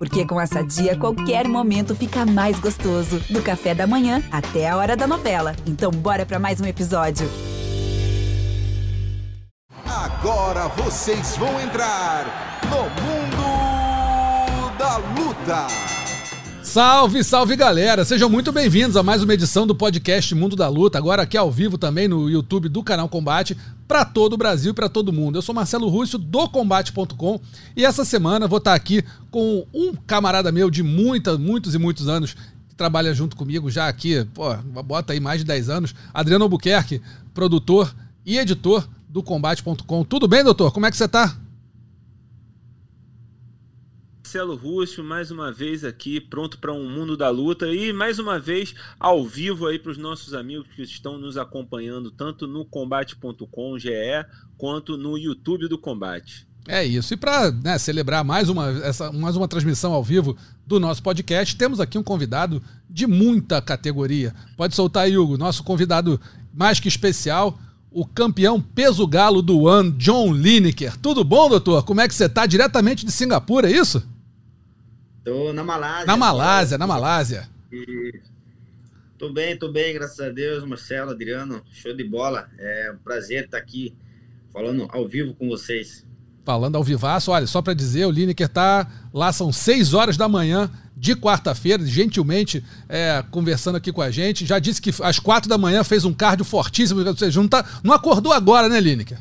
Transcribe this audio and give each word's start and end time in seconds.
Porque 0.00 0.24
com 0.24 0.40
essa 0.40 0.62
dia, 0.62 0.96
qualquer 0.96 1.46
momento 1.46 1.94
fica 1.94 2.24
mais 2.24 2.58
gostoso. 2.58 3.20
Do 3.28 3.42
café 3.42 3.74
da 3.74 3.86
manhã 3.86 4.22
até 4.32 4.66
a 4.66 4.74
hora 4.78 4.96
da 4.96 5.06
novela. 5.06 5.54
Então, 5.66 5.90
bora 5.90 6.24
para 6.24 6.38
mais 6.38 6.58
um 6.58 6.64
episódio. 6.64 7.30
Agora 9.84 10.68
vocês 10.68 11.36
vão 11.36 11.60
entrar 11.60 12.24
no 12.64 12.84
Mundo 13.02 14.78
da 14.78 14.96
Luta. 14.96 15.66
Salve, 16.62 17.22
salve 17.22 17.54
galera! 17.54 18.02
Sejam 18.02 18.30
muito 18.30 18.52
bem-vindos 18.52 18.96
a 18.96 19.02
mais 19.02 19.22
uma 19.22 19.34
edição 19.34 19.66
do 19.66 19.74
podcast 19.74 20.34
Mundo 20.34 20.56
da 20.56 20.68
Luta, 20.68 20.96
agora 20.96 21.22
aqui 21.22 21.36
ao 21.36 21.50
vivo 21.50 21.76
também 21.76 22.08
no 22.08 22.30
YouTube 22.30 22.68
do 22.68 22.82
canal 22.82 23.08
Combate, 23.08 23.56
para 23.90 24.04
todo 24.04 24.34
o 24.34 24.36
Brasil 24.36 24.70
e 24.70 24.72
para 24.72 24.88
todo 24.88 25.12
mundo. 25.12 25.36
Eu 25.36 25.42
sou 25.42 25.52
Marcelo 25.52 25.88
Rússio 25.88 26.16
do 26.16 26.48
Combate.com 26.48 27.40
e 27.76 27.84
essa 27.84 28.04
semana 28.04 28.46
vou 28.46 28.58
estar 28.58 28.72
aqui 28.72 29.02
com 29.32 29.66
um 29.74 29.92
camarada 30.06 30.52
meu 30.52 30.70
de 30.70 30.80
muita, 30.80 31.36
muitos 31.36 31.74
e 31.74 31.78
muitos 31.78 32.06
anos 32.06 32.36
que 32.68 32.76
trabalha 32.76 33.12
junto 33.12 33.34
comigo 33.34 33.68
já 33.68 33.88
aqui, 33.88 34.24
pô, 34.32 34.54
bota 34.84 35.12
aí 35.12 35.18
mais 35.18 35.40
de 35.40 35.44
10 35.44 35.68
anos, 35.70 35.94
Adriano 36.14 36.44
Albuquerque, 36.44 37.02
produtor 37.34 37.92
e 38.24 38.38
editor 38.38 38.88
do 39.08 39.24
Combate.com. 39.24 40.04
Tudo 40.04 40.28
bem, 40.28 40.44
doutor? 40.44 40.70
Como 40.70 40.86
é 40.86 40.90
que 40.92 40.96
você 40.96 41.06
está? 41.06 41.36
Marcelo 44.30 44.54
Rússio, 44.54 45.02
mais 45.02 45.32
uma 45.32 45.50
vez 45.50 45.82
aqui, 45.82 46.20
pronto 46.20 46.56
para 46.58 46.72
um 46.72 46.88
mundo 46.88 47.16
da 47.16 47.28
luta 47.28 47.66
e 47.66 47.92
mais 47.92 48.20
uma 48.20 48.38
vez 48.38 48.76
ao 48.96 49.26
vivo 49.26 49.66
aí 49.66 49.76
para 49.76 49.90
os 49.90 49.98
nossos 49.98 50.34
amigos 50.34 50.68
que 50.76 50.82
estão 50.82 51.18
nos 51.18 51.36
acompanhando 51.36 52.12
tanto 52.12 52.46
no 52.46 52.64
combate.com 52.64 53.76
GE 53.76 53.90
quanto 54.56 54.96
no 54.96 55.18
YouTube 55.18 55.66
do 55.66 55.76
Combate. 55.76 56.46
É 56.68 56.84
isso. 56.84 57.12
E 57.12 57.16
para 57.16 57.50
né, 57.50 57.76
celebrar 57.76 58.22
mais 58.22 58.48
uma, 58.48 58.68
essa, 58.84 59.10
mais 59.10 59.34
uma 59.34 59.48
transmissão 59.48 59.92
ao 59.92 60.04
vivo 60.04 60.36
do 60.64 60.78
nosso 60.78 61.02
podcast, 61.02 61.56
temos 61.56 61.80
aqui 61.80 61.98
um 61.98 62.02
convidado 62.04 62.62
de 62.88 63.08
muita 63.08 63.60
categoria. 63.60 64.32
Pode 64.56 64.76
soltar 64.76 65.06
aí, 65.06 65.18
Hugo, 65.18 65.36
nosso 65.36 65.64
convidado 65.64 66.20
mais 66.54 66.78
que 66.78 66.86
especial, 66.86 67.58
o 67.90 68.06
campeão 68.06 68.60
peso 68.60 69.04
galo 69.08 69.42
do 69.42 69.62
One, 69.62 69.90
John 69.90 70.32
Lineker. 70.32 70.96
Tudo 70.98 71.24
bom, 71.24 71.48
doutor? 71.48 71.82
Como 71.82 72.00
é 72.00 72.06
que 72.06 72.14
você 72.14 72.26
está? 72.26 72.46
Diretamente 72.46 73.04
de 73.04 73.10
Singapura, 73.10 73.68
é 73.68 73.74
isso? 73.74 74.08
Tô 75.24 75.52
na 75.52 75.62
Malásia. 75.62 76.06
Na 76.06 76.16
Malásia, 76.16 76.78
na 76.78 76.86
Malásia. 76.86 77.48
E... 77.70 78.20
Tô 79.18 79.30
bem, 79.30 79.56
tô 79.56 79.70
bem, 79.70 79.92
graças 79.92 80.18
a 80.18 80.30
Deus, 80.30 80.64
Marcelo, 80.64 81.10
Adriano, 81.10 81.62
show 81.70 81.94
de 81.94 82.02
bola. 82.02 82.48
É 82.58 82.90
um 82.94 82.98
prazer 82.98 83.44
estar 83.44 83.58
aqui 83.58 83.94
falando 84.50 84.88
ao 84.90 85.06
vivo 85.06 85.34
com 85.34 85.46
vocês. 85.46 86.06
Falando 86.42 86.76
ao 86.76 86.82
vivaço, 86.82 87.30
olha, 87.30 87.46
só 87.46 87.60
para 87.60 87.74
dizer, 87.74 88.06
o 88.06 88.10
Lineker 88.10 88.48
tá 88.48 88.90
lá, 89.12 89.30
são 89.30 89.52
6 89.52 89.92
horas 89.92 90.16
da 90.16 90.26
manhã 90.26 90.70
de 90.96 91.14
quarta-feira, 91.14 91.84
gentilmente 91.84 92.64
é, 92.88 93.22
conversando 93.30 93.76
aqui 93.76 93.92
com 93.92 94.00
a 94.00 94.10
gente. 94.10 94.46
Já 94.46 94.58
disse 94.58 94.80
que 94.80 94.90
às 95.02 95.18
quatro 95.18 95.50
da 95.50 95.58
manhã 95.58 95.84
fez 95.84 96.06
um 96.06 96.14
cardio 96.14 96.44
fortíssimo, 96.44 97.06
ou 97.06 97.16
seja, 97.16 97.38
não, 97.38 97.48
tá, 97.48 97.80
não 97.84 97.92
acordou 97.92 98.32
agora, 98.32 98.70
né, 98.70 98.80
Lineker? 98.80 99.18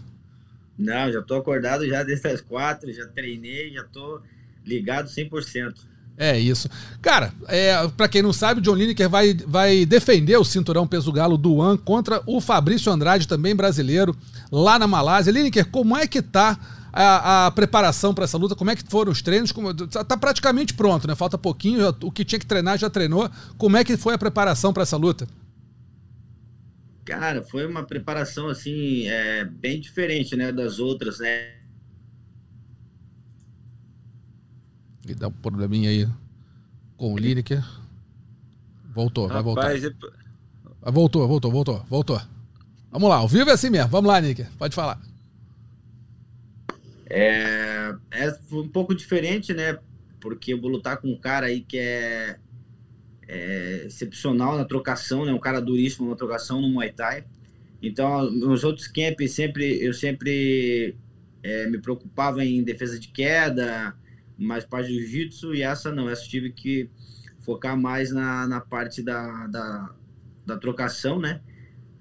Não, 0.78 1.11
já 1.11 1.22
tô 1.22 1.36
acordado 1.36 1.86
já 1.86 2.03
desde 2.03 2.25
as 2.30 2.39
quatro, 2.39 2.91
já 2.94 3.06
treinei, 3.06 3.73
já 3.73 3.84
tô 3.84 4.22
ligado 4.66 5.09
100%. 5.09 5.88
É 6.22 6.38
isso. 6.38 6.70
Cara, 7.02 7.31
é, 7.48 7.88
para 7.95 8.09
quem 8.09 8.22
não 8.22 8.34
sabe, 8.34 8.59
John 8.59 8.75
Lineker 8.75 9.08
vai, 9.08 9.34
vai 9.34 9.86
defender 9.86 10.36
o 10.36 10.44
cinturão 10.44 10.86
peso 10.86 11.14
galo 11.14 11.38
do 11.38 11.56
One 11.56 11.78
contra 11.78 12.22
o 12.25 12.42
Fabrício 12.42 12.92
Andrade, 12.92 13.25
também 13.25 13.56
brasileiro, 13.56 14.14
lá 14.52 14.78
na 14.78 14.86
Malásia. 14.86 15.31
Lineker, 15.31 15.70
como 15.70 15.95
é 15.95 16.06
que 16.06 16.22
tá 16.22 16.59
a, 16.92 17.45
a 17.45 17.52
preparação 17.52 18.14
para 18.14 18.25
essa 18.25 18.38
luta? 18.38 18.53
Como 18.53 18.70
é 18.70 18.75
que 18.75 18.84
foram 18.84 19.14
os 19.14 19.22
treinos? 19.22 19.53
Como, 19.53 19.73
tá 19.73 20.17
praticamente 20.17 20.73
pronto, 20.73 21.08
né? 21.08 21.16
Falta 21.16 21.38
pouquinho, 21.38 21.80
já, 21.80 21.95
o 22.03 22.12
que 22.12 22.25
tinha 22.25 22.38
que 22.38 22.45
treinar 22.45 22.78
já 22.78 22.90
treinou. 22.90 23.31
Como 23.58 23.78
é 23.78 23.86
que 23.86 23.95
foi 23.95 24.14
a 24.14 24.17
preparação 24.17 24.73
para 24.73 24.84
essa 24.84 24.97
luta? 24.97 25.25
Cara, 27.06 27.42
foi 27.44 27.66
uma 27.66 27.84
preparação 27.84 28.50
assim, 28.50 29.08
é, 29.08 29.46
bem 29.46 29.79
diferente, 29.79 30.35
né, 30.35 30.52
das 30.52 30.79
outras, 30.79 31.19
né? 31.19 31.59
E 35.09 35.16
dá 35.16 35.28
um 35.28 35.31
probleminha 35.31 35.90
aí 35.90 36.08
com 36.96 37.14
o 37.14 37.18
Lineker. 37.18 37.64
Voltou, 38.94 39.28
vai 39.28 39.42
voltar. 39.42 39.75
É... 39.75 39.80
Voltou, 40.92 41.28
voltou, 41.28 41.52
voltou, 41.52 41.86
voltou. 41.90 42.22
Vamos 42.92 43.09
lá, 43.09 43.18
ao 43.18 43.28
vivo 43.28 43.50
é 43.50 43.53
assim 43.53 43.70
mesmo. 43.70 43.90
Vamos 43.90 44.08
lá, 44.08 44.20
Lineker, 44.20 44.47
pode 44.58 44.75
falar. 44.75 45.02
É, 47.09 47.94
é 48.12 48.38
um 48.52 48.68
pouco 48.68 48.94
diferente, 48.94 49.53
né? 49.53 49.80
Porque 50.20 50.53
eu 50.53 50.62
vou 50.62 50.70
lutar 50.70 50.97
com 50.97 51.08
um 51.08 51.18
cara 51.18 51.47
aí 51.47 51.62
que 51.62 51.78
é, 51.78 52.38
é 53.28 53.84
excepcional 53.88 54.58
na 54.58 54.66
trocação, 54.66 55.26
né? 55.26 55.34
Um 55.34 55.40
cara 55.40 55.59
duríssimo 55.59 56.09
na 56.09 56.16
trocação 56.16 56.62
no 56.62 56.70
Muay 56.70 56.91
Thai. 56.91 57.24
Então, 57.81 58.30
nos 58.30 58.64
outros 58.64 58.88
camps, 58.88 59.31
sempre, 59.31 59.81
eu 59.84 59.94
sempre 59.94 60.96
é, 61.41 61.68
me 61.68 61.80
preocupava 61.80 62.44
em 62.44 62.62
defesa 62.62 63.00
de 63.00 63.08
queda, 63.08 63.96
mais 64.39 64.66
parte 64.66 64.91
do 64.91 65.00
jiu-jitsu 65.00 65.53
e 65.53 65.61
essa 65.61 65.91
não, 65.91 66.09
essa 66.09 66.23
tive 66.27 66.51
que 66.51 66.89
focar 67.39 67.77
mais 67.77 68.11
na, 68.11 68.47
na 68.47 68.61
parte 68.61 69.01
da, 69.01 69.47
da, 69.47 69.95
da 70.45 70.57
trocação, 70.57 71.19
né? 71.19 71.41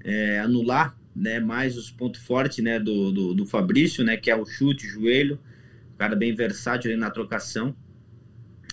É, 0.04 0.38
anular 0.38 0.96
né, 1.14 1.40
mais 1.40 1.76
os 1.76 1.90
pontos 1.90 2.20
fortes 2.22 2.62
né, 2.62 2.78
do, 2.78 3.10
do, 3.10 3.34
do, 3.34 3.46
Fabrício, 3.46 4.04
né, 4.04 4.16
que 4.16 4.30
é 4.30 4.36
o 4.36 4.46
chute, 4.46 4.86
o 4.86 4.90
joelho, 4.90 5.38
cara 5.98 6.14
bem 6.14 6.32
versátil 6.32 6.96
na 6.96 7.10
trocação. 7.10 7.74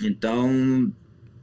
Então, 0.02 0.94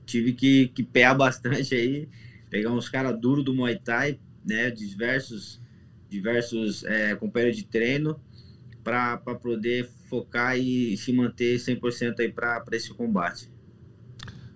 tive 0.07 0.33
que, 0.33 0.69
que 0.69 0.83
pear 0.83 1.17
bastante 1.17 1.75
aí, 1.75 2.09
pegar 2.49 2.71
uns 2.71 2.89
caras 2.89 3.19
duros 3.19 3.45
do 3.45 3.53
Muay 3.53 3.77
Thai, 3.77 4.19
né, 4.47 4.71
diversos, 4.71 5.61
diversos 6.09 6.85
é, 6.85 7.17
companheiros 7.17 7.57
de 7.57 7.65
treino, 7.65 8.21
para 8.83 9.19
poder 9.19 9.89
focar 10.09 10.59
e 10.59 10.97
se 10.97 11.13
manter 11.13 11.57
100% 11.57 12.21
aí 12.21 12.33
para 12.33 12.63
esse 12.73 12.93
combate. 12.93 13.51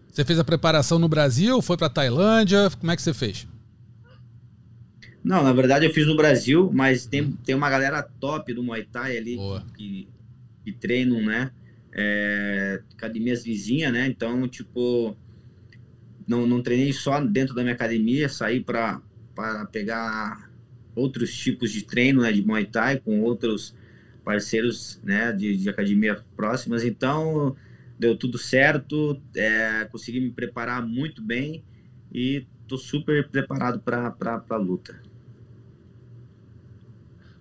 Você 0.08 0.24
fez 0.24 0.38
a 0.38 0.44
preparação 0.44 0.98
no 0.98 1.08
Brasil, 1.08 1.60
foi 1.60 1.76
para 1.76 1.90
Tailândia, 1.90 2.70
como 2.78 2.90
é 2.90 2.96
que 2.96 3.02
você 3.02 3.12
fez? 3.12 3.46
Não, 5.22 5.42
na 5.42 5.52
verdade 5.52 5.84
eu 5.84 5.92
fiz 5.92 6.06
no 6.06 6.16
Brasil, 6.16 6.70
mas 6.72 7.04
tem, 7.04 7.32
tem 7.44 7.54
uma 7.54 7.68
galera 7.68 8.02
top 8.02 8.54
do 8.54 8.62
Muay 8.62 8.84
Thai 8.84 9.16
ali 9.16 9.36
que, 9.76 10.08
que 10.64 10.72
treinam, 10.72 11.20
né? 11.20 11.50
É, 11.92 12.80
academias 12.92 13.42
vizinhas, 13.42 13.92
né? 13.92 14.06
Então, 14.06 14.46
tipo, 14.46 15.16
não, 16.26 16.46
não 16.46 16.62
treinei 16.62 16.92
só 16.92 17.20
dentro 17.20 17.54
da 17.54 17.62
minha 17.62 17.74
academia, 17.74 18.28
saí 18.28 18.60
para 18.60 19.02
pegar 19.72 20.50
outros 20.94 21.36
tipos 21.36 21.72
de 21.72 21.82
treino, 21.82 22.22
né? 22.22 22.32
De 22.32 22.42
Muay 22.42 22.64
Thai 22.64 22.98
com 23.00 23.20
outros 23.20 23.74
parceiros 24.26 25.00
né, 25.04 25.30
de, 25.30 25.56
de 25.56 25.68
academia 25.70 26.20
próximas. 26.34 26.82
Então, 26.82 27.54
deu 27.96 28.18
tudo 28.18 28.36
certo, 28.36 29.22
é, 29.36 29.84
consegui 29.84 30.18
me 30.18 30.32
preparar 30.32 30.84
muito 30.84 31.22
bem 31.22 31.64
e 32.12 32.44
estou 32.60 32.76
super 32.76 33.28
preparado 33.28 33.78
para 33.78 34.44
a 34.50 34.56
luta. 34.56 35.00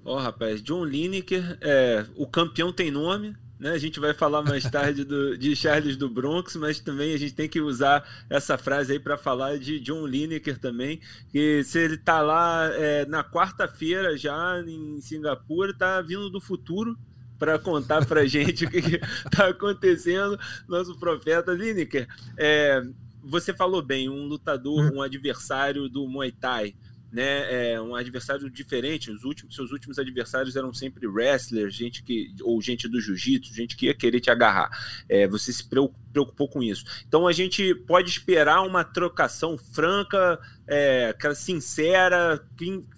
Ó, 0.03 0.15
oh, 0.15 0.19
rapaz, 0.19 0.61
John 0.61 0.85
Lineker, 0.85 1.57
é, 1.59 2.05
o 2.15 2.27
campeão 2.27 2.71
tem 2.71 2.91
nome, 2.91 3.35
né? 3.59 3.71
A 3.71 3.77
gente 3.77 3.99
vai 3.99 4.13
falar 4.13 4.41
mais 4.41 4.63
tarde 4.69 5.03
do, 5.03 5.37
de 5.37 5.55
Charles 5.55 5.95
do 5.95 6.09
Bronx, 6.09 6.55
mas 6.55 6.79
também 6.79 7.13
a 7.13 7.17
gente 7.17 7.33
tem 7.33 7.47
que 7.47 7.61
usar 7.61 8.07
essa 8.29 8.57
frase 8.57 8.93
aí 8.93 8.99
para 8.99 9.17
falar 9.17 9.57
de 9.57 9.79
John 9.79 10.05
Lineker 10.05 10.57
também, 10.59 10.99
que 11.31 11.63
se 11.63 11.79
ele 11.79 11.95
está 11.95 12.21
lá 12.21 12.69
é, 12.73 13.05
na 13.05 13.23
quarta-feira 13.23 14.17
já 14.17 14.61
em 14.65 14.99
Singapura, 15.01 15.71
está 15.71 16.01
vindo 16.01 16.29
do 16.29 16.41
futuro 16.41 16.97
para 17.39 17.57
contar 17.57 18.05
para 18.05 18.25
gente 18.27 18.65
o 18.65 18.69
que 18.69 18.77
está 18.79 19.47
acontecendo. 19.47 20.37
Nosso 20.67 20.97
profeta 20.99 21.53
Lineker, 21.53 22.07
é, 22.37 22.81
você 23.23 23.53
falou 23.53 23.81
bem, 23.81 24.09
um 24.09 24.25
lutador, 24.25 24.93
um 24.93 25.01
adversário 25.01 25.89
do 25.89 26.07
Muay 26.07 26.31
Thai 26.31 26.75
né, 27.15 27.71
é, 27.71 27.81
um 27.81 27.95
adversário 27.95 28.49
diferente. 28.49 29.09
Os 29.09 29.23
últimos, 29.23 29.55
seus 29.55 29.71
últimos 29.71 29.97
adversários 29.97 30.57
eram 30.57 30.73
sempre 30.73 31.07
wrestlers, 31.07 31.73
gente 31.73 32.03
que 32.03 32.35
ou 32.41 32.61
gente 32.61 32.89
do 32.89 32.99
jiu-jitsu, 32.99 33.53
gente 33.53 33.77
que 33.77 33.85
ia 33.85 33.93
querer 33.93 34.19
te 34.19 34.29
agarrar. 34.29 34.69
É, 35.07 35.25
você 35.25 35.53
se 35.53 35.63
preocupou 35.65 36.49
com 36.49 36.61
isso. 36.61 36.83
Então 37.07 37.25
a 37.25 37.31
gente 37.31 37.73
pode 37.73 38.09
esperar 38.09 38.63
uma 38.63 38.83
trocação 38.83 39.57
franca, 39.57 40.37
é, 40.67 41.15
sincera, 41.33 42.45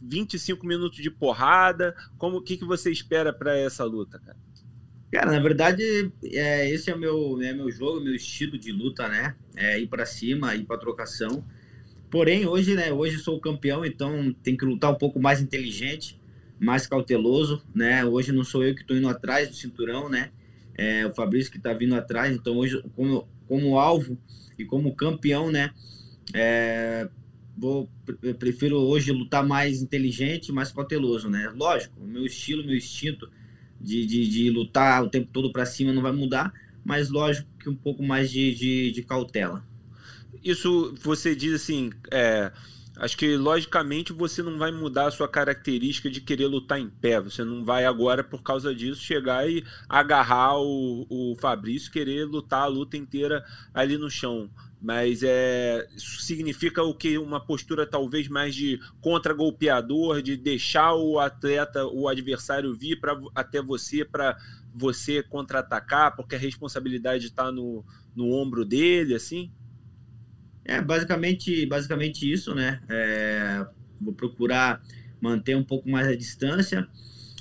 25 0.01 0.65
minutos 0.65 0.97
de 0.97 1.11
porrada. 1.11 1.95
Como 2.17 2.41
que, 2.41 2.57
que 2.57 2.65
você 2.65 2.91
espera 2.91 3.31
para 3.31 3.55
essa 3.55 3.83
luta, 3.83 4.17
cara? 4.17 4.37
Cara, 5.11 5.31
na 5.31 5.39
verdade, 5.39 6.11
é, 6.23 6.69
esse 6.69 6.89
é 6.89 6.95
o 6.95 6.97
meu, 6.97 7.39
é 7.41 7.53
meu 7.53 7.71
jogo, 7.71 8.01
meu 8.01 8.15
estilo 8.15 8.57
de 8.57 8.71
luta, 8.71 9.07
né? 9.07 9.35
É 9.55 9.79
ir 9.79 9.87
para 9.87 10.07
cima, 10.07 10.55
ir 10.55 10.65
para 10.65 10.79
trocação. 10.79 11.45
Porém, 12.09 12.45
hoje, 12.45 12.73
né, 12.73 12.91
hoje 12.91 13.17
sou 13.17 13.39
campeão, 13.39 13.85
então 13.85 14.33
tem 14.43 14.55
que 14.55 14.65
lutar 14.65 14.91
um 14.91 14.97
pouco 14.97 15.19
mais 15.19 15.41
inteligente, 15.41 16.19
mais 16.59 16.87
cauteloso, 16.87 17.61
né? 17.75 18.05
Hoje 18.05 18.31
não 18.31 18.43
sou 18.43 18.63
eu 18.63 18.73
que 18.73 18.81
estou 18.81 18.95
indo 18.95 19.09
atrás 19.09 19.49
do 19.49 19.55
cinturão, 19.55 20.09
né? 20.09 20.31
é, 20.77 21.05
o 21.05 21.13
Fabrício 21.13 21.51
que 21.51 21.57
está 21.57 21.73
vindo 21.73 21.95
atrás. 21.95 22.33
Então, 22.33 22.55
hoje, 22.55 22.81
como, 22.95 23.27
como 23.47 23.79
alvo 23.79 24.17
e 24.57 24.63
como 24.63 24.95
campeão, 24.95 25.51
né? 25.51 25.71
É, 26.33 27.09
vou, 27.57 27.89
eu 28.21 28.35
prefiro 28.35 28.77
hoje 28.77 29.11
lutar 29.11 29.45
mais 29.45 29.81
inteligente, 29.81 30.51
mais 30.51 30.71
cauteloso, 30.71 31.29
né? 31.29 31.51
Lógico, 31.55 31.99
meu 31.99 32.25
estilo, 32.25 32.63
meu 32.63 32.75
instinto 32.75 33.29
de, 33.81 34.05
de, 34.05 34.27
de 34.27 34.49
lutar 34.51 35.03
o 35.03 35.09
tempo 35.09 35.29
todo 35.33 35.51
para 35.51 35.65
cima 35.65 35.91
não 35.91 36.01
vai 36.01 36.11
mudar, 36.11 36.53
mas 36.85 37.09
lógico 37.09 37.49
que 37.59 37.69
um 37.69 37.75
pouco 37.75 38.03
mais 38.03 38.29
de, 38.29 38.53
de, 38.53 38.91
de 38.91 39.03
cautela. 39.03 39.65
Isso 40.43 40.95
você 41.01 41.35
diz 41.35 41.61
assim, 41.61 41.91
é, 42.11 42.51
acho 42.97 43.17
que 43.17 43.35
logicamente 43.37 44.13
você 44.13 44.41
não 44.41 44.57
vai 44.57 44.71
mudar 44.71 45.07
a 45.07 45.11
sua 45.11 45.27
característica 45.27 46.09
de 46.09 46.21
querer 46.21 46.47
lutar 46.47 46.79
em 46.79 46.89
pé. 46.89 47.21
Você 47.21 47.43
não 47.43 47.63
vai 47.63 47.85
agora, 47.85 48.23
por 48.23 48.41
causa 48.41 48.73
disso, 48.73 49.01
chegar 49.01 49.49
e 49.49 49.63
agarrar 49.87 50.57
o, 50.59 51.05
o 51.09 51.35
Fabrício, 51.39 51.91
querer 51.91 52.25
lutar 52.25 52.63
a 52.63 52.67
luta 52.67 52.97
inteira 52.97 53.43
ali 53.73 53.97
no 53.97 54.09
chão. 54.09 54.49
Mas 54.79 55.23
é, 55.23 55.87
isso 55.95 56.21
significa 56.21 56.83
o 56.83 56.93
que? 56.93 57.17
Uma 57.17 57.39
postura 57.39 57.85
talvez 57.85 58.27
mais 58.27 58.53
de 58.53 58.79
contra-golpeador, 59.01 60.21
de 60.21 60.37
deixar 60.37 60.93
o 60.93 61.19
atleta, 61.19 61.85
o 61.87 62.07
adversário 62.07 62.75
vir 62.75 62.99
pra, 62.99 63.19
até 63.33 63.61
você 63.61 64.05
para 64.05 64.37
você 64.73 65.23
contra-atacar, 65.23 66.15
porque 66.15 66.35
a 66.35 66.39
responsabilidade 66.39 67.25
está 67.25 67.51
no, 67.51 67.83
no 68.15 68.31
ombro 68.31 68.63
dele, 68.63 69.15
assim? 69.15 69.51
É 70.67 70.81
basicamente, 70.81 71.65
basicamente 71.65 72.29
isso, 72.29 72.53
né? 72.53 72.81
É, 72.89 73.65
vou 74.01 74.13
procurar 74.13 74.83
manter 75.21 75.55
um 75.55 75.63
pouco 75.63 75.89
mais 75.89 76.05
a 76.07 76.15
distância, 76.15 76.85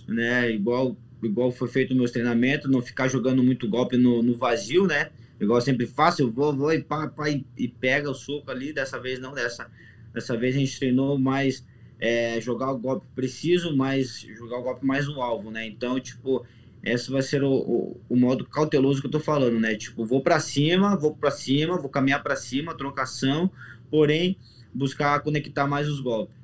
né? 0.07 0.49
Igual, 0.53 0.97
igual 1.21 1.51
foi 1.51 1.67
feito 1.67 1.93
meus 1.93 2.13
treinamentos, 2.13 2.71
não 2.71 2.81
ficar 2.81 3.09
jogando 3.09 3.43
muito 3.43 3.69
golpe 3.69 3.97
no, 3.97 4.23
no 4.23 4.37
vazio, 4.37 4.87
né? 4.87 5.11
Igual 5.41 5.61
sempre 5.61 5.87
faço, 5.87 6.23
eu 6.23 6.31
vou, 6.31 6.55
vou 6.55 6.73
e, 6.73 6.81
pá, 6.81 7.09
pá, 7.09 7.29
e, 7.29 7.45
e, 7.59 7.67
pega 7.67 8.09
o 8.09 8.15
soco 8.15 8.49
ali. 8.49 8.73
Dessa 8.73 8.99
vez 8.99 9.19
não, 9.19 9.35
dessa, 9.35 9.69
dessa 10.15 10.37
vez 10.37 10.55
a 10.55 10.59
gente 10.61 10.79
treinou 10.79 11.19
mais 11.19 11.67
é, 11.99 12.41
jogar 12.41 12.71
o 12.71 12.79
golpe 12.79 13.07
preciso, 13.13 13.77
mais 13.77 14.21
jogar 14.21 14.59
o 14.59 14.63
golpe 14.63 14.87
mais 14.87 15.07
no 15.09 15.21
alvo, 15.21 15.51
né? 15.51 15.67
Então, 15.67 15.99
tipo, 15.99 16.47
esse 16.93 17.11
vai 17.11 17.23
ser 17.23 17.43
o, 17.43 17.53
o, 17.53 18.01
o 18.09 18.17
modo 18.17 18.45
cauteloso 18.45 19.01
que 19.01 19.07
eu 19.07 19.11
tô 19.11 19.21
falando, 19.21 19.59
né? 19.59 19.75
Tipo, 19.75 20.05
vou 20.05 20.21
para 20.21 20.39
cima, 20.39 20.97
vou 20.97 21.15
para 21.15 21.31
cima, 21.31 21.77
vou 21.77 21.91
caminhar 21.91 22.23
para 22.23 22.37
cima, 22.37 22.77
trocação, 22.77 23.51
porém 23.91 24.37
buscar 24.73 25.21
conectar 25.21 25.67
mais 25.67 25.89
os 25.89 26.01
golpes. 26.01 26.37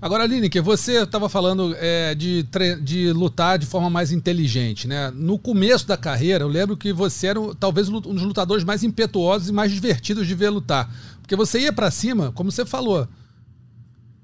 Agora, 0.00 0.26
Lineker, 0.26 0.62
você 0.62 1.02
estava 1.02 1.30
falando 1.30 1.74
é, 1.78 2.14
de, 2.14 2.46
de 2.82 3.10
lutar 3.12 3.58
de 3.58 3.64
forma 3.64 3.88
mais 3.88 4.12
inteligente, 4.12 4.86
né? 4.86 5.10
No 5.14 5.38
começo 5.38 5.86
da 5.88 5.96
carreira, 5.96 6.44
eu 6.44 6.48
lembro 6.48 6.76
que 6.76 6.92
você 6.92 7.28
era 7.28 7.40
talvez 7.58 7.88
um 7.88 8.00
dos 8.00 8.22
lutadores 8.22 8.64
mais 8.64 8.84
impetuosos 8.84 9.48
e 9.48 9.52
mais 9.52 9.72
divertidos 9.72 10.26
de 10.26 10.34
ver 10.34 10.50
lutar. 10.50 10.94
Porque 11.22 11.34
você 11.34 11.60
ia 11.60 11.72
para 11.72 11.90
cima, 11.90 12.30
como 12.32 12.52
você 12.52 12.66
falou, 12.66 13.08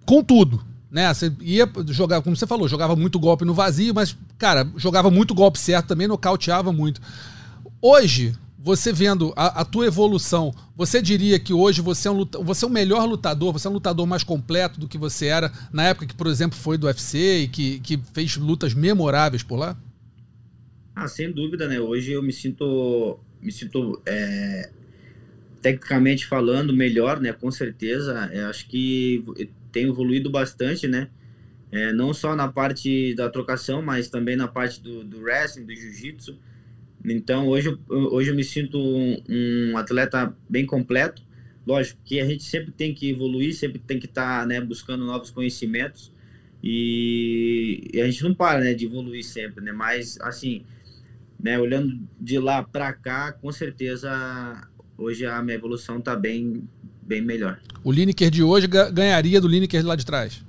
com 0.05 0.23
tudo, 0.23 0.63
né? 0.91 1.15
Você 1.15 1.33
ia 1.41 1.67
jogar, 1.89 2.21
como 2.21 2.37
você 2.37 2.47
falou, 2.47 2.69
jogava 2.69 2.95
muito 2.95 3.19
golpe 3.19 3.47
no 3.47 3.55
vazio, 3.55 3.95
mas, 3.95 4.15
cara, 4.41 4.67
jogava 4.77 5.11
muito 5.11 5.35
golpe 5.35 5.59
certo 5.59 5.89
também, 5.89 6.09
nocauteava 6.09 6.73
muito. 6.73 7.01
Hoje, 7.81 8.35
você 8.59 8.91
vendo 8.91 9.35
a, 9.37 9.61
a, 9.61 9.65
tua 9.67 9.87
evolução, 9.87 10.53
você 10.75 11.03
diria 11.03 11.39
que 11.39 11.53
hoje 11.53 11.83
você 11.83 12.09
é, 12.09 12.11
um, 12.11 12.25
você 12.25 12.65
é 12.65 12.69
um 12.69 12.71
melhor 12.71 13.05
lutador, 13.05 13.53
você 13.53 13.67
é 13.67 13.71
um 13.71 13.75
lutador 13.75 14.07
mais 14.07 14.25
completo 14.25 14.81
do 14.81 14.89
que 14.89 14.97
você 14.97 15.27
era 15.27 15.53
na 15.71 15.85
época 15.85 16.07
que, 16.07 16.15
por 16.15 16.27
exemplo, 16.27 16.59
foi 16.59 16.79
do 16.79 16.87
UFC 16.87 17.43
e 17.43 17.49
que, 17.49 17.81
que 17.81 18.01
fez 18.15 18.39
lutas 18.39 18.73
memoráveis 18.73 19.43
por 19.43 19.57
lá? 19.57 19.77
Ah, 20.97 21.07
sem 21.07 21.31
dúvida, 21.31 21.69
né? 21.69 21.79
Hoje 21.79 22.13
eu 22.13 22.23
me 22.23 22.33
sinto, 22.33 23.19
me 23.43 23.53
sinto 23.53 24.01
é, 24.07 24.71
tecnicamente 25.61 26.27
falando 26.27 26.73
melhor, 26.73 27.21
né? 27.21 27.33
Com 27.33 27.51
certeza. 27.51 28.31
Eu 28.33 28.47
acho 28.49 28.67
que 28.69 29.23
tenho 29.71 29.91
evoluído 29.91 30.31
bastante, 30.31 30.89
né? 30.89 31.09
É, 31.73 31.93
não 31.93 32.13
só 32.13 32.35
na 32.35 32.49
parte 32.49 33.15
da 33.15 33.31
trocação, 33.31 33.81
mas 33.81 34.09
também 34.09 34.35
na 34.35 34.49
parte 34.49 34.81
do, 34.81 35.05
do 35.05 35.21
wrestling, 35.21 35.65
do 35.65 35.75
jiu-jitsu. 35.75 36.37
Então, 37.05 37.49
hoje, 37.49 37.79
hoje 37.89 38.31
eu 38.31 38.35
me 38.35 38.45
sinto 38.45 38.79
um, 38.79 39.23
um, 39.29 39.77
atleta 39.77 40.35
bem 40.49 40.67
completo. 40.67 41.23
Lógico 41.67 42.01
que 42.05 42.21
a 42.21 42.27
gente 42.27 42.43
sempre 42.43 42.73
tem 42.73 42.93
que 42.93 43.11
evoluir, 43.11 43.55
sempre 43.55 43.79
tem 43.79 43.99
que 43.99 44.07
estar 44.07 44.41
tá, 44.41 44.47
né, 44.47 44.61
buscando 44.61 45.05
novos 45.05 45.31
conhecimentos. 45.31 46.13
E, 46.63 47.89
e, 47.95 48.01
a 48.01 48.07
gente 48.07 48.23
não 48.25 48.35
para 48.35 48.61
né, 48.61 48.75
de 48.75 48.85
evoluir 48.85 49.25
sempre, 49.25 49.65
né? 49.65 49.73
Mas, 49.73 50.19
assim, 50.21 50.65
né, 51.43 51.59
olhando 51.59 52.01
de 52.21 52.39
lá 52.39 52.63
para 52.63 52.93
cá, 52.93 53.33
com 53.33 53.51
certeza, 53.51 54.69
hoje 54.99 55.25
a 55.25 55.41
minha 55.41 55.57
evolução 55.57 55.99
está 55.99 56.15
bem, 56.17 56.69
bem 57.01 57.23
melhor. 57.23 57.61
O 57.83 57.91
Lineker 57.93 58.31
de 58.31 58.43
hoje 58.43 58.67
ganharia 58.67 59.41
do 59.41 59.49
Lineker 59.49 59.87
lá 59.87 59.97
de 59.97 60.05
trás? 60.05 60.45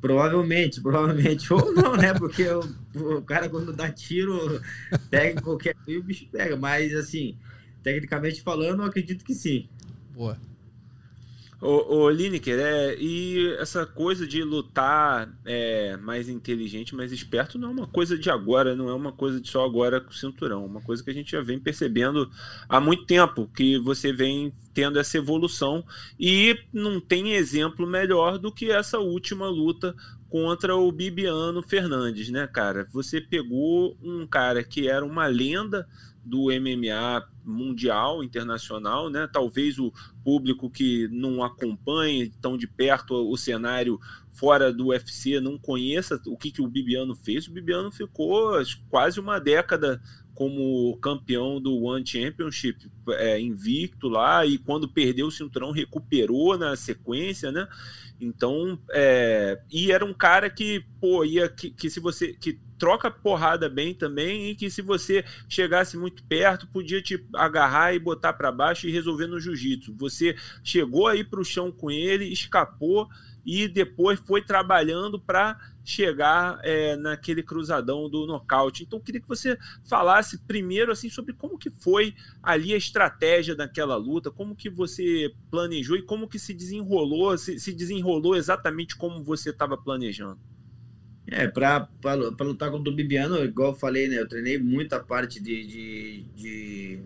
Provavelmente, 0.00 0.80
provavelmente. 0.80 1.50
Ou 1.52 1.72
não, 1.72 1.96
né? 1.96 2.14
Porque 2.14 2.44
o, 2.48 3.18
o 3.18 3.22
cara, 3.22 3.48
quando 3.48 3.72
dá 3.72 3.90
tiro, 3.90 4.60
pega 5.10 5.40
qualquer 5.40 5.74
coisa, 5.74 6.00
o 6.00 6.04
bicho 6.04 6.26
pega. 6.30 6.56
Mas, 6.56 6.94
assim, 6.94 7.36
tecnicamente 7.82 8.42
falando, 8.42 8.82
eu 8.82 8.86
acredito 8.86 9.24
que 9.24 9.34
sim. 9.34 9.68
Boa. 10.14 10.38
Ô 11.60 12.08
Lineker, 12.08 12.56
é, 12.60 12.96
e 13.00 13.52
essa 13.58 13.84
coisa 13.84 14.24
de 14.24 14.44
lutar 14.44 15.28
é, 15.44 15.96
mais 15.96 16.28
inteligente, 16.28 16.94
mais 16.94 17.10
esperto, 17.10 17.58
não 17.58 17.68
é 17.68 17.72
uma 17.72 17.86
coisa 17.88 18.16
de 18.16 18.30
agora, 18.30 18.76
não 18.76 18.88
é 18.88 18.94
uma 18.94 19.10
coisa 19.10 19.40
de 19.40 19.48
só 19.48 19.64
agora 19.64 20.00
com 20.00 20.10
o 20.10 20.14
cinturão, 20.14 20.64
uma 20.64 20.80
coisa 20.80 21.02
que 21.02 21.10
a 21.10 21.12
gente 21.12 21.32
já 21.32 21.40
vem 21.40 21.58
percebendo 21.58 22.30
há 22.68 22.80
muito 22.80 23.06
tempo, 23.06 23.50
que 23.56 23.76
você 23.76 24.12
vem 24.12 24.52
tendo 24.72 25.00
essa 25.00 25.18
evolução, 25.18 25.84
e 26.18 26.56
não 26.72 27.00
tem 27.00 27.32
exemplo 27.32 27.88
melhor 27.88 28.38
do 28.38 28.52
que 28.52 28.70
essa 28.70 29.00
última 29.00 29.48
luta 29.48 29.96
contra 30.30 30.76
o 30.76 30.92
Bibiano 30.92 31.60
Fernandes, 31.60 32.28
né, 32.28 32.46
cara? 32.46 32.86
Você 32.92 33.20
pegou 33.20 33.96
um 34.00 34.26
cara 34.28 34.62
que 34.62 34.88
era 34.88 35.04
uma 35.04 35.26
lenda 35.26 35.88
do 36.24 36.46
MMA 36.46 37.26
mundial, 37.44 38.22
internacional, 38.22 39.08
né? 39.08 39.28
Talvez 39.32 39.78
o 39.78 39.92
público 40.22 40.68
que 40.68 41.08
não 41.08 41.42
acompanhe 41.42 42.30
tão 42.40 42.56
de 42.56 42.66
perto 42.66 43.14
o 43.14 43.36
cenário 43.36 43.98
fora 44.32 44.72
do 44.72 44.88
UFC 44.88 45.40
não 45.40 45.58
conheça 45.58 46.20
o 46.26 46.36
que, 46.36 46.50
que 46.50 46.62
o 46.62 46.68
Bibiano 46.68 47.14
fez. 47.14 47.48
O 47.48 47.52
Bibiano 47.52 47.90
ficou 47.90 48.52
quase 48.88 49.18
uma 49.18 49.40
década 49.40 50.00
como 50.38 50.96
campeão 50.98 51.60
do 51.60 51.82
One 51.82 52.06
Championship, 52.06 52.88
é, 53.08 53.40
invicto 53.40 54.08
lá, 54.08 54.46
e 54.46 54.56
quando 54.56 54.86
perdeu 54.86 55.26
o 55.26 55.32
cinturão 55.32 55.72
recuperou 55.72 56.56
na 56.56 56.76
sequência, 56.76 57.50
né? 57.50 57.66
Então, 58.20 58.78
é, 58.92 59.60
e 59.68 59.90
era 59.90 60.04
um 60.04 60.14
cara 60.14 60.48
que, 60.48 60.84
pô, 61.00 61.24
ia 61.24 61.48
que, 61.48 61.70
que 61.72 61.90
se 61.90 61.98
você 61.98 62.34
que 62.34 62.56
troca 62.78 63.10
porrada 63.10 63.68
bem 63.68 63.92
também 63.92 64.50
e 64.50 64.54
que 64.54 64.70
se 64.70 64.80
você 64.80 65.24
chegasse 65.48 65.96
muito 65.96 66.22
perto 66.22 66.68
podia 66.68 67.02
te 67.02 67.26
agarrar 67.34 67.92
e 67.92 67.98
botar 67.98 68.32
para 68.32 68.52
baixo 68.52 68.86
e 68.86 68.92
resolver 68.92 69.26
no 69.26 69.40
jiu-jitsu. 69.40 69.92
Você 69.96 70.36
chegou 70.62 71.08
aí 71.08 71.24
para 71.24 71.40
o 71.40 71.44
chão 71.44 71.72
com 71.72 71.90
ele, 71.90 72.26
escapou 72.26 73.08
e 73.48 73.66
depois 73.66 74.20
foi 74.20 74.42
trabalhando 74.42 75.18
para 75.18 75.58
chegar 75.82 76.60
é, 76.62 76.96
naquele 76.96 77.42
cruzadão 77.42 78.06
do 78.06 78.26
nocaute. 78.26 78.82
Então, 78.82 79.00
queria 79.00 79.22
que 79.22 79.26
você 79.26 79.56
falasse 79.88 80.36
primeiro 80.40 80.92
assim 80.92 81.08
sobre 81.08 81.32
como 81.32 81.56
que 81.56 81.70
foi 81.70 82.14
ali 82.42 82.74
a 82.74 82.76
estratégia 82.76 83.56
daquela 83.56 83.96
luta, 83.96 84.30
como 84.30 84.54
que 84.54 84.68
você 84.68 85.32
planejou 85.50 85.96
e 85.96 86.02
como 86.02 86.28
que 86.28 86.38
se 86.38 86.52
desenrolou, 86.52 87.38
se, 87.38 87.58
se 87.58 87.72
desenrolou 87.72 88.36
exatamente 88.36 88.94
como 88.94 89.24
você 89.24 89.48
estava 89.48 89.78
planejando. 89.78 90.38
É, 91.26 91.48
para 91.48 91.88
lutar 92.40 92.70
contra 92.70 92.92
o 92.92 92.94
Bibiano, 92.94 93.42
igual 93.42 93.70
eu 93.70 93.78
falei, 93.78 94.08
né? 94.08 94.18
Eu 94.18 94.28
treinei 94.28 94.58
muita 94.58 95.00
parte 95.00 95.42
de, 95.42 95.66
de, 95.66 96.24
de, 96.36 97.00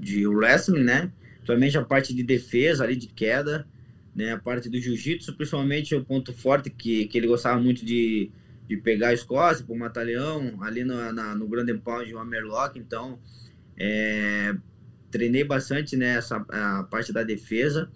de 0.00 0.26
wrestling, 0.26 0.82
né? 0.82 1.12
Principalmente 1.36 1.76
a 1.76 1.84
parte 1.84 2.14
de 2.14 2.22
defesa 2.22 2.84
ali, 2.84 2.96
de 2.96 3.08
queda 3.08 3.66
né, 4.14 4.32
a 4.32 4.38
parte 4.38 4.68
do 4.68 4.80
jiu-jitsu, 4.80 5.34
principalmente 5.34 5.94
o 5.94 6.04
ponto 6.04 6.32
forte 6.32 6.70
que, 6.70 7.06
que 7.06 7.18
ele 7.18 7.26
gostava 7.26 7.60
muito 7.60 7.84
de, 7.84 8.30
de 8.68 8.76
pegar 8.76 9.10
as 9.10 9.22
costas 9.22 9.62
para 9.62 9.74
o 9.74 9.78
matalhão, 9.78 10.62
ali 10.62 10.84
no, 10.84 11.12
na, 11.12 11.34
no 11.34 11.48
Grand 11.48 11.78
Pound, 11.78 12.14
o 12.14 12.18
Hammerlock, 12.18 12.78
então 12.78 13.18
é, 13.76 14.54
treinei 15.10 15.44
bastante 15.44 15.96
nessa 15.96 16.38
né, 16.38 16.44
a 16.50 16.82
parte 16.84 17.12
da 17.12 17.22
defesa. 17.22 17.90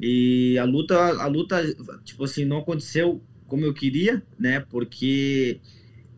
E 0.00 0.58
a 0.58 0.64
luta, 0.64 0.96
a 0.96 1.26
luta, 1.26 1.62
tipo 2.02 2.24
assim, 2.24 2.44
não 2.44 2.58
aconteceu 2.58 3.22
como 3.46 3.64
eu 3.64 3.74
queria, 3.74 4.22
né, 4.38 4.60
porque 4.60 5.60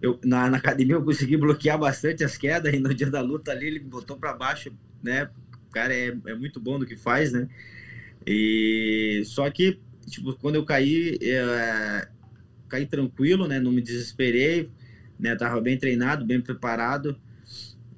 eu, 0.00 0.20
na, 0.24 0.48
na 0.48 0.56
academia 0.58 0.94
eu 0.94 1.04
consegui 1.04 1.36
bloquear 1.36 1.78
bastante 1.78 2.22
as 2.22 2.36
quedas 2.36 2.72
e 2.72 2.78
no 2.78 2.94
dia 2.94 3.10
da 3.10 3.20
luta 3.20 3.50
ali 3.50 3.66
ele 3.66 3.80
botou 3.80 4.16
para 4.16 4.32
baixo, 4.32 4.72
né, 5.02 5.28
o 5.68 5.70
cara 5.72 5.92
é, 5.92 6.16
é 6.26 6.34
muito 6.34 6.60
bom 6.60 6.78
no 6.78 6.86
que 6.86 6.96
faz, 6.96 7.32
né, 7.32 7.48
e 8.26 9.22
só 9.26 9.50
que, 9.50 9.78
tipo, 10.06 10.34
quando 10.34 10.56
eu 10.56 10.64
caí, 10.64 11.18
é, 11.20 12.08
caí 12.68 12.86
tranquilo, 12.86 13.46
né? 13.46 13.60
Não 13.60 13.70
me 13.70 13.82
desesperei, 13.82 14.70
né? 15.18 15.36
Tava 15.36 15.60
bem 15.60 15.78
treinado, 15.78 16.24
bem 16.24 16.40
preparado. 16.40 17.16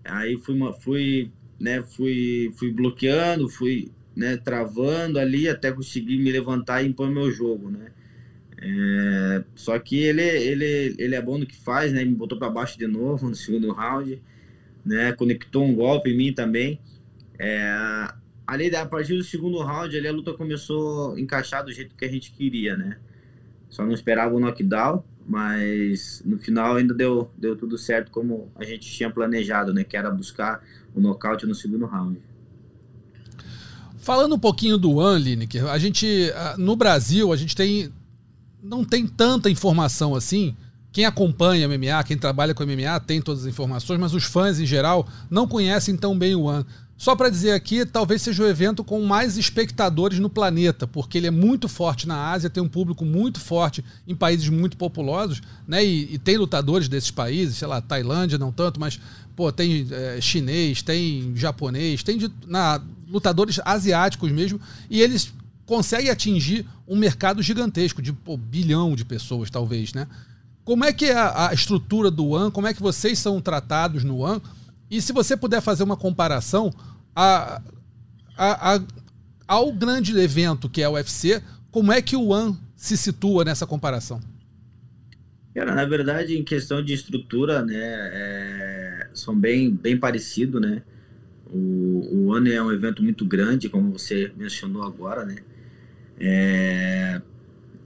Aí 0.04 0.37
fui, 0.37 0.59
fui, 0.80 1.30
né? 1.61 1.83
Fui, 1.83 2.52
fui 2.56 2.73
bloqueando, 2.73 3.49
fui, 3.49 3.90
né? 4.14 4.37
Travando 4.37 5.18
ali 5.18 5.49
até 5.49 5.71
conseguir 5.71 6.18
me 6.18 6.33
levantar 6.33 6.83
e 6.83 6.88
impor 6.88 7.11
meu 7.11 7.30
jogo, 7.30 7.71
né? 7.71 7.92
É, 8.59 9.45
só 9.54 9.78
que 9.78 10.02
ele, 10.02 10.23
ele, 10.23 10.95
ele 10.99 11.14
é 11.14 11.23
bom 11.23 11.38
no 11.38 11.47
que 11.47 11.56
faz, 11.56 11.92
né? 11.92 12.04
Me 12.04 12.14
botou 12.14 12.38
para 12.38 12.50
baixo 12.50 12.78
de 12.78 12.87
novo 12.87 13.28
no 13.28 13.35
segundo 13.35 13.71
round, 13.73 14.21
né? 14.85 15.12
Conectou 15.12 15.64
um 15.64 15.75
golpe 15.75 16.11
em 16.11 16.16
mim 16.16 16.33
também. 16.33 16.80
É, 17.38 18.09
ali, 18.46 18.74
a 18.74 18.86
partir 18.86 19.16
do 19.16 19.24
segundo 19.24 19.58
round, 19.62 19.96
ali, 19.96 20.06
a 20.06 20.12
luta 20.12 20.32
começou 20.32 21.14
a 21.14 21.20
encaixar 21.20 21.64
do 21.64 21.72
jeito 21.72 21.94
que 21.94 22.04
a 22.04 22.10
gente 22.10 22.32
queria, 22.32 22.76
né? 22.76 22.98
Só 23.68 23.84
não 23.84 23.92
esperava 23.92 24.34
o 24.34 24.40
knockdown, 24.40 25.02
mas 25.26 26.22
no 26.24 26.38
final 26.38 26.76
ainda 26.76 26.94
deu, 26.94 27.30
deu 27.36 27.56
tudo 27.56 27.76
certo 27.76 28.10
como 28.10 28.50
a 28.54 28.64
gente 28.64 28.90
tinha 28.90 29.10
planejado, 29.10 29.74
né? 29.74 29.82
Que 29.82 29.96
era 29.96 30.10
buscar 30.10 30.62
o 30.94 31.00
nocaute 31.00 31.46
no 31.46 31.54
segundo 31.54 31.86
round. 31.86 32.20
Falando 33.98 34.36
um 34.36 34.38
pouquinho 34.38 34.78
do 34.78 34.96
One, 34.96 35.22
Lineker, 35.22 35.66
a 35.66 35.78
gente, 35.78 36.06
no 36.56 36.76
Brasil, 36.76 37.32
a 37.32 37.36
gente 37.36 37.56
tem 37.56 37.92
não 38.62 38.84
tem 38.84 39.06
tanta 39.06 39.50
informação 39.50 40.14
assim. 40.14 40.56
Quem 40.92 41.04
acompanha 41.04 41.68
MMA, 41.68 42.02
quem 42.04 42.16
trabalha 42.16 42.54
com 42.54 42.64
MMA, 42.64 42.98
tem 43.00 43.20
todas 43.20 43.42
as 43.42 43.48
informações, 43.48 44.00
mas 44.00 44.14
os 44.14 44.24
fãs 44.24 44.58
em 44.58 44.66
geral 44.66 45.06
não 45.30 45.46
conhecem 45.46 45.96
tão 45.96 46.18
bem 46.18 46.34
o 46.34 46.44
One. 46.44 46.64
Só 46.96 47.14
para 47.14 47.28
dizer 47.28 47.52
aqui, 47.52 47.84
talvez 47.84 48.22
seja 48.22 48.42
o 48.42 48.46
evento 48.46 48.82
com 48.82 49.02
mais 49.04 49.36
espectadores 49.36 50.18
no 50.18 50.30
planeta, 50.30 50.86
porque 50.86 51.18
ele 51.18 51.26
é 51.26 51.30
muito 51.30 51.68
forte 51.68 52.08
na 52.08 52.30
Ásia, 52.30 52.48
tem 52.48 52.62
um 52.62 52.68
público 52.68 53.04
muito 53.04 53.38
forte 53.38 53.84
em 54.08 54.14
países 54.14 54.48
muito 54.48 54.78
populosos, 54.78 55.42
né? 55.68 55.84
E, 55.84 56.14
e 56.14 56.18
tem 56.18 56.38
lutadores 56.38 56.88
desses 56.88 57.10
países, 57.10 57.56
sei 57.56 57.68
lá, 57.68 57.82
Tailândia 57.82 58.38
não 58.38 58.50
tanto, 58.50 58.80
mas 58.80 58.98
pô, 59.34 59.52
tem 59.52 59.86
é, 59.90 60.18
chinês, 60.22 60.80
tem 60.80 61.36
japonês, 61.36 62.02
tem 62.02 62.16
de, 62.16 62.30
na, 62.46 62.80
lutadores 63.06 63.60
asiáticos 63.62 64.32
mesmo, 64.32 64.58
e 64.88 65.02
eles 65.02 65.34
consegue 65.66 66.08
atingir 66.08 66.66
um 66.88 66.96
mercado 66.96 67.42
gigantesco 67.42 68.00
de 68.00 68.12
pô, 68.12 68.38
bilhão 68.38 68.96
de 68.96 69.04
pessoas, 69.04 69.50
talvez, 69.50 69.92
né? 69.92 70.06
Como 70.64 70.84
é 70.84 70.92
que 70.92 71.04
é 71.04 71.16
a, 71.16 71.48
a 71.50 71.54
estrutura 71.54 72.10
do 72.10 72.28
One? 72.28 72.50
Como 72.50 72.66
é 72.66 72.74
que 72.74 72.82
vocês 72.82 73.18
são 73.18 73.40
tratados 73.40 74.02
no 74.02 74.18
One? 74.18 74.40
E 74.90 75.00
se 75.00 75.12
você 75.12 75.37
puder 75.37 75.61
fazer 75.61 75.83
uma 75.83 75.97
comparação 75.97 76.73
a, 77.14 77.61
a, 78.37 78.75
a, 78.75 78.83
ao 79.47 79.73
grande 79.73 80.16
evento 80.19 80.69
que 80.69 80.83
é 80.83 80.88
o 80.88 80.93
UFC, 80.93 81.43
como 81.71 81.93
é 81.93 82.00
que 82.00 82.16
o 82.16 82.28
One 82.28 82.57
se 82.75 82.97
situa 82.97 83.45
nessa 83.45 83.66
comparação? 83.66 84.21
Cara, 85.55 85.75
na 85.75 85.85
verdade, 85.87 86.37
em 86.37 86.45
questão 86.45 86.83
de 86.85 86.93
estrutura, 86.93 87.64
né, 87.64 87.75
é, 87.75 89.09
são 89.14 89.35
bem, 89.38 89.71
bem 89.71 89.99
parecidos, 89.99 90.61
né? 90.61 90.83
O, 91.47 92.09
o 92.12 92.26
One 92.28 92.50
é 92.52 92.62
um 92.62 92.71
evento 92.71 93.02
muito 93.02 93.25
grande, 93.25 93.69
como 93.69 93.93
você 93.93 94.31
mencionou 94.37 94.83
agora, 94.83 95.25
né? 95.25 95.37
É... 96.19 97.21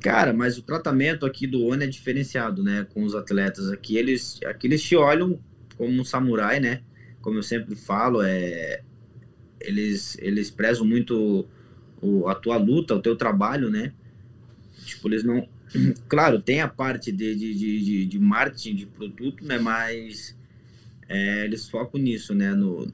Cara, 0.00 0.33
mas 0.33 0.57
o 0.57 0.62
tratamento 0.62 1.26
aqui 1.26 1.47
do 1.47 1.62
ONU 1.62 1.83
é 1.83 1.87
diferenciado, 1.87 2.62
né? 2.62 2.87
Com 2.95 3.04
os 3.04 3.14
atletas 3.14 3.71
aqui, 3.71 3.97
eles, 3.97 4.40
aqui 4.47 4.66
eles 4.66 4.83
te 4.83 4.97
olham 4.97 5.38
como 5.76 6.00
um 6.00 6.04
samurai, 6.04 6.59
né? 6.59 6.80
Como 7.20 7.38
eu 7.38 7.42
sempre 7.42 7.74
falo, 7.74 8.22
é... 8.22 8.82
eles, 9.60 10.16
eles 10.20 10.50
prezam 10.50 10.86
muito 10.86 11.46
o, 12.00 12.28
a 12.28 12.34
tua 12.34 12.56
luta, 12.56 12.94
o 12.94 13.02
teu 13.02 13.16
trabalho, 13.16 13.70
né? 13.70 13.92
Tipo, 14.84 15.08
eles 15.08 15.24
não... 15.24 15.48
Claro, 16.08 16.40
tem 16.40 16.60
a 16.60 16.68
parte 16.68 17.12
de, 17.12 17.34
de, 17.34 17.54
de, 17.54 18.06
de 18.06 18.18
marketing 18.18 18.74
de 18.74 18.86
produto, 18.86 19.44
né? 19.44 19.58
Mas 19.58 20.36
é, 21.08 21.44
eles 21.44 21.68
focam 21.68 22.00
nisso, 22.00 22.34
né? 22.34 22.54
No, 22.54 22.90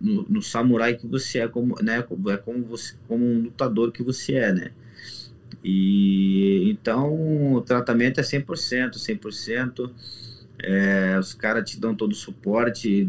no, 0.00 0.22
no, 0.28 0.42
samurai 0.42 0.94
que 0.96 1.06
você 1.06 1.40
é 1.40 1.48
como 1.48 1.74
né 1.82 1.98
é 1.98 2.36
como 2.36 2.64
você 2.64 2.94
como 3.06 3.24
um 3.24 3.42
lutador 3.42 3.90
que 3.90 4.02
você 4.02 4.34
é 4.34 4.52
né 4.52 4.70
e 5.64 6.70
então 6.70 7.54
o 7.54 7.60
tratamento 7.60 8.20
é 8.20 8.22
100% 8.22 8.92
100% 8.92 9.90
é, 10.60 11.18
os 11.18 11.34
caras 11.34 11.68
te 11.68 11.80
dão 11.80 11.94
todo 11.94 12.12
o 12.12 12.14
suporte 12.14 13.08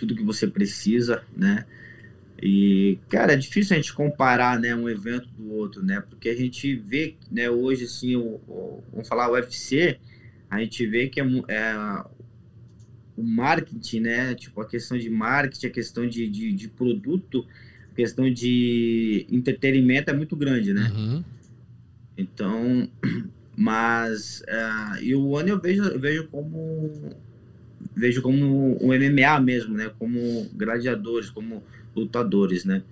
tudo 0.00 0.14
que 0.14 0.24
você 0.24 0.46
precisa 0.46 1.22
né 1.36 1.64
e 2.42 2.98
cara 3.08 3.34
é 3.34 3.36
difícil 3.36 3.74
a 3.74 3.76
gente 3.76 3.92
comparar 3.92 4.58
né 4.58 4.74
um 4.74 4.88
evento 4.88 5.28
do 5.36 5.52
outro 5.52 5.82
né 5.82 6.02
porque 6.08 6.28
a 6.28 6.34
gente 6.34 6.74
vê 6.74 7.16
né 7.30 7.50
hoje 7.50 7.84
assim 7.84 8.16
o, 8.16 8.40
o 8.48 8.82
vamos 8.90 9.06
falar 9.06 9.28
o 9.28 9.34
UFC 9.34 9.98
a 10.50 10.58
gente 10.58 10.84
vê 10.86 11.08
que 11.08 11.20
é, 11.20 11.24
é 11.48 12.04
o 13.20 13.22
marketing, 13.22 14.00
né? 14.00 14.34
Tipo, 14.34 14.62
a 14.62 14.66
questão 14.66 14.98
de 14.98 15.10
marketing, 15.10 15.66
a 15.66 15.70
questão 15.70 16.08
de, 16.08 16.28
de, 16.28 16.52
de 16.52 16.68
produto, 16.68 17.46
a 17.92 17.94
questão 17.94 18.32
de 18.32 19.26
entretenimento 19.30 20.10
é 20.10 20.14
muito 20.14 20.34
grande, 20.34 20.72
né? 20.72 20.90
Uhum. 20.94 21.24
Então, 22.16 22.88
mas 23.56 24.42
uh, 24.48 25.02
e 25.02 25.14
o 25.14 25.28
One 25.28 25.50
eu 25.50 25.60
vejo, 25.60 25.82
eu 25.84 26.00
vejo 26.00 26.28
como 26.28 27.14
vejo 27.94 28.22
como 28.22 28.76
um 28.82 28.88
MMA 28.88 29.40
mesmo, 29.40 29.74
né? 29.74 29.90
Como 29.98 30.48
gladiadores, 30.54 31.30
como 31.30 31.62
lutadores, 31.94 32.64
né? 32.64 32.82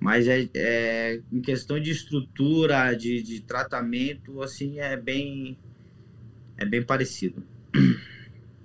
Mas 0.00 0.28
é, 0.28 0.48
é 0.54 1.20
em 1.32 1.40
questão 1.40 1.80
de 1.80 1.90
estrutura, 1.90 2.92
de, 2.94 3.22
de 3.22 3.40
tratamento, 3.40 4.42
assim, 4.42 4.78
é 4.78 4.96
bem 4.96 5.58
é 6.56 6.64
bem 6.64 6.82
parecido. 6.82 7.42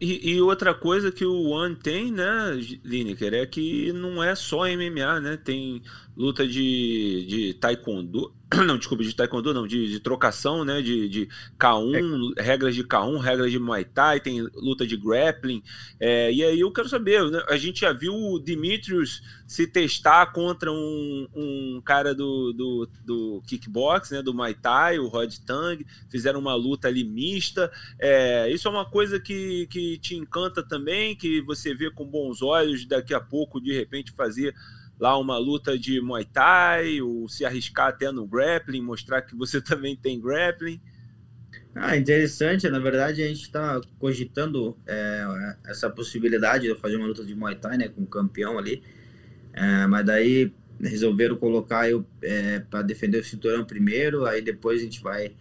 E, 0.01 0.31
e, 0.31 0.41
outra 0.41 0.73
coisa 0.73 1.11
que 1.11 1.25
o 1.25 1.49
One 1.49 1.75
tem, 1.75 2.09
né, 2.09 2.57
Lineker, 2.85 3.33
é 3.33 3.45
que 3.45 3.91
não 3.91 4.23
é 4.23 4.33
só 4.33 4.63
MMA, 4.65 5.19
né? 5.19 5.38
Tem 5.38 5.81
luta 6.19 6.45
de, 6.45 7.25
de 7.25 7.53
taekwondo, 7.53 8.35
não, 8.67 8.77
desculpa, 8.77 9.05
de 9.05 9.15
taekwondo 9.15 9.53
não, 9.53 9.65
de, 9.65 9.88
de 9.88 10.01
trocação, 10.01 10.65
né, 10.65 10.81
de, 10.81 11.07
de 11.07 11.29
K1, 11.57 12.33
é. 12.35 12.41
regras 12.41 12.75
de 12.75 12.83
K1, 12.83 13.19
regras 13.19 13.49
de 13.49 13.57
Muay 13.57 13.85
Thai, 13.85 14.19
tem 14.19 14.41
luta 14.55 14.85
de 14.85 14.97
grappling, 14.97 15.63
é, 15.97 16.29
e 16.29 16.43
aí 16.43 16.59
eu 16.59 16.69
quero 16.73 16.89
saber, 16.89 17.23
né, 17.31 17.41
a 17.47 17.55
gente 17.55 17.79
já 17.81 17.93
viu 17.93 18.13
o 18.13 18.38
Dimitrios 18.38 19.21
se 19.47 19.65
testar 19.65 20.33
contra 20.33 20.69
um, 20.69 21.27
um 21.33 21.81
cara 21.85 22.13
do, 22.13 22.51
do, 22.51 22.89
do 23.05 23.41
kickbox, 23.47 24.11
né, 24.11 24.21
do 24.21 24.33
Muay 24.33 24.55
Thai, 24.55 24.99
o 24.99 25.07
Rod 25.07 25.33
Tang, 25.45 25.85
fizeram 26.09 26.41
uma 26.41 26.53
luta 26.53 26.89
ali 26.89 27.05
mista, 27.05 27.71
é, 27.97 28.51
isso 28.51 28.67
é 28.67 28.71
uma 28.71 28.85
coisa 28.85 29.21
que, 29.21 29.67
que 29.67 29.97
te 29.99 30.17
encanta 30.17 30.61
também, 30.61 31.15
que 31.15 31.39
você 31.43 31.73
vê 31.73 31.89
com 31.89 32.05
bons 32.05 32.41
olhos, 32.41 32.85
daqui 32.85 33.13
a 33.13 33.21
pouco, 33.21 33.61
de 33.61 33.71
repente, 33.71 34.11
fazer 34.11 34.53
lá 35.00 35.18
uma 35.18 35.38
luta 35.38 35.77
de 35.77 36.01
Muay 36.01 36.25
Thai, 36.25 37.01
ou 37.01 37.27
se 37.29 37.46
arriscar 37.46 37.88
até 37.88 38.12
no 38.12 38.27
grappling, 38.27 38.82
mostrar 38.82 39.22
que 39.22 39.36
você 39.36 39.62
também 39.62 39.96
tem 39.96 40.20
grappling? 40.20 40.82
Ah, 41.74 41.96
interessante. 41.96 42.68
Na 42.70 42.79
verdade, 42.79 43.24
a 43.24 43.27
gente 43.27 43.44
está 43.44 43.79
cogitando 43.98 44.77
é, 44.86 45.56
essa 45.68 45.89
possibilidade 45.89 46.68
de 46.68 46.75
fazer 46.75 46.98
uma 46.98 47.08
luta 47.08 47.24
de 47.24 47.34
Muay 47.34 47.56
Thai, 47.56 47.77
né, 47.77 47.88
com 47.88 48.01
o 48.01 48.08
campeão 48.08 48.58
ali. 48.58 48.84
É, 49.53 49.88
mas 49.88 50.06
daí 50.06 50.53
resolveram 50.82 51.36
colocar 51.36 51.89
eu 51.89 52.06
é, 52.22 52.60
para 52.60 52.82
defender 52.82 53.20
o 53.20 53.24
cinturão 53.24 53.65
primeiro, 53.65 54.25
aí 54.25 54.41
depois 54.41 54.79
a 54.79 54.84
gente 54.84 55.01
vai 55.01 55.32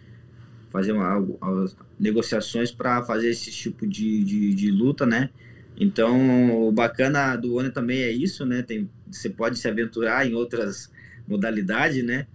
fazer 0.71 0.93
uma, 0.93 1.17
uma 1.17 1.67
negociações 1.99 2.71
para 2.71 3.03
fazer 3.03 3.31
esse 3.31 3.50
tipo 3.50 3.87
de, 3.87 4.25
de, 4.25 4.55
de 4.55 4.71
luta, 4.71 5.07
né? 5.07 5.31
Então, 5.80 6.66
o 6.66 6.73
bacana 6.73 7.37
do 7.37 7.54
ONU 7.54 7.70
também 7.70 8.02
é 8.02 8.11
isso, 8.11 8.44
né? 8.44 8.62
Tem, 8.62 8.90
você 9.08 9.30
pode 9.30 9.58
se 9.58 9.68
aventurar 9.68 10.26
em 10.26 10.35
outras 10.35 10.90
modalidades, 11.26 12.04
né? 12.04 12.26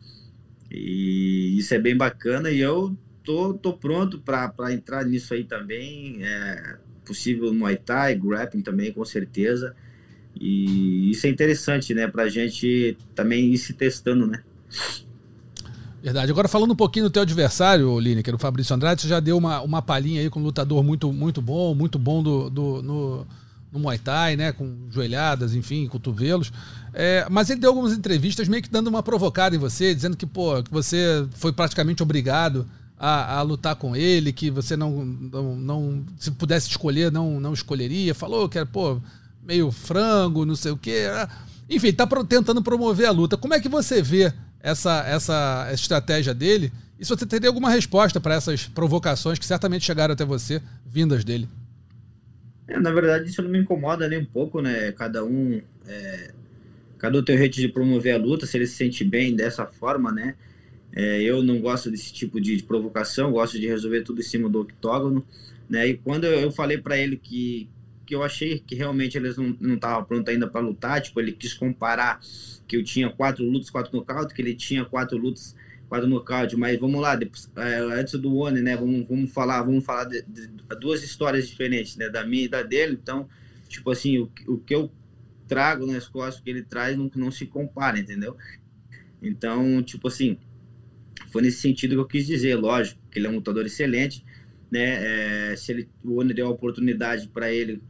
E 0.72 1.58
isso 1.58 1.74
é 1.74 1.80
bem 1.80 1.96
bacana 1.96 2.50
e 2.50 2.60
eu 2.60 2.98
tô, 3.24 3.54
tô 3.54 3.74
pronto 3.74 4.20
para 4.20 4.74
entrar 4.74 5.06
nisso 5.06 5.34
aí 5.34 5.44
também. 5.44 6.24
É 6.24 6.78
possível 7.06 7.54
Muay 7.54 7.76
Thai, 7.76 8.16
grappling 8.16 8.62
também, 8.62 8.94
com 8.94 9.04
certeza. 9.04 9.76
E 10.40 11.12
isso 11.12 11.28
é 11.28 11.30
interessante, 11.30 11.94
né? 11.94 12.08
Para 12.08 12.30
gente 12.30 12.98
também 13.14 13.52
ir 13.52 13.58
se 13.58 13.74
testando, 13.74 14.26
né? 14.26 14.42
Verdade. 16.04 16.30
Agora 16.30 16.50
falando 16.50 16.72
um 16.72 16.76
pouquinho 16.76 17.06
do 17.06 17.10
teu 17.10 17.22
adversário, 17.22 17.98
Line, 17.98 18.22
que 18.22 18.30
era 18.30 18.36
o 18.36 18.40
Fabrício 18.40 18.76
Andrade, 18.76 19.02
você 19.02 19.08
já 19.08 19.22
deu 19.22 19.38
uma, 19.38 19.62
uma 19.62 19.82
palhinha 19.82 20.20
aí 20.20 20.30
com 20.30 20.42
um 20.42 20.44
lutador 20.44 20.84
muito, 20.84 21.14
muito 21.14 21.42
bom, 21.42 21.74
muito 21.74 21.98
bom 21.98 22.22
do, 22.22 22.50
do 22.50 22.84
no, 22.84 23.28
no 23.72 23.80
Muay 23.80 23.98
Thai, 23.98 24.36
né? 24.36 24.52
Com 24.52 24.76
joelhadas, 24.92 25.56
enfim, 25.56 25.88
cotovelos. 25.88 26.52
É, 26.94 27.26
mas 27.32 27.50
ele 27.50 27.62
deu 27.62 27.70
algumas 27.70 27.94
entrevistas 27.94 28.50
meio 28.50 28.62
que 28.62 28.70
dando 28.70 28.88
uma 28.88 29.02
provocada 29.02 29.56
em 29.56 29.60
você, 29.60 29.96
dizendo 29.96 30.18
que, 30.18 30.26
pô, 30.26 30.62
que 30.62 30.70
você 30.70 31.26
foi 31.32 31.54
praticamente 31.54 32.04
obrigado 32.04 32.68
a, 33.00 33.38
a 33.38 33.42
lutar 33.42 33.78
com 33.78 33.96
ele, 33.96 34.34
que 34.34 34.52
você 34.52 34.76
não, 34.76 35.06
não, 35.06 35.56
não, 35.56 36.04
se 36.20 36.32
pudesse 36.32 36.68
escolher, 36.68 37.14
não, 37.14 37.40
não 37.40 37.54
escolheria. 37.54 38.14
Falou 38.14 38.50
que 38.50 38.58
era, 38.58 38.68
pô, 38.68 39.00
meio 39.42 39.72
frango, 39.72 40.46
não 40.46 40.58
sei 40.58 40.74
o 40.74 40.78
quê. 40.78 41.06
Enfim, 41.70 41.94
tá 41.94 42.06
tentando 42.28 42.62
promover 42.62 43.08
a 43.08 43.12
luta. 43.12 43.38
Como 43.38 43.54
é 43.54 43.60
que 43.62 43.70
você 43.70 44.02
vê 44.02 44.34
essa, 44.64 45.04
essa 45.06 45.70
estratégia 45.74 46.34
dele 46.34 46.72
e 47.00 47.06
se 47.06 47.10
você 47.10 47.26
teria 47.26 47.50
alguma 47.50 47.70
resposta 47.70 48.22
para 48.22 48.36
essas 48.36 48.66
provocações 48.66 49.38
que 49.38 49.46
certamente 49.46 49.84
chegaram 49.84 50.14
até 50.14 50.24
você, 50.24 50.62
vindas 50.86 51.26
dele. 51.26 51.50
É, 52.66 52.80
na 52.80 52.92
verdade, 52.92 53.30
isso 53.30 53.42
não 53.42 53.50
me 53.50 53.60
incomoda 53.60 54.08
nem 54.08 54.20
um 54.20 54.26
pouco, 54.26 54.62
né? 54.62 54.92
Cada 54.94 55.26
um. 55.26 55.62
É, 55.86 56.32
cada 56.98 57.20
um 57.20 57.24
tem 57.24 57.36
o 57.36 57.38
jeito 57.38 57.56
de 57.56 57.68
promover 57.68 58.16
a 58.16 58.18
luta, 58.18 58.46
se 58.46 58.56
ele 58.56 58.66
se 58.66 58.76
sente 58.76 59.04
bem 59.04 59.36
dessa 59.36 59.66
forma, 59.66 60.14
né? 60.14 60.36
É, 60.96 61.22
eu 61.22 61.44
não 61.44 61.60
gosto 61.60 61.92
desse 61.92 62.14
tipo 62.14 62.40
de, 62.40 62.56
de, 62.56 62.64
provocação, 62.64 63.34
gosto 63.34 63.60
de 63.60 63.68
resolver 63.68 64.04
tudo 64.04 64.22
em 64.22 64.24
cima 64.24 64.48
do 64.48 64.62
octógono, 64.62 65.26
né? 65.70 65.86
E 65.88 65.98
quando 65.98 66.24
eu, 66.24 66.40
eu 66.40 66.52
falei 66.52 66.78
para 66.78 66.98
ele 66.98 67.18
que, 67.18 67.68
que 68.14 68.16
eu 68.16 68.24
achei 68.24 68.60
que 68.60 68.76
realmente 68.76 69.18
eles 69.18 69.36
não 69.38 69.74
estavam 69.74 70.06
prontos 70.06 70.32
ainda 70.32 70.48
para 70.48 70.62
lutar, 70.62 71.02
tipo, 71.02 71.20
ele 71.20 71.32
quis 71.32 71.52
comparar 71.56 72.20
que 72.68 72.78
eu 72.78 72.84
tinha 72.84 73.10
quatro 73.10 73.44
lutas, 73.44 73.72
quatro 73.72 73.92
nocaute, 73.98 74.36
que 74.36 74.42
ele 74.42 74.54
tinha 74.54 74.86
quatro 74.86 75.18
lutas 75.18 75.56
quadro 75.90 76.08
nocaute, 76.08 76.56
mas 76.56 76.80
vamos 76.80 77.02
lá, 77.02 77.16
depois, 77.16 77.50
é, 77.56 77.78
antes 78.00 78.20
do 78.20 78.36
One, 78.36 78.62
né? 78.62 78.76
Vamos, 78.76 79.08
vamos 79.08 79.32
falar, 79.32 79.62
vamos 79.64 79.84
falar 79.84 80.06
de, 80.06 80.24
de, 80.24 80.48
duas 80.80 81.04
histórias 81.04 81.48
diferentes, 81.48 81.98
né? 81.98 82.10
Da 82.10 82.26
minha 82.26 82.46
e 82.46 82.48
da 82.48 82.64
dele. 82.64 82.98
Então, 83.02 83.28
tipo 83.68 83.92
assim, 83.92 84.18
o, 84.20 84.32
o 84.48 84.58
que 84.58 84.74
eu 84.74 84.92
trago 85.48 85.86
nas 85.86 86.08
costas 86.08 86.42
que 86.44 86.50
ele 86.50 86.64
traz 86.64 86.98
não, 86.98 87.12
não 87.16 87.32
se 87.32 87.46
compara, 87.46 88.00
entendeu? 88.00 88.36
Então, 89.22 89.84
tipo 89.84 90.08
assim, 90.08 90.38
foi 91.32 91.42
nesse 91.44 91.62
sentido 91.62 91.96
que 91.96 92.02
eu 92.02 92.08
quis 92.08 92.26
dizer, 92.26 92.56
lógico, 92.56 93.00
que 93.12 93.20
ele 93.20 93.28
é 93.28 93.30
um 93.30 93.36
lutador 93.36 93.66
excelente, 93.66 94.24
né? 94.72 95.52
É, 95.52 95.56
se 95.56 95.72
ele, 95.72 95.90
o 96.04 96.20
One 96.20 96.34
deu 96.34 96.48
a 96.48 96.50
oportunidade 96.50 97.28
para 97.28 97.52
ele, 97.52 97.84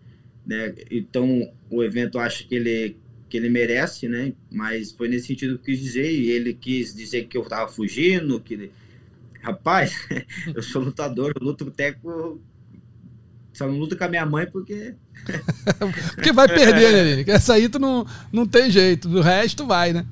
né? 0.46 0.74
Então, 0.92 1.52
o 1.70 1.84
evento 1.84 2.20
acha 2.20 2.44
que 2.44 2.56
ele 2.56 2.98
que 3.34 3.38
ele 3.38 3.50
merece, 3.50 4.08
né? 4.08 4.32
Mas 4.52 4.92
foi 4.92 5.08
nesse 5.08 5.26
sentido 5.26 5.58
que 5.58 5.72
eu 5.72 5.76
quis 5.76 5.84
dizer, 5.84 6.12
e 6.12 6.30
ele 6.30 6.54
quis 6.54 6.94
dizer 6.94 7.24
que 7.26 7.36
eu 7.36 7.44
tava 7.44 7.68
fugindo, 7.68 8.40
que. 8.40 8.70
Rapaz, 9.42 10.08
eu 10.54 10.62
sou 10.62 10.84
lutador, 10.84 11.34
eu 11.36 11.44
luto 11.44 11.68
até 11.68 11.94
com... 11.94 12.40
Só 13.52 13.68
não 13.68 13.78
luto 13.80 13.98
com 13.98 14.04
a 14.04 14.08
minha 14.08 14.26
mãe 14.26 14.46
porque... 14.46 14.94
porque 16.14 16.32
vai 16.32 16.48
perder, 16.48 16.92
né, 16.94 17.04
Lili? 17.04 17.32
Essa 17.32 17.56
aí 17.56 17.68
tu 17.68 17.80
não, 17.80 18.06
não 18.32 18.46
tem 18.46 18.70
jeito, 18.70 19.10
do 19.10 19.20
resto 19.20 19.66
vai, 19.66 19.94
né? 19.94 20.06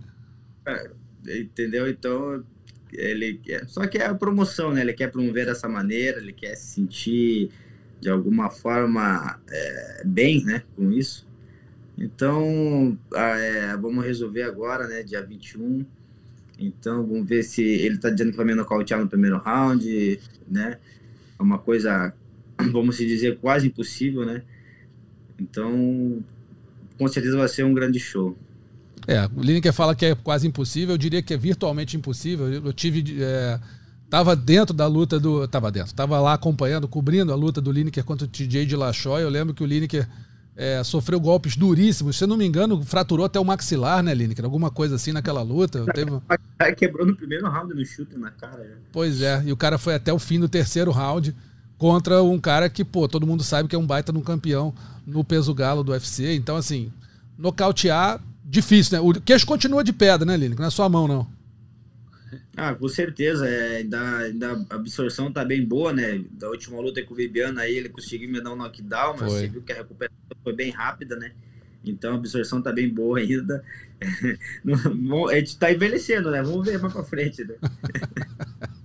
É, 0.66 0.92
entendeu? 1.40 1.88
Então, 1.88 2.44
ele 2.92 3.36
quer... 3.36 3.68
Só 3.68 3.86
que 3.86 4.00
é 4.00 4.08
a 4.08 4.16
promoção, 4.16 4.74
né? 4.74 4.82
Ele 4.82 4.94
quer 4.94 5.12
promover 5.12 5.46
dessa 5.46 5.70
maneira, 5.70 6.18
ele 6.18 6.34
quer 6.34 6.56
se 6.56 6.74
sentir 6.74 7.52
de 8.02 8.10
alguma 8.10 8.50
forma 8.50 9.40
é, 9.48 10.02
bem, 10.04 10.44
né? 10.44 10.64
Com 10.76 10.92
isso. 10.92 11.28
Então, 11.98 12.98
é, 13.14 13.78
vamos 13.78 14.04
resolver 14.04 14.42
agora, 14.42 14.88
né? 14.88 15.04
Dia 15.04 15.22
21. 15.22 15.86
Então, 16.58 17.06
vamos 17.06 17.28
ver 17.28 17.44
se 17.44 17.62
ele 17.62 17.96
está 17.96 18.10
dizendo 18.10 18.32
que 18.32 18.38
vai 18.38 18.46
me 18.46 18.56
nocautear 18.56 19.00
no 19.00 19.08
primeiro 19.08 19.38
round, 19.38 20.20
né? 20.50 20.80
É 21.40 21.44
uma 21.44 21.60
coisa, 21.60 22.14
vamos 22.72 22.98
se 22.98 23.06
dizer, 23.06 23.38
quase 23.38 23.68
impossível, 23.68 24.26
né? 24.26 24.42
Então, 25.40 26.24
com 26.98 27.08
certeza 27.08 27.38
vai 27.38 27.48
ser 27.48 27.64
um 27.64 27.74
grande 27.74 28.00
show. 28.00 28.36
É, 29.08 29.26
o 29.36 29.42
Lineker 29.42 29.74
fala 29.74 29.96
que 29.96 30.06
é 30.06 30.16
quase 30.16 30.48
impossível, 30.48 30.96
eu 30.96 30.98
diria 30.98 31.22
que 31.22 31.34
é 31.34 31.38
virtualmente 31.38 31.96
impossível. 31.96 32.52
Eu 32.52 32.74
tive. 32.74 33.22
É, 33.22 33.60
tava 34.12 34.36
dentro 34.36 34.76
da 34.76 34.86
luta 34.86 35.18
do. 35.18 35.48
Tava 35.48 35.72
dentro, 35.72 35.96
tava 35.96 36.20
lá 36.20 36.34
acompanhando, 36.34 36.86
cobrindo 36.86 37.32
a 37.32 37.36
luta 37.36 37.62
do 37.62 37.72
Lineker 37.72 38.04
contra 38.04 38.26
o 38.26 38.30
TJ 38.30 38.66
de 38.66 38.76
Lachói. 38.76 39.24
Eu 39.24 39.30
lembro 39.30 39.54
que 39.54 39.64
o 39.64 39.66
Lineker 39.66 40.06
é, 40.54 40.84
sofreu 40.84 41.18
golpes 41.18 41.56
duríssimos. 41.56 42.18
Se 42.18 42.26
eu 42.26 42.28
não 42.28 42.36
me 42.36 42.46
engano, 42.46 42.84
fraturou 42.84 43.26
até 43.26 43.40
o 43.40 43.46
maxilar, 43.46 44.04
né, 44.04 44.14
Lineker? 44.14 44.44
Alguma 44.44 44.70
coisa 44.70 44.96
assim 44.96 45.14
naquela 45.14 45.42
luta. 45.42 45.86
Teve... 45.94 46.12
Quebrou 46.76 47.08
no 47.08 47.16
primeiro 47.16 47.50
round 47.50 47.74
no 47.74 47.86
chute 47.86 48.18
na 48.18 48.30
cara. 48.32 48.58
Né? 48.58 48.76
Pois 48.92 49.22
é, 49.22 49.42
e 49.46 49.52
o 49.54 49.58
cara 49.58 49.78
foi 49.78 49.96
até 49.96 50.12
o 50.12 50.20
fim 50.20 50.42
do 50.42 50.50
terceiro 50.50 50.92
round 50.92 51.34
contra 51.78 52.22
um 52.22 52.38
cara 52.38 52.70
que, 52.70 52.84
pô, 52.84 53.08
todo 53.08 53.26
mundo 53.26 53.44
sabe 53.44 53.70
que 53.70 53.76
é 53.76 53.80
um 53.80 53.88
baita 53.88 54.12
no 54.12 54.22
campeão 54.22 54.74
no 55.08 55.24
peso 55.24 55.54
galo 55.54 55.86
do 55.86 55.94
UFC. 55.94 56.36
Então, 56.36 56.58
assim, 56.58 56.92
nocautear, 57.38 58.22
difícil, 58.44 58.98
né? 58.98 59.10
O 59.10 59.22
queixo 59.22 59.46
continua 59.46 59.86
de 59.86 59.94
pedra, 59.94 60.26
né, 60.26 60.36
Lineker? 60.36 60.60
Não 60.60 60.68
é 60.68 60.70
sua 60.70 60.90
mão, 60.90 61.08
não. 61.08 61.41
Ah, 62.56 62.76
com 62.76 62.88
certeza. 62.88 63.48
É, 63.48 63.78
ainda, 63.78 64.18
ainda 64.18 64.66
a 64.70 64.76
absorção 64.76 65.32
tá 65.32 65.44
bem 65.44 65.64
boa, 65.64 65.94
né? 65.94 66.24
Da 66.32 66.50
última 66.50 66.80
luta 66.80 67.02
com 67.04 67.14
o 67.14 67.18
Vibiano 67.18 67.60
aí, 67.60 67.76
ele 67.76 67.90
conseguiu 67.90 68.30
me 68.30 68.42
dar 68.42 68.52
um 68.52 68.56
knockdown, 68.56 69.16
mas 69.20 69.32
foi. 69.32 69.42
você 69.42 69.48
viu 69.48 69.62
que 69.62 69.72
a 69.72 69.76
recuperação 69.76 70.18
foi 70.44 70.54
bem 70.54 70.70
rápida, 70.70 71.16
né? 71.16 71.32
Então 71.84 72.14
a 72.14 72.16
absorção 72.16 72.62
tá 72.62 72.72
bem 72.72 72.90
boa 72.90 73.20
ainda. 73.20 73.64
a 75.32 75.36
gente 75.36 75.58
tá 75.58 75.72
envelhecendo, 75.72 76.30
né? 76.30 76.44
Vamos 76.44 76.66
ver 76.66 76.80
mais 76.80 76.94
pra 76.94 77.04
frente, 77.04 77.44
né? 77.44 77.56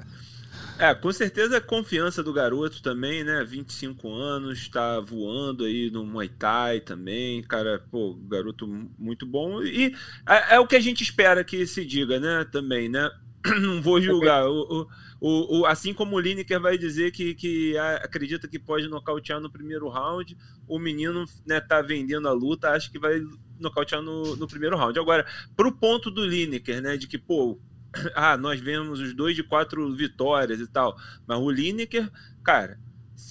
É, 0.78 0.94
com 0.94 1.10
certeza 1.10 1.56
a 1.56 1.60
confiança 1.60 2.22
do 2.22 2.34
garoto 2.34 2.82
também, 2.82 3.24
né? 3.24 3.42
25 3.42 4.12
anos, 4.12 4.68
tá 4.68 5.00
voando 5.00 5.64
aí 5.64 5.90
no 5.90 6.04
Muay 6.04 6.28
Thai 6.28 6.80
também, 6.80 7.42
cara, 7.42 7.82
pô, 7.90 8.14
garoto 8.14 8.66
muito 8.98 9.24
bom. 9.24 9.62
E 9.62 9.94
é, 10.28 10.56
é 10.56 10.60
o 10.60 10.66
que 10.66 10.76
a 10.76 10.80
gente 10.80 11.02
espera 11.02 11.42
que 11.42 11.66
se 11.66 11.82
diga, 11.82 12.20
né? 12.20 12.44
Também, 12.52 12.90
né? 12.90 13.10
não 13.60 13.80
vou 13.80 14.00
julgar. 14.00 14.46
O, 14.48 14.88
o, 15.20 15.60
o, 15.60 15.66
assim 15.66 15.94
como 15.94 16.16
o 16.16 16.20
Lineker 16.20 16.60
vai 16.60 16.76
dizer 16.76 17.12
que, 17.12 17.34
que 17.34 17.76
acredita 17.78 18.48
que 18.48 18.58
pode 18.58 18.88
nocautear 18.88 19.40
no 19.40 19.50
primeiro 19.50 19.88
round, 19.88 20.36
o 20.68 20.78
menino 20.78 21.24
né, 21.46 21.60
tá 21.60 21.80
vendendo 21.80 22.28
a 22.28 22.32
luta, 22.32 22.70
acho 22.70 22.90
que 22.90 22.98
vai 22.98 23.22
nocautear 23.58 24.02
no, 24.02 24.36
no 24.36 24.46
primeiro 24.46 24.76
round. 24.76 24.98
Agora, 24.98 25.26
pro 25.56 25.72
ponto 25.72 26.10
do 26.10 26.24
Lineker, 26.24 26.82
né, 26.82 26.96
de 26.96 27.06
que, 27.06 27.18
pô, 27.18 27.58
ah, 28.14 28.36
nós 28.36 28.60
vemos 28.60 29.00
os 29.00 29.14
dois 29.14 29.34
de 29.34 29.42
quatro 29.42 29.94
vitórias 29.94 30.60
e 30.60 30.66
tal, 30.66 30.96
mas 31.26 31.38
o 31.38 31.50
Lineker, 31.50 32.10
cara, 32.42 32.78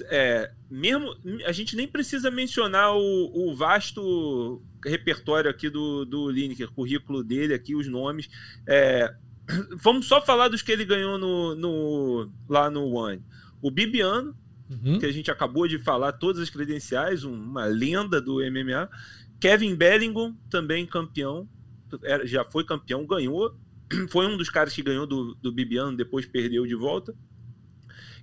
é, 0.10 0.52
mesmo 0.70 1.16
a 1.46 1.52
gente 1.52 1.76
nem 1.76 1.88
precisa 1.88 2.32
mencionar 2.32 2.96
o, 2.96 3.50
o 3.52 3.56
vasto 3.56 4.62
repertório 4.84 5.50
aqui 5.50 5.70
do, 5.70 6.06
do 6.06 6.30
Lineker, 6.30 6.72
currículo 6.72 7.24
dele 7.24 7.54
aqui, 7.54 7.76
os 7.76 7.88
nomes. 7.88 8.30
É, 8.68 9.14
Vamos 9.82 10.08
só 10.08 10.22
falar 10.22 10.48
dos 10.48 10.62
que 10.62 10.72
ele 10.72 10.86
ganhou 10.86 11.18
no, 11.18 11.56
no 11.56 12.32
lá 12.48 12.70
no 12.70 12.86
One. 12.92 13.22
O 13.62 13.72
Bibiano, 13.72 14.36
uhum. 14.70 15.00
que 15.00 15.06
a 15.06 15.12
gente 15.12 15.32
acabou 15.32 15.68
de 15.68 15.78
falar 15.80 16.14
todas 16.14 16.42
as 16.42 16.50
credenciais, 16.50 17.24
uma 17.24 17.66
lenda 17.66 18.22
do 18.22 18.38
MMA. 18.40 18.90
Kevin 19.40 19.76
Bellingham, 19.76 20.36
também 20.50 20.86
campeão, 20.86 21.48
já 22.24 22.44
foi 22.44 22.64
campeão, 22.64 23.06
ganhou. 23.06 23.56
Foi 24.10 24.26
um 24.26 24.36
dos 24.36 24.50
caras 24.50 24.74
que 24.74 24.82
ganhou 24.82 25.06
do, 25.06 25.36
do 25.36 25.52
Bibiano, 25.52 25.96
depois 25.96 26.26
perdeu 26.26 26.66
de 26.66 26.74
volta. 26.74 27.16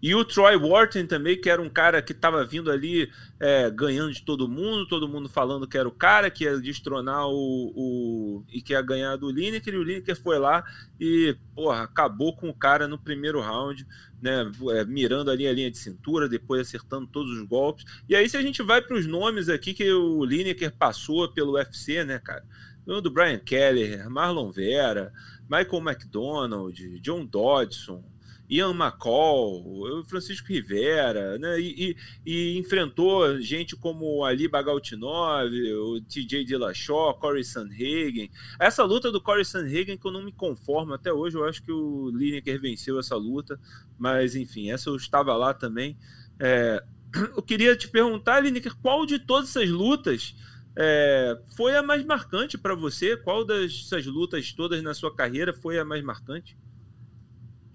E 0.03 0.17
o 0.17 0.25
Troy 0.25 0.57
Wharton 0.57 1.07
também, 1.07 1.41
que 1.41 1.49
era 1.49 1.62
um 1.62 1.69
cara 1.71 2.03
que 2.03 2.11
estava 2.11 2.45
vindo 2.45 2.73
ali 2.73 3.09
é, 3.38 3.71
ganhando 3.71 4.12
de 4.12 4.25
todo 4.25 4.49
mundo, 4.49 4.88
todo 4.88 5.09
mundo 5.09 5.29
falando 5.29 5.69
que 5.69 5.79
era 5.79 5.88
o 5.88 5.93
cara 5.93 6.29
que 6.29 6.43
ia 6.43 6.59
destronar 6.59 7.29
o. 7.29 7.73
o 7.77 8.45
e 8.53 8.61
que 8.61 8.73
ia 8.73 8.83
ganhar 8.83 9.15
do 9.15 9.31
Lineker, 9.31 9.73
e 9.73 9.77
o 9.77 9.85
Lineker 9.85 10.21
foi 10.21 10.41
lá 10.41 10.65
e 10.99 11.37
porra, 11.55 11.83
acabou 11.83 12.35
com 12.35 12.49
o 12.49 12.55
cara 12.55 12.88
no 12.88 12.99
primeiro 12.99 13.41
round. 13.41 13.87
Né, 14.21 14.53
é, 14.71 14.85
mirando 14.85 15.33
ali 15.33 15.49
a 15.49 15.53
linha 15.53 15.69
de 15.69 15.77
cintura, 15.77 16.29
depois 16.29 16.61
acertando 16.61 17.09
todos 17.09 17.37
os 17.37 17.45
golpes. 17.45 17.85
E 18.09 18.15
aí, 18.15 18.29
se 18.29 18.37
a 18.37 18.43
gente 18.43 18.62
vai 18.62 18.81
para 18.81 18.97
os 18.97 19.05
nomes 19.05 19.49
aqui 19.49 19.75
que 19.75 19.93
o 19.93 20.25
Lineker 20.25 20.73
passou 20.77 21.29
pelo 21.29 21.55
UFC, 21.55 22.05
né, 22.05 22.21
cara? 22.21 22.45
O 22.87 23.01
do 23.01 23.11
Brian 23.11 23.41
Keller, 23.41 24.09
Marlon 24.09 24.53
Vera, 24.53 25.12
Michael 25.51 25.83
McDonald, 25.83 27.01
John 27.01 27.25
Dodson, 27.25 28.05
Ian 28.53 28.75
McCall, 28.75 30.05
Francisco 30.05 30.49
Rivera, 30.49 31.38
né? 31.38 31.59
E, 31.59 31.97
e, 31.97 31.97
e, 32.27 32.59
enfrentou 32.59 33.41
gente 33.41 33.75
como 33.75 34.23
Ali 34.27 34.47
Bagaltinov, 34.47 35.51
o 35.51 36.03
TJ 36.03 36.45
Dillashaw, 36.45 37.15
Corey 37.15 37.43
Sanhagen. 37.43 38.31
Essa 38.61 38.85
luta 38.85 39.11
do 39.11 39.23
Corey 39.23 39.43
Sanhagen 39.43 39.97
que 39.97 40.07
eu 40.07 40.12
não 40.12 40.23
me 40.23 40.33
conformo 40.33 40.93
até 40.93 41.11
hoje, 41.11 41.35
eu 41.35 41.47
acho 41.47 41.62
que 41.62 41.73
o 41.73 42.11
Lineker 42.11 42.61
venceu 42.61 43.01
essa 43.01 43.17
luta, 43.17 43.59
mas 43.99 44.37
enfim, 44.37 44.71
essa 44.71 44.91
eu 44.91 44.97
estava 44.97 45.35
lá 45.35 45.55
também. 45.55 45.97
É, 46.38 46.85
eu 47.35 47.43
queria 47.43 47.75
te 47.75 47.88
perguntar, 47.88 48.41
Lineker, 48.41 48.77
qual 48.83 49.07
de 49.07 49.19
todas 49.19 49.49
essas 49.49 49.71
lutas 49.71 50.37
é, 50.77 51.41
foi 51.57 51.75
a 51.75 51.83
mais 51.83 52.05
marcante 52.05 52.59
para 52.59 52.75
você? 52.75 53.17
Qual 53.17 53.47
dessas 53.47 54.05
lutas 54.05 54.53
todas 54.53 54.83
na 54.83 54.93
sua 54.93 55.15
carreira 55.15 55.55
foi 55.55 55.79
a 55.79 55.87
mais 55.87 56.05
marcante? 56.05 56.55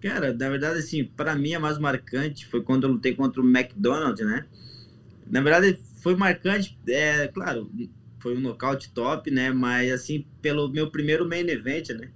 Cara, 0.07 0.33
na 0.33 0.49
verdade, 0.49 0.79
assim, 0.79 1.03
para 1.03 1.35
mim 1.35 1.53
a 1.53 1.59
mais 1.59 1.77
marcante 1.77 2.45
foi 2.45 2.63
quando 2.63 2.87
eu 2.87 2.91
lutei 2.91 3.13
contra 3.13 3.41
o 3.41 3.45
McDonald's, 3.45 4.25
né? 4.25 4.45
Na 5.29 5.41
verdade, 5.41 5.77
foi 6.01 6.15
marcante, 6.15 6.79
é 6.87 7.27
claro, 7.27 7.69
foi 8.17 8.37
um 8.37 8.39
nocaute 8.39 8.89
top, 8.91 9.29
né? 9.29 9.51
Mas, 9.51 9.91
assim, 9.91 10.25
pelo 10.41 10.69
meu 10.69 10.89
primeiro 10.89 11.27
main 11.27 11.45
event, 11.49 11.89
né? 11.89 12.09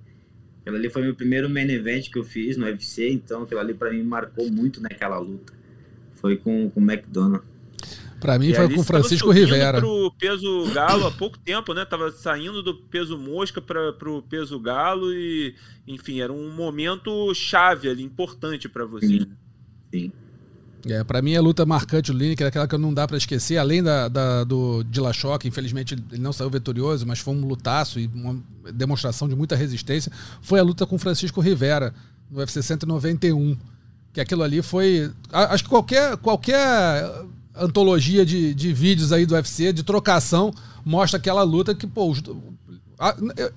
Aquilo 0.61 0.77
ali 0.77 0.89
foi 0.89 1.01
meu 1.01 1.13
primeiro 1.13 1.49
main 1.49 1.69
event 1.69 2.09
que 2.09 2.17
eu 2.17 2.23
fiz 2.23 2.55
no 2.55 2.65
UFC, 2.65 3.09
então 3.09 3.43
aquilo 3.43 3.59
ali 3.59 3.73
para 3.73 3.91
mim 3.91 4.03
marcou 4.03 4.49
muito 4.49 4.81
naquela 4.81 5.19
luta. 5.19 5.51
Foi 6.13 6.37
com, 6.37 6.69
com 6.69 6.79
o 6.79 6.83
McDonald's. 6.83 7.50
Para 8.21 8.37
mim 8.37 8.49
e 8.49 8.53
foi 8.53 8.73
com 8.73 8.83
Francisco 8.83 9.31
Rivera. 9.31 9.79
pro 9.79 10.13
peso 10.17 10.71
galo 10.73 11.07
há 11.07 11.11
pouco 11.11 11.39
tempo, 11.39 11.73
né? 11.73 11.83
Tava 11.83 12.11
saindo 12.11 12.61
do 12.61 12.75
peso 12.75 13.17
mosca 13.17 13.59
para 13.59 13.91
pro 13.93 14.21
peso 14.21 14.59
galo 14.59 15.11
e, 15.11 15.55
enfim, 15.87 16.21
era 16.21 16.31
um 16.31 16.51
momento 16.51 17.33
chave 17.33 17.89
ali, 17.89 18.03
importante 18.03 18.69
para 18.69 18.85
você. 18.85 19.07
Sim. 19.07 19.27
Sim. 19.91 20.11
É, 20.85 21.03
para 21.03 21.21
mim 21.21 21.35
a 21.35 21.41
luta 21.41 21.65
marcante 21.65 22.11
do 22.11 22.17
Lineker 22.17 22.45
é 22.45 22.49
aquela 22.49 22.67
que 22.67 22.77
não 22.77 22.93
dá 22.93 23.07
para 23.07 23.17
esquecer, 23.17 23.57
além 23.57 23.83
da, 23.83 24.07
da 24.07 24.43
do 24.43 24.83
Dillashaw, 24.83 25.37
que 25.37 25.47
infelizmente 25.47 25.93
ele 25.93 26.19
não 26.19 26.33
saiu 26.33 26.49
vitorioso, 26.49 27.05
mas 27.05 27.19
foi 27.19 27.33
um 27.33 27.45
lutaço 27.45 27.99
e 27.99 28.07
uma 28.07 28.41
demonstração 28.73 29.27
de 29.27 29.35
muita 29.35 29.55
resistência, 29.55 30.11
foi 30.41 30.59
a 30.59 30.63
luta 30.63 30.85
com 30.85 30.97
Francisco 30.97 31.41
Rivera 31.41 31.93
no 32.29 32.39
UFC 32.39 32.63
191, 32.63 33.57
que 34.13 34.21
aquilo 34.21 34.43
ali 34.43 34.61
foi, 34.61 35.11
acho 35.31 35.63
que 35.63 35.69
qualquer 35.69 36.17
qualquer 36.17 37.03
antologia 37.55 38.25
de, 38.25 38.53
de 38.53 38.73
vídeos 38.73 39.11
aí 39.11 39.25
do 39.25 39.33
UFC 39.33 39.73
de 39.73 39.83
trocação 39.83 40.53
mostra 40.85 41.17
aquela 41.17 41.43
luta 41.43 41.75
que 41.75 41.85
pô, 41.85 42.09
os, 42.09 42.21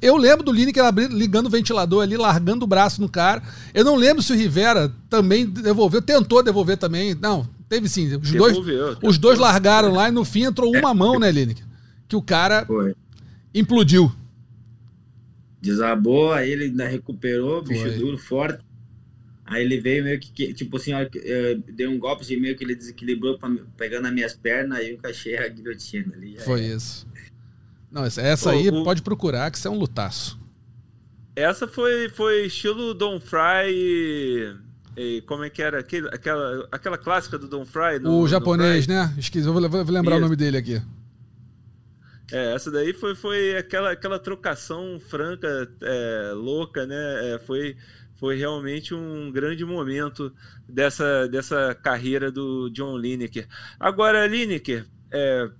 eu 0.00 0.16
lembro 0.16 0.44
do 0.44 0.52
Lineker 0.52 0.82
ligando 1.10 1.46
o 1.46 1.50
ventilador 1.50 2.02
ali, 2.02 2.16
largando 2.16 2.64
o 2.64 2.68
braço 2.68 3.00
no 3.00 3.08
cara. 3.08 3.42
Eu 3.74 3.84
não 3.84 3.94
lembro 3.94 4.22
se 4.22 4.32
o 4.32 4.36
Rivera 4.36 4.90
também 5.10 5.44
devolveu, 5.46 6.00
tentou 6.00 6.42
devolver 6.42 6.78
também. 6.78 7.14
Não, 7.14 7.46
teve 7.68 7.88
sim. 7.88 8.16
Os, 8.16 8.30
devolveu, 8.30 8.94
dois, 8.94 8.98
os 9.02 9.18
dois 9.18 9.38
largaram 9.38 9.92
lá 9.92 10.08
e 10.08 10.12
no 10.12 10.24
fim 10.24 10.44
entrou 10.44 10.74
uma 10.74 10.94
mão, 10.94 11.18
né, 11.18 11.30
Lineker? 11.30 11.64
Que 12.08 12.16
o 12.16 12.22
cara 12.22 12.64
Foi. 12.64 12.94
implodiu. 13.54 14.10
Desabou, 15.60 16.32
aí 16.32 16.50
ele 16.50 16.64
ainda 16.64 16.86
recuperou, 16.86 17.62
bicho 17.62 17.82
Foi. 17.82 17.98
duro, 17.98 18.16
forte. 18.16 18.63
Aí 19.46 19.62
ele 19.62 19.78
veio 19.78 20.04
meio 20.04 20.18
que, 20.18 20.54
tipo 20.54 20.76
assim, 20.76 20.92
deu 21.74 21.90
um 21.90 21.98
golpe 21.98 22.22
assim, 22.22 22.36
meio 22.36 22.56
que 22.56 22.64
ele 22.64 22.74
desequilibrou, 22.74 23.38
pra, 23.38 23.50
pegando 23.76 24.06
as 24.06 24.14
minhas 24.14 24.34
pernas, 24.34 24.78
aí 24.78 24.88
eu 24.88 24.94
encaixei 24.94 25.36
a 25.36 25.46
guilhotina 25.48 26.14
ali. 26.14 26.38
Foi 26.40 26.62
isso. 26.62 27.06
Não, 27.90 28.04
essa 28.04 28.50
aí 28.50 28.68
o, 28.68 28.82
pode 28.82 29.02
procurar, 29.02 29.50
que 29.50 29.58
isso 29.58 29.68
é 29.68 29.70
um 29.70 29.78
lutaço. 29.78 30.38
Essa 31.36 31.68
foi, 31.68 32.08
foi 32.08 32.46
estilo 32.46 32.94
Don 32.94 33.20
Fry 33.20 33.68
e, 33.68 34.56
e 34.96 35.22
como 35.22 35.44
é 35.44 35.50
que 35.50 35.60
era? 35.60 35.80
Aquele, 35.80 36.08
aquela, 36.08 36.68
aquela 36.72 36.96
clássica 36.96 37.38
do 37.38 37.46
Don 37.46 37.66
Fry. 37.66 37.98
No, 38.00 38.20
o 38.20 38.28
japonês, 38.28 38.86
né? 38.86 39.14
Esqueci, 39.18 39.46
vou, 39.46 39.54
vou 39.68 39.84
lembrar 39.84 40.12
Isso. 40.12 40.18
o 40.18 40.20
nome 40.20 40.36
dele 40.36 40.56
aqui. 40.56 40.80
É, 42.32 42.54
essa 42.54 42.70
daí 42.70 42.92
foi, 42.92 43.14
foi 43.14 43.56
aquela, 43.56 43.92
aquela 43.92 44.18
trocação 44.18 44.98
franca, 44.98 45.70
é, 45.82 46.32
louca, 46.34 46.86
né? 46.86 47.34
É, 47.34 47.38
foi, 47.38 47.76
foi 48.24 48.38
realmente 48.38 48.94
um 48.94 49.30
grande 49.30 49.66
momento 49.66 50.32
dessa, 50.66 51.28
dessa 51.28 51.74
carreira 51.74 52.32
do 52.32 52.70
John 52.70 52.96
Lineker. 52.96 53.46
Agora, 53.78 54.26
Lineker, 54.26 54.86
é, 55.12 55.50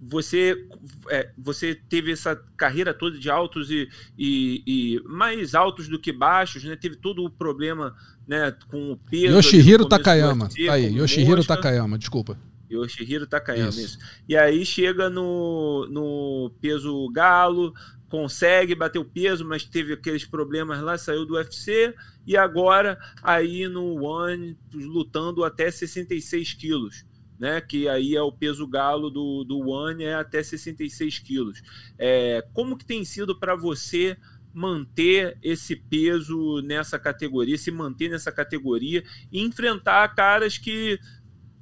você, 0.00 0.66
é, 1.08 1.30
você 1.38 1.72
teve 1.72 2.10
essa 2.10 2.34
carreira 2.56 2.92
toda 2.92 3.16
de 3.16 3.30
altos 3.30 3.70
e, 3.70 3.88
e, 4.18 4.64
e, 4.66 5.00
mais 5.04 5.54
altos 5.54 5.86
do 5.86 6.00
que 6.00 6.10
baixos, 6.10 6.64
né? 6.64 6.74
Teve 6.74 6.96
todo 6.96 7.24
o 7.24 7.30
problema 7.30 7.94
né, 8.26 8.52
com 8.68 8.90
o 8.90 8.96
peso. 8.96 9.36
Yoshihiro 9.36 9.86
Takayama. 9.86 10.46
UFC, 10.46 10.66
tá 10.66 10.72
aí, 10.72 10.92
Yoshihiro 10.96 11.36
mosca. 11.36 11.54
Takayama, 11.54 11.96
desculpa. 11.96 12.36
Yoshihiro 12.68 13.24
Takayama, 13.24 13.68
isso. 13.68 13.80
isso. 13.80 13.98
E 14.28 14.36
aí 14.36 14.66
chega 14.66 15.08
no, 15.08 15.86
no 15.88 16.50
peso 16.60 17.08
galo, 17.12 17.72
consegue 18.12 18.74
bater 18.74 18.98
o 18.98 19.06
peso, 19.06 19.42
mas 19.42 19.64
teve 19.64 19.94
aqueles 19.94 20.26
problemas 20.26 20.82
lá, 20.82 20.98
saiu 20.98 21.24
do 21.24 21.32
UFC 21.32 21.94
e 22.26 22.36
agora 22.36 22.98
aí 23.22 23.66
no 23.66 24.04
One 24.04 24.54
lutando 24.74 25.42
até 25.42 25.70
66 25.70 26.52
quilos 26.52 27.06
né? 27.38 27.60
Que 27.60 27.88
aí 27.88 28.14
é 28.14 28.22
o 28.22 28.30
peso 28.30 28.68
galo 28.68 29.10
do, 29.10 29.42
do 29.42 29.68
One, 29.68 30.04
é 30.04 30.14
até 30.14 30.40
66 30.44 31.18
quilos. 31.18 31.60
É, 31.98 32.46
como 32.52 32.76
que 32.76 32.84
tem 32.84 33.04
sido 33.04 33.36
para 33.36 33.56
você 33.56 34.16
manter 34.54 35.36
esse 35.42 35.74
peso 35.74 36.60
nessa 36.62 37.00
categoria, 37.00 37.58
se 37.58 37.72
manter 37.72 38.10
nessa 38.10 38.30
categoria 38.30 39.02
e 39.32 39.42
enfrentar 39.42 40.14
caras 40.14 40.56
que 40.56 41.00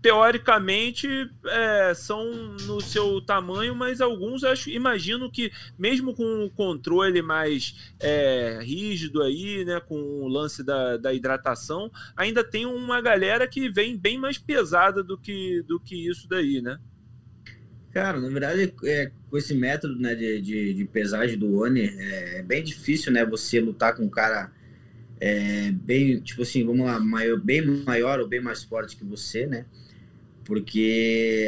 teoricamente 0.02 1.08
é, 1.46 1.92
são 1.94 2.24
no 2.66 2.80
seu 2.80 3.20
tamanho, 3.20 3.74
mas 3.74 4.00
alguns 4.00 4.42
acho, 4.44 4.70
imagino 4.70 5.30
que 5.30 5.52
mesmo 5.78 6.14
com 6.14 6.44
o 6.44 6.50
controle 6.50 7.20
mais 7.20 7.92
é, 8.00 8.60
rígido 8.62 9.22
aí, 9.22 9.64
né, 9.64 9.80
com 9.80 9.96
o 10.22 10.28
lance 10.28 10.64
da, 10.64 10.96
da 10.96 11.12
hidratação, 11.12 11.90
ainda 12.16 12.42
tem 12.42 12.64
uma 12.64 13.00
galera 13.00 13.46
que 13.46 13.68
vem 13.68 13.96
bem 13.96 14.18
mais 14.18 14.38
pesada 14.38 15.02
do 15.02 15.18
que, 15.18 15.62
do 15.62 15.78
que 15.78 16.08
isso 16.08 16.28
daí, 16.28 16.62
né? 16.62 16.78
Cara, 17.92 18.20
na 18.20 18.28
verdade, 18.28 18.72
é, 18.84 19.10
com 19.28 19.36
esse 19.36 19.52
método 19.52 19.98
né, 19.98 20.14
de, 20.14 20.40
de, 20.40 20.74
de 20.74 20.84
pesagem 20.84 21.36
do 21.36 21.58
ONI, 21.58 21.82
é, 21.82 22.38
é 22.38 22.42
bem 22.42 22.62
difícil, 22.62 23.12
né, 23.12 23.26
você 23.26 23.60
lutar 23.60 23.94
com 23.94 24.04
um 24.04 24.08
cara 24.08 24.50
é, 25.20 25.70
bem, 25.72 26.20
tipo 26.20 26.42
assim, 26.42 26.64
vamos 26.64 26.86
lá, 26.86 26.98
maior, 26.98 27.38
bem 27.38 27.60
maior 27.84 28.20
ou 28.20 28.28
bem 28.28 28.40
mais 28.40 28.62
forte 28.62 28.96
que 28.96 29.04
você, 29.04 29.46
né? 29.46 29.66
Porque 30.50 31.46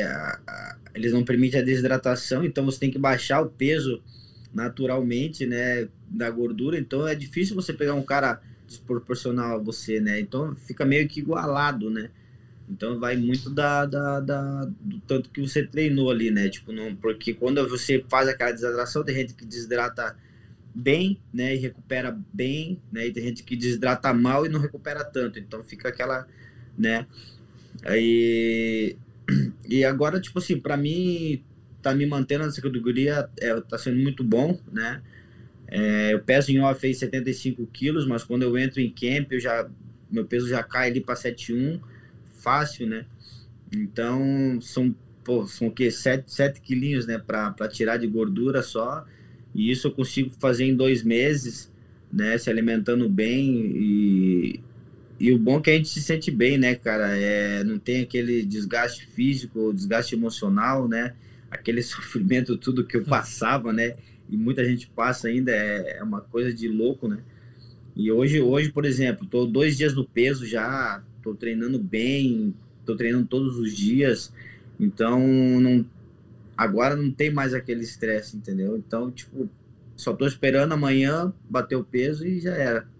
eles 0.94 1.12
não 1.12 1.24
permitem 1.24 1.60
a 1.60 1.64
desidratação, 1.64 2.44
então 2.44 2.64
você 2.64 2.78
tem 2.78 2.88
que 2.88 3.00
baixar 3.00 3.40
o 3.40 3.50
peso 3.50 4.00
naturalmente, 4.54 5.44
né, 5.44 5.88
da 6.08 6.30
gordura, 6.30 6.78
então 6.78 7.08
é 7.08 7.12
difícil 7.12 7.56
você 7.56 7.72
pegar 7.72 7.94
um 7.94 8.04
cara 8.04 8.40
desproporcional 8.64 9.56
a 9.56 9.58
você, 9.58 9.98
né, 9.98 10.20
então 10.20 10.54
fica 10.54 10.84
meio 10.84 11.08
que 11.08 11.18
igualado, 11.18 11.90
né, 11.90 12.10
então 12.70 13.00
vai 13.00 13.16
muito 13.16 13.50
da, 13.50 13.86
da, 13.86 14.20
da, 14.20 14.68
do 14.80 15.00
tanto 15.00 15.30
que 15.30 15.40
você 15.40 15.66
treinou 15.66 16.08
ali, 16.08 16.30
né, 16.30 16.48
tipo, 16.48 16.70
não, 16.70 16.94
porque 16.94 17.34
quando 17.34 17.68
você 17.68 18.04
faz 18.08 18.28
aquela 18.28 18.52
desidratação, 18.52 19.02
tem 19.02 19.16
gente 19.16 19.34
que 19.34 19.44
desidrata 19.44 20.16
bem, 20.72 21.20
né, 21.34 21.56
e 21.56 21.58
recupera 21.58 22.16
bem, 22.32 22.80
né, 22.92 23.08
e 23.08 23.12
tem 23.12 23.24
gente 23.24 23.42
que 23.42 23.56
desidrata 23.56 24.14
mal 24.14 24.46
e 24.46 24.48
não 24.48 24.60
recupera 24.60 25.02
tanto, 25.02 25.40
então 25.40 25.60
fica 25.64 25.88
aquela, 25.88 26.24
né, 26.78 27.04
Aí, 27.84 28.96
e 29.68 29.84
agora, 29.84 30.20
tipo 30.20 30.38
assim, 30.38 30.58
para 30.58 30.76
mim, 30.76 31.42
tá 31.80 31.94
me 31.94 32.06
mantendo 32.06 32.44
nessa 32.44 32.62
categoria, 32.62 33.28
é, 33.40 33.60
tá 33.60 33.76
sendo 33.76 33.98
muito 33.98 34.22
bom, 34.22 34.58
né? 34.72 35.02
É, 35.66 36.12
eu 36.12 36.20
peso 36.20 36.52
em 36.52 36.60
off 36.60 36.86
aí 36.86 36.94
75 36.94 37.66
quilos, 37.66 38.06
mas 38.06 38.22
quando 38.22 38.42
eu 38.42 38.58
entro 38.58 38.80
em 38.80 38.90
camp, 38.90 39.32
eu 39.32 39.40
já, 39.40 39.68
meu 40.10 40.24
peso 40.24 40.48
já 40.48 40.62
cai 40.62 40.90
ali 40.90 41.00
para 41.00 41.16
71, 41.16 41.80
fácil, 42.34 42.86
né? 42.86 43.06
Então, 43.74 44.60
são, 44.60 44.94
pô, 45.24 45.46
são 45.46 45.68
o 45.68 45.72
quê? 45.72 45.90
7, 45.90 46.30
7 46.30 46.60
quilinhos, 46.60 47.06
né? 47.06 47.18
Para 47.18 47.68
tirar 47.68 47.96
de 47.96 48.06
gordura 48.06 48.62
só. 48.62 49.06
E 49.54 49.70
isso 49.70 49.88
eu 49.88 49.92
consigo 49.92 50.30
fazer 50.38 50.64
em 50.64 50.76
dois 50.76 51.02
meses, 51.02 51.72
né? 52.12 52.36
Se 52.36 52.50
alimentando 52.50 53.08
bem 53.08 53.50
e, 53.74 54.60
e 55.22 55.32
o 55.32 55.38
bom 55.38 55.58
é 55.58 55.60
que 55.62 55.70
a 55.70 55.74
gente 55.74 55.88
se 55.88 56.02
sente 56.02 56.32
bem, 56.32 56.58
né, 56.58 56.74
cara? 56.74 57.16
É, 57.16 57.62
não 57.62 57.78
tem 57.78 58.00
aquele 58.02 58.44
desgaste 58.44 59.06
físico, 59.06 59.72
desgaste 59.72 60.16
emocional, 60.16 60.88
né? 60.88 61.14
Aquele 61.48 61.80
sofrimento, 61.84 62.56
tudo 62.56 62.84
que 62.84 62.96
eu 62.96 63.04
passava, 63.04 63.72
né? 63.72 63.94
E 64.28 64.36
muita 64.36 64.64
gente 64.64 64.88
passa 64.88 65.28
ainda, 65.28 65.52
é, 65.52 65.98
é 65.98 66.02
uma 66.02 66.20
coisa 66.20 66.52
de 66.52 66.66
louco, 66.66 67.06
né? 67.06 67.18
E 67.94 68.10
hoje, 68.10 68.40
hoje, 68.40 68.72
por 68.72 68.84
exemplo, 68.84 69.24
tô 69.24 69.46
dois 69.46 69.76
dias 69.76 69.94
no 69.94 70.04
peso 70.04 70.44
já, 70.44 71.00
tô 71.22 71.36
treinando 71.36 71.78
bem, 71.78 72.52
tô 72.84 72.96
treinando 72.96 73.28
todos 73.28 73.56
os 73.60 73.72
dias, 73.76 74.32
então 74.80 75.20
não, 75.60 75.86
agora 76.56 76.96
não 76.96 77.12
tem 77.12 77.30
mais 77.30 77.54
aquele 77.54 77.82
estresse, 77.82 78.36
entendeu? 78.36 78.76
Então, 78.76 79.08
tipo, 79.08 79.48
só 79.94 80.12
tô 80.12 80.26
esperando 80.26 80.72
amanhã 80.72 81.32
bater 81.48 81.76
o 81.76 81.84
peso 81.84 82.26
e 82.26 82.40
já 82.40 82.56
era. 82.56 82.91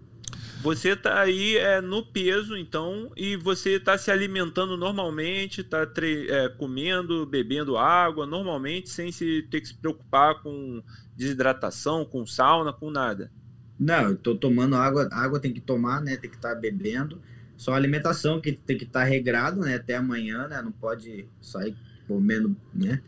Você 0.63 0.95
tá 0.95 1.19
aí 1.19 1.57
é, 1.57 1.81
no 1.81 2.05
peso, 2.05 2.55
então, 2.55 3.11
e 3.17 3.35
você 3.35 3.77
tá 3.77 3.97
se 3.97 4.09
alimentando 4.09 4.77
normalmente, 4.77 5.61
tá 5.61 5.85
é, 6.29 6.47
comendo, 6.47 7.25
bebendo 7.25 7.77
água 7.77 8.25
normalmente, 8.25 8.89
sem 8.89 9.11
se 9.11 9.45
ter 9.51 9.59
que 9.59 9.67
se 9.67 9.73
preocupar 9.73 10.41
com 10.41 10.81
desidratação, 11.17 12.05
com 12.05 12.25
sauna, 12.25 12.71
com 12.71 12.89
nada. 12.89 13.29
Não, 13.77 14.11
eu 14.11 14.15
tô 14.15 14.35
tomando 14.35 14.77
água, 14.77 15.09
água 15.11 15.37
tem 15.37 15.51
que 15.51 15.59
tomar, 15.59 16.01
né? 16.01 16.15
Tem 16.15 16.29
que 16.29 16.37
estar 16.37 16.55
tá 16.55 16.55
bebendo. 16.55 17.21
Só 17.57 17.73
alimentação 17.73 18.39
que 18.39 18.53
tem 18.53 18.77
que 18.77 18.85
estar 18.85 19.01
tá 19.01 19.05
regrado, 19.05 19.59
né? 19.59 19.75
Até 19.75 19.97
amanhã, 19.97 20.47
né? 20.47 20.61
Não 20.61 20.71
pode 20.71 21.27
sair 21.41 21.75
comendo, 22.07 22.55
né? 22.73 23.01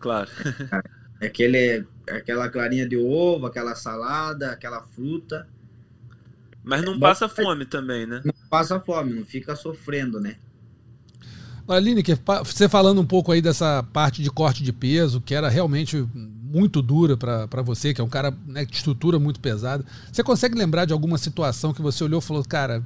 Claro. 0.00 0.30
É 1.20 1.26
aquele, 1.26 1.86
aquela 2.10 2.48
clarinha 2.48 2.84
de 2.84 2.96
ovo, 2.96 3.46
aquela 3.46 3.76
salada, 3.76 4.50
aquela 4.50 4.82
fruta 4.82 5.46
mas 6.62 6.84
não 6.84 6.98
passa 6.98 7.28
fome 7.28 7.64
também, 7.66 8.06
né? 8.06 8.20
Não 8.24 8.34
passa 8.48 8.78
fome, 8.78 9.14
não 9.14 9.24
fica 9.24 9.56
sofrendo, 9.56 10.20
né? 10.20 10.36
Aline, 11.68 12.02
você 12.44 12.68
falando 12.68 13.00
um 13.00 13.06
pouco 13.06 13.32
aí 13.32 13.40
dessa 13.40 13.82
parte 13.92 14.22
de 14.22 14.30
corte 14.30 14.62
de 14.62 14.72
peso, 14.72 15.20
que 15.20 15.34
era 15.34 15.48
realmente 15.48 16.06
muito 16.14 16.82
dura 16.82 17.16
para 17.16 17.62
você, 17.62 17.94
que 17.94 18.00
é 18.00 18.04
um 18.04 18.08
cara 18.08 18.36
né, 18.46 18.64
de 18.64 18.76
estrutura 18.76 19.18
muito 19.18 19.40
pesada. 19.40 19.84
Você 20.10 20.22
consegue 20.22 20.56
lembrar 20.56 20.84
de 20.84 20.92
alguma 20.92 21.16
situação 21.16 21.72
que 21.72 21.80
você 21.80 22.04
olhou 22.04 22.18
e 22.18 22.22
falou, 22.22 22.44
cara, 22.44 22.84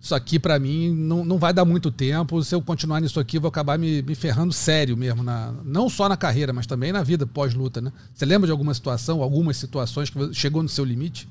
isso 0.00 0.14
aqui 0.14 0.38
para 0.38 0.58
mim 0.58 0.90
não, 0.90 1.24
não 1.24 1.38
vai 1.38 1.52
dar 1.52 1.64
muito 1.64 1.90
tempo. 1.90 2.42
Se 2.42 2.54
eu 2.54 2.62
continuar 2.62 3.00
nisso 3.00 3.20
aqui, 3.20 3.36
eu 3.36 3.42
vou 3.42 3.48
acabar 3.48 3.78
me, 3.78 4.02
me 4.02 4.14
ferrando 4.14 4.52
sério 4.52 4.96
mesmo, 4.96 5.22
na, 5.22 5.54
não 5.62 5.88
só 5.88 6.08
na 6.08 6.16
carreira, 6.16 6.52
mas 6.52 6.66
também 6.66 6.90
na 6.90 7.02
vida 7.02 7.26
pós-luta, 7.26 7.80
né? 7.80 7.92
Você 8.14 8.24
lembra 8.24 8.46
de 8.46 8.52
alguma 8.52 8.72
situação, 8.72 9.22
algumas 9.22 9.58
situações 9.58 10.08
que 10.08 10.34
chegou 10.34 10.62
no 10.62 10.68
seu 10.68 10.84
limite? 10.84 11.28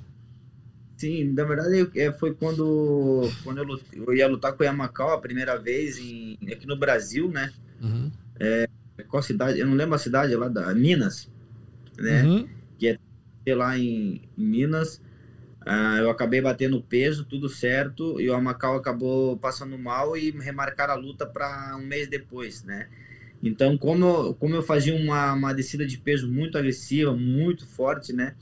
Sim, 0.99 1.31
na 1.31 1.45
verdade 1.45 1.89
é, 1.95 2.11
foi 2.11 2.33
quando, 2.33 3.21
quando 3.41 3.59
eu, 3.59 3.79
eu, 4.05 4.13
ia 4.13 4.27
lutar 4.27 4.51
com 4.51 4.63
o 4.63 4.65
Yamakawa 4.65 5.13
a 5.13 5.17
primeira 5.17 5.57
vez 5.57 5.97
em, 5.97 6.37
aqui 6.51 6.67
no 6.67 6.75
Brasil, 6.75 7.29
né? 7.29 7.53
Uhum. 7.81 8.11
É, 8.37 8.67
qual 9.07 9.23
cidade? 9.23 9.57
Eu 9.57 9.65
não 9.65 9.75
lembro 9.75 9.95
a 9.95 9.97
cidade 9.97 10.35
lá 10.35 10.49
da 10.49 10.75
Minas, 10.75 11.31
né? 11.97 12.25
Uhum. 12.25 12.49
Que 12.77 12.99
é 13.45 13.55
lá 13.55 13.77
em, 13.77 14.23
em 14.37 14.45
Minas. 14.45 15.01
Ah, 15.65 15.99
eu 15.99 16.09
acabei 16.09 16.41
batendo 16.41 16.81
peso, 16.81 17.23
tudo 17.23 17.47
certo, 17.47 18.19
e 18.19 18.29
o 18.29 18.35
Amacau 18.35 18.75
acabou 18.75 19.37
passando 19.37 19.77
mal 19.77 20.17
e 20.17 20.31
remarcaram 20.31 20.93
a 20.93 20.97
luta 20.97 21.25
para 21.25 21.77
um 21.79 21.85
mês 21.85 22.09
depois, 22.09 22.61
né? 22.65 22.89
Então, 23.41 23.77
como 23.77 24.05
eu, 24.05 24.33
como 24.33 24.53
eu 24.53 24.61
fazia 24.61 24.93
uma, 24.93 25.31
uma 25.31 25.53
descida 25.53 25.85
de 25.85 25.97
peso 25.97 26.29
muito 26.29 26.57
agressiva, 26.57 27.15
muito 27.15 27.65
forte, 27.65 28.11
né? 28.11 28.35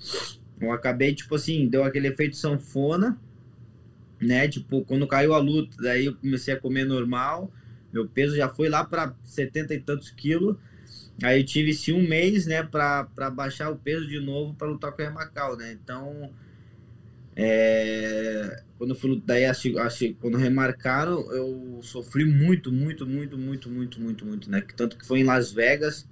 Eu 0.60 0.72
acabei, 0.72 1.14
tipo 1.14 1.36
assim, 1.36 1.68
deu 1.68 1.84
aquele 1.84 2.08
efeito 2.08 2.36
sanfona, 2.36 3.20
né? 4.20 4.48
Tipo, 4.48 4.84
quando 4.84 5.08
caiu 5.08 5.34
a 5.34 5.38
luta, 5.38 5.78
daí 5.82 6.06
eu 6.06 6.16
comecei 6.16 6.54
a 6.54 6.60
comer 6.60 6.86
normal, 6.86 7.52
meu 7.94 8.08
peso 8.08 8.36
já 8.36 8.50
foi 8.50 8.70
lá 8.70 8.84
para 8.84 9.14
70 9.24 9.74
e 9.74 9.80
tantos 9.80 10.10
quilos. 10.10 10.58
Aí 11.24 11.40
eu 11.42 11.46
tive 11.46 11.74
sim 11.74 11.94
um 11.94 12.08
mês, 12.08 12.46
né, 12.46 12.62
para 12.62 13.04
baixar 13.32 13.72
o 13.72 13.76
peso 13.76 14.08
de 14.08 14.20
novo 14.20 14.54
para 14.54 14.68
lutar 14.68 14.92
com 14.92 15.02
o 15.02 15.14
Macau, 15.14 15.58
né? 15.58 15.72
Então, 15.72 16.32
é, 17.36 18.64
quando 18.78 18.96
fui 18.96 19.22
daí 19.26 19.44
quando 20.20 20.38
remarcaram, 20.38 21.32
eu 21.32 21.80
sofri 21.82 22.26
muito, 22.26 22.72
muito, 22.72 23.06
muito, 23.06 23.38
muito, 23.38 23.70
muito, 23.70 24.00
muito, 24.00 24.26
muito, 24.26 24.52
né? 24.52 24.64
Tanto 24.76 24.98
que 24.98 25.06
foi 25.06 25.22
em 25.22 25.24
Las 25.24 25.52
Vegas, 25.52 26.08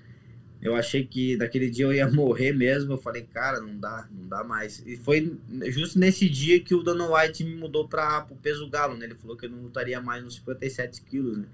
eu 0.62 0.76
achei 0.76 1.06
que 1.06 1.38
daquele 1.38 1.70
dia 1.70 1.86
eu 1.86 1.94
ia 1.94 2.08
morrer 2.12 2.52
mesmo. 2.54 2.94
Eu 2.94 2.98
falei, 2.98 3.24
cara, 3.24 3.60
não 3.60 3.78
dá, 3.78 4.08
não 4.12 4.28
dá 4.28 4.44
mais. 4.44 4.82
E 4.86 4.98
foi 4.98 5.38
justo 5.68 6.00
nesse 6.00 6.28
dia 6.28 6.60
que 6.60 6.74
o 6.74 6.84
Dana 6.84 7.08
White 7.08 7.44
me 7.44 7.56
mudou 7.56 7.88
para 7.88 8.26
o 8.30 8.36
peso 8.36 8.68
galo, 8.70 8.98
né? 8.98 9.06
Ele 9.06 9.16
falou 9.16 9.36
que 9.38 9.46
eu 9.46 9.50
não 9.50 9.62
lutaria 9.62 10.02
mais 10.02 10.24
nos 10.24 10.36
57 10.36 11.02
quilos, 11.04 11.38
né? 11.38 11.46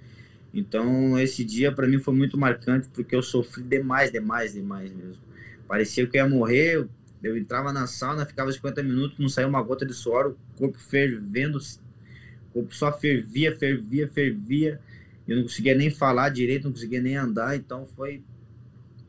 Então 0.54 1.20
esse 1.20 1.44
dia 1.44 1.72
para 1.72 1.88
mim 1.88 2.00
foi 2.00 2.14
muito 2.14 2.38
marcante 2.38 2.90
porque 2.90 3.16
eu 3.16 3.22
sofri 3.22 3.64
demais, 3.64 4.12
demais, 4.12 4.54
demais 4.54 4.92
mesmo. 4.92 5.22
Parecia 5.68 6.06
que 6.06 6.18
eu 6.18 6.24
ia 6.24 6.30
morrer. 6.30 6.88
Eu 7.24 7.38
entrava 7.38 7.72
na 7.72 7.86
sauna, 7.86 8.26
ficava 8.26 8.52
50 8.52 8.82
minutos, 8.82 9.20
não 9.20 9.30
saía 9.30 9.48
uma 9.48 9.62
gota 9.62 9.86
de 9.86 9.94
suor, 9.94 10.32
o 10.32 10.58
corpo 10.58 10.80
fervendo, 10.80 11.60
o 11.60 12.54
corpo 12.54 12.76
só 12.76 12.92
fervia, 12.92 13.56
fervia, 13.56 14.08
fervia. 14.08 14.82
Eu 15.28 15.36
não 15.36 15.44
conseguia 15.44 15.76
nem 15.76 15.92
falar 15.92 16.30
direito, 16.30 16.64
não 16.64 16.72
conseguia 16.72 17.00
nem 17.00 17.16
andar, 17.16 17.56
então 17.56 17.86
foi 17.86 18.24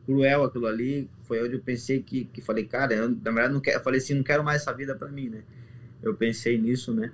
cruel 0.05 0.43
aquilo 0.43 0.67
ali. 0.67 1.09
Foi 1.23 1.43
onde 1.43 1.55
eu 1.55 1.59
pensei 1.59 2.01
que, 2.01 2.25
que 2.25 2.41
falei, 2.41 2.65
cara, 2.65 2.93
eu, 2.93 3.09
na 3.09 3.31
verdade 3.31 3.53
não 3.53 3.61
quero, 3.61 3.77
eu 3.77 3.83
falei 3.83 3.99
assim, 3.99 4.13
não 4.13 4.23
quero 4.23 4.43
mais 4.43 4.61
essa 4.61 4.73
vida 4.73 4.95
para 4.95 5.09
mim, 5.09 5.29
né? 5.29 5.41
Eu 6.01 6.13
pensei 6.13 6.57
nisso, 6.57 6.93
né? 6.93 7.11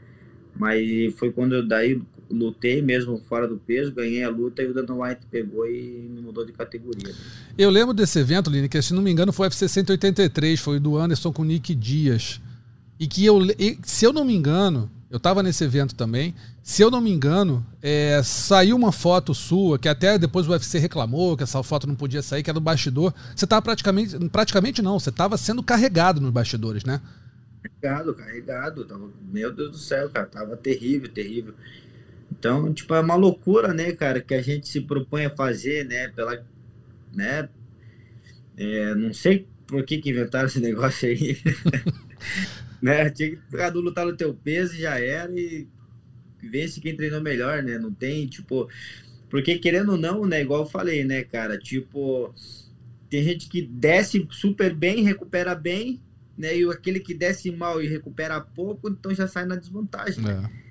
Mas 0.56 1.14
foi 1.16 1.32
quando 1.32 1.56
eu 1.56 1.66
daí 1.66 2.02
lutei 2.30 2.82
mesmo 2.82 3.18
fora 3.18 3.48
do 3.48 3.58
peso, 3.58 3.92
ganhei 3.92 4.24
a 4.24 4.30
luta 4.30 4.62
e 4.62 4.68
o 4.68 4.74
Dana 4.74 4.94
White 4.94 5.26
pegou 5.32 5.68
e 5.68 6.08
me 6.10 6.22
mudou 6.22 6.46
de 6.46 6.52
categoria. 6.52 7.10
Né? 7.10 7.16
Eu 7.58 7.70
lembro 7.70 7.94
desse 7.94 8.20
evento, 8.20 8.50
Lini, 8.50 8.70
que 8.70 8.82
se 8.82 8.94
não 8.94 9.02
me 9.02 9.12
engano 9.12 9.34
foi 9.34 9.48
o 9.48 9.50
UFC 9.50 9.68
183, 9.68 10.60
foi 10.60 10.80
do 10.80 10.98
Anderson 10.98 11.32
com 11.32 11.42
o 11.42 11.46
Nick 11.46 11.74
Dias. 11.74 12.40
E 13.00 13.08
que 13.08 13.26
eu, 13.26 13.40
se 13.84 14.06
eu 14.06 14.12
não 14.12 14.26
me 14.26 14.36
engano, 14.36 14.92
eu 15.10 15.18
estava 15.18 15.42
nesse 15.42 15.64
evento 15.64 15.96
também. 15.96 16.36
Se 16.62 16.82
eu 16.82 16.92
não 16.92 17.02
me 17.02 17.12
engano, 17.12 17.66
é, 17.82 18.22
saiu 18.24 18.76
uma 18.76 18.92
foto 18.92 19.34
sua, 19.34 19.80
que 19.80 19.90
até 19.90 20.18
depois 20.18 20.48
o 20.48 20.52
UFC 20.52 20.78
reclamou 20.78 21.36
que 21.36 21.44
essa 21.44 21.64
foto 21.64 21.88
não 21.88 21.96
podia 21.96 22.22
sair, 22.22 22.44
que 22.44 22.50
era 22.50 22.60
do 22.60 22.64
bastidor. 22.64 23.14
Você 23.36 23.46
estava 23.46 23.62
praticamente. 23.62 24.18
Praticamente 24.30 24.82
não, 24.82 25.00
você 25.00 25.10
estava 25.10 25.38
sendo 25.38 25.64
carregado 25.64 26.22
nos 26.22 26.32
bastidores, 26.32 26.84
né? 26.84 27.02
Carregado, 27.64 28.14
carregado. 28.14 28.86
Tava, 28.86 29.10
meu 29.32 29.52
Deus 29.52 29.72
do 29.72 29.78
céu, 29.78 30.10
cara. 30.10 30.28
Tava 30.28 30.56
terrível, 30.56 31.10
terrível. 31.10 31.56
Então, 32.32 32.72
tipo, 32.74 32.94
é 32.94 33.00
uma 33.00 33.16
loucura, 33.16 33.74
né, 33.74 33.92
cara, 33.92 34.22
que 34.22 34.34
a 34.34 34.42
gente 34.42 34.68
se 34.68 34.82
propõe 34.82 35.26
a 35.26 35.30
fazer, 35.30 35.86
né, 35.86 36.10
pela, 36.10 36.46
né, 37.14 37.50
é, 38.56 38.96
não 38.96 39.14
sei 39.14 39.48
por 39.66 39.84
que 39.84 39.98
que 39.98 40.10
inventaram 40.10 40.48
esse 40.48 40.60
negócio 40.62 41.10
aí, 41.10 41.38
né, 42.82 43.10
tinha 43.10 43.32
que 43.32 43.38
cada 43.52 43.78
um 43.78 43.82
lutar 43.82 44.06
no 44.06 44.16
teu 44.16 44.34
peso 44.34 44.76
e 44.76 44.82
já 44.82 45.00
era 45.00 45.32
e 45.32 45.68
vence 46.42 46.80
quem 46.80 46.96
treinou 46.96 47.22
melhor, 47.22 47.62
né, 47.64 47.78
não 47.78 47.94
tem, 47.94 48.28
tipo, 48.28 48.70
porque 49.30 49.58
querendo 49.58 49.94
ou 49.94 49.98
não, 49.98 50.26
né, 50.26 50.42
igual 50.42 50.62
eu 50.62 50.70
falei, 50.70 51.04
né, 51.04 51.24
cara, 51.24 51.58
tipo, 51.58 52.34
tem 53.10 53.24
gente 53.24 53.50
que 53.50 53.62
desce 53.62 54.26
super 54.32 54.74
bem, 54.74 55.04
recupera 55.04 55.54
bem, 55.54 56.02
né, 56.38 56.58
e 56.58 56.64
aquele 56.70 57.00
que 57.02 57.14
desce 57.14 57.52
mal 57.52 57.82
e 57.82 57.88
recupera 57.88 58.40
pouco, 58.40 58.90
então 58.90 59.14
já 59.14 59.28
sai 59.28 59.46
na 59.46 59.58
desvantagem, 59.58 60.24
né? 60.24 60.50
É. 60.66 60.70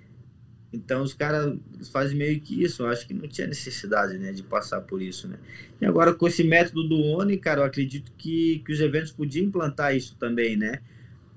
Então 0.72 1.02
os 1.02 1.14
caras 1.14 1.58
fazem 1.90 2.16
meio 2.16 2.40
que 2.40 2.62
isso. 2.62 2.82
Eu 2.82 2.88
acho 2.88 3.06
que 3.06 3.14
não 3.14 3.26
tinha 3.26 3.46
necessidade, 3.46 4.18
né, 4.18 4.32
de 4.32 4.42
passar 4.42 4.80
por 4.82 5.00
isso, 5.00 5.26
né. 5.28 5.36
E 5.80 5.86
agora 5.86 6.14
com 6.14 6.26
esse 6.26 6.44
método 6.44 6.86
do 6.86 7.00
ONI, 7.00 7.38
cara, 7.38 7.60
eu 7.60 7.64
acredito 7.64 8.12
que, 8.16 8.62
que 8.64 8.72
os 8.72 8.80
eventos 8.80 9.10
podiam 9.10 9.46
implantar 9.46 9.96
isso 9.96 10.16
também, 10.16 10.56
né. 10.56 10.80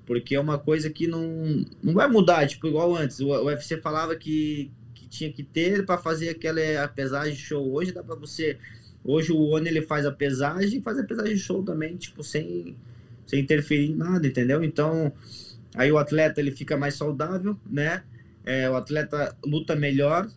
Porque 0.04 0.34
é 0.34 0.40
uma 0.40 0.58
coisa 0.58 0.90
que 0.90 1.06
não, 1.06 1.64
não 1.82 1.94
vai 1.94 2.08
mudar, 2.08 2.46
tipo, 2.46 2.66
igual 2.66 2.94
antes. 2.94 3.20
O, 3.20 3.28
o 3.28 3.46
UFC 3.46 3.78
falava 3.78 4.16
que, 4.16 4.70
que 4.94 5.06
tinha 5.08 5.32
que 5.32 5.42
ter 5.42 5.86
para 5.86 5.98
fazer 5.98 6.30
aquela 6.30 6.88
pesagem 6.88 7.36
show. 7.36 7.72
Hoje 7.72 7.92
dá 7.92 8.02
para 8.02 8.16
você. 8.16 8.58
Hoje 9.04 9.32
o 9.32 9.40
ONI 9.50 9.68
ele 9.68 9.82
faz 9.82 10.06
a 10.06 10.12
pesagem 10.12 10.78
e 10.78 10.82
faz 10.82 10.98
a 10.98 11.04
pesagem 11.04 11.36
show 11.36 11.62
também, 11.62 11.96
tipo, 11.96 12.22
sem, 12.22 12.76
sem 13.26 13.40
interferir 13.40 13.90
em 13.90 13.96
nada, 13.96 14.26
entendeu? 14.26 14.62
Então, 14.62 15.12
aí 15.74 15.90
o 15.90 15.98
atleta 15.98 16.40
ele 16.40 16.52
fica 16.52 16.76
mais 16.76 16.94
saudável, 16.94 17.56
né? 17.68 18.02
é, 18.44 18.68
o 18.68 18.76
atleta 18.76 19.36
luta 19.44 19.74
melhor, 19.74 20.28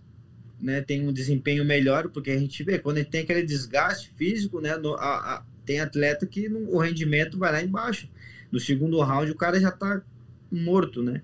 né, 0.59 0.81
tem 0.81 1.07
um 1.07 1.11
desempenho 1.11 1.65
melhor, 1.65 2.09
porque 2.09 2.31
a 2.31 2.37
gente 2.37 2.63
vê, 2.63 2.79
quando 2.79 2.97
ele 2.97 3.05
tem 3.05 3.21
aquele 3.21 3.43
desgaste 3.43 4.11
físico, 4.15 4.61
né, 4.61 4.77
no, 4.77 4.93
a, 4.95 5.35
a, 5.35 5.43
tem 5.65 5.79
atleta 5.79 6.25
que 6.25 6.47
o 6.47 6.77
rendimento 6.77 7.37
vai 7.37 7.51
lá 7.51 7.61
embaixo. 7.61 8.07
No 8.55 8.61
segundo 8.61 9.01
round 9.01 9.29
o 9.29 9.35
cara 9.35 9.59
já 9.59 9.67
está 9.67 10.01
morto, 10.49 11.03
né? 11.03 11.21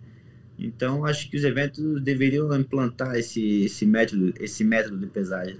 Então 0.60 1.06
acho 1.06 1.30
que 1.30 1.38
os 1.38 1.46
eventos 1.46 2.02
deveriam 2.02 2.54
implantar 2.60 3.15
esse, 3.15 3.63
esse 3.63 3.86
método, 3.86 4.34
esse 4.38 4.65
método 4.65 4.98
de 4.98 5.08
pesagem. 5.08 5.56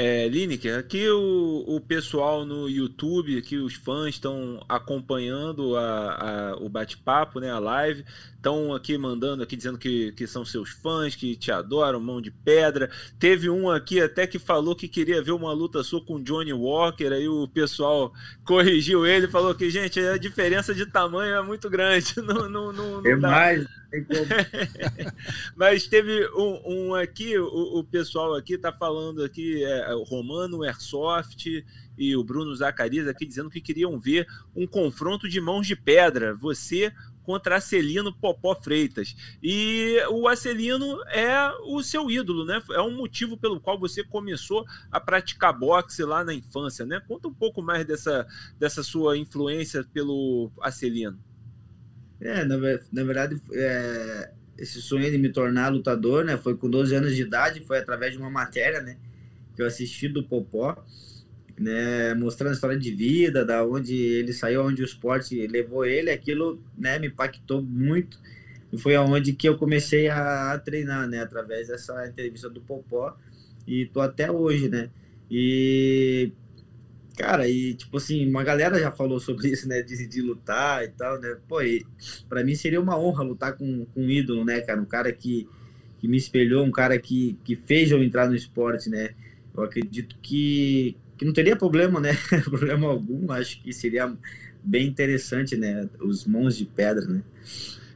É, 0.00 0.28
Lineker, 0.28 0.78
aqui 0.78 1.10
o, 1.10 1.64
o 1.66 1.80
pessoal 1.80 2.44
no 2.44 2.68
YouTube, 2.68 3.36
aqui 3.36 3.56
os 3.56 3.74
fãs 3.74 4.10
estão 4.10 4.64
acompanhando 4.68 5.74
a, 5.74 6.52
a, 6.52 6.56
o 6.58 6.68
bate-papo, 6.68 7.40
né, 7.40 7.50
a 7.50 7.58
live, 7.58 8.04
estão 8.36 8.72
aqui 8.72 8.96
mandando 8.96 9.42
aqui 9.42 9.56
dizendo 9.56 9.76
que, 9.76 10.12
que 10.12 10.24
são 10.24 10.44
seus 10.44 10.70
fãs, 10.70 11.16
que 11.16 11.34
te 11.34 11.50
adoram, 11.50 11.98
mão 11.98 12.20
de 12.20 12.30
pedra. 12.30 12.88
Teve 13.18 13.50
um 13.50 13.68
aqui 13.68 14.00
até 14.00 14.24
que 14.24 14.38
falou 14.38 14.76
que 14.76 14.86
queria 14.86 15.20
ver 15.20 15.32
uma 15.32 15.52
luta 15.52 15.82
sua 15.82 16.00
com 16.00 16.22
Johnny 16.22 16.52
Walker, 16.52 17.12
aí 17.12 17.28
o 17.28 17.48
pessoal 17.48 18.12
corrigiu 18.44 19.04
ele, 19.04 19.26
falou 19.26 19.52
que, 19.52 19.68
gente, 19.68 19.98
a 19.98 20.16
diferença 20.16 20.72
de 20.72 20.86
tamanho 20.86 21.34
é 21.34 21.42
muito 21.42 21.68
grande. 21.68 22.14
Não, 22.28 22.48
não, 22.48 22.72
não, 22.72 23.00
não 23.00 23.10
é 23.10 23.16
mais. 23.16 23.66
Mas 25.56 25.86
teve 25.86 26.28
um, 26.34 26.88
um 26.90 26.94
aqui, 26.94 27.38
o, 27.38 27.78
o, 27.78 27.84
pessoal 27.84 28.34
aqui 28.34 28.54
está 28.54 28.70
falando 28.70 29.24
aqui, 29.24 29.64
é, 29.64 29.87
o 29.94 30.02
Romano 30.02 30.62
Airsoft 30.62 31.64
e 31.96 32.16
o 32.16 32.24
Bruno 32.24 32.54
Zacarias 32.54 33.08
aqui 33.08 33.26
dizendo 33.26 33.50
que 33.50 33.60
queriam 33.60 33.98
ver 33.98 34.26
um 34.54 34.66
confronto 34.66 35.28
de 35.28 35.40
mãos 35.40 35.66
de 35.66 35.74
pedra. 35.76 36.34
Você 36.34 36.92
contra 37.28 37.56
Acelino 37.56 38.10
Popó 38.10 38.54
Freitas. 38.54 39.14
E 39.42 39.98
o 40.08 40.26
Acelino 40.26 41.02
é 41.08 41.52
o 41.66 41.82
seu 41.82 42.10
ídolo, 42.10 42.42
né? 42.46 42.62
É 42.70 42.80
um 42.80 42.96
motivo 42.96 43.36
pelo 43.36 43.60
qual 43.60 43.78
você 43.78 44.02
começou 44.02 44.64
a 44.90 44.98
praticar 44.98 45.52
boxe 45.52 46.02
lá 46.04 46.24
na 46.24 46.32
infância, 46.32 46.86
né? 46.86 47.02
Conta 47.06 47.28
um 47.28 47.34
pouco 47.34 47.60
mais 47.60 47.84
dessa, 47.84 48.26
dessa 48.58 48.82
sua 48.82 49.18
influência 49.18 49.84
pelo 49.92 50.50
Acelino. 50.62 51.18
É, 52.18 52.46
na, 52.46 52.56
na 52.90 53.04
verdade, 53.04 53.38
é, 53.52 54.32
esse 54.56 54.80
sonho 54.80 55.10
de 55.10 55.18
me 55.18 55.28
tornar 55.28 55.68
lutador, 55.68 56.24
né? 56.24 56.38
Foi 56.38 56.56
com 56.56 56.70
12 56.70 56.94
anos 56.94 57.14
de 57.14 57.20
idade, 57.20 57.60
foi 57.60 57.76
através 57.76 58.12
de 58.14 58.18
uma 58.18 58.30
matéria, 58.30 58.80
né? 58.80 58.96
Que 59.58 59.62
eu 59.62 59.66
assisti 59.66 60.06
do 60.06 60.22
Popó 60.22 60.84
né, 61.58 62.14
mostrando 62.14 62.50
a 62.50 62.54
história 62.54 62.78
de 62.78 62.90
vida, 62.92 63.44
da 63.44 63.66
onde 63.66 63.94
ele 63.94 64.32
saiu, 64.32 64.62
onde 64.62 64.82
o 64.82 64.84
esporte 64.84 65.46
levou 65.48 65.84
ele, 65.84 66.08
aquilo, 66.08 66.62
né, 66.76 67.00
me 67.00 67.08
impactou 67.08 67.60
muito. 67.60 68.16
E 68.72 68.78
foi 68.78 68.94
aonde 68.94 69.32
que 69.32 69.48
eu 69.48 69.56
comecei 69.58 70.08
a, 70.08 70.52
a, 70.52 70.58
treinar, 70.58 71.08
né, 71.08 71.20
através 71.20 71.66
dessa 71.66 72.06
entrevista 72.06 72.48
do 72.48 72.60
Popó. 72.60 73.16
E 73.66 73.86
tô 73.86 74.00
até 74.00 74.30
hoje, 74.30 74.68
né? 74.68 74.88
E 75.28 76.32
cara, 77.16 77.48
e 77.48 77.74
tipo 77.74 77.96
assim, 77.96 78.28
uma 78.28 78.44
galera 78.44 78.78
já 78.78 78.92
falou 78.92 79.18
sobre 79.18 79.48
isso, 79.48 79.66
né, 79.68 79.82
de, 79.82 80.06
de 80.06 80.22
lutar 80.22 80.84
e 80.84 80.88
tal, 80.88 81.20
né? 81.20 81.36
Pô, 81.48 81.56
para 82.28 82.44
mim 82.44 82.54
seria 82.54 82.80
uma 82.80 82.96
honra 82.96 83.24
lutar 83.24 83.56
com, 83.56 83.84
com 83.86 84.02
um 84.02 84.08
ídolo, 84.08 84.44
né, 84.44 84.60
cara, 84.60 84.80
um 84.80 84.84
cara 84.84 85.12
que 85.12 85.48
que 85.98 86.06
me 86.06 86.16
espelhou, 86.16 86.64
um 86.64 86.70
cara 86.70 86.96
que, 86.96 87.36
que 87.42 87.56
fez 87.56 87.90
eu 87.90 88.00
entrar 88.00 88.28
no 88.28 88.34
esporte, 88.36 88.88
né? 88.88 89.10
Eu 89.58 89.64
acredito 89.64 90.16
que, 90.22 90.96
que 91.16 91.24
não 91.24 91.32
teria 91.32 91.56
problema, 91.56 92.00
né? 92.00 92.16
problema 92.44 92.88
algum. 92.88 93.30
Acho 93.32 93.60
que 93.62 93.72
seria 93.72 94.12
bem 94.62 94.86
interessante, 94.86 95.56
né? 95.56 95.88
Os 96.00 96.24
mãos 96.24 96.56
de 96.56 96.64
pedra, 96.64 97.06
né? 97.06 97.22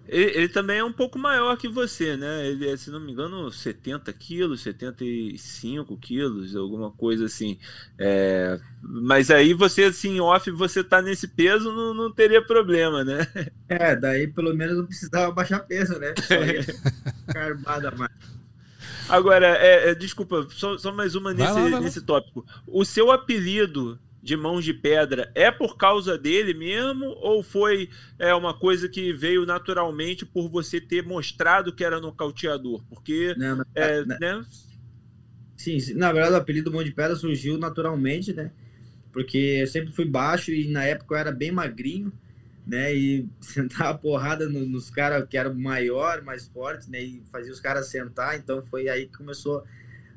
Ele, 0.08 0.30
ele, 0.36 0.48
também 0.48 0.78
é 0.78 0.84
um 0.84 0.92
pouco 0.92 1.18
maior 1.18 1.56
que 1.56 1.66
você, 1.66 2.18
né? 2.18 2.46
Ele 2.46 2.68
é, 2.68 2.76
se 2.76 2.90
não 2.90 3.00
me 3.00 3.12
engano, 3.12 3.50
70 3.50 4.12
quilos, 4.12 4.60
75 4.60 5.96
quilos, 5.96 6.54
alguma 6.54 6.90
coisa 6.90 7.24
assim. 7.24 7.58
É, 7.98 8.60
mas 8.82 9.30
aí 9.30 9.54
você, 9.54 9.84
assim, 9.84 10.20
off, 10.20 10.50
você 10.50 10.84
tá 10.84 11.00
nesse 11.00 11.26
peso, 11.26 11.72
não, 11.72 11.94
não 11.94 12.12
teria 12.12 12.44
problema, 12.44 13.02
né? 13.02 13.26
É, 13.68 13.96
daí 13.96 14.26
pelo 14.26 14.54
menos 14.54 14.76
não 14.76 14.84
precisava 14.84 15.32
baixar 15.32 15.60
peso, 15.60 15.98
né? 15.98 16.12
Só 16.26 16.34
ia 16.34 16.62
ficar 17.26 17.42
armada 17.42 17.90
mais. 17.92 18.41
Agora, 19.08 19.46
é, 19.58 19.90
é, 19.90 19.94
desculpa, 19.94 20.46
só, 20.50 20.78
só 20.78 20.92
mais 20.92 21.14
uma 21.14 21.32
nesse, 21.34 21.52
lá, 21.52 21.80
nesse 21.80 22.00
tópico. 22.02 22.46
O 22.66 22.84
seu 22.84 23.10
apelido 23.10 23.98
de 24.22 24.36
mãos 24.36 24.64
de 24.64 24.72
pedra 24.72 25.32
é 25.34 25.50
por 25.50 25.76
causa 25.76 26.16
dele 26.16 26.54
mesmo 26.54 27.06
ou 27.06 27.42
foi 27.42 27.90
é, 28.18 28.32
uma 28.34 28.54
coisa 28.54 28.88
que 28.88 29.12
veio 29.12 29.44
naturalmente 29.44 30.24
por 30.24 30.48
você 30.48 30.80
ter 30.80 31.04
mostrado 31.04 31.74
que 31.74 31.84
era 31.84 32.00
nocauteador? 32.00 32.82
Porque. 32.88 33.34
Não, 33.36 33.56
não, 33.56 33.64
é, 33.74 34.04
não, 34.04 34.18
né? 34.18 34.46
Sim, 35.56 35.78
na 35.94 36.12
verdade 36.12 36.34
o 36.34 36.38
apelido 36.38 36.72
Mão 36.72 36.82
de 36.82 36.92
Pedra 36.92 37.16
surgiu 37.16 37.58
naturalmente, 37.58 38.32
né? 38.32 38.50
Porque 39.12 39.58
eu 39.60 39.66
sempre 39.66 39.92
fui 39.92 40.04
baixo 40.04 40.52
e 40.52 40.68
na 40.68 40.84
época 40.84 41.14
eu 41.14 41.18
era 41.18 41.32
bem 41.32 41.52
magrinho, 41.52 42.12
né? 42.66 42.94
E 42.94 43.28
sentava 43.40 43.96
porrada 43.98 44.48
nos 44.48 44.90
caras 44.90 45.26
que 45.28 45.36
eram 45.36 45.54
maior, 45.54 46.22
mais 46.22 46.46
fortes, 46.48 46.88
né? 46.88 47.02
E 47.02 47.22
fazia 47.30 47.52
os 47.52 47.60
caras 47.60 47.88
sentar, 47.88 48.38
então 48.38 48.62
foi 48.70 48.88
aí 48.88 49.06
que 49.06 49.16
começou 49.16 49.64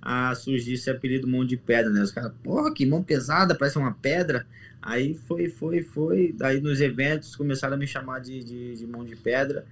a 0.02 0.36
surgir 0.36 0.74
esse 0.74 0.90
apelido 0.90 1.28
mão 1.28 1.44
de 1.44 1.58
pedra, 1.58 1.92
né? 1.92 2.02
Os 2.02 2.12
caras, 2.12 2.32
porra, 2.44 2.72
que 2.74 2.86
mão 2.86 3.02
pesada, 3.04 3.56
parece 3.56 3.78
uma 3.78 3.92
pedra. 3.92 4.46
Aí 4.82 5.16
foi, 5.16 5.50
foi, 5.50 5.82
foi. 5.82 6.32
Daí 6.38 6.62
nos 6.62 6.80
eventos 6.80 7.36
começaram 7.36 7.74
a 7.74 7.78
me 7.78 7.88
chamar 7.88 8.20
de, 8.20 8.44
de, 8.44 8.76
de 8.76 8.86
mão 8.86 9.04
de 9.04 9.16
pedra 9.16 9.66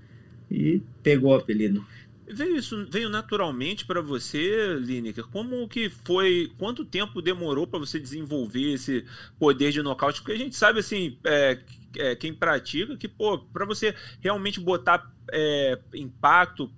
e 0.50 0.82
pegou 1.04 1.32
o 1.32 1.36
apelido. 1.36 1.86
Veio 2.26 2.56
isso 2.56 2.88
veio 2.90 3.10
naturalmente 3.10 3.86
para 3.86 4.02
você, 4.02 4.76
Lineker? 4.80 5.28
Como 5.28 5.68
que 5.68 5.90
foi? 5.90 6.52
Quanto 6.58 6.86
tempo 6.86 7.22
demorou 7.22 7.68
para 7.68 7.78
você 7.78 8.00
desenvolver 8.00 8.74
esse 8.74 9.06
poder 9.38 9.72
de 9.72 9.84
nocaute? 9.84 10.22
Porque 10.22 10.32
a 10.32 10.38
gente 10.38 10.56
sabe 10.56 10.80
assim, 10.80 11.18
é, 11.24 11.60
é, 11.98 12.16
quem 12.16 12.34
pratica 12.34 12.98
que 12.98 13.08
pô, 13.08 13.40
para 13.40 13.66
você 13.66 13.96
realmente 14.22 14.60
botar 14.60 15.12
é, 15.32 15.80
impacto, 15.94 16.70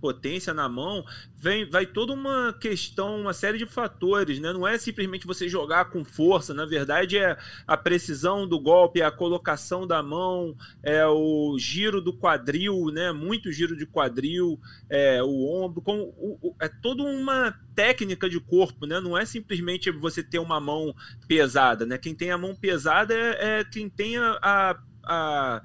potência 0.00 0.54
na 0.54 0.68
mão, 0.68 1.04
vem, 1.36 1.68
vai 1.68 1.86
toda 1.86 2.12
uma 2.12 2.52
questão, 2.52 3.20
uma 3.20 3.32
série 3.32 3.58
de 3.58 3.66
fatores, 3.66 4.40
né? 4.40 4.52
Não 4.52 4.66
é 4.66 4.78
simplesmente 4.78 5.26
você 5.26 5.48
jogar 5.48 5.86
com 5.86 6.04
força, 6.04 6.52
na 6.52 6.64
verdade 6.64 7.18
é 7.18 7.36
a 7.66 7.76
precisão 7.76 8.46
do 8.46 8.58
golpe, 8.58 9.00
é 9.00 9.04
a 9.04 9.10
colocação 9.10 9.86
da 9.86 10.02
mão, 10.02 10.56
é 10.82 11.06
o 11.06 11.56
giro 11.58 12.00
do 12.00 12.12
quadril, 12.12 12.86
né? 12.92 13.12
Muito 13.12 13.52
giro 13.52 13.76
de 13.76 13.86
quadril, 13.86 14.60
é, 14.88 15.22
o 15.22 15.46
ombro, 15.46 15.82
com, 15.82 16.00
o, 16.00 16.38
o, 16.40 16.56
é 16.60 16.68
toda 16.68 17.02
uma 17.02 17.54
técnica 17.74 18.28
de 18.28 18.40
corpo, 18.40 18.86
né? 18.86 19.00
Não 19.00 19.16
é 19.16 19.24
simplesmente 19.24 19.90
você 19.90 20.22
ter 20.22 20.38
uma 20.38 20.60
mão 20.60 20.94
pesada, 21.26 21.86
né? 21.86 21.98
Quem 21.98 22.14
tem 22.14 22.30
a 22.30 22.38
mão 22.38 22.54
pesada 22.54 23.14
é, 23.14 23.60
é 23.60 23.64
quem 23.64 23.88
tem 23.88 24.16
a, 24.16 24.38
a, 24.42 24.80
a 25.04 25.62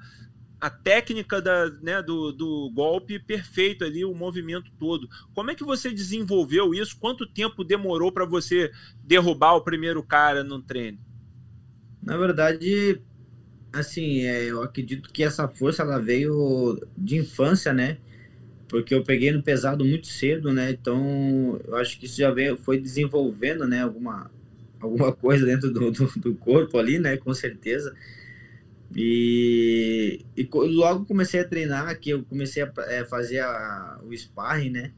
a 0.64 0.70
técnica 0.70 1.42
da, 1.42 1.68
né, 1.82 2.02
do, 2.02 2.32
do 2.32 2.70
golpe 2.72 3.18
perfeito 3.18 3.84
ali, 3.84 4.02
o 4.02 4.14
movimento 4.14 4.72
todo. 4.78 5.06
Como 5.34 5.50
é 5.50 5.54
que 5.54 5.62
você 5.62 5.92
desenvolveu 5.92 6.72
isso? 6.72 6.96
Quanto 6.98 7.26
tempo 7.26 7.62
demorou 7.62 8.10
para 8.10 8.24
você 8.24 8.72
derrubar 9.02 9.56
o 9.56 9.60
primeiro 9.60 10.02
cara 10.02 10.42
no 10.42 10.62
treino? 10.62 10.96
Na 12.02 12.16
verdade, 12.16 12.98
assim, 13.74 14.22
é, 14.22 14.44
eu 14.44 14.62
acredito 14.62 15.12
que 15.12 15.22
essa 15.22 15.46
força 15.46 15.82
ela 15.82 15.98
veio 15.98 16.80
de 16.96 17.18
infância, 17.18 17.74
né? 17.74 17.98
Porque 18.66 18.94
eu 18.94 19.04
peguei 19.04 19.30
no 19.32 19.42
pesado 19.42 19.84
muito 19.84 20.06
cedo, 20.06 20.50
né? 20.50 20.70
Então, 20.70 21.60
eu 21.68 21.76
acho 21.76 22.00
que 22.00 22.06
isso 22.06 22.16
já 22.16 22.30
veio, 22.30 22.56
foi 22.56 22.80
desenvolvendo, 22.80 23.66
né? 23.66 23.82
Alguma, 23.82 24.30
alguma 24.80 25.12
coisa 25.12 25.44
dentro 25.44 25.70
do, 25.70 25.90
do, 25.90 26.06
do 26.16 26.34
corpo 26.34 26.78
ali, 26.78 26.98
né? 26.98 27.18
Com 27.18 27.34
certeza. 27.34 27.94
E, 28.96 30.24
e 30.36 30.48
logo 30.52 31.04
comecei 31.04 31.40
a 31.40 31.48
treinar, 31.48 31.98
que 31.98 32.10
eu 32.10 32.22
comecei 32.24 32.62
a 32.62 32.72
é, 32.86 33.04
fazer 33.04 33.40
a, 33.40 33.98
o 34.04 34.16
sparring, 34.16 34.70
né? 34.70 34.92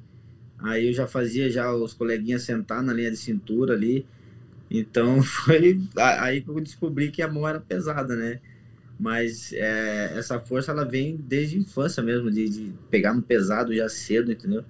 Aí 0.59 0.89
eu 0.89 0.93
já 0.93 1.07
fazia 1.07 1.51
já 1.51 1.73
os 1.73 1.95
coleguinhas 1.95 2.43
sentar 2.43 2.83
na 2.83 2.93
linha 2.93 3.11
de 3.11 3.17
cintura 3.17 3.75
ali. 3.75 4.07
Então 4.71 5.23
foi 5.25 5.81
aí 5.97 6.43
que 6.43 6.49
eu 6.49 6.61
descobri 6.61 7.11
que 7.11 7.23
a 7.23 7.29
mão 7.29 7.49
era 7.49 7.61
pesada, 7.61 8.15
né? 8.15 8.41
Mas 8.99 9.53
é, 9.53 10.13
essa 10.17 10.41
força 10.41 10.73
ela 10.73 10.85
vem 10.85 11.17
desde 11.17 11.57
a 11.57 11.61
infância 11.61 12.03
mesmo, 12.03 12.31
de, 12.31 12.49
de 12.49 12.73
pegar 12.91 13.15
no 13.15 13.23
pesado 13.23 13.75
já 13.75 13.89
cedo, 13.89 14.33
entendeu? 14.33 14.65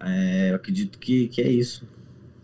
É, 0.00 0.50
eu 0.50 0.56
acredito 0.56 0.98
que, 0.98 1.28
que 1.28 1.40
é 1.40 1.48
isso. 1.48 1.86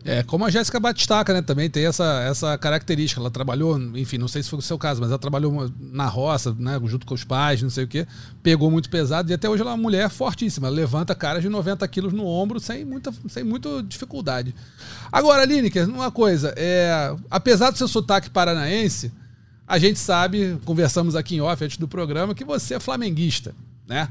É, 0.02 0.22
como 0.22 0.46
a 0.46 0.50
Jéssica 0.50 0.80
Batistaca, 0.80 1.32
né? 1.34 1.42
Também 1.42 1.68
tem 1.68 1.84
essa, 1.84 2.22
essa 2.22 2.56
característica. 2.56 3.20
Ela 3.20 3.30
trabalhou, 3.30 3.78
enfim, 3.96 4.16
não 4.16 4.28
sei 4.28 4.42
se 4.42 4.48
foi 4.48 4.58
o 4.58 4.62
seu 4.62 4.78
caso, 4.78 5.00
mas 5.00 5.10
ela 5.10 5.18
trabalhou 5.18 5.70
na 5.78 6.06
roça, 6.06 6.56
né? 6.58 6.80
Junto 6.84 7.04
com 7.04 7.14
os 7.14 7.22
pais, 7.22 7.60
não 7.60 7.68
sei 7.68 7.84
o 7.84 7.88
quê. 7.88 8.06
Pegou 8.42 8.70
muito 8.70 8.88
pesado 8.88 9.30
e 9.30 9.34
até 9.34 9.48
hoje 9.48 9.60
ela 9.60 9.72
é 9.72 9.74
uma 9.74 9.82
mulher 9.82 10.08
fortíssima. 10.08 10.68
Ela 10.68 10.76
levanta 10.76 11.14
cara 11.14 11.40
de 11.40 11.48
90 11.48 11.86
quilos 11.88 12.12
no 12.14 12.24
ombro 12.24 12.58
sem 12.58 12.84
muita, 12.84 13.12
sem 13.28 13.44
muita 13.44 13.82
dificuldade. 13.82 14.54
Agora, 15.12 15.44
Lineker, 15.44 15.88
uma 15.88 16.10
coisa. 16.10 16.54
É, 16.56 17.14
apesar 17.30 17.70
do 17.70 17.76
seu 17.76 17.88
sotaque 17.88 18.30
paranaense, 18.30 19.12
a 19.68 19.78
gente 19.78 19.98
sabe, 19.98 20.58
conversamos 20.64 21.14
aqui 21.14 21.36
em 21.36 21.40
off 21.42 21.62
antes 21.62 21.76
do 21.76 21.86
programa, 21.86 22.34
que 22.34 22.44
você 22.44 22.74
é 22.74 22.80
flamenguista, 22.80 23.54
né? 23.86 24.08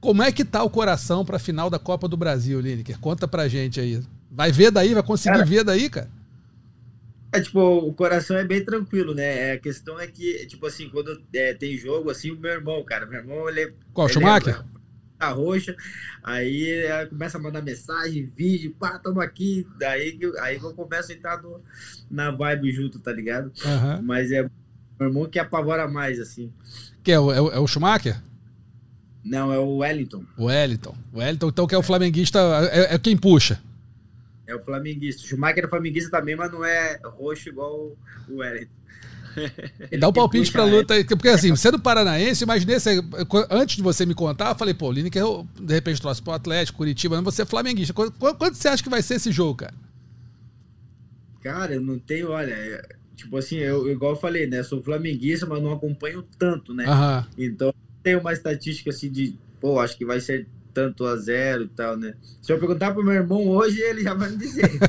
Como 0.00 0.22
é 0.22 0.30
que 0.30 0.44
tá 0.44 0.62
o 0.62 0.70
coração 0.70 1.24
para 1.24 1.36
a 1.36 1.40
final 1.40 1.68
da 1.68 1.78
Copa 1.78 2.08
do 2.08 2.16
Brasil, 2.16 2.60
Lineker? 2.60 2.98
Conta 3.00 3.26
pra 3.26 3.48
gente 3.48 3.80
aí. 3.80 4.00
Vai 4.30 4.52
ver 4.52 4.70
daí, 4.70 4.94
vai 4.94 5.02
conseguir 5.02 5.36
cara, 5.36 5.44
ver 5.44 5.64
daí, 5.64 5.90
cara? 5.90 6.10
É, 7.32 7.40
tipo, 7.40 7.60
o 7.60 7.92
coração 7.92 8.36
é 8.36 8.44
bem 8.44 8.64
tranquilo, 8.64 9.14
né? 9.14 9.52
A 9.52 9.58
questão 9.58 9.98
é 9.98 10.06
que, 10.06 10.46
tipo 10.46 10.66
assim, 10.66 10.88
quando 10.88 11.20
é, 11.32 11.54
tem 11.54 11.76
jogo, 11.76 12.10
assim, 12.10 12.30
o 12.30 12.38
meu 12.38 12.50
irmão, 12.50 12.82
cara, 12.84 13.06
meu 13.06 13.20
irmão, 13.20 13.48
ele... 13.48 13.72
Qual, 13.92 14.06
ele 14.06 14.14
Schumacher? 14.14 14.56
É, 14.56 14.64
a 15.20 15.30
roxa, 15.30 15.76
aí 16.24 16.70
é, 16.70 17.06
começa 17.06 17.38
a 17.38 17.40
mandar 17.40 17.62
mensagem, 17.62 18.24
vídeo, 18.24 18.74
pá, 18.78 18.98
tamo 18.98 19.20
aqui, 19.20 19.66
daí 19.78 20.18
aí 20.40 20.56
eu 20.56 20.72
começo 20.72 21.12
a 21.12 21.14
entrar 21.14 21.42
no, 21.42 21.60
na 22.10 22.30
vibe 22.30 22.72
junto, 22.72 22.98
tá 22.98 23.12
ligado? 23.12 23.52
Uhum. 23.64 24.02
Mas 24.02 24.32
é 24.32 24.48
meu 24.98 25.08
irmão 25.08 25.26
que 25.26 25.38
apavora 25.38 25.86
mais, 25.86 26.18
assim. 26.18 26.52
Que 27.02 27.12
é 27.12 27.20
o, 27.20 27.32
é 27.32 27.40
o, 27.40 27.50
é 27.50 27.58
o 27.58 27.66
Schumacher? 27.66 28.20
Não, 29.22 29.52
é 29.52 29.58
o 29.58 29.76
Wellington. 29.78 30.24
O 30.36 30.46
Wellington. 30.46 30.94
O 31.12 31.18
Wellington, 31.18 31.48
então, 31.48 31.66
que 31.66 31.74
é 31.74 31.78
o 31.78 31.82
flamenguista, 31.82 32.38
é, 32.72 32.94
é 32.94 32.98
quem 32.98 33.16
puxa. 33.16 33.60
É 34.50 34.54
o 34.54 34.64
flamenguista. 34.64 35.22
O 35.22 35.26
Schumacher 35.26 35.64
é 35.64 35.68
flamenguista 35.68 36.10
também, 36.10 36.34
mas 36.34 36.50
não 36.50 36.64
é 36.64 36.98
roxo 37.04 37.48
igual 37.48 37.96
o 38.28 38.36
Wellington. 38.36 38.80
Dá 39.98 40.08
um 40.08 40.12
palpite 40.12 40.50
pra 40.50 40.64
luta 40.64 40.94
aí. 40.94 41.04
Porque 41.04 41.28
assim, 41.28 41.54
sendo 41.54 41.78
paranaense, 41.78 42.42
imaginei, 42.42 42.76
antes 43.48 43.76
de 43.76 43.82
você 43.82 44.04
me 44.04 44.14
contar, 44.14 44.50
eu 44.50 44.54
falei, 44.56 44.74
pô, 44.74 44.88
o 44.88 44.92
Lineker 44.92 45.22
de 45.60 45.72
repente 45.72 46.00
trouxe 46.00 46.20
pro 46.20 46.32
Atlético, 46.32 46.78
Curitiba, 46.78 47.16
mas 47.16 47.34
você 47.34 47.42
é 47.42 47.46
flamenguista. 47.46 47.94
Quanto, 47.94 48.12
quanto 48.12 48.54
você 48.54 48.68
acha 48.68 48.82
que 48.82 48.90
vai 48.90 49.02
ser 49.02 49.14
esse 49.14 49.30
jogo, 49.30 49.56
cara? 49.56 49.74
Cara, 51.40 51.74
eu 51.74 51.80
não 51.80 51.98
tenho, 51.98 52.30
olha, 52.30 52.52
é, 52.52 52.82
tipo 53.16 53.36
assim, 53.36 53.56
eu, 53.56 53.90
igual 53.90 54.12
eu 54.12 54.18
falei, 54.18 54.46
né? 54.46 54.62
Sou 54.62 54.82
flamenguista, 54.82 55.46
mas 55.46 55.62
não 55.62 55.72
acompanho 55.72 56.22
tanto, 56.38 56.74
né? 56.74 56.84
Então, 57.38 57.72
tem 58.02 58.16
uma 58.16 58.32
estatística 58.32 58.90
assim 58.90 59.10
de, 59.10 59.38
pô, 59.60 59.78
acho 59.78 59.96
que 59.96 60.04
vai 60.04 60.20
ser 60.20 60.46
tanto 60.72 61.04
a 61.06 61.16
zero 61.16 61.64
e 61.64 61.68
tal, 61.68 61.96
né? 61.96 62.14
Se 62.42 62.52
eu 62.52 62.58
perguntar 62.58 62.92
pro 62.92 63.04
meu 63.04 63.14
irmão 63.14 63.46
hoje, 63.48 63.80
ele 63.80 64.02
já 64.02 64.14
vai 64.14 64.30
me 64.30 64.36
dizer. 64.36 64.70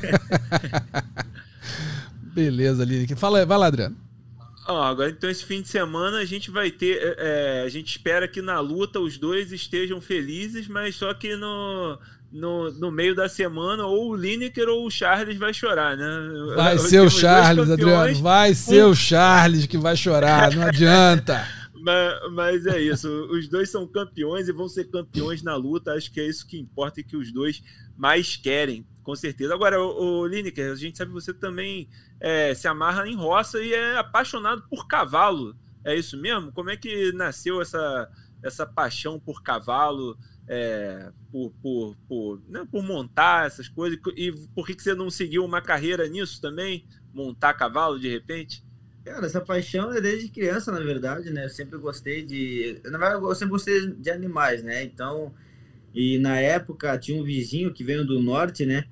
Beleza, 2.34 2.84
Lili. 2.84 3.14
Fala, 3.14 3.44
vai 3.44 3.58
lá, 3.58 3.66
Adriano. 3.66 3.96
Ah, 4.66 4.88
agora 4.88 5.10
então 5.10 5.28
esse 5.28 5.44
fim 5.44 5.60
de 5.60 5.68
semana 5.68 6.18
a 6.18 6.24
gente 6.24 6.50
vai 6.50 6.70
ter. 6.70 6.96
É, 6.96 7.16
é, 7.18 7.62
a 7.66 7.68
gente 7.68 7.90
espera 7.90 8.28
que 8.28 8.40
na 8.40 8.60
luta 8.60 9.00
os 9.00 9.18
dois 9.18 9.52
estejam 9.52 10.00
felizes, 10.00 10.68
mas 10.68 10.94
só 10.94 11.12
que 11.12 11.34
no, 11.34 11.98
no, 12.32 12.70
no 12.72 12.90
meio 12.90 13.14
da 13.14 13.28
semana 13.28 13.84
ou 13.84 14.10
o 14.10 14.16
Lineker 14.16 14.68
ou 14.68 14.86
o 14.86 14.90
Charles 14.90 15.36
vai 15.36 15.52
chorar, 15.52 15.96
né? 15.96 16.06
Vai 16.54 16.78
ser 16.78 17.00
o 17.00 17.10
Charles, 17.10 17.70
Adriano. 17.70 18.14
Vai 18.22 18.54
ser 18.54 18.84
o 18.84 18.94
Charles 18.94 19.66
que 19.66 19.76
vai 19.76 19.96
chorar, 19.96 20.54
não 20.54 20.62
adianta. 20.68 21.44
Mas, 21.82 22.32
mas, 22.32 22.66
é 22.66 22.80
isso. 22.80 23.08
Os 23.28 23.48
dois 23.48 23.68
são 23.68 23.88
campeões 23.88 24.48
e 24.48 24.52
vão 24.52 24.68
ser 24.68 24.84
campeões 24.84 25.42
na 25.42 25.56
luta. 25.56 25.94
Acho 25.94 26.12
que 26.12 26.20
é 26.20 26.26
isso 26.28 26.46
que 26.46 26.56
importa 26.56 27.00
e 27.00 27.04
que 27.04 27.16
os 27.16 27.32
dois 27.32 27.60
mais 27.96 28.36
querem, 28.36 28.86
com 29.02 29.16
certeza. 29.16 29.52
Agora, 29.52 29.82
o, 29.82 30.20
o 30.20 30.26
Lineker, 30.26 30.70
a 30.70 30.76
gente 30.76 30.96
sabe 30.96 31.10
que 31.10 31.20
você 31.20 31.34
também 31.34 31.88
é, 32.20 32.54
se 32.54 32.68
amarra 32.68 33.08
em 33.08 33.16
roça 33.16 33.60
e 33.60 33.74
é 33.74 33.96
apaixonado 33.96 34.62
por 34.70 34.86
cavalo. 34.86 35.56
É 35.84 35.96
isso 35.96 36.16
mesmo? 36.16 36.52
Como 36.52 36.70
é 36.70 36.76
que 36.76 37.10
nasceu 37.12 37.60
essa, 37.60 38.08
essa 38.44 38.64
paixão 38.64 39.18
por 39.18 39.42
cavalo? 39.42 40.16
É, 40.46 41.12
por, 41.32 41.52
por, 41.62 41.96
por, 42.08 42.42
né, 42.48 42.64
por 42.70 42.82
montar 42.84 43.46
essas 43.46 43.68
coisas? 43.68 43.98
E 44.16 44.30
por 44.54 44.66
que, 44.66 44.74
que 44.76 44.82
você 44.82 44.94
não 44.94 45.10
seguiu 45.10 45.44
uma 45.44 45.60
carreira 45.60 46.08
nisso 46.08 46.40
também? 46.40 46.86
Montar 47.12 47.54
cavalo 47.54 47.98
de 47.98 48.08
repente? 48.08 48.62
Cara, 49.04 49.26
essa 49.26 49.40
paixão 49.40 49.92
é 49.92 50.00
desde 50.00 50.28
criança, 50.28 50.70
na 50.70 50.78
verdade, 50.78 51.30
né? 51.30 51.44
Eu 51.44 51.48
sempre 51.50 51.76
gostei 51.78 52.24
de. 52.24 52.80
Eu 52.84 53.34
sempre 53.34 53.50
gostei 53.50 53.86
de 53.94 54.10
animais, 54.10 54.62
né? 54.62 54.84
Então, 54.84 55.34
e 55.92 56.18
na 56.18 56.38
época 56.38 56.96
tinha 56.98 57.20
um 57.20 57.24
vizinho 57.24 57.72
que 57.72 57.82
veio 57.82 58.04
do 58.06 58.20
norte, 58.20 58.64
né? 58.64 58.84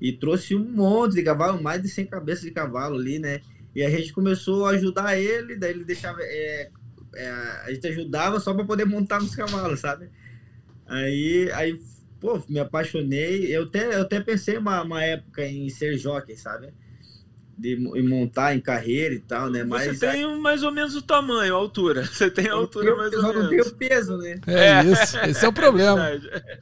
E 0.00 0.12
trouxe 0.12 0.54
um 0.54 0.64
monte 0.64 1.14
de 1.14 1.22
cavalo, 1.22 1.62
mais 1.62 1.80
de 1.80 1.88
100 1.88 2.06
cabeças 2.06 2.44
de 2.44 2.50
cavalo 2.50 2.96
ali, 2.96 3.18
né? 3.18 3.40
E 3.74 3.82
a 3.82 3.90
gente 3.90 4.12
começou 4.12 4.66
a 4.66 4.70
ajudar 4.70 5.18
ele, 5.18 5.56
daí 5.56 5.70
ele 5.70 5.84
deixava. 5.84 6.18
É, 6.20 6.70
é, 7.14 7.30
a 7.64 7.72
gente 7.72 7.86
ajudava 7.86 8.38
só 8.40 8.52
para 8.52 8.66
poder 8.66 8.84
montar 8.84 9.20
nos 9.20 9.34
cavalos, 9.34 9.80
sabe? 9.80 10.10
Aí, 10.86 11.50
aí, 11.52 11.80
pô, 12.20 12.42
me 12.48 12.60
apaixonei. 12.60 13.46
Eu 13.46 13.64
até, 13.64 13.94
eu 13.94 14.02
até 14.02 14.20
pensei 14.20 14.58
uma, 14.58 14.82
uma 14.82 15.02
época 15.02 15.46
em 15.46 15.70
ser 15.70 15.96
jockey, 15.96 16.36
sabe? 16.36 16.72
De 17.58 17.76
montar 17.76 18.54
em 18.54 18.60
carreira 18.60 19.14
e 19.14 19.18
tal, 19.18 19.50
né? 19.50 19.64
Mas 19.64 19.98
você 19.98 20.06
tem 20.06 20.24
aí... 20.24 20.40
mais 20.40 20.62
ou 20.62 20.70
menos 20.70 20.94
o 20.94 21.02
tamanho, 21.02 21.52
a 21.52 21.58
altura. 21.58 22.04
Você 22.06 22.30
tem 22.30 22.48
a 22.48 22.54
altura 22.54 22.94
mais 22.94 23.12
ou 23.12 23.22
menos. 23.22 23.42
não 23.42 23.50
tem 23.50 23.60
o 23.60 23.74
peso, 23.74 24.16
né? 24.16 24.40
É, 24.46 24.84
isso. 24.84 25.18
Esse 25.18 25.44
é 25.44 25.48
o 25.48 25.52
problema. 25.52 26.08
É 26.08 26.58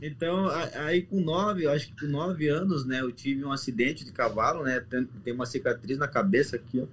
então, 0.00 0.48
aí 0.86 1.02
com 1.02 1.20
nove, 1.20 1.66
acho 1.66 1.88
que 1.88 2.00
com 2.00 2.10
nove 2.10 2.48
anos, 2.48 2.86
né? 2.86 3.00
Eu 3.00 3.12
tive 3.12 3.44
um 3.44 3.52
acidente 3.52 4.04
de 4.04 4.10
cavalo, 4.10 4.64
né? 4.64 4.82
Tem 5.22 5.34
uma 5.34 5.46
cicatriz 5.46 5.98
na 5.98 6.08
cabeça 6.08 6.56
aqui, 6.56 6.80
ó. 6.80 6.86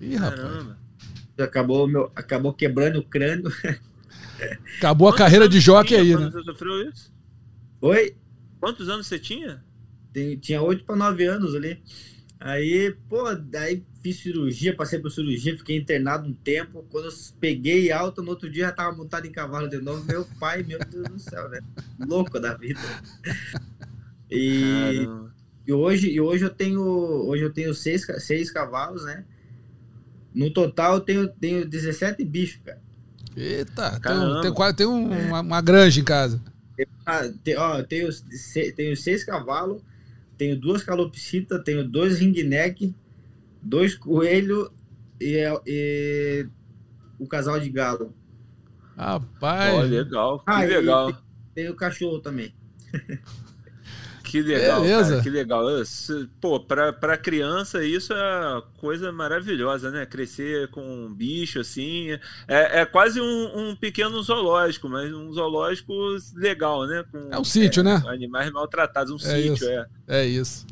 Ih, 0.00 0.16
rapaz. 0.16 0.66
Acabou, 1.38 1.88
meu, 1.88 2.12
acabou 2.14 2.52
quebrando 2.52 2.98
o 2.98 3.04
crânio. 3.04 3.50
Acabou 4.78 5.08
a 5.08 5.16
carreira 5.16 5.48
de 5.48 5.58
jockey 5.58 5.96
aí, 5.96 6.14
né? 6.14 6.30
Você 6.30 6.44
sofreu 6.44 6.88
isso? 6.88 7.12
Oi? 7.80 8.14
Quantos 8.60 8.88
anos 8.88 9.08
você 9.08 9.18
tinha? 9.18 9.64
Tem, 10.12 10.36
tinha 10.36 10.62
8 10.62 10.84
para 10.84 10.96
9 10.96 11.24
anos 11.24 11.54
ali. 11.54 11.82
Aí, 12.40 12.94
pô, 13.08 13.34
daí 13.34 13.84
fiz 14.00 14.20
cirurgia, 14.20 14.76
passei 14.76 15.00
por 15.00 15.10
cirurgia, 15.10 15.56
fiquei 15.56 15.76
internado 15.76 16.28
um 16.28 16.32
tempo. 16.32 16.86
Quando 16.88 17.06
eu 17.06 17.12
peguei 17.40 17.90
alta, 17.90 18.22
no 18.22 18.30
outro 18.30 18.48
dia 18.48 18.66
já 18.66 18.72
tava 18.72 18.96
montado 18.96 19.26
em 19.26 19.32
cavalo 19.32 19.68
de 19.68 19.78
novo. 19.78 20.04
Meu 20.04 20.24
pai, 20.38 20.62
meu 20.62 20.78
Deus 20.78 21.08
do 21.08 21.18
céu, 21.18 21.48
né? 21.48 21.60
Louco 21.98 22.38
da 22.38 22.54
vida. 22.54 22.80
E, 24.30 25.08
e, 25.66 25.72
hoje, 25.72 26.10
e 26.10 26.20
hoje 26.20 26.44
eu 26.44 26.50
tenho, 26.50 26.80
hoje 26.80 27.42
eu 27.42 27.52
tenho 27.52 27.74
seis, 27.74 28.06
seis 28.18 28.50
cavalos, 28.50 29.04
né? 29.04 29.24
No 30.32 30.52
total 30.52 30.94
eu 30.94 31.00
tenho, 31.00 31.28
tenho 31.28 31.66
17 31.66 32.24
bichos, 32.24 32.60
cara. 32.64 32.80
Eita, 33.36 34.00
tem, 34.00 34.54
tem, 34.54 34.74
tem 34.74 34.86
uma, 34.86 35.40
uma, 35.40 35.60
granja 35.60 36.00
em 36.00 36.04
casa. 36.04 36.40
Ah, 37.04 37.22
tem, 37.42 37.56
ó, 37.56 37.82
tenho, 37.82 38.08
tenho 38.76 38.96
seis 38.96 39.24
cavalos 39.24 39.82
tenho 40.38 40.58
duas 40.58 40.84
calopsitas, 40.84 41.62
tenho 41.64 41.86
dois 41.86 42.20
ringneck, 42.20 42.94
dois 43.60 43.96
coelhos 43.96 44.70
e, 45.20 45.36
e, 45.66 46.46
o 47.18 47.26
casal 47.26 47.58
de 47.58 47.68
galo. 47.68 48.14
Rapaz! 48.96 49.74
Oh, 49.74 49.82
legal, 49.82 50.38
que 50.38 50.44
ah, 50.46 50.60
legal. 50.60 51.12
Tem, 51.12 51.22
tem 51.54 51.68
o 51.68 51.76
cachorro 51.76 52.20
também. 52.20 52.54
Que 54.28 54.42
legal, 54.42 54.82
Beleza. 54.82 55.10
Cara, 55.10 55.22
que 55.22 55.30
legal. 55.30 55.64
Pô, 56.38 56.60
pra, 56.60 56.92
pra 56.92 57.16
criança 57.16 57.82
isso 57.82 58.12
é 58.12 58.62
coisa 58.78 59.10
maravilhosa, 59.10 59.90
né? 59.90 60.04
Crescer 60.04 60.68
com 60.68 60.82
um 60.82 61.12
bicho 61.12 61.60
assim. 61.60 62.10
É, 62.46 62.80
é 62.80 62.84
quase 62.84 63.20
um, 63.20 63.70
um 63.70 63.74
pequeno 63.76 64.22
zoológico, 64.22 64.86
mas 64.88 65.12
um 65.12 65.32
zoológico 65.32 65.94
legal, 66.36 66.86
né? 66.86 67.02
Com, 67.10 67.28
é 67.32 67.38
um 67.38 67.44
sítio, 67.44 67.80
é, 67.80 67.84
né? 67.84 68.02
Animais 68.06 68.50
maltratados, 68.52 69.10
um 69.12 69.16
é 69.16 69.36
sítio, 69.36 69.54
isso. 69.54 69.68
é. 69.68 69.86
É 70.06 70.26
isso. 70.26 70.66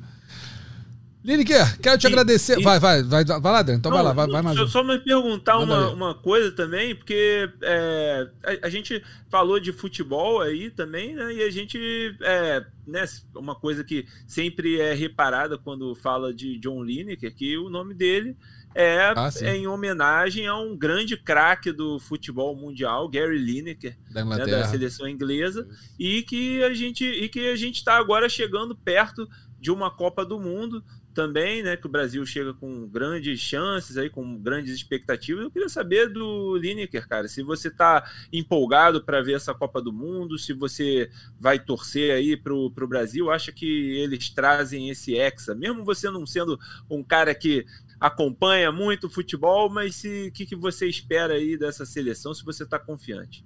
Lineker, 1.27 1.81
quero 1.81 1.99
te 1.99 2.05
e, 2.05 2.07
agradecer. 2.07 2.61
E, 2.61 2.63
vai, 2.63 2.79
vai, 2.79 3.03
vai, 3.03 3.25
vai 3.25 3.53
lá, 3.53 3.59
Adriano. 3.59 3.81
Então 3.81 3.91
não, 3.91 3.97
vai 3.97 4.05
lá, 4.07 4.13
vai, 4.13 4.29
vai 4.29 4.43
mais. 4.43 4.57
Só, 4.57 4.67
só 4.69 4.85
me 4.85 4.97
perguntar 5.01 5.59
uma, 5.59 5.91
uma 5.91 6.15
coisa 6.15 6.53
também, 6.53 6.95
porque 6.95 7.51
é, 7.63 8.29
a, 8.45 8.67
a, 8.67 8.71
gente 8.71 9.03
falou 9.29 9.59
de 9.59 9.73
futebol 9.73 10.41
aí 10.41 10.71
também, 10.71 11.17
né? 11.17 11.35
E 11.35 11.43
a 11.43 11.51
gente, 11.51 12.17
é, 12.23 12.65
né, 12.87 13.05
uma 13.35 13.57
coisa 13.57 13.83
que 13.83 14.07
sempre 14.25 14.81
é 14.81 14.95
reparada 14.95 15.59
quando 15.59 15.97
fala 15.97 16.33
de 16.33 16.59
John 16.61 16.85
Lineker, 16.85 17.35
que 17.35 17.59
o 17.59 17.69
nome 17.69 17.93
dele 17.93 18.37
é, 18.73 19.13
ah, 19.17 19.31
é 19.41 19.57
em 19.57 19.67
homenagem 19.67 20.47
a 20.47 20.57
um 20.57 20.77
grande 20.77 21.17
craque 21.17 21.73
do 21.73 21.99
futebol 21.99 22.55
mundial, 22.55 23.09
Gary 23.09 23.39
Lineker, 23.39 23.97
da, 24.13 24.25
né, 24.25 24.47
da 24.47 24.65
seleção 24.67 25.09
inglesa, 25.09 25.67
e 25.99 26.23
que 26.23 26.63
a 26.63 26.73
gente 26.73 27.05
e 27.05 27.29
que 27.29 27.49
a 27.49 27.57
gente 27.57 27.77
está 27.77 27.97
agora 27.97 28.29
chegando 28.29 28.77
perto 28.77 29.27
de 29.59 29.71
uma 29.71 29.91
Copa 29.91 30.25
do 30.25 30.39
Mundo 30.39 30.85
também, 31.17 31.63
né, 31.63 31.79
que 31.79 31.87
o 31.87 31.91
Brasil 31.91 32.25
chega 32.27 32.53
com 32.53 32.87
grandes 32.87 33.41
chances 33.41 33.97
aí, 33.97 34.11
com 34.11 34.39
grandes 34.39 34.75
expectativas. 34.75 35.45
Eu 35.45 35.51
queria 35.51 35.69
saber 35.71 36.11
do 36.11 36.59
Lineker, 36.59 37.09
cara, 37.09 37.27
se 37.27 37.43
você 37.43 37.69
está 37.69 38.05
empolgado 38.31 39.03
para 39.03 39.23
ver 39.23 39.33
essa 39.33 39.55
Copa 39.55 39.81
do 39.81 39.91
Mundo, 39.91 40.39
se 40.39 40.53
você 40.53 41.11
vai 41.41 41.59
torcer 41.59 42.13
aí 42.13 42.37
para 42.37 42.53
o 42.53 42.71
Brasil, 42.87 43.31
acha 43.31 43.51
que 43.51 43.99
eles 43.99 44.29
trazem 44.29 44.91
esse 44.91 45.17
hexa, 45.17 45.55
mesmo 45.55 45.87
você 45.87 46.11
não 46.11 46.27
sendo 46.27 46.61
um 46.91 47.03
cara 47.03 47.35
que 47.35 47.65
acompanha 47.99 48.71
muito 48.71 49.07
o 49.07 49.11
futebol, 49.11 49.71
mas 49.71 50.05
o 50.05 50.31
que, 50.33 50.45
que 50.45 50.55
você 50.55 50.87
espera 50.87 51.33
aí 51.33 51.57
dessa 51.57 51.87
seleção, 51.87 52.35
se 52.35 52.45
você 52.45 52.65
está 52.65 52.79
confiante? 52.79 53.43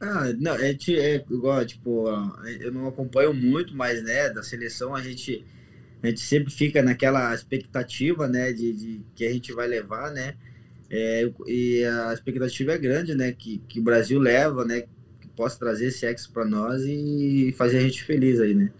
Ah, 0.00 0.32
não, 0.40 0.54
é, 0.54 0.70
é 0.70 1.16
igual, 1.30 1.62
tipo, 1.66 2.08
eu 2.58 2.72
não 2.72 2.88
acompanho 2.88 3.34
muito, 3.34 3.76
mas, 3.76 4.02
né, 4.02 4.30
da 4.30 4.42
seleção 4.42 4.94
a 4.94 5.02
gente 5.02 5.44
a 6.02 6.06
gente 6.08 6.20
sempre 6.20 6.52
fica 6.52 6.82
naquela 6.82 7.34
expectativa, 7.34 8.26
né, 8.26 8.52
de, 8.52 8.72
de 8.72 9.00
que 9.14 9.24
a 9.24 9.32
gente 9.32 9.52
vai 9.52 9.68
levar, 9.68 10.10
né, 10.10 10.34
é, 10.90 11.30
e 11.46 11.84
a 11.84 12.12
expectativa 12.12 12.72
é 12.72 12.78
grande, 12.78 13.14
né, 13.14 13.32
que, 13.32 13.58
que 13.68 13.80
o 13.80 13.82
Brasil 13.82 14.18
leva, 14.18 14.64
né, 14.64 14.82
que 15.20 15.28
possa 15.36 15.58
trazer 15.58 15.86
esse 15.86 16.04
ex 16.04 16.26
para 16.26 16.44
nós 16.44 16.82
e 16.82 17.54
fazer 17.56 17.78
a 17.78 17.82
gente 17.82 18.02
feliz 18.02 18.40
aí, 18.40 18.54
né. 18.54 18.70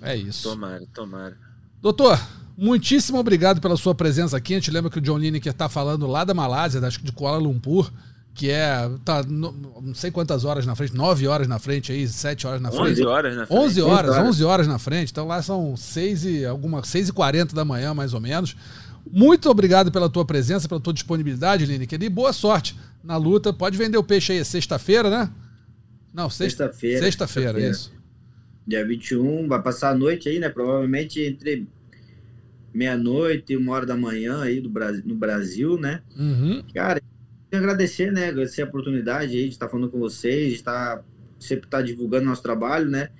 É 0.00 0.16
isso. 0.16 0.42
Tomara, 0.42 0.84
tomara. 0.92 1.38
Doutor, 1.80 2.18
muitíssimo 2.56 3.18
obrigado 3.18 3.60
pela 3.60 3.76
sua 3.76 3.94
presença 3.94 4.36
aqui. 4.36 4.54
A 4.54 4.56
gente 4.58 4.70
lembra 4.70 4.90
que 4.90 4.98
o 4.98 5.00
John 5.00 5.18
Lineker 5.18 5.52
está 5.52 5.68
falando 5.68 6.08
lá 6.08 6.24
da 6.24 6.34
Malásia, 6.34 6.80
acho 6.80 6.98
que 6.98 7.06
de 7.06 7.12
Kuala 7.12 7.38
Lumpur 7.38 7.92
que 8.34 8.50
é, 8.50 8.90
tá 9.04 9.22
não 9.22 9.94
sei 9.94 10.10
quantas 10.10 10.44
horas 10.44 10.64
na 10.64 10.74
frente, 10.74 10.94
9 10.94 11.26
horas 11.26 11.46
na 11.46 11.58
frente 11.58 11.92
aí, 11.92 12.08
7 12.08 12.46
horas 12.46 12.60
na 12.60 12.70
frente. 12.70 12.92
11 12.92 13.04
horas 13.04 13.36
na 13.36 13.46
frente. 13.46 13.60
11 13.60 13.82
horas, 13.82 14.16
11 14.16 14.44
horas 14.44 14.66
na 14.66 14.78
frente. 14.78 15.10
Então 15.12 15.26
lá 15.26 15.42
são 15.42 15.76
6 15.76 16.24
e 16.24 16.44
alguma 16.44 16.82
6 16.82 17.10
e 17.10 17.12
40 17.12 17.54
da 17.54 17.64
manhã, 17.64 17.92
mais 17.92 18.14
ou 18.14 18.20
menos. 18.20 18.56
Muito 19.10 19.50
obrigado 19.50 19.92
pela 19.92 20.08
tua 20.08 20.24
presença, 20.24 20.68
pela 20.68 20.80
tua 20.80 20.92
disponibilidade, 20.92 21.66
Lineker, 21.66 22.02
e 22.02 22.08
boa 22.08 22.32
sorte 22.32 22.78
na 23.02 23.16
luta. 23.16 23.52
Pode 23.52 23.76
vender 23.76 23.98
o 23.98 24.04
peixe 24.04 24.32
aí, 24.32 24.38
é 24.38 24.44
sexta-feira, 24.44 25.10
né? 25.10 25.30
Não, 26.14 26.30
sexta-feira. 26.30 27.00
Sexta-feira, 27.00 27.60
sexta 27.60 27.70
isso. 27.70 27.92
Dia 28.66 28.86
21, 28.86 29.48
vai 29.48 29.60
passar 29.60 29.90
a 29.90 29.94
noite 29.94 30.28
aí, 30.28 30.38
né? 30.38 30.48
Provavelmente 30.48 31.20
entre 31.20 31.66
meia-noite 32.72 33.52
e 33.52 33.56
uma 33.56 33.72
hora 33.72 33.84
da 33.84 33.96
manhã 33.96 34.40
aí 34.40 34.60
do 34.60 34.70
Brasil, 34.70 35.02
no 35.04 35.14
Brasil, 35.14 35.76
né? 35.76 36.00
Uhum. 36.16 36.62
Cara, 36.72 37.02
agradecer, 37.56 38.12
né? 38.12 38.28
Agradecer 38.28 38.62
a 38.62 38.66
oportunidade 38.66 39.36
aí 39.36 39.44
de 39.44 39.50
estar 39.50 39.68
falando 39.68 39.90
com 39.90 39.98
vocês, 39.98 40.48
de 40.48 40.54
estar 40.56 41.04
sempre 41.38 41.66
estar 41.66 41.82
divulgando 41.82 42.26
nosso 42.26 42.42
trabalho, 42.42 42.88
né? 42.88 43.10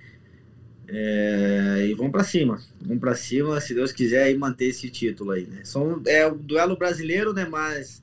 É, 0.88 1.86
e 1.88 1.94
vamos 1.94 2.12
para 2.12 2.24
cima, 2.24 2.60
vamos 2.80 3.00
para 3.00 3.14
cima, 3.14 3.58
se 3.60 3.74
Deus 3.74 3.92
quiser 3.92 4.24
aí 4.24 4.36
manter 4.36 4.66
esse 4.66 4.90
título 4.90 5.30
aí, 5.30 5.46
né? 5.46 5.60
São, 5.64 6.02
é 6.06 6.26
o 6.26 6.34
duelo 6.34 6.76
brasileiro, 6.76 7.32
né? 7.32 7.46
Mas 7.48 8.02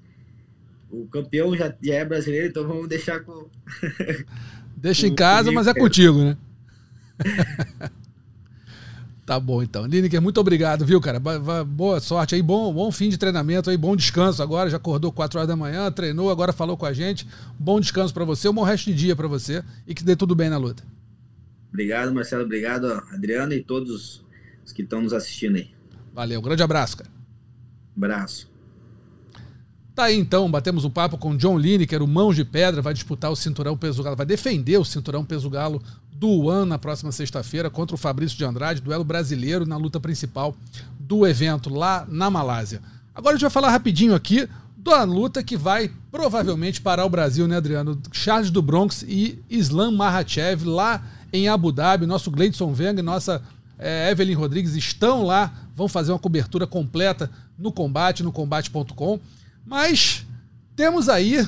o 0.89 1.05
campeão 1.07 1.55
já, 1.55 1.73
já 1.82 1.93
é 1.95 2.05
brasileiro, 2.05 2.47
então 2.47 2.67
vamos 2.67 2.88
deixar 2.88 3.19
com. 3.19 3.47
Deixa 4.75 5.07
em 5.07 5.13
casa, 5.15 5.51
mas 5.51 5.67
é 5.67 5.73
contigo, 5.73 6.17
né? 6.17 6.38
Tá 9.30 9.39
bom, 9.39 9.61
então. 9.61 9.86
Lineker, 9.86 10.19
muito 10.19 10.41
obrigado, 10.41 10.84
viu, 10.84 10.99
cara? 10.99 11.19
Boa 11.63 11.99
sorte 11.99 12.34
aí, 12.34 12.41
bom, 12.41 12.73
bom 12.73 12.91
fim 12.91 13.09
de 13.09 13.17
treinamento 13.19 13.69
aí, 13.69 13.77
bom 13.77 13.95
descanso 13.95 14.41
agora. 14.41 14.71
Já 14.71 14.77
acordou 14.77 15.11
4 15.11 15.38
horas 15.38 15.47
da 15.47 15.55
manhã, 15.55 15.91
treinou, 15.91 16.32
agora 16.32 16.51
falou 16.51 16.75
com 16.75 16.88
a 16.88 16.93
gente. 16.93 17.27
Bom 17.59 17.80
descanso 17.80 18.11
para 18.11 18.25
você, 18.25 18.49
um 18.49 18.53
bom 18.53 18.63
resto 18.63 18.86
de 18.86 18.95
dia 18.95 19.15
para 19.15 19.27
você 19.27 19.63
e 19.86 19.93
que 19.93 20.03
dê 20.03 20.15
tudo 20.15 20.34
bem 20.34 20.49
na 20.49 20.57
luta. 20.57 20.84
Obrigado, 21.71 22.11
Marcelo. 22.11 22.43
Obrigado, 22.43 22.91
Adriano 23.13 23.53
e 23.53 23.61
todos 23.61 24.25
os 24.65 24.73
que 24.73 24.82
estão 24.82 24.99
nos 24.99 25.13
assistindo 25.13 25.57
aí. 25.57 25.69
Valeu, 26.11 26.41
grande 26.41 26.63
abraço, 26.63 26.97
cara. 26.97 27.11
Abraço. 27.95 28.49
Tá 29.93 30.05
aí 30.05 30.17
então, 30.17 30.49
batemos 30.49 30.86
um 30.86 30.89
papo 30.89 31.19
com 31.19 31.38
John 31.38 31.55
Lineker, 31.55 32.01
o 32.01 32.07
Mãos 32.07 32.36
de 32.36 32.45
Pedra, 32.45 32.82
vai 32.82 32.95
disputar 32.95 33.30
o 33.30 33.36
cinturão 33.36 33.77
peso 33.77 34.01
galo, 34.01 34.15
vai 34.15 34.25
defender 34.25 34.80
o 34.80 34.86
cinturão 34.86 35.23
peso 35.23 35.51
galo 35.51 35.84
do 36.20 36.47
One 36.47 36.67
na 36.67 36.78
próxima 36.78 37.13
sexta-feira 37.13 37.70
contra 37.70 37.95
o 37.95 37.97
Fabrício 37.97 38.38
de 38.38 38.43
Andrade, 38.43 38.82
duelo 38.82 39.05
brasileiro 39.05 39.65
na 39.65 39.78
luta 39.78 40.01
principal 40.01 40.53
do 40.99 41.26
evento 41.26 41.70
lá 41.70 42.05
na 42.09 42.30
Malásia. 42.30 42.82
Agora 43.15 43.36
a 43.36 43.38
gente 43.38 43.43
vai 43.43 43.49
falar 43.49 43.72
rapidinho 43.72 44.13
aqui 44.13 44.47
da 44.76 45.03
luta 45.03 45.41
que 45.41 45.55
vai 45.55 45.89
provavelmente 46.11 46.82
parar 46.82 47.05
o 47.05 47.09
Brasil, 47.09 47.47
né, 47.47 47.55
Adriano? 47.55 47.97
Charles 48.11 48.51
do 48.51 48.61
Bronx 48.61 49.01
e 49.07 49.41
Islam 49.49 49.91
Mahachev 49.91 50.65
lá 50.65 51.01
em 51.32 51.47
Abu 51.47 51.72
Dhabi. 51.72 52.05
Nosso 52.05 52.30
Gleidson 52.30 52.74
Venga 52.74 52.99
e 52.99 53.03
nossa 53.03 53.41
é, 53.78 54.11
Evelyn 54.11 54.36
Rodrigues 54.36 54.76
estão 54.76 55.24
lá, 55.24 55.53
vão 55.74 55.88
fazer 55.88 56.11
uma 56.11 56.20
cobertura 56.20 56.67
completa 56.67 57.32
no 57.57 57.72
combate, 57.72 58.24
no 58.24 58.32
combate.com. 58.32 59.20
Mas 59.65 60.26
temos 60.76 61.07
aí 61.07 61.47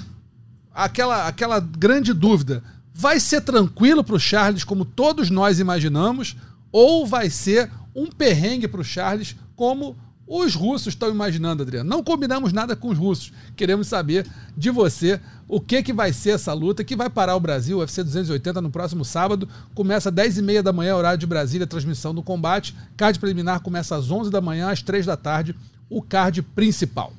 aquela, 0.73 1.27
aquela 1.27 1.59
grande 1.59 2.13
dúvida. 2.13 2.63
Vai 2.93 3.19
ser 3.19 3.41
tranquilo 3.41 4.03
para 4.03 4.15
o 4.15 4.19
Charles, 4.19 4.63
como 4.63 4.85
todos 4.85 5.29
nós 5.29 5.59
imaginamos, 5.59 6.35
ou 6.71 7.05
vai 7.05 7.29
ser 7.29 7.69
um 7.95 8.07
perrengue 8.07 8.67
para 8.67 8.81
o 8.81 8.83
Charles, 8.85 9.35
como 9.55 9.97
os 10.33 10.55
russos 10.55 10.93
estão 10.93 11.09
imaginando, 11.09 11.61
Adriano. 11.61 11.89
Não 11.89 12.01
combinamos 12.01 12.53
nada 12.53 12.73
com 12.73 12.87
os 12.87 12.97
russos. 12.97 13.33
Queremos 13.53 13.87
saber 13.87 14.25
de 14.55 14.69
você 14.69 15.19
o 15.45 15.59
que, 15.59 15.83
que 15.83 15.91
vai 15.91 16.13
ser 16.13 16.31
essa 16.31 16.53
luta, 16.53 16.85
que 16.85 16.95
vai 16.95 17.09
parar 17.09 17.35
o 17.35 17.39
Brasil, 17.39 17.79
UFC 17.79 18.01
280 18.01 18.61
no 18.61 18.69
próximo 18.69 19.03
sábado. 19.03 19.47
Começa 19.75 20.07
às 20.07 20.15
10h30 20.15 20.61
da 20.61 20.71
manhã, 20.71 20.95
horário 20.95 21.19
de 21.19 21.27
Brasília, 21.27 21.67
transmissão 21.67 22.15
do 22.15 22.23
combate. 22.23 22.73
Card 22.95 23.19
preliminar 23.19 23.59
começa 23.59 23.93
às 23.93 24.09
11 24.09 24.31
da 24.31 24.39
manhã, 24.39 24.71
às 24.71 24.81
3 24.81 25.05
da 25.05 25.17
tarde, 25.17 25.53
o 25.89 26.01
card 26.01 26.41
principal. 26.41 27.11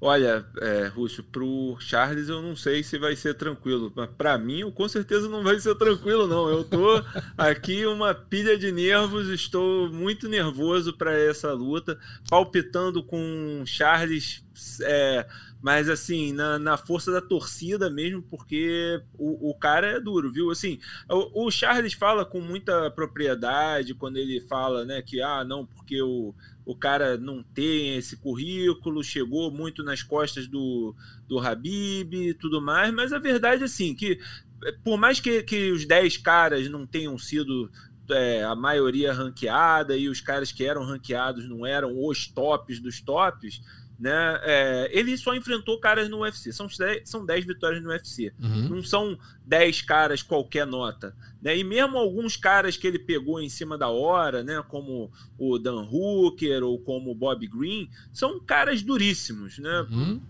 Olha, 0.00 0.46
é, 0.60 0.86
Rússio, 0.86 1.24
pro 1.24 1.76
Charles 1.80 2.28
eu 2.28 2.40
não 2.40 2.54
sei 2.54 2.84
se 2.84 2.96
vai 2.98 3.16
ser 3.16 3.34
tranquilo, 3.34 3.92
mas 3.96 4.08
para 4.16 4.38
mim 4.38 4.70
com 4.70 4.88
certeza 4.88 5.28
não 5.28 5.42
vai 5.42 5.58
ser 5.58 5.74
tranquilo, 5.74 6.28
não. 6.28 6.48
Eu 6.48 6.62
tô 6.62 7.02
aqui 7.36 7.84
uma 7.84 8.14
pilha 8.14 8.56
de 8.56 8.70
nervos, 8.70 9.28
estou 9.28 9.90
muito 9.90 10.28
nervoso 10.28 10.96
para 10.96 11.18
essa 11.18 11.52
luta, 11.52 11.98
palpitando 12.30 13.02
com 13.02 13.64
Charles, 13.66 14.44
é, 14.82 15.26
mas 15.60 15.88
assim, 15.88 16.32
na, 16.32 16.60
na, 16.60 16.76
força 16.76 17.10
da 17.10 17.20
torcida 17.20 17.90
mesmo, 17.90 18.22
porque 18.22 19.02
o, 19.18 19.50
o 19.50 19.54
cara 19.54 19.88
é 19.88 20.00
duro, 20.00 20.30
viu? 20.30 20.52
Assim, 20.52 20.78
o, 21.08 21.46
o 21.46 21.50
Charles 21.50 21.94
fala 21.94 22.24
com 22.24 22.40
muita 22.40 22.88
propriedade 22.92 23.94
quando 23.94 24.16
ele 24.16 24.40
fala, 24.42 24.84
né, 24.84 25.02
que 25.02 25.20
ah, 25.20 25.42
não, 25.44 25.66
porque 25.66 26.00
o 26.00 26.32
o 26.68 26.76
cara 26.76 27.16
não 27.16 27.42
tem 27.42 27.96
esse 27.96 28.14
currículo, 28.14 29.02
chegou 29.02 29.50
muito 29.50 29.82
nas 29.82 30.02
costas 30.02 30.46
do, 30.46 30.94
do 31.26 31.38
Habib 31.38 32.12
e 32.12 32.34
tudo 32.34 32.60
mais, 32.60 32.92
mas 32.92 33.10
a 33.10 33.18
verdade 33.18 33.62
é 33.62 33.64
assim, 33.64 33.94
que 33.94 34.20
eh, 34.62 34.74
por 34.84 34.98
mais 34.98 35.18
que, 35.18 35.42
que 35.44 35.72
os 35.72 35.86
10 35.86 36.18
caras 36.18 36.68
não 36.68 36.86
tenham 36.86 37.16
sido 37.16 37.70
é, 38.10 38.44
a 38.44 38.54
maioria 38.54 39.14
ranqueada 39.14 39.96
e 39.96 40.10
os 40.10 40.20
caras 40.20 40.52
que 40.52 40.62
eram 40.62 40.84
ranqueados 40.84 41.48
não 41.48 41.64
eram 41.64 42.04
os 42.06 42.26
tops 42.26 42.78
dos 42.80 43.00
tops, 43.00 43.62
né? 43.98 44.40
É, 44.42 44.90
ele 44.92 45.16
só 45.16 45.34
enfrentou 45.34 45.80
caras 45.80 46.08
no 46.08 46.20
UFC. 46.20 46.52
São 46.52 46.66
10, 46.66 47.08
são 47.08 47.26
10 47.26 47.44
vitórias 47.44 47.82
no 47.82 47.88
UFC. 47.88 48.32
Uhum. 48.40 48.68
Não 48.68 48.82
são 48.82 49.18
10 49.44 49.82
caras 49.82 50.22
qualquer 50.22 50.66
nota. 50.66 51.14
Né? 51.42 51.58
E 51.58 51.64
mesmo 51.64 51.98
alguns 51.98 52.36
caras 52.36 52.76
que 52.76 52.86
ele 52.86 52.98
pegou 52.98 53.40
em 53.40 53.48
cima 53.48 53.76
da 53.76 53.88
hora, 53.88 54.44
né? 54.44 54.62
como 54.68 55.10
o 55.36 55.58
Dan 55.58 55.82
Hooker 55.82 56.62
ou 56.62 56.78
como 56.78 57.10
o 57.10 57.14
Bob 57.14 57.46
Green, 57.46 57.90
são 58.12 58.38
caras 58.38 58.82
duríssimos. 58.82 59.58
Né? 59.58 59.86
Uhum 59.90 60.20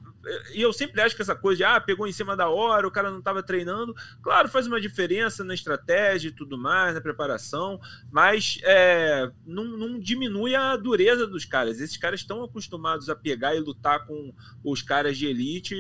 e 0.54 0.62
eu 0.62 0.72
sempre 0.72 1.00
acho 1.00 1.16
que 1.16 1.22
essa 1.22 1.34
coisa 1.34 1.58
de 1.58 1.64
ah, 1.64 1.80
pegou 1.80 2.06
em 2.06 2.12
cima 2.12 2.36
da 2.36 2.48
hora, 2.48 2.86
o 2.86 2.90
cara 2.90 3.10
não 3.10 3.18
estava 3.18 3.42
treinando, 3.42 3.94
claro, 4.22 4.48
faz 4.48 4.66
uma 4.66 4.80
diferença 4.80 5.44
na 5.44 5.54
estratégia 5.54 6.28
e 6.28 6.32
tudo 6.32 6.58
mais, 6.58 6.94
na 6.94 7.00
preparação, 7.00 7.80
mas 8.10 8.58
é, 8.64 9.30
não, 9.46 9.64
não, 9.64 9.98
diminui 9.98 10.54
a 10.54 10.76
dureza 10.76 11.26
dos 11.26 11.44
caras. 11.44 11.80
Esses 11.80 11.96
caras 11.96 12.20
estão 12.20 12.42
acostumados 12.42 13.08
a 13.08 13.16
pegar 13.16 13.54
e 13.54 13.60
lutar 13.60 14.06
com 14.06 14.32
os 14.62 14.82
caras 14.82 15.16
de 15.16 15.26
elite 15.26 15.74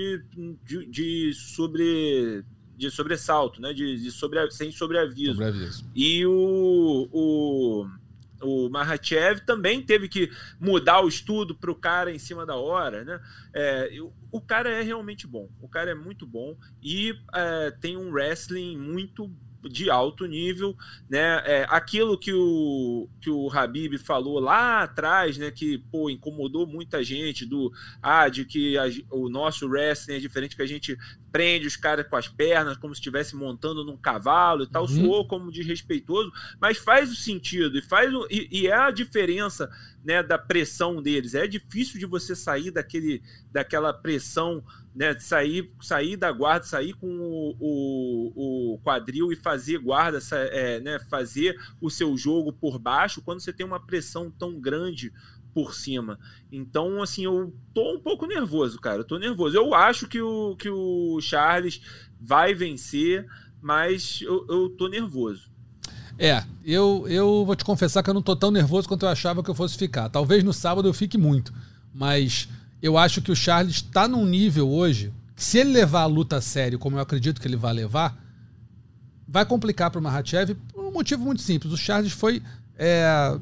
de, 0.64 0.86
de 0.86 1.32
sobre 1.34 2.44
de 2.76 2.92
sobressalto, 2.92 3.60
né? 3.60 3.72
De, 3.72 4.00
de 4.00 4.10
sobre, 4.12 4.48
sem 4.52 4.70
sobreaviso. 4.70 5.32
sobreaviso. 5.32 5.84
E 5.96 6.24
o, 6.24 7.08
o 7.10 7.88
o 8.40 8.68
Mahachev 8.68 9.40
também 9.40 9.82
teve 9.82 10.08
que 10.08 10.30
mudar 10.60 11.00
o 11.00 11.08
estudo 11.08 11.54
para 11.54 11.70
o 11.70 11.74
cara 11.74 12.12
em 12.12 12.18
cima 12.18 12.46
da 12.46 12.56
hora, 12.56 13.04
né? 13.04 13.20
É, 13.52 13.98
o 14.30 14.40
cara 14.40 14.70
é 14.70 14.82
realmente 14.82 15.26
bom, 15.26 15.48
o 15.60 15.68
cara 15.68 15.90
é 15.90 15.94
muito 15.94 16.26
bom 16.26 16.56
e 16.82 17.12
é, 17.34 17.70
tem 17.70 17.96
um 17.96 18.10
wrestling 18.10 18.76
muito 18.76 19.30
de 19.62 19.90
alto 19.90 20.26
nível, 20.26 20.76
né? 21.08 21.42
É, 21.44 21.66
aquilo 21.68 22.18
que 22.18 22.32
o, 22.32 23.08
que 23.20 23.30
o 23.30 23.50
Habib 23.50 23.98
falou 23.98 24.38
lá 24.38 24.82
atrás, 24.82 25.36
né? 25.36 25.50
Que 25.50 25.78
pô, 25.90 26.08
incomodou 26.08 26.66
muita 26.66 27.02
gente 27.02 27.44
do 27.44 27.72
ah, 28.02 28.28
de 28.28 28.44
que 28.44 28.78
a, 28.78 28.84
o 29.10 29.28
nosso 29.28 29.66
wrestling 29.66 30.14
é 30.14 30.18
diferente, 30.18 30.54
que 30.54 30.62
a 30.62 30.66
gente 30.66 30.96
prende 31.30 31.66
os 31.66 31.76
caras 31.76 32.06
com 32.08 32.16
as 32.16 32.28
pernas 32.28 32.76
como 32.76 32.94
se 32.94 33.00
estivesse 33.00 33.36
montando 33.36 33.84
num 33.84 33.96
cavalo 33.96 34.62
e 34.62 34.66
tal, 34.66 34.82
uhum. 34.82 34.88
soou 34.88 35.28
como 35.28 35.52
desrespeitoso, 35.52 36.32
mas 36.60 36.78
faz 36.78 37.10
o 37.10 37.16
sentido 37.16 37.78
e 37.78 37.82
faz 37.82 38.12
o, 38.14 38.26
e, 38.30 38.48
e, 38.50 38.66
é 38.66 38.74
a 38.74 38.90
diferença 38.90 39.70
né, 40.04 40.22
da 40.22 40.38
pressão 40.38 41.02
deles. 41.02 41.34
É 41.34 41.46
difícil 41.46 41.98
de 41.98 42.06
você 42.06 42.34
sair 42.34 42.70
daquele, 42.70 43.22
daquela 43.52 43.92
pressão 43.92 44.64
né, 44.98 45.16
sair, 45.20 45.72
sair 45.80 46.16
da 46.16 46.32
guarda, 46.32 46.66
sair 46.66 46.92
com 46.92 47.06
o, 47.06 47.56
o, 47.60 48.74
o 48.74 48.78
quadril 48.80 49.30
e 49.30 49.36
fazer 49.36 49.78
guarda, 49.78 50.18
é, 50.50 50.80
né, 50.80 50.98
fazer 51.08 51.56
o 51.80 51.88
seu 51.88 52.16
jogo 52.16 52.52
por 52.52 52.80
baixo 52.80 53.22
quando 53.22 53.38
você 53.38 53.52
tem 53.52 53.64
uma 53.64 53.78
pressão 53.78 54.28
tão 54.28 54.58
grande 54.58 55.12
por 55.54 55.72
cima. 55.72 56.18
Então, 56.50 57.00
assim, 57.00 57.24
eu 57.24 57.54
tô 57.72 57.94
um 57.94 58.00
pouco 58.00 58.26
nervoso, 58.26 58.80
cara. 58.80 58.98
Eu 58.98 59.04
tô 59.04 59.18
nervoso. 59.18 59.56
Eu 59.56 59.72
acho 59.72 60.08
que 60.08 60.20
o, 60.20 60.56
que 60.56 60.68
o 60.68 61.20
Charles 61.20 61.80
vai 62.20 62.52
vencer, 62.52 63.24
mas 63.62 64.20
eu, 64.22 64.44
eu 64.48 64.68
tô 64.70 64.88
nervoso. 64.88 65.48
É, 66.18 66.42
eu, 66.64 67.06
eu 67.08 67.44
vou 67.46 67.54
te 67.54 67.64
confessar 67.64 68.02
que 68.02 68.10
eu 68.10 68.14
não 68.14 68.22
tô 68.22 68.34
tão 68.34 68.50
nervoso 68.50 68.88
quanto 68.88 69.06
eu 69.06 69.10
achava 69.10 69.44
que 69.44 69.50
eu 69.50 69.54
fosse 69.54 69.78
ficar. 69.78 70.08
Talvez 70.08 70.42
no 70.42 70.52
sábado 70.52 70.88
eu 70.88 70.92
fique 70.92 71.16
muito, 71.16 71.54
mas 71.94 72.48
eu 72.80 72.96
acho 72.96 73.20
que 73.20 73.32
o 73.32 73.36
Charles 73.36 73.76
está 73.76 74.06
num 74.06 74.24
nível 74.24 74.68
hoje 74.68 75.12
que 75.34 75.44
se 75.44 75.58
ele 75.58 75.70
levar 75.70 76.02
a 76.02 76.06
luta 76.06 76.36
a 76.36 76.40
sério, 76.40 76.78
como 76.78 76.96
eu 76.96 77.00
acredito 77.00 77.40
que 77.40 77.46
ele 77.46 77.56
vai 77.56 77.72
levar, 77.72 78.20
vai 79.26 79.44
complicar 79.44 79.90
para 79.90 80.00
o 80.00 80.02
Mahachev 80.02 80.54
por 80.72 80.84
um 80.84 80.92
motivo 80.92 81.24
muito 81.24 81.42
simples. 81.42 81.72
O 81.72 81.76
Charles 81.76 82.12
foi. 82.12 82.42
É, 82.76 83.38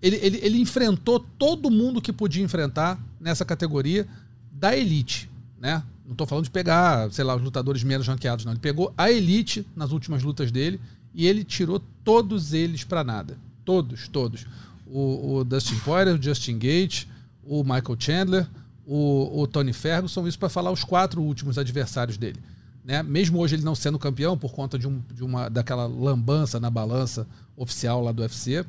ele, 0.00 0.16
ele, 0.16 0.38
ele 0.42 0.58
enfrentou 0.58 1.20
todo 1.20 1.70
mundo 1.70 2.00
que 2.00 2.12
podia 2.12 2.42
enfrentar 2.42 2.98
nessa 3.20 3.44
categoria 3.44 4.06
da 4.50 4.76
elite, 4.76 5.30
né? 5.60 5.82
Não 6.04 6.12
estou 6.12 6.26
falando 6.26 6.44
de 6.44 6.50
pegar, 6.50 7.12
sei 7.12 7.24
lá, 7.24 7.36
os 7.36 7.42
lutadores 7.42 7.84
menos 7.84 8.08
ranqueados, 8.08 8.44
não. 8.44 8.52
Ele 8.52 8.60
pegou 8.60 8.94
a 8.96 9.10
elite 9.10 9.66
nas 9.76 9.92
últimas 9.92 10.22
lutas 10.22 10.50
dele 10.50 10.80
e 11.14 11.26
ele 11.26 11.44
tirou 11.44 11.80
todos 12.02 12.52
eles 12.52 12.82
para 12.82 13.04
nada. 13.04 13.36
Todos, 13.64 14.08
todos. 14.08 14.46
O, 14.86 15.36
o 15.36 15.44
Dustin 15.44 15.78
Poirier, 15.80 16.18
o 16.18 16.22
Justin 16.22 16.58
Gate, 16.58 17.06
o 17.48 17.62
Michael 17.62 17.96
Chandler, 17.98 18.46
o, 18.86 19.42
o 19.42 19.46
Tony 19.46 19.72
Ferguson, 19.72 20.26
isso 20.26 20.38
para 20.38 20.48
falar 20.48 20.70
os 20.70 20.84
quatro 20.84 21.22
últimos 21.22 21.58
adversários 21.58 22.16
dele. 22.16 22.38
Né? 22.84 23.02
Mesmo 23.02 23.38
hoje 23.38 23.56
ele 23.56 23.64
não 23.64 23.74
sendo 23.74 23.98
campeão 23.98 24.36
por 24.36 24.52
conta 24.52 24.78
de, 24.78 24.86
um, 24.86 25.02
de 25.12 25.22
uma 25.24 25.48
daquela 25.48 25.86
lambança 25.86 26.58
na 26.58 26.70
balança 26.70 27.26
oficial 27.56 28.02
lá 28.02 28.12
do 28.12 28.22
UFC, 28.22 28.64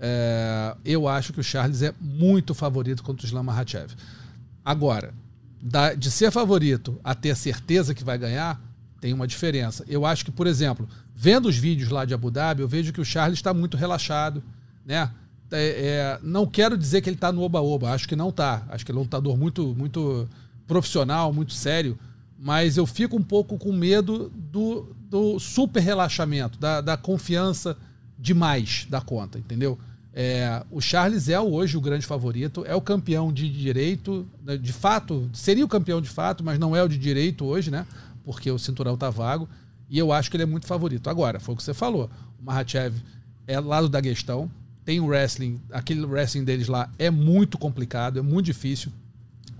é, 0.00 0.76
eu 0.84 1.08
acho 1.08 1.32
que 1.32 1.40
o 1.40 1.44
Charles 1.44 1.82
é 1.82 1.92
muito 2.00 2.54
favorito 2.54 3.02
contra 3.02 3.24
o 3.24 3.26
Islam 3.26 3.42
Makhachev. 3.42 3.94
Agora, 4.64 5.12
da, 5.60 5.94
de 5.94 6.10
ser 6.10 6.30
favorito 6.30 6.98
a 7.02 7.14
ter 7.14 7.36
certeza 7.36 7.94
que 7.94 8.04
vai 8.04 8.16
ganhar, 8.16 8.60
tem 9.00 9.12
uma 9.12 9.26
diferença. 9.26 9.84
Eu 9.88 10.06
acho 10.06 10.24
que, 10.24 10.30
por 10.30 10.46
exemplo, 10.46 10.88
vendo 11.14 11.48
os 11.48 11.56
vídeos 11.56 11.90
lá 11.90 12.04
de 12.04 12.14
Abu 12.14 12.30
Dhabi, 12.30 12.62
eu 12.62 12.68
vejo 12.68 12.92
que 12.92 13.00
o 13.00 13.04
Charles 13.04 13.38
está 13.38 13.52
muito 13.52 13.76
relaxado, 13.76 14.42
né? 14.84 15.10
É, 15.50 15.58
é, 15.60 16.18
não 16.22 16.46
quero 16.46 16.76
dizer 16.76 17.00
que 17.00 17.08
ele 17.08 17.16
está 17.16 17.32
no 17.32 17.42
oba-oba, 17.42 17.90
acho 17.90 18.08
que 18.08 18.16
não 18.16 18.28
está. 18.28 18.64
Acho 18.68 18.84
que 18.84 18.92
ele 18.92 18.98
é 18.98 19.00
um 19.00 19.04
lutador 19.04 19.36
muito, 19.36 19.74
muito 19.76 20.28
profissional, 20.66 21.32
muito 21.32 21.52
sério, 21.52 21.98
mas 22.38 22.76
eu 22.76 22.86
fico 22.86 23.16
um 23.16 23.22
pouco 23.22 23.58
com 23.58 23.72
medo 23.72 24.30
do, 24.34 24.94
do 25.08 25.38
super 25.38 25.80
relaxamento, 25.80 26.58
da, 26.58 26.80
da 26.80 26.96
confiança 26.96 27.76
demais 28.18 28.86
da 28.90 29.00
conta, 29.00 29.38
entendeu? 29.38 29.78
É, 30.12 30.64
o 30.70 30.80
Charles 30.80 31.28
é 31.28 31.40
hoje 31.40 31.76
o 31.76 31.80
grande 31.80 32.04
favorito, 32.04 32.64
é 32.66 32.74
o 32.74 32.80
campeão 32.80 33.32
de 33.32 33.48
direito, 33.48 34.26
né, 34.44 34.56
de 34.56 34.72
fato, 34.72 35.30
seria 35.32 35.64
o 35.64 35.68
campeão 35.68 36.00
de 36.00 36.08
fato, 36.08 36.42
mas 36.42 36.58
não 36.58 36.74
é 36.74 36.82
o 36.82 36.88
de 36.88 36.98
direito 36.98 37.44
hoje, 37.44 37.70
né? 37.70 37.86
Porque 38.24 38.50
o 38.50 38.58
cinturão 38.58 38.96
tá 38.96 39.10
vago. 39.10 39.48
E 39.88 39.98
eu 39.98 40.12
acho 40.12 40.30
que 40.30 40.36
ele 40.36 40.42
é 40.42 40.46
muito 40.46 40.66
favorito. 40.66 41.08
Agora, 41.08 41.40
foi 41.40 41.54
o 41.54 41.56
que 41.56 41.62
você 41.62 41.72
falou. 41.72 42.10
O 42.38 42.44
Mahachev 42.44 42.94
é 43.46 43.58
lado 43.58 43.88
da 43.88 44.02
questão, 44.02 44.50
tem 44.88 45.00
o 45.00 45.06
wrestling, 45.08 45.60
aquele 45.70 46.02
wrestling 46.06 46.44
deles 46.44 46.66
lá 46.66 46.90
é 46.98 47.10
muito 47.10 47.58
complicado, 47.58 48.18
é 48.18 48.22
muito 48.22 48.46
difícil. 48.46 48.90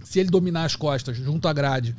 Se 0.03 0.19
ele 0.19 0.31
dominar 0.31 0.65
as 0.65 0.75
costas 0.75 1.19
junto 1.19 1.47
à 1.47 1.53
grade, 1.53 1.95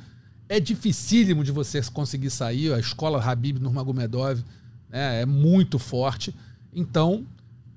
é 0.48 0.60
dificílimo 0.60 1.44
de 1.44 1.52
você 1.52 1.80
conseguir 1.94 2.32
sair. 2.32 2.74
A 2.74 2.80
escola 2.80 3.24
Habib 3.24 3.60
Nurmagomedov 3.60 4.44
né, 4.90 5.22
é 5.22 5.28
muito 5.28 5.78
forte. 5.78 6.34
Então, 6.74 7.24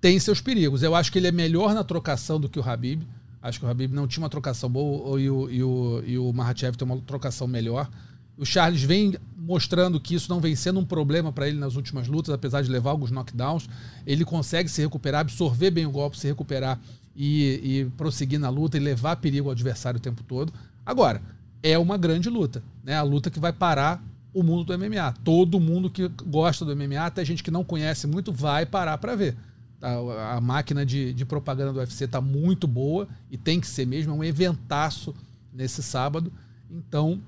tem 0.00 0.18
seus 0.18 0.40
perigos. 0.40 0.82
Eu 0.82 0.94
acho 0.94 1.12
que 1.12 1.18
ele 1.18 1.28
é 1.28 1.32
melhor 1.32 1.74
na 1.74 1.84
trocação 1.84 2.40
do 2.40 2.48
que 2.48 2.58
o 2.58 2.66
Habib. 2.66 3.02
Acho 3.42 3.60
que 3.60 3.66
o 3.66 3.68
Habib 3.68 3.92
não 3.92 4.08
tinha 4.08 4.22
uma 4.22 4.30
trocação 4.30 4.70
boa 4.70 5.20
e 5.20 5.28
o, 5.28 5.50
e 5.50 5.62
o, 5.62 6.02
e 6.06 6.16
o 6.16 6.32
Mahachev 6.32 6.78
tem 6.78 6.88
uma 6.88 6.98
trocação 7.02 7.46
melhor. 7.46 7.90
O 8.36 8.44
Charles 8.44 8.82
vem 8.82 9.14
mostrando 9.36 10.00
que 10.00 10.14
isso 10.14 10.30
não 10.30 10.40
vem 10.40 10.54
sendo 10.56 10.80
um 10.80 10.84
problema 10.84 11.32
para 11.32 11.48
ele 11.48 11.58
nas 11.58 11.76
últimas 11.76 12.08
lutas, 12.08 12.32
apesar 12.32 12.62
de 12.62 12.70
levar 12.70 12.90
alguns 12.90 13.10
knockdowns. 13.10 13.68
Ele 14.06 14.24
consegue 14.24 14.68
se 14.68 14.80
recuperar, 14.80 15.20
absorver 15.20 15.70
bem 15.70 15.84
o 15.84 15.90
golpe, 15.90 16.18
se 16.18 16.26
recuperar 16.26 16.80
e, 17.14 17.60
e 17.62 17.90
prosseguir 17.96 18.38
na 18.38 18.48
luta 18.48 18.76
e 18.76 18.80
levar 18.80 19.16
perigo 19.16 19.48
ao 19.48 19.52
adversário 19.52 19.98
o 19.98 20.02
tempo 20.02 20.22
todo. 20.22 20.52
Agora, 20.84 21.20
é 21.62 21.78
uma 21.78 21.96
grande 21.96 22.28
luta, 22.28 22.62
né? 22.82 22.96
A 22.96 23.02
luta 23.02 23.30
que 23.30 23.38
vai 23.38 23.52
parar 23.52 24.02
o 24.32 24.42
mundo 24.42 24.64
do 24.64 24.78
MMA. 24.78 25.12
Todo 25.24 25.60
mundo 25.60 25.90
que 25.90 26.08
gosta 26.26 26.64
do 26.64 26.74
MMA, 26.74 27.04
até 27.04 27.24
gente 27.24 27.42
que 27.42 27.50
não 27.50 27.62
conhece 27.62 28.06
muito, 28.06 28.32
vai 28.32 28.64
parar 28.64 28.98
para 28.98 29.14
ver. 29.14 29.36
A, 29.80 30.36
a, 30.36 30.40
máquina 30.40 30.86
de, 30.86 31.12
de 31.12 31.24
propaganda 31.24 31.72
do 31.72 31.80
UFC 31.80 32.04
está 32.04 32.20
muito 32.20 32.68
boa 32.68 33.08
e 33.30 33.36
tem 33.36 33.60
que 33.60 33.66
ser 33.66 33.84
mesmo, 33.84 34.12
é 34.12 34.16
um 34.16 34.24
eventaço 34.24 35.14
nesse 35.52 35.82
sábado. 35.82 36.32
Então, 36.70 37.20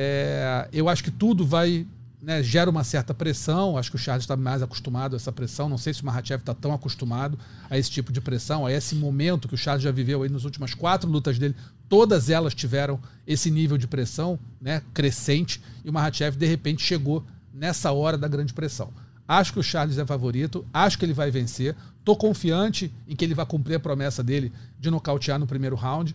é, 0.00 0.68
eu 0.72 0.88
acho 0.88 1.02
que 1.02 1.10
tudo 1.10 1.44
vai 1.44 1.84
né, 2.22 2.40
gera 2.40 2.70
uma 2.70 2.84
certa 2.84 3.12
pressão. 3.12 3.76
Acho 3.76 3.90
que 3.90 3.96
o 3.96 3.98
Charles 3.98 4.22
está 4.22 4.36
mais 4.36 4.62
acostumado 4.62 5.14
a 5.14 5.16
essa 5.16 5.32
pressão. 5.32 5.68
Não 5.68 5.76
sei 5.76 5.92
se 5.92 6.02
o 6.02 6.06
Mahachev 6.06 6.40
está 6.40 6.54
tão 6.54 6.72
acostumado 6.72 7.36
a 7.68 7.76
esse 7.76 7.90
tipo 7.90 8.12
de 8.12 8.20
pressão, 8.20 8.64
a 8.64 8.72
esse 8.72 8.94
momento 8.94 9.48
que 9.48 9.56
o 9.56 9.58
Charles 9.58 9.82
já 9.82 9.90
viveu 9.90 10.22
aí 10.22 10.28
nas 10.28 10.44
últimas 10.44 10.72
quatro 10.72 11.10
lutas 11.10 11.36
dele. 11.36 11.56
Todas 11.88 12.30
elas 12.30 12.54
tiveram 12.54 13.00
esse 13.26 13.50
nível 13.50 13.76
de 13.76 13.88
pressão 13.88 14.38
né, 14.60 14.82
crescente 14.94 15.60
e 15.84 15.90
o 15.90 15.92
Mahachev, 15.92 16.36
de 16.36 16.46
repente, 16.46 16.80
chegou 16.80 17.24
nessa 17.52 17.90
hora 17.90 18.16
da 18.16 18.28
grande 18.28 18.54
pressão. 18.54 18.92
Acho 19.26 19.52
que 19.52 19.58
o 19.58 19.64
Charles 19.64 19.98
é 19.98 20.06
favorito, 20.06 20.64
acho 20.72 20.96
que 20.96 21.04
ele 21.04 21.12
vai 21.12 21.28
vencer. 21.28 21.74
Estou 21.98 22.16
confiante 22.16 22.92
em 23.06 23.16
que 23.16 23.24
ele 23.24 23.34
vai 23.34 23.44
cumprir 23.44 23.74
a 23.74 23.80
promessa 23.80 24.22
dele 24.22 24.52
de 24.78 24.90
nocautear 24.90 25.40
no 25.40 25.46
primeiro 25.46 25.74
round 25.74 26.14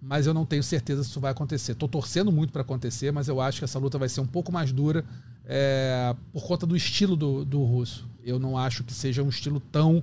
mas 0.00 0.26
eu 0.26 0.34
não 0.34 0.46
tenho 0.46 0.62
certeza 0.62 1.02
se 1.02 1.10
isso 1.10 1.20
vai 1.20 1.32
acontecer. 1.32 1.72
Estou 1.72 1.88
torcendo 1.88 2.30
muito 2.30 2.52
para 2.52 2.62
acontecer, 2.62 3.12
mas 3.12 3.28
eu 3.28 3.40
acho 3.40 3.58
que 3.58 3.64
essa 3.64 3.78
luta 3.78 3.98
vai 3.98 4.08
ser 4.08 4.20
um 4.20 4.26
pouco 4.26 4.52
mais 4.52 4.72
dura 4.72 5.04
é, 5.44 6.14
por 6.32 6.44
conta 6.44 6.66
do 6.66 6.76
estilo 6.76 7.16
do, 7.16 7.44
do 7.44 7.62
russo. 7.64 8.08
Eu 8.24 8.38
não 8.38 8.56
acho 8.56 8.84
que 8.84 8.92
seja 8.92 9.22
um 9.22 9.28
estilo 9.28 9.60
tão 9.60 10.02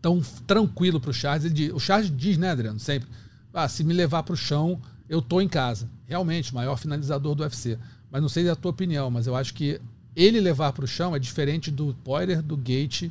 tão 0.00 0.20
tranquilo 0.46 0.98
para 0.98 1.10
o 1.10 1.14
Charles. 1.14 1.52
Diz, 1.52 1.72
o 1.72 1.78
Charles 1.78 2.10
diz, 2.16 2.38
né, 2.38 2.50
Adriano, 2.50 2.78
sempre, 2.78 3.08
ah, 3.52 3.68
se 3.68 3.84
me 3.84 3.92
levar 3.92 4.22
para 4.22 4.32
o 4.32 4.36
chão, 4.36 4.80
eu 5.08 5.20
tô 5.20 5.40
em 5.40 5.48
casa. 5.48 5.90
Realmente, 6.06 6.54
maior 6.54 6.76
finalizador 6.76 7.34
do 7.34 7.42
UFC. 7.42 7.78
Mas 8.10 8.22
não 8.22 8.28
sei 8.28 8.48
a 8.48 8.56
tua 8.56 8.70
opinião, 8.70 9.10
mas 9.10 9.26
eu 9.26 9.36
acho 9.36 9.52
que 9.52 9.80
ele 10.16 10.40
levar 10.40 10.72
para 10.72 10.84
o 10.84 10.88
chão 10.88 11.14
é 11.14 11.18
diferente 11.18 11.70
do 11.70 11.94
Poirier, 12.02 12.42
do 12.42 12.56
Gate, 12.56 13.10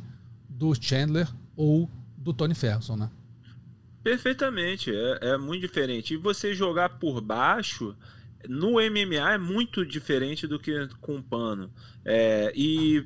do 0.49 0.73
Chandler 0.73 1.27
ou 1.55 1.89
do 2.17 2.33
Tony 2.33 2.55
Ferguson, 2.55 2.95
né? 2.95 3.09
Perfeitamente, 4.03 4.91
é, 4.93 5.31
é, 5.33 5.37
muito 5.37 5.61
diferente. 5.61 6.13
E 6.13 6.17
você 6.17 6.53
jogar 6.53 6.99
por 6.99 7.19
baixo 7.21 7.95
no 8.47 8.73
MMA 8.73 9.33
é 9.33 9.37
muito 9.37 9.85
diferente 9.85 10.47
do 10.47 10.57
que 10.59 10.87
com 11.01 11.21
pano. 11.21 11.71
É, 12.05 12.51
e 12.55 13.05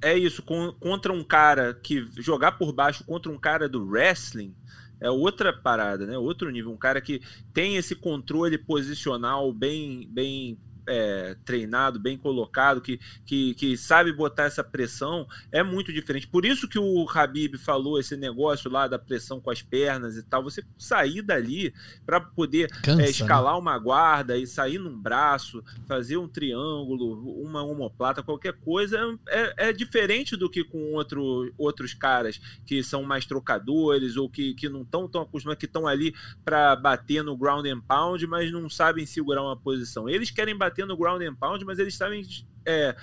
é 0.00 0.16
isso, 0.16 0.42
com, 0.42 0.72
contra 0.72 1.12
um 1.12 1.22
cara 1.22 1.74
que 1.74 2.06
jogar 2.18 2.52
por 2.52 2.72
baixo 2.72 3.04
contra 3.04 3.30
um 3.30 3.38
cara 3.38 3.68
do 3.68 3.86
wrestling 3.86 4.54
é 5.00 5.10
outra 5.10 5.52
parada, 5.52 6.06
né? 6.06 6.16
Outro 6.16 6.48
nível, 6.50 6.72
um 6.72 6.76
cara 6.76 7.00
que 7.00 7.20
tem 7.52 7.76
esse 7.76 7.94
controle 7.94 8.56
posicional 8.56 9.52
bem 9.52 10.08
bem 10.10 10.58
é, 10.86 11.36
treinado, 11.44 11.98
bem 11.98 12.16
colocado, 12.16 12.80
que, 12.80 12.98
que, 13.24 13.54
que 13.54 13.76
sabe 13.76 14.12
botar 14.12 14.44
essa 14.44 14.64
pressão, 14.64 15.26
é 15.50 15.62
muito 15.62 15.92
diferente. 15.92 16.26
Por 16.26 16.44
isso 16.44 16.68
que 16.68 16.78
o 16.78 17.06
Habib 17.08 17.56
falou 17.56 17.98
esse 17.98 18.16
negócio 18.16 18.70
lá 18.70 18.86
da 18.86 18.98
pressão 18.98 19.40
com 19.40 19.50
as 19.50 19.62
pernas 19.62 20.16
e 20.16 20.22
tal. 20.22 20.42
Você 20.42 20.64
sair 20.78 21.22
dali 21.22 21.72
para 22.04 22.20
poder 22.20 22.68
Cansa, 22.82 23.02
é, 23.02 23.10
escalar 23.10 23.54
né? 23.54 23.60
uma 23.60 23.78
guarda 23.78 24.36
e 24.36 24.46
sair 24.46 24.78
num 24.78 24.98
braço, 24.98 25.62
fazer 25.86 26.16
um 26.16 26.28
triângulo, 26.28 27.42
uma 27.42 27.62
omoplata, 27.62 28.22
qualquer 28.22 28.54
coisa, 28.54 28.98
é, 29.28 29.68
é 29.68 29.72
diferente 29.72 30.36
do 30.36 30.50
que 30.50 30.64
com 30.64 30.92
outro, 30.92 31.52
outros 31.58 31.94
caras 31.94 32.40
que 32.66 32.82
são 32.82 33.02
mais 33.02 33.26
trocadores 33.26 34.16
ou 34.16 34.28
que, 34.28 34.54
que 34.54 34.68
não 34.68 34.82
estão 34.82 35.08
tão 35.08 35.22
acostumados, 35.22 35.60
que 35.60 35.66
estão 35.66 35.86
ali 35.86 36.14
para 36.44 36.74
bater 36.76 37.22
no 37.22 37.36
ground 37.36 37.66
and 37.66 37.80
pound, 37.80 38.26
mas 38.26 38.50
não 38.50 38.68
sabem 38.68 39.06
segurar 39.06 39.42
uma 39.42 39.56
posição. 39.56 40.08
Eles 40.08 40.30
querem 40.30 40.56
bater 40.56 40.71
batendo 40.72 40.96
ground 40.96 41.22
and 41.22 41.34
pound, 41.34 41.64
mas 41.64 41.78
eles 41.78 41.94
sabem 41.94 42.26
é, 42.64 42.96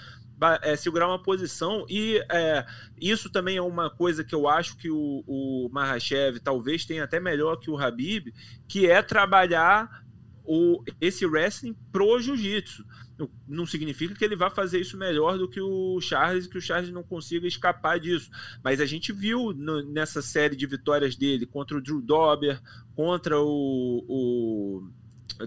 é, 0.63 0.75
segurar 0.75 1.07
uma 1.07 1.21
posição 1.21 1.85
e 1.87 2.17
é, 2.31 2.65
isso 2.99 3.29
também 3.29 3.57
é 3.57 3.61
uma 3.61 3.89
coisa 3.89 4.23
que 4.23 4.33
eu 4.33 4.47
acho 4.47 4.75
que 4.77 4.89
o, 4.89 5.23
o 5.27 5.69
Mahashev 5.71 6.39
talvez 6.39 6.85
tenha 6.85 7.03
até 7.03 7.19
melhor 7.19 7.57
que 7.57 7.69
o 7.69 7.77
Habib, 7.77 8.33
que 8.67 8.89
é 8.89 9.01
trabalhar 9.01 10.03
o, 10.43 10.83
esse 10.99 11.25
wrestling 11.25 11.75
pro 11.91 12.19
jiu-jitsu. 12.19 12.83
Não 13.45 13.65
significa 13.65 14.15
que 14.15 14.23
ele 14.23 14.35
vá 14.35 14.49
fazer 14.49 14.79
isso 14.79 14.97
melhor 14.97 15.37
do 15.37 15.49
que 15.49 15.59
o 15.59 15.99
Charles, 15.99 16.47
que 16.47 16.57
o 16.57 16.61
Charles 16.61 16.89
não 16.89 17.03
consiga 17.03 17.45
escapar 17.45 17.99
disso. 17.99 18.31
Mas 18.63 18.79
a 18.79 18.85
gente 18.85 19.11
viu 19.11 19.53
no, 19.53 19.83
nessa 19.83 20.21
série 20.21 20.55
de 20.55 20.65
vitórias 20.65 21.17
dele 21.17 21.45
contra 21.45 21.77
o 21.77 21.81
Drew 21.81 22.01
Dober, 22.01 22.61
contra 22.95 23.37
o, 23.37 24.05
o 24.07 24.89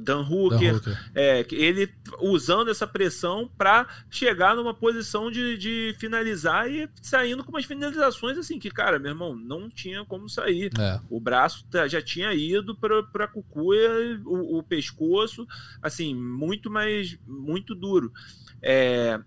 Dan 0.01 0.21
Hooker, 0.29 0.59
Dan 0.59 0.77
Hooker. 0.77 1.11
É, 1.15 1.47
ele 1.53 1.93
usando 2.21 2.71
essa 2.71 2.87
pressão 2.87 3.51
para 3.57 3.87
chegar 4.11 4.57
numa 4.57 4.75
posição 4.75 5.31
de, 5.31 5.57
de 5.59 5.95
finalizar 5.99 6.71
e 6.71 6.89
saindo 7.01 7.45
com 7.45 7.51
umas 7.51 7.65
finalizações 7.65 8.39
assim, 8.39 8.59
que, 8.59 8.71
cara, 8.71 8.99
meu 8.99 9.11
irmão, 9.11 9.37
não 9.37 9.69
tinha 9.69 10.05
como 10.05 10.29
sair. 10.29 10.71
É. 10.79 11.01
O 11.11 11.21
braço 11.21 11.65
tá, 11.71 11.87
já 11.87 12.01
tinha 12.01 12.33
ido 12.33 12.75
para 12.75 13.25
a 13.25 13.29
cucuia, 13.29 14.21
o, 14.25 14.59
o, 14.59 14.63
pescoço, 14.63 15.47
assim, 15.83 16.15
muito 16.15 16.71
mais, 16.71 17.19
muito 17.27 17.75
duro. 17.75 18.13
É, 18.61 19.21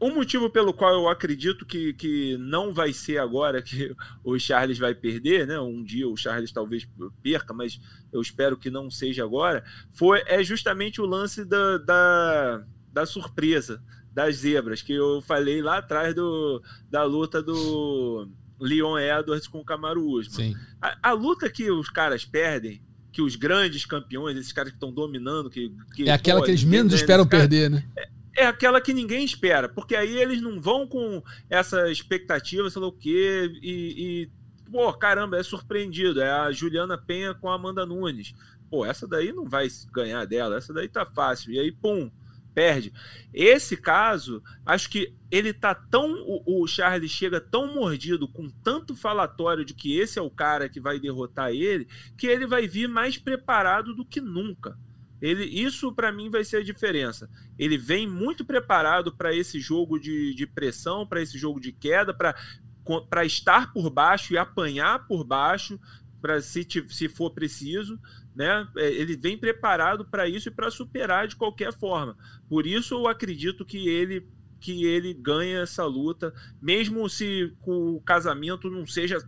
um 0.00 0.14
motivo 0.14 0.50
pelo 0.50 0.74
qual 0.74 0.92
eu 0.92 1.08
acredito 1.08 1.64
que, 1.64 1.94
que 1.94 2.36
não 2.38 2.72
vai 2.72 2.92
ser 2.92 3.18
agora 3.18 3.62
que 3.62 3.94
o 4.22 4.38
Charles 4.38 4.78
vai 4.78 4.94
perder, 4.94 5.46
né? 5.46 5.58
Um 5.58 5.82
dia 5.82 6.08
o 6.08 6.16
Charles 6.16 6.52
talvez 6.52 6.86
perca, 7.22 7.54
mas 7.54 7.80
eu 8.12 8.20
espero 8.20 8.56
que 8.56 8.70
não 8.70 8.90
seja 8.90 9.24
agora, 9.24 9.64
foi 9.92 10.22
é 10.26 10.42
justamente 10.42 11.00
o 11.00 11.06
lance 11.06 11.44
da, 11.44 11.78
da, 11.78 12.64
da 12.92 13.06
surpresa 13.06 13.82
das 14.12 14.36
zebras, 14.36 14.80
que 14.80 14.92
eu 14.92 15.20
falei 15.20 15.60
lá 15.60 15.78
atrás 15.78 16.14
do, 16.14 16.62
da 16.90 17.04
luta 17.04 17.42
do 17.42 18.28
Leon 18.58 18.98
Edwards 18.98 19.46
com 19.46 19.60
o 19.60 19.64
Kamaru 19.64 20.08
Usman. 20.08 20.54
A, 20.80 21.10
a 21.10 21.12
luta 21.12 21.50
que 21.50 21.70
os 21.70 21.90
caras 21.90 22.24
perdem 22.24 22.82
que 23.12 23.22
os 23.22 23.34
grandes 23.34 23.86
campeões, 23.86 24.36
esses 24.36 24.52
caras 24.52 24.70
que 24.70 24.76
estão 24.76 24.92
dominando, 24.92 25.48
que, 25.48 25.72
que 25.94 26.08
é 26.08 26.12
aquela 26.12 26.40
pô, 26.40 26.44
que 26.44 26.50
eles 26.50 26.64
menos 26.64 26.92
esperam 26.92 27.26
perder, 27.26 27.70
né? 27.70 27.88
É, 27.96 28.08
é 28.36 28.46
aquela 28.46 28.80
que 28.80 28.92
ninguém 28.92 29.24
espera, 29.24 29.68
porque 29.68 29.96
aí 29.96 30.16
eles 30.16 30.40
não 30.40 30.60
vão 30.60 30.86
com 30.86 31.22
essa 31.48 31.90
expectativa, 31.90 32.68
sei 32.70 32.82
lá 32.82 32.88
o 32.88 32.92
quê, 32.92 33.50
e, 33.62 34.28
e 34.28 34.70
pô, 34.70 34.92
caramba, 34.92 35.38
é 35.38 35.42
surpreendido. 35.42 36.20
É 36.20 36.30
a 36.30 36.52
Juliana 36.52 36.98
Penha 36.98 37.34
com 37.34 37.48
a 37.48 37.54
Amanda 37.54 37.86
Nunes. 37.86 38.34
Pô, 38.70 38.84
essa 38.84 39.06
daí 39.06 39.32
não 39.32 39.48
vai 39.48 39.68
ganhar 39.92 40.24
dela, 40.24 40.56
essa 40.56 40.72
daí 40.72 40.88
tá 40.88 41.06
fácil. 41.06 41.52
E 41.52 41.58
aí, 41.58 41.72
pum, 41.72 42.10
perde. 42.54 42.92
Esse 43.32 43.76
caso, 43.76 44.42
acho 44.64 44.90
que 44.90 45.14
ele 45.30 45.52
tá 45.52 45.74
tão. 45.74 46.12
O, 46.26 46.62
o 46.62 46.66
Charles 46.66 47.10
chega 47.10 47.40
tão 47.40 47.74
mordido, 47.74 48.26
com 48.28 48.48
tanto 48.48 48.94
falatório 48.94 49.64
de 49.64 49.74
que 49.74 49.98
esse 49.98 50.18
é 50.18 50.22
o 50.22 50.30
cara 50.30 50.68
que 50.68 50.80
vai 50.80 50.98
derrotar 50.98 51.50
ele, 51.50 51.86
que 52.16 52.26
ele 52.26 52.46
vai 52.46 52.66
vir 52.66 52.88
mais 52.88 53.16
preparado 53.16 53.94
do 53.94 54.04
que 54.04 54.20
nunca. 54.20 54.76
Ele, 55.20 55.44
isso 55.44 55.92
para 55.92 56.12
mim 56.12 56.30
vai 56.30 56.44
ser 56.44 56.58
a 56.58 56.62
diferença. 56.62 57.28
Ele 57.58 57.78
vem 57.78 58.06
muito 58.06 58.44
preparado 58.44 59.14
para 59.14 59.34
esse 59.34 59.60
jogo 59.60 59.98
de, 59.98 60.34
de 60.34 60.46
pressão, 60.46 61.06
para 61.06 61.22
esse 61.22 61.38
jogo 61.38 61.58
de 61.60 61.72
queda, 61.72 62.12
para 62.14 63.24
estar 63.24 63.72
por 63.72 63.90
baixo 63.90 64.34
e 64.34 64.38
apanhar 64.38 65.06
por 65.06 65.24
baixo, 65.24 65.80
para 66.20 66.40
se, 66.40 66.66
se 66.88 67.08
for 67.08 67.30
preciso, 67.30 67.98
né? 68.34 68.68
É, 68.76 68.92
ele 68.92 69.16
vem 69.16 69.38
preparado 69.38 70.04
para 70.04 70.28
isso 70.28 70.48
e 70.48 70.52
para 70.52 70.70
superar 70.70 71.26
de 71.26 71.36
qualquer 71.36 71.72
forma. 71.72 72.16
Por 72.48 72.66
isso 72.66 72.94
eu 72.94 73.08
acredito 73.08 73.64
que 73.64 73.88
ele 73.88 74.28
que 74.58 74.84
ele 74.84 75.12
ganha 75.12 75.60
essa 75.60 75.84
luta, 75.84 76.34
mesmo 76.60 77.08
se 77.08 77.54
o 77.64 78.00
casamento 78.00 78.70
não 78.70 78.86
seja 78.86 79.18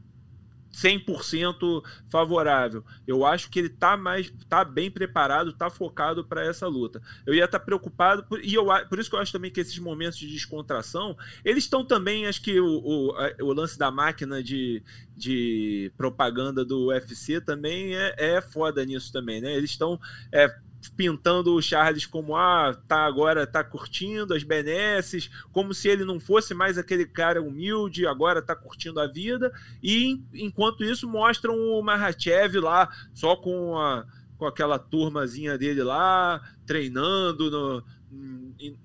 100% 0.72 1.82
favorável. 2.08 2.84
Eu 3.06 3.24
acho 3.24 3.50
que 3.50 3.58
ele 3.58 3.68
tá 3.68 3.96
mais 3.96 4.32
tá 4.48 4.64
bem 4.64 4.90
preparado, 4.90 5.52
tá 5.52 5.70
focado 5.70 6.24
para 6.24 6.44
essa 6.44 6.66
luta. 6.66 7.00
Eu 7.26 7.34
ia 7.34 7.44
estar 7.44 7.58
tá 7.58 7.64
preocupado 7.64 8.24
por, 8.24 8.44
e 8.44 8.54
eu 8.54 8.66
por 8.88 8.98
isso 8.98 9.10
que 9.10 9.16
eu 9.16 9.20
acho 9.20 9.32
também 9.32 9.50
que 9.50 9.60
esses 9.60 9.78
momentos 9.78 10.18
de 10.18 10.28
descontração, 10.28 11.16
eles 11.44 11.64
estão 11.64 11.84
também, 11.84 12.26
acho 12.26 12.42
que 12.42 12.60
o, 12.60 12.66
o, 12.66 13.14
o 13.42 13.52
lance 13.52 13.78
da 13.78 13.90
máquina 13.90 14.42
de, 14.42 14.82
de 15.16 15.92
propaganda 15.96 16.64
do 16.64 16.88
UFC 16.88 17.40
também 17.40 17.96
é, 17.96 18.14
é 18.16 18.40
foda 18.40 18.84
nisso 18.84 19.12
também, 19.12 19.40
né? 19.40 19.54
Eles 19.54 19.70
estão 19.70 19.98
é, 20.32 20.54
pintando 20.96 21.54
o 21.54 21.62
Charles 21.62 22.06
como 22.06 22.36
ah, 22.36 22.76
tá 22.86 23.04
agora 23.04 23.46
tá 23.46 23.64
curtindo 23.64 24.34
as 24.34 24.42
benesses, 24.42 25.30
como 25.52 25.74
se 25.74 25.88
ele 25.88 26.04
não 26.04 26.20
fosse 26.20 26.54
mais 26.54 26.78
aquele 26.78 27.06
cara 27.06 27.42
humilde, 27.42 28.06
agora 28.06 28.40
tá 28.40 28.54
curtindo 28.54 29.00
a 29.00 29.06
vida, 29.06 29.52
e 29.82 30.20
enquanto 30.34 30.84
isso 30.84 31.08
mostram 31.08 31.56
o 31.56 31.82
Mahachev 31.82 32.58
lá 32.60 32.88
só 33.12 33.36
com 33.36 33.78
a 33.78 34.06
com 34.38 34.46
aquela 34.46 34.78
turmazinha 34.78 35.58
dele 35.58 35.82
lá, 35.82 36.40
treinando 36.64 37.50
no, 37.50 37.84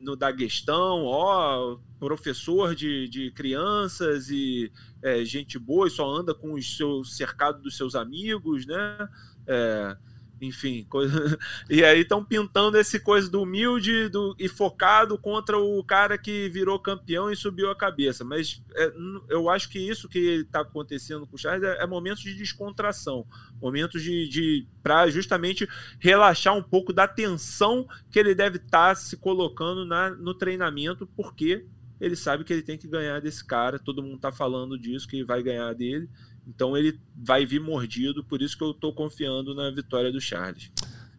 no 0.02 0.16
Daguestão, 0.16 1.06
ó, 1.06 1.78
professor 2.00 2.74
de, 2.74 3.08
de 3.08 3.30
crianças 3.32 4.30
e 4.32 4.72
é, 5.02 5.24
gente 5.24 5.60
boa 5.60 5.88
e 5.88 5.92
só 5.92 6.10
anda 6.10 6.34
com 6.34 6.54
o 6.54 6.62
seu 6.62 7.04
cercado 7.04 7.62
dos 7.62 7.78
seus 7.78 7.94
amigos, 7.94 8.66
né? 8.66 9.08
É, 9.46 9.96
enfim, 10.44 10.86
coisa... 10.90 11.38
e 11.70 11.84
aí 11.84 12.02
estão 12.02 12.24
pintando 12.24 12.78
esse 12.78 13.00
coisa 13.00 13.30
do 13.30 13.42
humilde 13.42 14.10
do... 14.10 14.36
e 14.38 14.48
focado 14.48 15.18
contra 15.18 15.58
o 15.58 15.84
cara 15.84 16.18
que 16.18 16.50
virou 16.50 16.80
campeão 16.80 17.32
e 17.32 17.36
subiu 17.36 17.70
a 17.70 17.76
cabeça. 17.76 18.24
Mas 18.24 18.62
é, 18.76 18.94
eu 19.30 19.50
acho 19.50 19.70
que 19.70 19.80
isso 19.80 20.10
que 20.10 20.20
está 20.20 20.62
acontecendo 20.62 21.26
com 21.26 21.36
o 21.36 21.40
Charles 21.40 21.64
é, 21.64 21.84
é 21.84 22.14
de 22.16 22.34
descontração, 22.36 23.26
momentos 23.62 24.02
de, 24.02 24.28
de 24.28 24.68
para 24.82 25.10
justamente 25.10 25.68
relaxar 26.00 26.56
um 26.56 26.62
pouco 26.62 26.92
da 26.92 27.08
tensão 27.08 27.88
que 28.12 28.20
ele 28.20 28.36
deve 28.36 28.58
estar 28.58 28.90
tá 28.90 28.96
se 28.96 29.18
colocando 29.18 29.86
na, 29.86 30.10
no 30.10 30.34
treinamento, 30.34 31.08
porque 31.08 31.66
ele 32.00 32.16
sabe 32.16 32.44
que 32.44 32.52
ele 32.52 32.62
tem 32.62 32.78
que 32.78 32.88
ganhar 32.88 33.22
desse 33.22 33.46
cara, 33.46 33.80
todo 33.80 34.04
mundo 34.04 34.16
está 34.18 34.32
falando 34.32 34.78
disso, 34.78 35.08
que 35.08 35.24
vai 35.24 35.42
ganhar 35.42 35.74
dele. 35.74 36.10
Então 36.48 36.76
ele 36.76 37.00
vai 37.16 37.46
vir 37.46 37.60
mordido, 37.60 38.24
por 38.24 38.42
isso 38.42 38.58
que 38.58 38.64
eu 38.64 38.72
estou 38.72 38.94
confiando 38.94 39.56
na 39.56 39.72
vitória 39.72 40.12
do 40.12 40.20
Charles. 40.20 40.70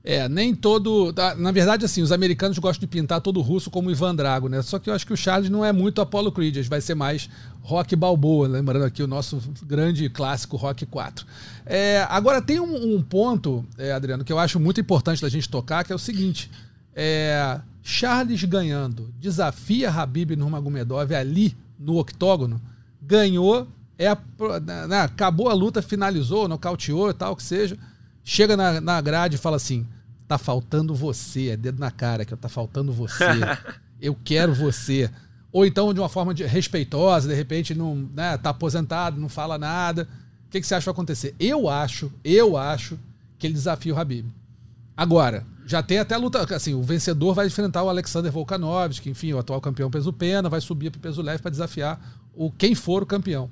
É, 0.07 0.29
nem 0.29 0.55
todo. 0.55 1.15
Na 1.39 1.51
verdade, 1.51 1.87
assim, 1.87 2.03
os 2.03 2.13
americanos 2.13 2.59
gostam 2.59 2.81
de 2.81 2.87
pintar 2.87 3.23
todo 3.23 3.41
russo 3.41 3.71
como 3.71 3.91
Ivan 3.91 4.15
Drago, 4.15 4.51
né? 4.51 4.61
Só 4.61 4.79
que 4.79 4.91
eu 4.91 4.95
acho 4.95 5.07
que 5.07 5.15
o 5.15 5.17
Charles 5.17 5.49
não 5.49 5.65
é 5.65 5.73
muito 5.73 6.03
Apollo 6.03 6.31
Creed, 6.31 6.69
vai 6.69 6.83
ser 6.83 6.95
mais 6.95 7.31
Rock 7.63 7.97
Balboa, 7.97 8.47
lembrando 8.47 8.85
aqui 8.85 9.03
o 9.03 9.07
nosso 9.07 9.41
grande 9.63 10.11
clássico 10.11 10.59
Rock 10.59 10.85
4. 10.85 11.27
É, 11.65 12.07
agora, 12.11 12.43
tem 12.43 12.61
um, 12.61 12.97
um 12.97 13.03
ponto, 13.03 13.65
é, 13.79 13.93
Adriano, 13.93 14.25
que 14.25 14.33
eu 14.33 14.39
acho 14.39 14.61
muito 14.61 14.79
importante 14.79 15.23
da 15.23 15.29
gente 15.31 15.49
tocar, 15.49 15.83
que 15.85 15.93
é 15.93 15.97
o 15.97 15.99
seguinte: 15.99 16.51
é, 16.95 17.59
Charles 17.83 18.45
ganhando, 18.45 19.09
desafia 19.19 19.91
Habib 19.91 20.37
Nurmagomedov 20.37 21.15
ali 21.15 21.57
no 21.79 21.97
octógono, 21.97 22.61
ganhou 23.01 23.67
é 23.99 24.09
a, 24.09 24.19
né, 24.89 25.01
acabou 25.01 25.49
a 25.49 25.55
luta, 25.55 25.81
finalizou, 25.83 26.49
nocauteou 26.49 27.11
e 27.11 27.15
tal, 27.15 27.37
que 27.37 27.43
seja. 27.43 27.79
Chega 28.25 28.57
na, 28.57 28.81
na 28.81 29.01
grade 29.01 29.37
e 29.37 29.39
fala 29.39 29.57
assim: 29.57 29.87
tá 30.27 30.39
faltando 30.39 30.95
você, 30.95 31.51
é 31.51 31.57
dedo 31.57 31.79
na 31.79 31.91
cara 31.91 32.25
que 32.25 32.35
tá 32.37 32.49
faltando 32.49 32.93
você. 32.93 33.25
Eu 34.01 34.17
quero 34.25 34.55
você. 34.55 35.11
Ou 35.53 35.65
então, 35.65 35.95
de 35.95 36.01
uma 36.01 36.09
forma 36.09 36.35
de, 36.35 36.45
respeitosa, 36.45 37.29
de 37.29 37.35
repente, 37.35 37.75
não 37.75 38.09
né, 38.13 38.37
tá 38.37 38.51
aposentado, 38.51 39.21
não 39.21 39.29
fala 39.29 39.57
nada. 39.57 40.09
O 40.47 40.51
que, 40.51 40.61
que 40.61 40.67
você 40.67 40.75
acha 40.75 40.83
que 40.83 40.87
vai 40.87 40.93
acontecer? 40.93 41.35
Eu 41.39 41.69
acho, 41.69 42.13
eu 42.25 42.57
acho 42.57 42.99
que 43.39 43.47
ele 43.47 43.55
desafia 43.55 43.95
o 43.95 43.99
Habib. 43.99 44.27
Agora, 44.97 45.47
já 45.67 45.83
tem 45.83 45.99
até 45.99 46.15
a 46.15 46.19
luta. 46.19 46.43
Assim, 46.55 46.75
o 46.75 46.83
vencedor 46.83 47.35
vai 47.35 47.47
enfrentar 47.47 47.83
o 47.83 47.89
Alexander 47.89 48.31
Volkanovski, 48.31 49.11
enfim, 49.11 49.33
o 49.33 49.39
atual 49.39 49.61
campeão 49.61 49.91
peso 49.91 50.13
pena, 50.13 50.49
vai 50.49 50.61
subir 50.61 50.91
para 50.91 51.01
peso 51.01 51.23
leve 51.23 51.43
para 51.43 51.51
desafiar 51.51 52.01
o 52.35 52.51
quem 52.51 52.75
for 52.75 53.03
o 53.03 53.07
campeão. 53.07 53.49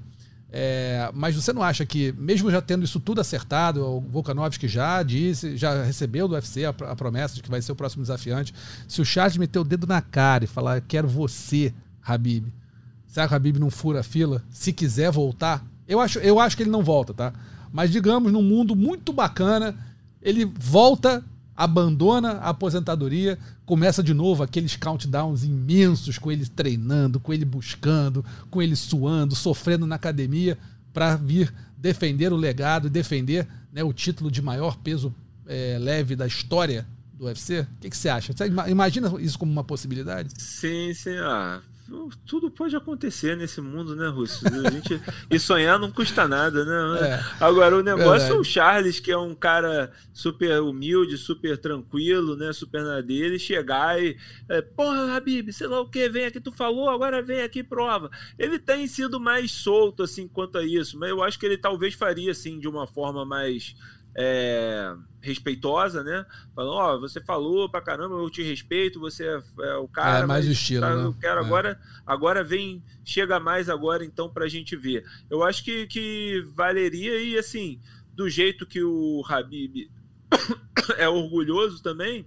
É, 0.54 1.10
mas 1.14 1.34
você 1.34 1.50
não 1.50 1.62
acha 1.62 1.86
que, 1.86 2.12
mesmo 2.12 2.50
já 2.50 2.60
tendo 2.60 2.84
isso 2.84 3.00
tudo 3.00 3.22
acertado, 3.22 3.82
o 3.82 4.00
Volkanovski 4.00 4.68
já 4.68 5.02
disse, 5.02 5.56
já 5.56 5.82
recebeu 5.82 6.28
do 6.28 6.34
UFC 6.34 6.66
a, 6.66 6.68
a, 6.68 6.94
promessa 6.94 7.34
de 7.34 7.42
que 7.42 7.50
vai 7.50 7.62
ser 7.62 7.72
o 7.72 7.74
próximo 7.76 8.02
desafiante, 8.02 8.52
se 8.86 9.00
o 9.00 9.04
Charles 9.04 9.38
meter 9.38 9.58
o 9.58 9.64
dedo 9.64 9.86
na 9.86 10.02
cara 10.02 10.44
e 10.44 10.46
falar, 10.46 10.82
quero 10.82 11.08
você, 11.08 11.72
Habib, 12.04 12.48
será 13.06 13.26
que 13.26 13.32
o 13.32 13.36
Habib 13.36 13.56
não 13.56 13.70
fura 13.70 14.00
a 14.00 14.02
fila? 14.02 14.44
Se 14.50 14.74
quiser 14.74 15.10
voltar, 15.10 15.64
eu 15.88 15.98
acho, 15.98 16.18
eu 16.18 16.38
acho 16.38 16.54
que 16.54 16.62
ele 16.62 16.70
não 16.70 16.84
volta, 16.84 17.14
tá? 17.14 17.32
Mas 17.72 17.90
digamos, 17.90 18.30
num 18.30 18.42
mundo 18.42 18.76
muito 18.76 19.10
bacana, 19.10 19.74
ele 20.20 20.44
volta 20.44 21.24
abandona 21.56 22.32
a 22.32 22.50
aposentadoria, 22.50 23.38
começa 23.64 24.02
de 24.02 24.14
novo 24.14 24.42
aqueles 24.42 24.76
countdowns 24.76 25.44
imensos 25.44 26.18
com 26.18 26.30
ele 26.30 26.46
treinando, 26.46 27.20
com 27.20 27.32
ele 27.32 27.44
buscando, 27.44 28.24
com 28.50 28.62
ele 28.62 28.76
suando, 28.76 29.34
sofrendo 29.34 29.86
na 29.86 29.96
academia 29.96 30.58
para 30.92 31.16
vir 31.16 31.52
defender 31.76 32.32
o 32.32 32.36
legado 32.36 32.86
e 32.86 32.90
defender 32.90 33.46
né, 33.72 33.82
o 33.82 33.92
título 33.92 34.30
de 34.30 34.40
maior 34.40 34.76
peso 34.76 35.14
é, 35.46 35.78
leve 35.78 36.14
da 36.14 36.26
história 36.26 36.86
do 37.14 37.26
UFC? 37.26 37.60
O 37.60 37.66
que, 37.80 37.90
que, 37.90 37.96
você 37.96 38.08
acha? 38.08 38.32
Você 38.32 38.46
imagina 38.68 39.12
isso 39.20 39.38
como 39.38 39.50
uma 39.50 39.64
possibilidade? 39.64 40.30
Sim, 40.38 40.92
sim. 40.94 41.16
Ah, 41.18 41.60
tudo 42.26 42.50
pode 42.50 42.74
acontecer 42.74 43.36
nesse 43.36 43.60
mundo, 43.60 43.94
né, 43.94 44.08
Russo? 44.08 44.46
A 44.46 44.70
gente, 44.70 45.00
e 45.30 45.38
sonhar 45.38 45.78
não 45.78 45.90
custa 45.90 46.26
nada, 46.26 46.64
né? 46.64 47.08
É, 47.08 47.44
Agora, 47.44 47.76
o 47.76 47.82
negócio 47.82 48.32
é 48.32 48.34
o 48.34 48.44
Charles, 48.44 49.00
que 49.00 49.10
é 49.10 49.18
um 49.18 49.34
cara 49.34 49.92
super 50.12 50.60
humilde, 50.60 51.16
super 51.16 51.58
tranquilo, 51.58 52.36
né? 52.36 52.52
Super 52.52 52.82
na 52.82 53.00
dele, 53.00 53.38
chegar 53.38 54.02
e. 54.02 54.16
É, 54.48 54.62
Porra, 54.62 55.16
Habib, 55.16 55.52
sei 55.52 55.66
lá 55.66 55.80
o 55.80 55.88
que, 55.88 56.08
vem 56.08 56.26
aqui, 56.26 56.40
tu 56.40 56.52
falou, 56.52 56.88
agora 56.88 57.22
vem 57.22 57.42
aqui 57.42 57.62
prova. 57.62 58.10
Ele 58.38 58.58
tem 58.58 58.86
sido 58.86 59.20
mais 59.20 59.52
solto, 59.52 60.02
assim, 60.02 60.26
quanto 60.28 60.58
a 60.58 60.64
isso, 60.64 60.98
mas 60.98 61.10
eu 61.10 61.22
acho 61.22 61.38
que 61.38 61.46
ele 61.46 61.58
talvez 61.58 61.94
faria, 61.94 62.30
assim, 62.30 62.58
de 62.58 62.68
uma 62.68 62.86
forma 62.86 63.24
mais 63.24 63.74
é, 64.14 64.94
respeitosa, 65.20 66.02
né? 66.02 66.26
Falando, 66.54 66.72
ó, 66.72 66.94
oh, 66.94 67.00
você 67.00 67.20
falou 67.20 67.68
pra 67.68 67.80
caramba, 67.80 68.16
eu 68.16 68.30
te 68.30 68.42
respeito, 68.42 69.00
você 69.00 69.26
é, 69.26 69.42
é 69.62 69.76
o 69.76 69.88
cara. 69.88 70.24
É 70.24 70.26
mais 70.26 70.46
o 70.46 70.52
estilo, 70.52 70.82
tá, 70.82 70.96
né? 70.96 71.04
Eu 71.04 71.14
quero 71.14 71.40
é. 71.40 71.44
agora, 71.44 71.80
agora 72.06 72.44
vem, 72.44 72.82
chega 73.04 73.40
mais 73.40 73.68
agora 73.68 74.04
então 74.04 74.28
pra 74.28 74.48
gente 74.48 74.76
ver. 74.76 75.04
Eu 75.30 75.42
acho 75.42 75.64
que, 75.64 75.86
que 75.86 76.44
valeria 76.54 77.20
e 77.20 77.38
assim, 77.38 77.80
do 78.12 78.28
jeito 78.28 78.66
que 78.66 78.82
o 78.82 79.22
Habib 79.26 79.90
é 80.98 81.08
orgulhoso 81.08 81.82
também, 81.82 82.26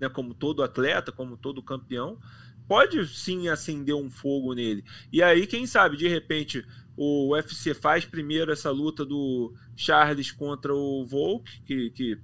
né? 0.00 0.08
Como 0.08 0.34
todo 0.34 0.62
atleta, 0.62 1.12
como 1.12 1.36
todo 1.36 1.62
campeão, 1.62 2.18
pode 2.66 3.06
sim 3.06 3.48
acender 3.48 3.94
um 3.94 4.10
fogo 4.10 4.54
nele. 4.54 4.84
E 5.12 5.22
aí, 5.22 5.46
quem 5.46 5.66
sabe, 5.66 5.96
de 5.96 6.08
repente, 6.08 6.64
o 6.96 7.32
UFC 7.32 7.74
faz 7.74 8.04
primeiro 8.04 8.52
essa 8.52 8.70
luta 8.70 9.04
do 9.04 9.54
Charles 9.80 10.30
contra 10.30 10.74
o 10.74 11.06
Volk, 11.06 11.62
que, 11.62 11.88
que 11.90 12.18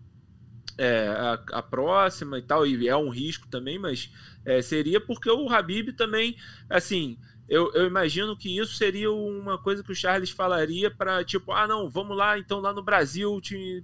é 0.77 1.09
a, 1.09 1.33
a, 1.53 1.63
próxima 1.63 2.39
e 2.39 2.43
tal, 2.43 2.67
e 2.67 2.87
é 2.87 2.95
um 2.95 3.09
risco 3.09 3.49
também, 3.49 3.79
mas 3.79 4.13
é, 4.45 4.61
seria 4.61 5.01
porque 5.01 5.31
o 5.31 5.49
Habib 5.49 5.95
também, 5.95 6.37
assim, 6.69 7.19
eu, 7.49 7.73
eu, 7.75 7.87
imagino 7.87 8.37
que 8.37 8.59
isso 8.59 8.75
seria 8.75 9.11
uma 9.13 9.57
coisa 9.57 9.83
que 9.83 9.93
o 9.93 9.95
Charles 9.95 10.31
falaria 10.31 10.91
para 10.91 11.23
tipo, 11.23 11.53
ah, 11.53 11.65
não, 11.67 11.89
vamos 11.89 12.17
lá 12.17 12.37
então 12.37 12.59
lá 12.59 12.73
no 12.73 12.83
Brasil 12.83 13.41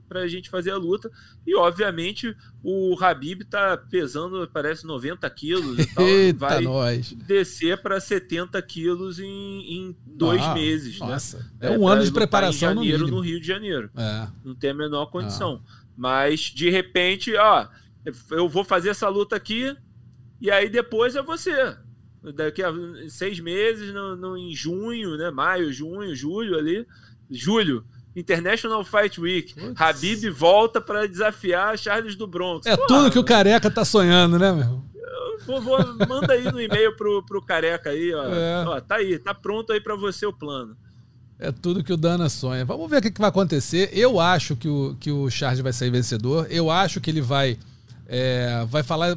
para 0.09 0.21
a 0.21 0.29
gente 0.29 0.51
fazer 0.51 0.73
a 0.73 0.77
luta. 0.77 1.09
E 1.47 1.55
obviamente 1.55 2.37
o 2.63 2.97
Habib 3.01 3.45
tá 3.45 3.77
pesando, 3.77 4.49
parece 4.53 4.85
90 4.85 5.31
quilos 5.31 5.79
e 5.79 5.87
tal, 5.95 6.05
Eita 6.05 6.39
vai 6.39 6.61
nós. 6.63 7.13
descer 7.13 7.81
para 7.81 8.01
70 8.01 8.61
quilos 8.63 9.21
em, 9.21 9.29
em 9.29 9.97
dois 10.07 10.43
ah, 10.43 10.55
meses. 10.55 10.99
Né? 10.99 11.07
Nossa, 11.07 11.39
né? 11.61 11.73
é 11.73 11.79
um 11.79 11.89
é, 11.89 11.93
ano 11.93 12.05
de 12.05 12.11
preparação 12.11 12.73
em 12.73 12.75
janeiro, 12.75 13.07
no, 13.07 13.17
no, 13.17 13.21
Rio 13.21 13.41
de 13.41 13.47
Janeiro. 13.47 13.91
É. 13.97 14.27
Não 14.45 14.57
tem 14.57 14.71
a 14.71 14.75
menor 14.75 15.07
condição. 15.07 15.63
Ah. 15.65 15.83
Mas 15.97 16.41
de 16.41 16.69
repente, 16.69 17.37
ó, 17.37 17.69
eu 18.33 18.49
vou 18.49 18.65
fazer 18.65 18.89
essa 18.89 19.09
luta 19.09 19.37
aqui 19.37 19.77
e 20.41 20.51
aí 20.51 20.69
depois 20.69 21.15
é 21.15 21.23
você 21.23 21.77
daqui 22.35 22.63
a 22.63 22.73
seis 23.09 23.41
meses, 23.41 23.93
no, 23.93 24.17
no, 24.17 24.37
em 24.37 24.55
junho, 24.55 25.17
né? 25.17 25.31
Maio, 25.31 25.73
junho, 25.73 26.15
julho 26.15 26.57
ali. 26.57 26.87
Julho. 27.31 27.85
International 28.15 28.85
Fight 28.85 29.21
Week. 29.21 29.55
Putz. 29.55 29.81
Habib 29.81 30.31
volta 30.31 30.81
para 30.81 31.07
desafiar 31.07 31.79
Charles 31.79 32.15
do 32.15 32.27
Bronx. 32.27 32.67
É 32.67 32.77
Pô, 32.77 32.87
tudo 32.87 33.11
que 33.11 33.19
o 33.19 33.25
Careca 33.25 33.71
tá 33.71 33.85
sonhando, 33.85 34.39
né, 34.39 34.53
meu? 34.53 34.85
Vou, 35.47 35.61
vou, 35.61 35.79
manda 36.09 36.35
aí 36.35 36.45
no 36.45 36.61
e-mail 36.61 36.97
pro, 36.97 37.25
pro 37.25 37.43
Careca 37.43 37.91
aí, 37.91 38.15
ó. 38.15 38.25
É. 38.27 38.65
ó. 38.67 38.81
Tá 38.81 38.97
aí, 38.97 39.19
tá 39.19 39.35
pronto 39.35 39.73
aí 39.73 39.81
para 39.81 39.97
você 39.97 40.25
o 40.27 40.33
plano. 40.33 40.77
É 41.39 41.51
tudo 41.51 41.83
que 41.83 41.93
o 41.93 41.97
Dana 41.97 42.29
sonha. 42.29 42.65
Vamos 42.65 42.89
ver 42.89 42.99
o 42.99 43.03
que, 43.03 43.11
que 43.11 43.21
vai 43.21 43.31
acontecer. 43.31 43.91
Eu 43.93 44.21
acho 44.21 44.55
que 44.55 44.69
o, 44.69 44.97
que 45.01 45.11
o 45.11 45.29
Charles 45.29 45.59
vai 45.59 45.73
sair 45.73 45.91
vencedor. 45.91 46.47
Eu 46.49 46.71
acho 46.71 47.01
que 47.01 47.11
ele 47.11 47.21
vai 47.21 47.59
é, 48.15 48.67
vai 48.69 48.83
falar. 48.83 49.17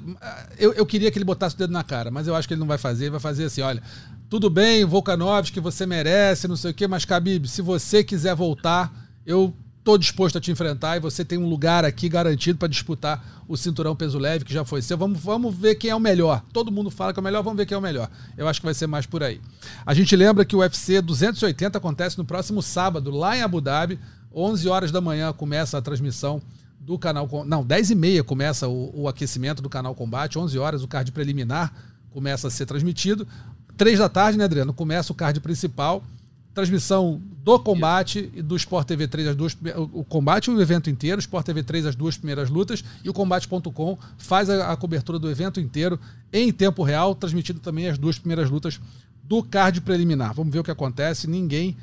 Eu, 0.57 0.71
eu 0.71 0.85
queria 0.85 1.11
que 1.11 1.17
ele 1.17 1.25
botasse 1.25 1.53
o 1.53 1.57
dedo 1.57 1.73
na 1.73 1.83
cara, 1.83 2.09
mas 2.09 2.27
eu 2.27 2.33
acho 2.33 2.47
que 2.47 2.53
ele 2.53 2.61
não 2.61 2.67
vai 2.67 2.77
fazer. 2.77 3.03
Ele 3.03 3.11
vai 3.11 3.19
fazer 3.19 3.43
assim: 3.43 3.59
olha, 3.59 3.83
tudo 4.29 4.49
bem, 4.49 4.85
Volkanovski, 4.85 5.59
você 5.59 5.85
merece, 5.85 6.47
não 6.47 6.55
sei 6.55 6.71
o 6.71 6.73
quê, 6.73 6.87
mas 6.87 7.03
Khabib, 7.03 7.45
se 7.45 7.61
você 7.61 8.05
quiser 8.05 8.33
voltar, 8.33 8.93
eu 9.25 9.53
tô 9.83 9.97
disposto 9.97 10.37
a 10.37 10.41
te 10.41 10.49
enfrentar 10.49 10.95
e 10.95 11.01
você 11.01 11.25
tem 11.25 11.37
um 11.37 11.45
lugar 11.45 11.83
aqui 11.83 12.07
garantido 12.07 12.57
para 12.57 12.69
disputar 12.69 13.43
o 13.49 13.57
cinturão 13.57 13.97
peso 13.97 14.17
leve, 14.17 14.45
que 14.45 14.53
já 14.53 14.63
foi 14.63 14.81
seu. 14.81 14.97
Vamos, 14.97 15.19
vamos 15.19 15.53
ver 15.53 15.75
quem 15.75 15.89
é 15.89 15.95
o 15.95 15.99
melhor. 15.99 16.41
Todo 16.53 16.71
mundo 16.71 16.89
fala 16.89 17.11
que 17.11 17.19
é 17.19 17.21
o 17.21 17.23
melhor, 17.23 17.43
vamos 17.43 17.57
ver 17.57 17.65
quem 17.65 17.75
é 17.75 17.77
o 17.77 17.81
melhor. 17.81 18.09
Eu 18.37 18.47
acho 18.47 18.61
que 18.61 18.65
vai 18.65 18.73
ser 18.73 18.87
mais 18.87 19.05
por 19.05 19.21
aí. 19.21 19.41
A 19.85 19.93
gente 19.93 20.15
lembra 20.15 20.45
que 20.45 20.55
o 20.55 20.59
UFC 20.59 21.01
280 21.01 21.77
acontece 21.77 22.17
no 22.17 22.23
próximo 22.23 22.63
sábado, 22.63 23.11
lá 23.11 23.35
em 23.35 23.41
Abu 23.41 23.59
Dhabi, 23.59 23.99
11 24.33 24.69
horas 24.69 24.89
da 24.89 25.01
manhã 25.01 25.33
começa 25.33 25.77
a 25.77 25.81
transmissão 25.81 26.41
do 26.85 26.99
canal. 26.99 27.27
Não, 27.45 27.65
10 27.65 27.91
e 27.91 27.95
meia 27.95 28.23
começa 28.23 28.67
o, 28.67 28.91
o, 28.93 29.07
aquecimento 29.07 29.61
do 29.61 29.69
canal 29.69 29.95
Combate, 29.95 30.37
11 30.37 30.57
horas 30.59 30.83
o 30.83 30.87
card 30.87 31.11
preliminar 31.11 31.73
começa 32.13 32.47
a 32.47 32.51
ser 32.51 32.65
transmitido. 32.65 33.27
3 33.75 33.99
da 33.99 34.07
tarde, 34.07 34.37
né, 34.37 34.45
Adriano? 34.45 34.73
Começa 34.73 35.11
o 35.11 35.15
card 35.15 35.39
principal. 35.41 36.03
Transmissão 36.53 37.21
do 37.43 37.59
combate 37.59 38.31
e 38.33 38.41
do 38.41 38.55
Sport 38.55 38.87
TV 38.87 39.09
3, 39.09 39.27
as 39.27 39.35
duas, 39.35 39.57
o, 39.91 40.05
combate 40.05 40.49
o 40.49 40.61
evento 40.61 40.89
inteiro, 40.89 41.19
Sport 41.19 41.45
TV 41.45 41.61
3 41.63 41.87
as 41.87 41.95
duas 41.97 42.15
primeiras 42.15 42.49
lutas 42.49 42.81
e 43.03 43.09
o 43.09 43.13
combate.com 43.13 43.97
faz 44.17 44.49
a, 44.49 44.71
a, 44.71 44.77
cobertura 44.77 45.19
do 45.19 45.29
evento 45.29 45.59
inteiro 45.59 45.99
em 46.31 46.53
tempo 46.53 46.81
real, 46.81 47.13
transmitindo 47.13 47.59
também 47.59 47.89
as 47.89 47.97
duas 47.97 48.17
primeiras 48.17 48.49
lutas 48.49 48.79
do 49.21 49.43
card 49.43 49.81
preliminar. 49.81 50.33
Vamos 50.33 50.53
ver 50.53 50.59
o 50.59 50.63
que 50.63 50.71
acontece. 50.71 51.27
Ninguém 51.27 51.75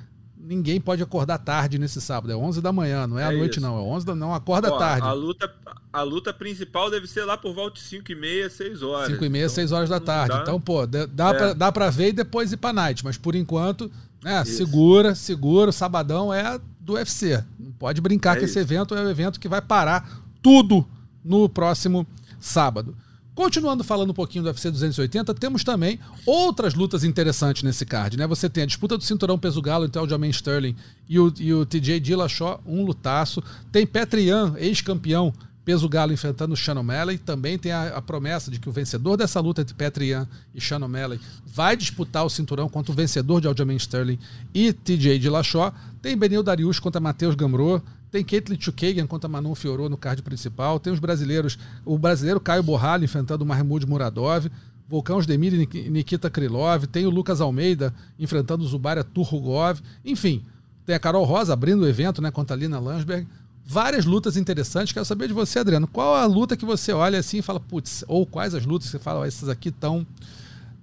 ninguém 0.42 0.80
pode 0.80 1.02
acordar 1.02 1.38
tarde 1.38 1.78
nesse 1.78 2.00
sábado. 2.00 2.32
É 2.32 2.36
11 2.36 2.60
da 2.60 2.72
manhã, 2.72 3.06
não 3.06 3.18
é, 3.18 3.22
é 3.22 3.26
à 3.26 3.32
noite, 3.32 3.52
isso. 3.52 3.60
não. 3.60 3.78
É 3.78 3.82
11 3.82 4.06
da 4.06 4.14
não, 4.14 4.34
acorda 4.34 4.72
Ó, 4.72 4.78
tarde. 4.78 5.06
A 5.06 5.12
luta, 5.12 5.54
a 5.92 6.02
luta 6.02 6.32
principal 6.32 6.90
deve 6.90 7.06
ser 7.06 7.24
lá 7.24 7.36
por 7.36 7.54
volta 7.54 7.76
de 7.76 7.82
5 7.82 8.10
e 8.10 8.14
meia, 8.14 8.50
6 8.50 8.82
horas. 8.82 9.08
5 9.08 9.24
e 9.24 9.28
meia, 9.28 9.44
então, 9.44 9.54
6 9.54 9.72
horas 9.72 9.88
da 9.88 10.00
tarde. 10.00 10.36
Dá, 10.36 10.42
então, 10.42 10.60
pô, 10.60 10.86
dá, 10.86 11.30
é. 11.30 11.34
pra, 11.34 11.52
dá 11.52 11.72
pra 11.72 11.90
ver 11.90 12.08
e 12.08 12.12
depois 12.12 12.52
ir 12.52 12.56
pra 12.56 12.72
night. 12.72 13.04
Mas 13.04 13.16
por 13.16 13.34
enquanto, 13.34 13.90
né, 14.22 14.44
segura, 14.44 15.14
segura. 15.14 15.70
Sabadão 15.72 16.32
é 16.32 16.60
do 16.80 16.94
UFC. 16.94 17.42
Não 17.58 17.72
pode 17.72 18.00
brincar 18.00 18.36
é 18.36 18.40
que 18.40 18.44
isso. 18.44 18.58
esse 18.58 18.60
evento 18.60 18.94
é 18.94 19.02
o 19.02 19.10
evento 19.10 19.38
que 19.38 19.48
vai 19.48 19.62
parar 19.62 20.22
tudo 20.42 20.86
no 21.24 21.48
próximo 21.48 22.06
sábado. 22.40 22.96
Continuando 23.34 23.82
falando 23.82 24.10
um 24.10 24.14
pouquinho 24.14 24.44
do 24.44 24.48
UFC 24.48 24.70
280, 24.70 25.32
temos 25.34 25.64
também 25.64 25.98
outras 26.26 26.74
lutas 26.74 27.02
interessantes 27.02 27.62
nesse 27.62 27.86
card, 27.86 28.18
né? 28.18 28.26
Você 28.26 28.48
tem 28.48 28.64
a 28.64 28.66
disputa 28.66 28.98
do 28.98 29.04
cinturão 29.04 29.38
peso 29.38 29.62
galo 29.62 29.86
entre 29.86 29.98
Aljamain 29.98 30.28
Sterling 30.28 30.76
e 31.08 31.18
o, 31.18 31.32
e 31.38 31.54
o 31.54 31.64
TJ 31.64 31.98
Dillashaw, 31.98 32.60
um 32.66 32.84
lutaço. 32.84 33.42
Tem 33.70 33.86
Petrian, 33.86 34.54
ex-campeão 34.58 35.32
peso 35.64 35.88
galo 35.88 36.12
enfrentando 36.12 36.52
o 36.52 36.56
Shannon 36.56 36.80
O'Malley. 36.80 37.16
Também 37.16 37.58
tem 37.58 37.72
a, 37.72 37.96
a, 37.96 38.02
promessa 38.02 38.50
de 38.50 38.60
que 38.60 38.68
o 38.68 38.72
vencedor 38.72 39.16
dessa 39.16 39.40
luta 39.40 39.62
entre 39.62 39.74
Petrian 39.74 40.28
e 40.54 40.60
Shannon 40.60 40.86
O'Malley 40.86 41.20
vai 41.46 41.74
disputar 41.74 42.26
o 42.26 42.30
cinturão 42.30 42.68
contra 42.68 42.92
o 42.92 42.94
vencedor 42.94 43.40
de 43.40 43.46
Aljamain 43.48 43.76
Sterling 43.76 44.18
e 44.52 44.74
TJ 44.74 45.18
Dillashaw. 45.18 45.72
Tem 46.02 46.16
Benil 46.16 46.42
Darius 46.42 46.78
contra 46.78 47.00
Matheus 47.00 47.34
Gamrot. 47.34 47.82
Tem 48.12 48.22
Caitlin 48.22 48.60
Chukagan 48.60 49.06
contra 49.06 49.26
Manon 49.26 49.54
Fiorot 49.54 49.88
no 49.88 49.96
card 49.96 50.20
principal. 50.22 50.78
Tem 50.78 50.92
os 50.92 50.98
brasileiros, 50.98 51.58
o 51.82 51.96
brasileiro 51.96 52.38
Caio 52.38 52.62
Borralho 52.62 53.04
enfrentando 53.04 53.42
o 53.42 53.46
Mahmoud 53.46 53.86
Muradov. 53.86 54.50
Volcão 54.86 55.18
Demir 55.22 55.54
e 55.54 55.88
Nikita 55.88 56.28
Krylov. 56.28 56.86
Tem 56.86 57.06
o 57.06 57.10
Lucas 57.10 57.40
Almeida 57.40 57.94
enfrentando 58.18 58.62
o 58.62 58.68
Zubaria 58.68 59.02
Turrugov. 59.02 59.80
Enfim, 60.04 60.44
tem 60.84 60.94
a 60.94 60.98
Carol 60.98 61.24
Rosa 61.24 61.54
abrindo 61.54 61.84
o 61.84 61.88
evento 61.88 62.20
né, 62.20 62.30
contra 62.30 62.54
a 62.54 62.58
Lina 62.58 62.78
Landsberg. 62.78 63.26
Várias 63.64 64.04
lutas 64.04 64.36
interessantes. 64.36 64.92
Quero 64.92 65.06
saber 65.06 65.28
de 65.28 65.32
você, 65.32 65.60
Adriano. 65.60 65.88
Qual 65.88 66.14
a 66.14 66.26
luta 66.26 66.54
que 66.54 66.66
você 66.66 66.92
olha 66.92 67.18
assim 67.18 67.38
e 67.38 67.42
fala, 67.42 67.60
putz, 67.60 68.04
ou 68.06 68.26
quais 68.26 68.54
as 68.54 68.66
lutas 68.66 68.88
que 68.88 68.92
você 68.92 68.98
fala, 68.98 69.26
essas 69.26 69.48
aqui 69.48 69.70
estão 69.70 70.06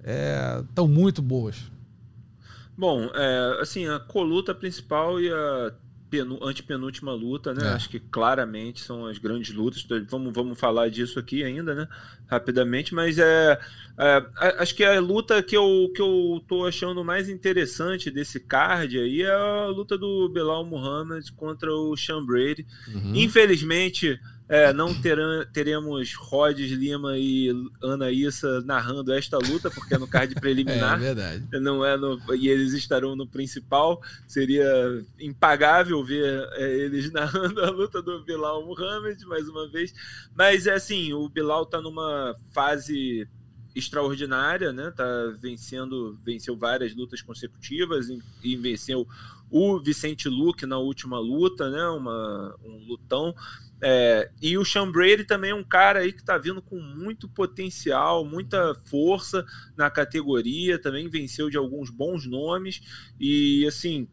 é, 0.04 0.64
tão 0.74 0.88
muito 0.88 1.22
boas? 1.22 1.58
Bom, 2.76 3.12
é, 3.14 3.60
assim, 3.62 3.88
a 3.88 4.00
coluta 4.00 4.56
principal 4.56 5.22
e 5.22 5.30
a 5.30 5.72
antepenúltima 6.42 7.14
luta, 7.14 7.54
né? 7.54 7.68
É. 7.68 7.70
Acho 7.70 7.90
que 7.90 8.00
claramente 8.00 8.82
são 8.82 9.06
as 9.06 9.18
grandes 9.18 9.54
lutas. 9.54 9.86
Vamos, 10.10 10.34
vamos 10.34 10.60
falar 10.60 10.90
disso 10.90 11.20
aqui 11.20 11.44
ainda, 11.44 11.76
né? 11.76 11.88
Rapidamente, 12.28 12.94
mas 12.94 13.18
é, 13.18 13.60
é, 13.98 14.26
acho 14.60 14.76
que 14.76 14.84
a 14.84 15.00
luta 15.00 15.42
que 15.44 15.56
eu, 15.56 15.92
que 15.96 16.02
eu 16.02 16.44
tô 16.48 16.66
achando 16.66 17.04
mais 17.04 17.30
interessante 17.30 18.10
desse 18.10 18.40
card 18.40 18.98
aí 18.98 19.22
é 19.22 19.32
a 19.32 19.68
luta 19.68 19.98
do 19.98 20.30
Belal 20.30 20.66
Muhammad 20.66 21.26
contra 21.36 21.72
o 21.74 21.96
Sean 21.98 22.26
Brady. 22.26 22.66
Uhum. 22.88 23.16
Infelizmente 23.16 24.20
é, 24.50 24.74
não 24.74 24.92
terão, 25.00 25.46
teremos 25.54 26.16
Rhodes 26.16 26.72
Lima 26.72 27.16
e 27.20 27.50
Ana 27.84 28.12
Issa 28.12 28.62
narrando 28.62 29.14
esta 29.14 29.38
luta, 29.38 29.70
porque 29.70 29.94
é 29.94 29.98
no 30.00 30.08
card 30.08 30.34
preliminar. 30.34 30.98
é 31.00 31.14
verdade. 31.14 31.48
Não 31.60 31.86
é 31.86 31.96
no, 31.96 32.20
e 32.36 32.50
eles 32.50 32.74
estarão 32.74 33.16
no 33.16 33.28
principal. 33.28 34.02
Seria 34.28 34.66
impagável 35.20 36.04
ver 36.04 36.50
é, 36.54 36.78
eles 36.78 37.12
narrando 37.14 37.64
a 37.64 37.70
luta 37.70 38.02
do 38.02 38.24
Bilal 38.24 38.66
Muhammad 38.66 39.22
mais 39.26 39.48
uma 39.48 39.70
vez. 39.70 39.94
Mas 40.36 40.66
é 40.66 40.74
assim, 40.74 41.14
o 41.14 41.30
Bilal 41.30 41.62
está 41.62 41.80
numa 41.80 42.36
fase 42.52 43.28
extraordinária, 43.76 44.72
né? 44.74 44.92
Tá 44.96 45.06
vencendo, 45.40 46.18
venceu 46.24 46.56
várias 46.56 46.96
lutas 46.96 47.22
consecutivas 47.22 48.08
e, 48.44 48.56
venceu 48.56 49.08
o 49.50 49.80
Vicente 49.80 50.30
Luque 50.30 50.66
na 50.66 50.78
última 50.78 51.20
luta, 51.20 51.70
né? 51.70 51.84
Uma, 51.88 52.56
um 52.64 52.86
lutão. 52.88 53.34
É, 53.82 54.30
e 54.42 54.58
o 54.58 54.66
Sean 54.66 54.92
Brady 54.92 55.24
também 55.24 55.52
é 55.52 55.56
um 55.56 55.64
cara 55.64 56.00
aí 56.00 56.12
que 56.12 56.20
está 56.20 56.38
vindo 56.38 56.62
com 56.62 56.80
muito 56.80 57.30
potencial, 57.30 58.26
muita 58.26 58.76
força 58.86 59.46
na 59.78 59.90
categoria, 59.90 60.78
também 60.78 61.08
venceu 61.08 61.50
de 61.50 61.58
alguns 61.58 61.90
bons 61.90 62.26
nomes 62.26 62.82
e 63.18 63.66
assim 63.66 64.08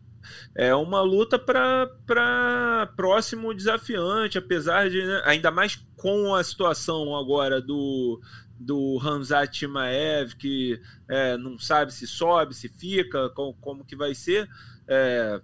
é 0.55 0.75
uma 0.75 1.03
luta 1.03 1.39
para 1.39 2.93
próximo 2.97 3.55
desafiante, 3.55 4.39
apesar 4.39 4.91
de 4.91 5.03
né, 5.03 5.23
ainda 5.25 5.51
mais 5.51 5.77
com 5.97 6.35
a 6.35 6.43
situação 6.43 7.17
agora 7.17 7.61
do 7.61 8.21
do 8.59 8.99
Hamzat 9.03 9.59
Timaev 9.59 10.35
que 10.37 10.81
é, 11.09 11.37
não 11.37 11.59
sabe 11.59 11.93
se 11.93 12.07
sobe, 12.07 12.55
se 12.55 12.69
fica, 12.69 13.29
como, 13.31 13.55
como 13.55 13.85
que 13.85 13.97
vai 13.97 14.15
ser. 14.15 14.49
É, 14.89 15.41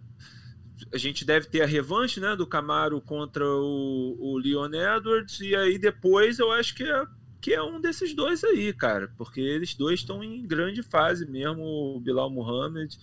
a 0.92 0.98
gente 0.98 1.24
deve 1.24 1.46
ter 1.46 1.62
a 1.62 1.66
revanche 1.66 2.18
né, 2.20 2.34
do 2.34 2.46
Camaro 2.46 3.00
contra 3.00 3.44
o, 3.46 4.16
o 4.18 4.38
Leon 4.38 4.70
Edwards, 4.72 5.40
e 5.40 5.54
aí 5.54 5.78
depois 5.78 6.38
eu 6.38 6.50
acho 6.50 6.74
que 6.74 6.82
é, 6.82 7.06
que 7.40 7.52
é 7.52 7.62
um 7.62 7.80
desses 7.80 8.14
dois 8.14 8.42
aí, 8.42 8.72
cara, 8.72 9.12
porque 9.16 9.40
eles 9.40 9.74
dois 9.74 10.00
estão 10.00 10.22
em 10.22 10.46
grande 10.46 10.82
fase 10.82 11.26
mesmo, 11.26 11.62
o 11.62 12.00
Bilal 12.00 12.30
Muhammad 12.30 12.94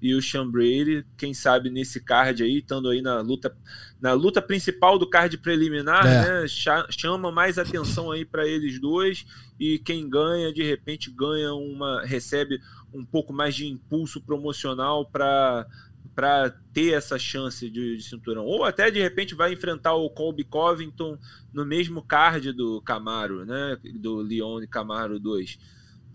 e 0.00 0.14
o 0.14 0.20
Sean 0.20 0.50
Brady, 0.50 1.06
quem 1.16 1.32
sabe 1.32 1.70
nesse 1.70 2.00
card 2.00 2.42
aí, 2.42 2.58
estando 2.58 2.88
aí 2.88 3.00
na 3.00 3.20
luta 3.20 3.56
na 4.00 4.12
luta 4.12 4.42
principal 4.42 4.98
do 4.98 5.08
card 5.08 5.38
preliminar, 5.38 6.06
é. 6.06 6.42
né, 6.42 6.46
chama 6.90 7.32
mais 7.32 7.58
atenção 7.58 8.10
aí 8.10 8.24
para 8.24 8.46
eles 8.46 8.78
dois 8.78 9.24
e 9.58 9.78
quem 9.78 10.08
ganha 10.08 10.52
de 10.52 10.62
repente 10.62 11.10
ganha 11.10 11.54
uma 11.54 12.02
recebe 12.04 12.60
um 12.92 13.04
pouco 13.04 13.32
mais 13.32 13.54
de 13.54 13.66
impulso 13.66 14.20
promocional 14.20 15.06
para 15.06 15.66
para 16.14 16.48
ter 16.72 16.94
essa 16.94 17.18
chance 17.18 17.68
de, 17.68 17.98
de, 17.98 18.02
cinturão. 18.02 18.46
Ou 18.46 18.64
até 18.64 18.90
de 18.90 18.98
repente 18.98 19.34
vai 19.34 19.52
enfrentar 19.52 19.92
o 19.92 20.08
Colby 20.08 20.44
Covington 20.44 21.18
no 21.52 21.66
mesmo 21.66 22.02
card 22.02 22.54
do 22.54 22.80
Camaro, 22.80 23.44
né? 23.44 23.76
Do 24.00 24.16
Leon 24.22 24.66
Camaro 24.66 25.20
2. 25.20 25.58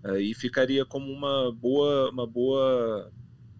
Aí 0.03 0.33
ficaria 0.33 0.83
como 0.83 1.11
uma 1.11 1.51
boa, 1.51 2.09
uma 2.09 2.25
boa 2.25 3.11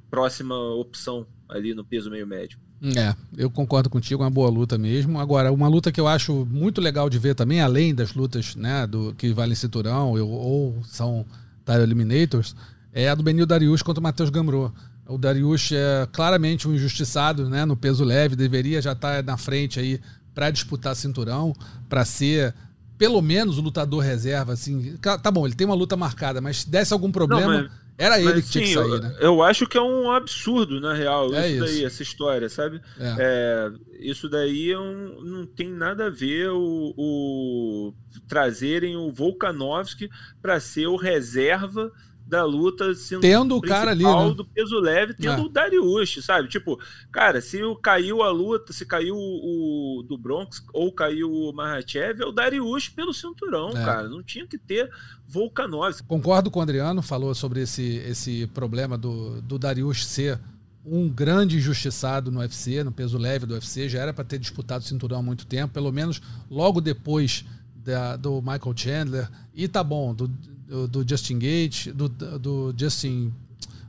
próxima 0.10 0.58
opção 0.58 1.28
ali 1.48 1.76
no 1.76 1.86
peso 1.86 2.10
meio 2.10 2.26
médio. 2.26 2.60
É, 2.84 3.16
eu 3.38 3.50
concordo 3.50 3.90
contigo, 3.90 4.24
é 4.24 4.26
uma 4.26 4.32
boa 4.32 4.50
luta 4.50 4.78
mesmo. 4.78 5.20
Agora, 5.20 5.52
uma 5.52 5.68
luta 5.68 5.92
que 5.92 6.02
eu 6.02 6.08
acho 6.08 6.48
muito 6.50 6.82
legal 6.82 7.10
de 7.10 7.20
ver 7.20 7.36
também, 7.36 7.62
além 7.62 7.94
das 7.94 8.16
lutas 8.16 8.56
né, 8.56 8.88
do 8.88 9.14
que 9.14 9.32
valem 9.32 9.54
cinturão 9.54 10.12
ou, 10.12 10.30
ou 10.30 10.84
são 10.84 11.24
Tire 11.64 11.84
Eliminators, 11.84 12.56
é 12.92 13.08
a 13.08 13.16
do 13.16 13.22
Benil 13.22 13.46
Darius 13.46 13.84
contra 13.84 14.00
o 14.00 14.04
Matheus 14.04 14.32
Gamrot. 14.32 14.74
O 15.08 15.18
Darius 15.18 15.72
é 15.72 16.08
claramente 16.12 16.68
um 16.68 16.74
injustiçado 16.74 17.48
né, 17.50 17.66
no 17.66 17.78
peso 17.78 18.04
leve, 18.04 18.36
deveria 18.36 18.82
já 18.82 18.94
estar 18.94 19.24
na 19.24 19.38
frente 19.38 19.80
aí 19.80 20.00
para 20.34 20.50
disputar 20.50 20.96
cinturão, 20.96 21.54
para 21.88 22.04
ser 22.04 22.54
pelo 22.98 23.22
menos 23.22 23.58
o 23.58 23.62
lutador 23.62 24.02
reserva. 24.04 24.54
Assim. 24.54 24.96
Tá 24.98 25.32
bom, 25.32 25.46
ele 25.46 25.56
tem 25.56 25.66
uma 25.66 25.76
luta 25.76 25.98
marcada, 25.98 26.40
mas 26.40 26.62
se 26.62 26.70
desse 26.70 26.94
algum 26.94 27.12
problema, 27.12 27.54
Não, 27.54 27.64
mas, 27.64 27.72
era 27.98 28.20
ele 28.20 28.34
mas, 28.34 28.46
que 28.46 28.52
tinha 28.52 28.66
sim, 28.66 28.74
que 28.74 28.80
sair. 28.80 28.90
Eu, 28.90 29.00
né? 29.00 29.18
eu 29.20 29.44
acho 29.44 29.68
que 29.68 29.78
é 29.78 29.82
um 29.82 30.12
absurdo, 30.12 30.80
na 30.80 30.94
real, 30.94 31.34
é 31.34 31.50
isso, 31.50 31.64
isso. 31.64 31.66
daí, 31.66 31.86
essa 31.86 32.04
história, 32.04 32.50
sabe? 32.50 32.82
É. 33.00 33.16
É, 33.20 33.72
isso 34.00 34.28
daí 34.28 34.72
é 34.72 34.80
um, 34.80 35.22
não 35.22 35.46
tem 35.46 35.70
nada 35.70 36.08
a 36.08 36.10
ver 36.10 36.50
o, 36.50 36.94
o 36.98 37.94
trazerem 38.28 38.96
o 38.96 39.12
Volkanovski 39.12 40.10
para 40.42 40.60
ser 40.60 40.88
o 40.88 40.96
reserva 40.96 41.92
da 42.32 42.46
luta 42.46 42.96
sendo 42.96 43.20
tendo 43.20 43.58
o 43.58 43.62
cara 43.62 43.92
ali 43.92 44.06
né? 44.06 44.34
do 44.34 44.46
peso 44.46 44.80
leve, 44.80 45.14
tendo 45.14 45.42
é. 45.42 45.46
o 45.46 45.50
Darius, 45.50 46.18
sabe? 46.24 46.48
Tipo, 46.48 46.80
cara, 47.12 47.42
se 47.42 47.60
caiu 47.84 48.24
a 48.24 48.32
luta, 48.32 48.72
se 48.72 48.86
caiu 48.86 49.18
o 49.18 50.02
do 50.08 50.18
Bronx 50.18 50.64
ou 50.74 50.94
caiu 50.94 51.30
o 51.30 51.52
Mahachev, 51.52 52.22
é 52.22 52.26
o 52.26 52.32
Darius 52.32 52.88
pelo 52.88 53.14
cinturão, 53.14 53.72
é. 53.72 53.74
cara. 53.74 54.08
Não 54.08 54.24
tinha 54.24 54.48
que 54.48 54.58
ter 54.58 54.90
Volkanovski. 55.28 56.08
Concordo 56.08 56.50
com 56.50 56.60
o 56.60 56.62
Adriano, 56.62 57.02
falou 57.02 57.36
sobre 57.36 57.64
esse, 57.64 57.98
esse 57.98 58.48
problema 58.54 58.98
do, 58.98 59.42
do 59.42 59.60
Darius 59.60 60.06
ser 60.06 60.40
um 60.86 61.10
grande 61.10 61.58
injustiçado 61.58 62.32
no 62.32 62.40
UFC, 62.40 62.82
no 62.82 62.94
peso 62.94 63.18
leve 63.18 63.46
do 63.46 63.56
UFC, 63.56 63.90
já 63.90 64.00
era 64.00 64.14
para 64.14 64.24
ter 64.24 64.40
disputado 64.40 64.86
o 64.86 64.88
cinturão 64.88 65.20
há 65.20 65.22
muito 65.22 65.46
tempo, 65.46 65.74
pelo 65.74 65.92
menos 65.92 66.22
logo 66.50 66.80
depois 66.80 67.44
da, 67.76 68.16
do 68.16 68.42
Michael 68.42 68.74
Chandler. 68.74 69.30
E 69.54 69.68
tá 69.68 69.84
bom, 69.84 70.14
do, 70.14 70.32
do, 70.72 70.88
do 70.88 71.06
Justin 71.08 71.38
Gate, 71.38 71.88
do, 71.88 72.08
do 72.08 72.74
Justin, 72.78 73.34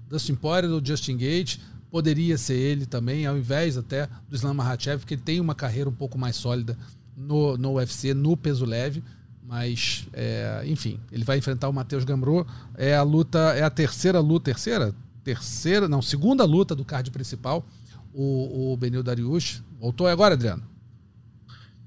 Dustin 0.09 0.35
Poirier, 0.35 0.69
do 0.69 0.85
Justin 0.85 1.17
Gate, 1.17 1.59
poderia 1.89 2.37
ser 2.37 2.55
ele 2.55 2.87
também, 2.87 3.25
ao 3.25 3.39
invés 3.39 3.79
até 3.79 4.09
do 4.29 4.35
Islam 4.35 4.55
Makhachev, 4.55 4.99
porque 4.99 5.15
ele 5.15 5.23
tem 5.23 5.39
uma 5.39 5.55
carreira 5.55 5.89
um 5.89 5.95
pouco 5.95 6.19
mais 6.19 6.35
sólida 6.35 6.77
no, 7.17 7.57
no 7.57 7.75
UFC, 7.75 8.13
no 8.13 8.37
peso 8.37 8.65
leve, 8.65 9.01
mas, 9.45 10.09
é, 10.13 10.65
enfim, 10.67 10.99
ele 11.13 11.23
vai 11.23 11.39
enfrentar 11.39 11.69
o 11.69 11.73
Matheus 11.73 12.03
Gamrot, 12.03 12.51
é 12.75 12.97
a 12.97 13.03
luta, 13.05 13.39
é 13.55 13.63
a 13.63 13.71
terceira 13.71 14.19
luta, 14.19 14.47
terceira? 14.47 14.93
terceira, 15.23 15.89
não, 15.89 16.03
segunda 16.03 16.45
luta 16.45 16.75
do 16.75 16.85
card 16.85 17.13
principal, 17.13 17.65
o, 18.13 18.73
o 18.73 18.77
Benil 18.77 19.05
Dariush. 19.05 19.63
Voltou 19.79 20.09
agora, 20.09 20.35
Adriano? 20.35 20.65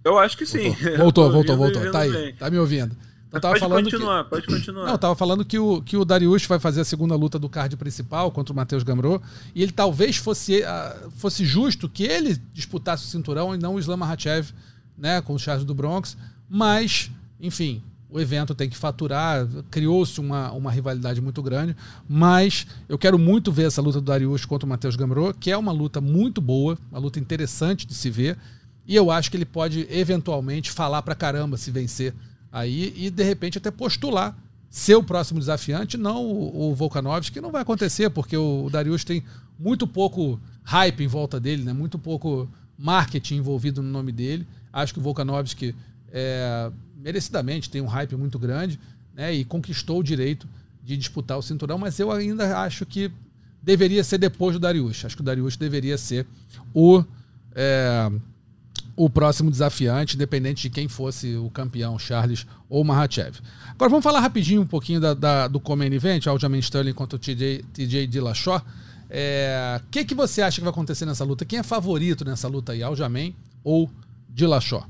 Eu 0.05 0.17
acho 0.17 0.37
que 0.37 0.45
sim. 0.45 0.73
Voltou, 0.97 1.29
voltou, 1.29 1.57
voltou. 1.57 1.81
voltou. 1.81 1.91
Tá 1.91 1.99
aí, 1.99 2.11
bem. 2.11 2.35
tá 2.35 2.49
me 2.49 2.57
ouvindo. 2.57 2.95
Então, 3.27 3.41
tava 3.41 3.53
pode 3.53 3.59
falando 3.59 3.83
continuar, 3.83 4.23
que... 4.23 4.29
pode 4.29 4.47
continuar. 4.47 4.85
Não, 4.85 4.97
tava 4.97 5.15
falando 5.15 5.43
que 5.43 5.59
o, 5.59 5.81
que 5.81 5.97
o 5.97 6.05
Darius 6.05 6.45
vai 6.45 6.59
fazer 6.59 6.81
a 6.81 6.85
segunda 6.85 7.15
luta 7.15 7.37
do 7.37 7.49
card 7.49 7.75
principal 7.75 8.31
contra 8.31 8.53
o 8.53 8.55
Matheus 8.55 8.83
Gamrot. 8.83 9.23
E 9.53 9.61
ele 9.61 9.71
talvez 9.71 10.17
fosse, 10.17 10.61
uh, 10.61 11.11
fosse 11.11 11.45
justo 11.45 11.89
que 11.89 12.03
ele 12.03 12.39
disputasse 12.53 13.05
o 13.05 13.07
cinturão 13.07 13.53
e 13.53 13.57
não 13.57 13.75
o 13.75 13.79
Islam 13.79 13.97
Makhachev, 13.97 14.51
né, 14.97 15.21
com 15.21 15.33
o 15.33 15.39
Charles 15.39 15.65
do 15.65 15.73
Bronx. 15.73 16.15
Mas, 16.49 17.11
enfim, 17.39 17.81
o 18.09 18.19
evento 18.19 18.55
tem 18.55 18.69
que 18.69 18.77
faturar, 18.77 19.45
criou-se 19.69 20.21
uma, 20.21 20.51
uma 20.53 20.71
rivalidade 20.71 21.19
muito 21.19 21.41
grande, 21.41 21.75
mas 22.07 22.65
eu 22.87 22.97
quero 22.97 23.19
muito 23.19 23.51
ver 23.51 23.67
essa 23.67 23.81
luta 23.81 23.99
do 23.99 24.05
Darius 24.05 24.45
contra 24.45 24.65
o 24.65 24.69
Matheus 24.69 24.95
Gamrot, 24.95 25.37
que 25.37 25.51
é 25.51 25.57
uma 25.57 25.73
luta 25.73 25.99
muito 25.99 26.39
boa, 26.39 26.77
uma 26.89 26.99
luta 26.99 27.19
interessante 27.19 27.85
de 27.85 27.93
se 27.93 28.09
ver, 28.09 28.37
e 28.87 28.95
eu 28.95 29.11
acho 29.11 29.29
que 29.29 29.35
ele 29.35 29.45
pode 29.45 29.85
eventualmente 29.89 30.71
falar 30.71 31.01
pra 31.01 31.13
caramba 31.13 31.57
se 31.57 31.71
vencer 31.71 32.13
aí 32.55 32.93
e 32.95 33.09
de 33.09 33.21
repente 33.21 33.57
até 33.57 33.69
postular 33.69 34.33
ser 34.69 34.95
o 34.95 35.03
próximo 35.03 35.39
desafiante, 35.39 35.97
não 35.97 36.25
o, 36.25 36.71
o 36.71 36.75
Volkanovski, 36.75 37.33
que 37.33 37.41
não 37.41 37.51
vai 37.51 37.61
acontecer, 37.61 38.09
porque 38.09 38.35
o, 38.37 38.69
Darius 38.71 39.03
tem 39.03 39.23
muito 39.59 39.85
pouco 39.85 40.39
hype 40.63 41.03
em 41.03 41.07
volta 41.07 41.37
dele, 41.37 41.63
né? 41.63 41.73
muito 41.73 41.99
pouco 41.99 42.49
marketing 42.77 43.35
envolvido 43.35 43.81
no 43.81 43.89
nome 43.89 44.11
dele. 44.11 44.47
Acho 44.71 44.93
que 44.93 44.99
o 44.99 45.03
Volkanovski 45.03 45.75
é, 46.11 46.71
merecidamente 46.97 47.69
tem 47.69 47.81
um 47.81 47.87
hype 47.87 48.15
muito 48.15 48.39
grande 48.39 48.79
né? 49.13 49.33
e 49.33 49.43
conquistou 49.43 49.99
o 49.99 50.03
direito 50.03 50.47
de 50.81 50.95
disputar 50.95 51.37
o 51.37 51.41
cinturão, 51.41 51.77
mas 51.77 51.99
eu 51.99 52.11
ainda 52.11 52.59
acho 52.59 52.85
que 52.85 53.11
deveria 53.61 54.03
ser 54.03 54.17
depois 54.17 54.55
do 54.55 54.59
Darius. 54.59 55.03
Acho 55.03 55.15
que 55.15 55.21
o 55.21 55.25
Darius 55.25 55.57
deveria 55.57 55.97
ser 55.97 56.25
o. 56.73 57.03
É, 57.53 58.11
o 58.95 59.09
próximo 59.09 59.51
desafiante, 59.51 60.15
independente 60.15 60.63
de 60.63 60.69
quem 60.69 60.87
fosse 60.87 61.35
o 61.35 61.49
campeão, 61.49 61.99
Charles 61.99 62.45
ou 62.69 62.83
Mahachev. 62.83 63.39
Agora 63.69 63.89
vamos 63.89 64.03
falar 64.03 64.21
rapidinho 64.21 64.61
um 64.61 64.67
pouquinho 64.67 65.01
da, 65.01 65.13
da 65.13 65.47
do 65.47 65.59
Common 65.59 65.85
Event, 65.85 66.27
Aljamain 66.27 66.59
Sterling 66.59 66.93
contra 66.93 67.17
o 67.17 67.19
TJ, 67.19 67.65
TJ 67.73 68.07
Dillashaw. 68.07 68.59
O 68.59 68.61
é, 69.09 69.81
que, 69.91 70.05
que 70.05 70.15
você 70.15 70.41
acha 70.41 70.55
que 70.55 70.63
vai 70.63 70.71
acontecer 70.71 71.05
nessa 71.05 71.23
luta? 71.23 71.45
Quem 71.45 71.59
é 71.59 71.63
favorito 71.63 72.23
nessa 72.23 72.47
luta 72.47 72.71
aí, 72.71 72.81
Aljamain 72.81 73.35
ou 73.63 73.89
Dillashaw? 74.29 74.87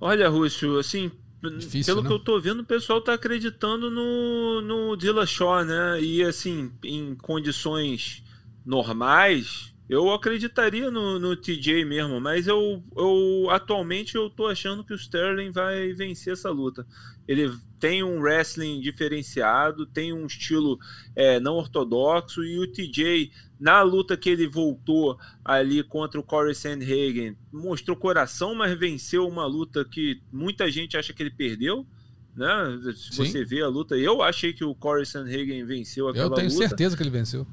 Olha, 0.00 0.28
Rússio, 0.28 0.78
assim, 0.78 1.10
Difícil, 1.58 1.94
pelo 1.94 2.02
né? 2.02 2.08
que 2.08 2.14
eu 2.14 2.18
tô 2.18 2.40
vendo, 2.40 2.60
o 2.60 2.64
pessoal 2.64 3.00
tá 3.00 3.14
acreditando 3.14 3.90
no, 3.90 4.60
no 4.60 4.96
Dillashaw, 4.96 5.64
né? 5.64 6.00
E 6.00 6.22
assim, 6.22 6.70
em 6.82 7.14
condições 7.14 8.22
normais, 8.64 9.73
eu 9.88 10.10
acreditaria 10.12 10.90
no, 10.90 11.18
no 11.18 11.36
TJ 11.36 11.84
mesmo, 11.84 12.20
mas 12.20 12.46
eu, 12.46 12.82
eu 12.96 13.48
atualmente 13.50 14.14
eu 14.14 14.30
tô 14.30 14.46
achando 14.46 14.82
que 14.82 14.94
o 14.94 14.96
Sterling 14.96 15.50
vai 15.50 15.92
vencer 15.92 16.32
essa 16.32 16.50
luta. 16.50 16.86
Ele 17.28 17.50
tem 17.78 18.02
um 18.02 18.20
wrestling 18.20 18.80
diferenciado, 18.80 19.84
tem 19.84 20.12
um 20.12 20.26
estilo 20.26 20.78
é, 21.14 21.38
não 21.38 21.56
ortodoxo 21.56 22.42
e 22.42 22.58
o 22.58 22.70
TJ 22.70 23.30
na 23.60 23.82
luta 23.82 24.16
que 24.16 24.30
ele 24.30 24.46
voltou 24.46 25.18
ali 25.44 25.82
contra 25.82 26.18
o 26.18 26.24
Corey 26.24 26.54
Sandhagen 26.54 27.36
mostrou 27.52 27.96
coração, 27.96 28.54
mas 28.54 28.78
venceu 28.78 29.28
uma 29.28 29.46
luta 29.46 29.84
que 29.84 30.20
muita 30.32 30.70
gente 30.70 30.96
acha 30.96 31.12
que 31.12 31.22
ele 31.22 31.30
perdeu. 31.30 31.86
Né? 32.34 32.46
Se 32.94 33.16
Sim. 33.16 33.24
você 33.24 33.44
vê 33.44 33.62
a 33.62 33.68
luta, 33.68 33.96
eu 33.96 34.22
achei 34.22 34.52
que 34.52 34.64
o 34.64 34.74
Corey 34.74 35.04
Sandhagen 35.04 35.64
venceu 35.64 36.08
aquela 36.08 36.28
luta. 36.28 36.40
Eu 36.40 36.48
tenho 36.48 36.54
luta. 36.54 36.68
certeza 36.68 36.96
que 36.96 37.02
ele 37.02 37.10
venceu. 37.10 37.46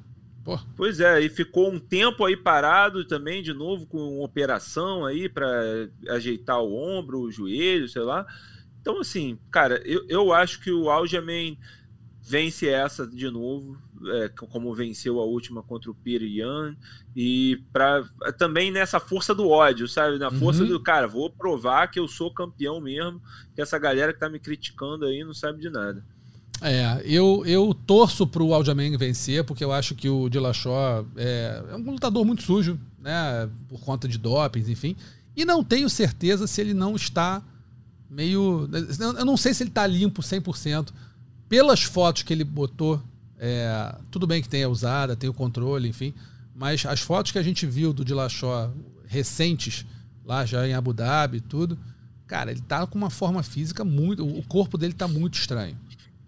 Pô. 0.44 0.60
Pois 0.76 1.00
é, 1.00 1.22
e 1.22 1.30
ficou 1.30 1.72
um 1.72 1.80
tempo 1.80 2.26
aí 2.26 2.36
parado 2.36 3.06
também, 3.06 3.44
de 3.44 3.54
novo, 3.54 3.86
com 3.86 4.24
operação 4.24 5.06
aí 5.06 5.30
para 5.30 5.48
ajeitar 6.10 6.60
o 6.60 6.74
ombro, 6.74 7.22
o 7.22 7.32
joelho, 7.32 7.88
sei 7.88 8.02
lá. 8.02 8.26
Então, 8.82 9.00
assim, 9.00 9.38
cara, 9.52 9.80
eu, 9.86 10.04
eu 10.10 10.34
acho 10.34 10.60
que 10.60 10.72
o 10.72 10.90
Aljamain 10.90 11.58
vence 12.24 12.68
essa 12.68 13.06
de 13.06 13.30
novo, 13.30 13.78
é, 14.06 14.30
como 14.30 14.74
venceu 14.74 15.20
a 15.20 15.26
última 15.26 15.62
contra 15.62 15.92
o 15.92 15.96
Peter 15.96 16.28
Yan, 16.28 16.76
e 17.16 17.64
pra, 17.72 18.04
também 18.38 18.72
nessa 18.72 19.00
força 19.00 19.36
do 19.36 19.50
ódio, 19.50 19.88
sabe? 19.88 20.18
Na 20.18 20.32
força 20.32 20.64
uhum. 20.64 20.70
do 20.70 20.82
cara, 20.82 21.08
vou 21.08 21.30
provar 21.30 21.88
que 21.88 22.00
eu 22.00 22.08
sou 22.08 22.34
campeão 22.34 22.82
mesmo, 22.82 23.22
que 23.54 23.62
essa 23.62 23.78
galera 23.78 24.14
que 24.14 24.20
tá 24.20 24.30
me 24.30 24.40
criticando 24.40 25.06
aí 25.06 25.24
não 25.24 25.34
sabe 25.34 25.60
de 25.60 25.70
nada. 25.70 26.04
É, 26.62 27.02
eu, 27.04 27.44
eu 27.44 27.74
torço 27.74 28.28
pro 28.28 28.54
Aljamain 28.54 28.96
vencer, 28.96 29.44
porque 29.44 29.64
eu 29.64 29.72
acho 29.72 29.96
que 29.96 30.08
o 30.08 30.30
Dillashaw 30.30 31.08
é, 31.18 31.64
é, 31.72 31.76
um 31.76 31.92
lutador 31.92 32.24
muito 32.24 32.44
sujo, 32.44 32.80
né? 33.00 33.50
Por 33.68 33.80
conta 33.80 34.08
de 34.08 34.20
dopings, 34.20 34.70
enfim. 34.70 34.96
E 35.36 35.44
não 35.44 35.64
tenho 35.64 35.90
certeza 35.90 36.46
se 36.46 36.62
ele 36.62 36.76
não 36.76 36.96
está 36.96 37.42
meio. 38.08 38.70
Eu 39.18 39.26
não 39.26 39.36
sei 39.36 39.56
se 39.56 39.64
ele 39.64 39.72
está 39.72 39.88
limpo 39.88 40.22
100%. 40.22 40.90
Pelas 41.50 41.82
fotos 41.82 42.22
que 42.22 42.32
ele 42.32 42.44
botou, 42.44 43.02
é, 43.40 43.96
tudo 44.12 44.28
bem 44.28 44.42
que 44.42 44.48
tem 44.48 44.64
a 44.64 44.70
usada, 44.70 45.16
tem 45.16 45.30
o 45.30 45.34
controle, 45.34 45.90
enfim. 45.90 46.14
Mas 46.56 46.86
as 46.86 47.02
fotos 47.02 47.32
que 47.32 47.40
a 47.40 47.44
gente 47.44 47.66
viu 47.66 47.92
do 47.92 48.06
Dillashaw 48.06 48.72
recentes, 49.08 49.84
lá 50.24 50.46
já 50.46 50.68
em 50.68 50.74
Abu 50.74 50.94
Dhabi 50.94 51.38
e 51.38 51.42
tudo, 51.42 51.78
cara, 52.28 52.52
ele 52.52 52.62
tá 52.62 52.86
com 52.86 53.00
uma 53.00 53.10
forma 53.10 53.42
física 53.42 53.84
muito. 53.84 54.24
O 54.26 54.44
corpo 54.44 54.78
dele 54.78 54.94
tá 54.94 55.08
muito 55.08 55.40
estranho 55.40 55.76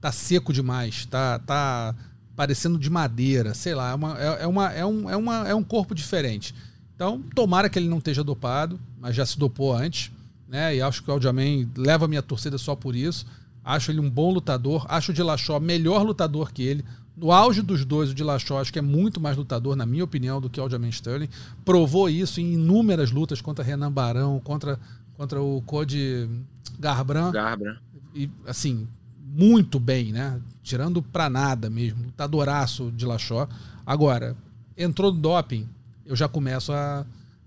tá 0.04 0.12
seco 0.12 0.52
demais, 0.52 1.06
tá, 1.06 1.40
tá 1.40 1.96
parecendo 2.36 2.78
de 2.78 2.90
madeira, 2.90 3.54
sei 3.54 3.74
lá, 3.74 3.92
é, 3.92 3.96
uma, 3.96 4.20
é, 4.20 4.44
é, 4.44 4.48
uma, 4.48 4.74
é, 4.74 4.86
um, 4.86 5.10
é, 5.10 5.16
uma, 5.16 5.48
é 5.48 5.56
um 5.56 5.64
corpo 5.64 5.96
diferente. 5.96 6.54
Então, 6.94 7.24
tomara 7.34 7.70
que 7.70 7.80
ele 7.80 7.88
não 7.88 8.00
esteja 8.00 8.22
dopado, 8.22 8.78
mas 9.00 9.16
já 9.16 9.26
se 9.26 9.40
dopou 9.40 9.74
antes, 9.74 10.12
né? 10.46 10.76
E 10.76 10.82
acho 10.82 11.02
que 11.02 11.10
o 11.10 11.14
Aljamain 11.14 11.72
leva 11.78 12.04
a 12.04 12.08
minha 12.10 12.22
torcida 12.22 12.58
só 12.58 12.76
por 12.76 12.98
isso. 12.98 13.26
Acho 13.64 13.92
ele 13.92 14.02
um 14.02 14.10
bom 14.10 14.30
lutador, 14.30 14.86
acho 14.90 15.12
o 15.12 15.16
Dillashaw 15.16 15.62
melhor 15.62 16.04
lutador 16.04 16.52
que 16.52 16.64
ele. 16.64 16.84
No 17.16 17.32
auge 17.32 17.62
dos 17.62 17.86
dois, 17.86 18.10
o 18.10 18.14
Dillashaw 18.14 18.60
acho 18.60 18.74
que 18.74 18.80
é 18.80 18.82
muito 18.82 19.22
mais 19.22 19.38
lutador, 19.38 19.74
na 19.74 19.86
minha 19.86 20.04
opinião, 20.04 20.42
do 20.42 20.50
que 20.50 20.60
o 20.60 20.64
Aljamain 20.64 20.90
Sterling. 20.90 21.30
Provou 21.64 22.10
isso 22.10 22.42
em 22.42 22.56
inúmeras 22.56 23.10
lutas 23.10 23.40
contra 23.40 23.64
Renan 23.64 23.90
Barão, 23.90 24.42
contra, 24.42 24.78
contra 25.16 25.42
o 25.42 25.62
Code 25.62 26.30
Garbrandt. 26.78 27.32
Garbrandt. 27.32 27.80
E, 28.14 28.30
assim, 28.46 28.86
muito 29.34 29.80
bem, 29.80 30.12
né? 30.12 30.40
Tirando 30.62 31.02
pra 31.02 31.30
nada 31.30 31.70
mesmo. 31.70 32.04
Lutadoraço 32.04 32.92
de 32.92 33.06
Lachó. 33.06 33.48
Agora, 33.86 34.36
entrou 34.78 35.12
no 35.12 35.20
doping, 35.20 35.68
eu 36.06 36.16
já 36.16 36.28
começo 36.28 36.72
a 36.72 37.06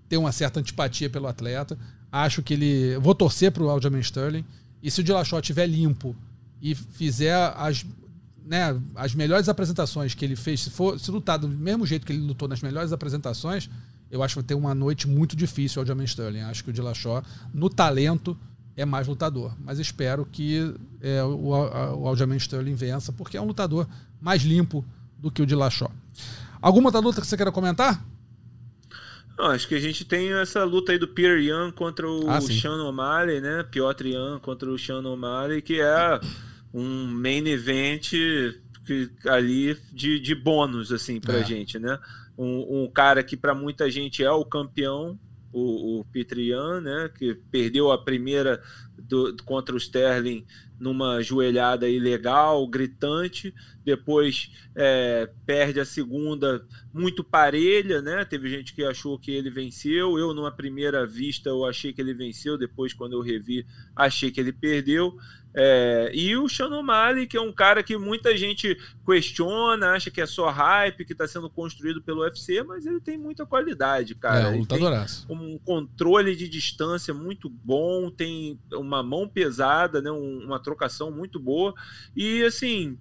ter 0.09 0.17
uma 0.17 0.33
certa 0.33 0.59
antipatia 0.59 1.09
pelo 1.09 1.29
atleta. 1.29 1.79
Acho 2.11 2.43
que 2.43 2.55
ele. 2.55 2.99
Vou 2.99 3.15
torcer 3.15 3.53
pro 3.53 3.69
Aljamain 3.71 4.01
Sterling. 4.01 4.45
E 4.83 4.91
se 4.91 5.01
o 5.01 5.05
Dillashaw 5.05 5.41
estiver 5.41 5.67
limpo 5.67 6.15
e 6.61 6.75
fizer 6.75 7.35
as, 7.57 7.85
né, 8.45 8.81
as 8.95 9.15
melhores 9.15 9.49
apresentações 9.49 10.15
que 10.15 10.25
ele 10.25 10.37
fez, 10.37 10.61
se 10.61 10.71
for 10.71 10.99
se 10.99 11.11
lutar 11.11 11.39
do 11.39 11.49
mesmo 11.49 11.87
jeito 11.87 12.07
que 12.07 12.13
ele 12.13 12.23
lutou 12.23 12.49
nas 12.49 12.61
melhores 12.61 12.93
apresentações, 12.93 13.69
eu 14.11 14.23
acho 14.23 14.35
que 14.35 14.41
vai 14.41 14.47
ter 14.47 14.55
uma 14.55 14.75
noite 14.75 15.09
muito 15.09 15.35
difícil 15.35 15.81
o 15.81 15.83
Aljamain 15.83 16.05
Sterling. 16.05 16.41
Acho 16.41 16.63
que 16.63 16.71
o 16.71 16.73
Dillashaw, 16.73 17.23
no 17.53 17.69
talento, 17.69 18.37
é 18.77 18.85
mais 18.85 19.09
lutador. 19.09 19.55
Mas 19.59 19.79
espero 19.79 20.27
que 20.27 20.75
é, 21.01 21.23
o, 21.23 21.49
o 21.49 22.09
Aljamain 22.09 22.37
Sterling 22.37 22.75
vença, 22.75 23.13
porque 23.13 23.37
é 23.37 23.41
um 23.41 23.47
lutador 23.47 23.89
mais 24.21 24.43
limpo 24.43 24.85
do 25.19 25.31
que 25.31 25.43
o 25.43 25.47
de 25.47 25.55
Lachó. 25.55 25.91
Alguma 26.61 26.89
outra 26.89 27.01
luta 27.01 27.21
que 27.21 27.27
você 27.27 27.37
queira 27.37 27.53
comentar? 27.53 28.05
Não, 29.39 29.47
acho 29.47 29.69
que 29.69 29.75
a 29.75 29.81
gente 29.81 30.05
tem 30.05 30.33
essa 30.33 30.65
luta 30.65 30.93
aí 30.93 30.99
do 30.99 31.07
Pierre 31.07 31.51
Young 31.51 31.71
contra 31.73 32.09
o 32.09 32.29
ah, 32.31 32.41
Sean 32.41 32.83
O'Malley, 32.83 33.41
né? 33.41 33.63
Piotr 33.65 34.07
Young 34.07 34.41
contra 34.41 34.71
o 34.71 34.79
Sean 34.79 35.03
O'Malley, 35.03 35.61
que 35.61 35.81
é 35.81 36.21
um 36.73 37.07
main 37.07 37.47
event 37.47 38.11
que, 38.87 39.11
ali 39.27 39.77
de, 39.93 40.19
de 40.19 40.35
bônus, 40.35 40.91
assim, 40.91 41.21
pra 41.21 41.41
é. 41.41 41.45
gente, 41.45 41.79
né? 41.79 41.99
Um, 42.37 42.85
um 42.85 42.91
cara 42.91 43.23
que 43.23 43.37
para 43.37 43.55
muita 43.55 43.91
gente 43.91 44.25
é 44.25 44.31
o 44.31 44.45
campeão 44.45 45.19
o, 45.53 46.01
o 46.01 46.05
Petrian, 46.05 46.81
né, 46.81 47.11
que 47.17 47.35
perdeu 47.51 47.91
a 47.91 48.03
primeira 48.03 48.63
do, 48.99 49.37
contra 49.45 49.75
o 49.75 49.79
Sterling 49.79 50.45
numa 50.79 51.23
joelhada 51.23 51.89
ilegal, 51.89 52.67
gritante, 52.67 53.55
depois 53.85 54.51
é, 54.75 55.31
perde 55.47 55.81
a 55.81 55.85
segunda 55.85 56.67
muito 56.93 57.25
parelha, 57.25 58.03
né? 58.03 58.25
Teve 58.25 58.51
gente 58.51 58.75
que 58.75 58.85
achou 58.85 59.19
que 59.19 59.31
ele 59.31 59.49
venceu, 59.49 60.19
eu 60.19 60.35
numa 60.35 60.53
primeira 60.53 61.07
vista 61.07 61.49
eu 61.49 61.65
achei 61.65 61.93
que 61.93 62.01
ele 62.01 62.13
venceu, 62.13 62.59
depois 62.59 62.93
quando 62.93 63.15
eu 63.15 63.23
revi 63.23 63.67
achei 63.95 64.31
que 64.31 64.41
ele 64.41 64.53
perdeu. 64.53 65.17
É, 65.59 66.11
e 66.13 66.37
o 66.37 66.47
Sean 66.51 66.69
O'Malley, 66.69 67.27
que 67.27 67.35
é 67.35 67.41
um 67.41 67.51
cara 67.51 67.83
que 67.83 67.97
muita 67.97 68.37
gente 68.37 68.77
questiona, 69.07 69.93
acha 69.93 70.11
que 70.11 70.21
é 70.21 70.27
só 70.27 70.51
hype, 70.51 71.03
que 71.07 71.13
está 71.13 71.27
sendo 71.27 71.49
construído 71.49 72.03
pelo 72.03 72.21
UFC, 72.21 72.63
mas 72.63 72.85
ele 72.85 73.01
tem 73.01 73.17
muita 73.17 73.47
qualidade, 73.47 74.15
cara. 74.15 74.49
É, 74.49 74.51
um 74.51 74.67
tem 74.67 74.85
um 75.31 75.59
controle 75.59 76.37
de 76.37 76.47
distância 76.47 77.15
muito 77.15 77.49
bom, 77.49 78.11
tem 78.11 78.61
uma 78.75 79.03
mão 79.03 79.27
pesada, 79.27 80.03
né, 80.03 80.11
uma 80.11 80.61
trocação 80.61 81.11
muito 81.11 81.41
boa. 81.41 81.73
E 82.15 82.43
assim, 82.45 82.99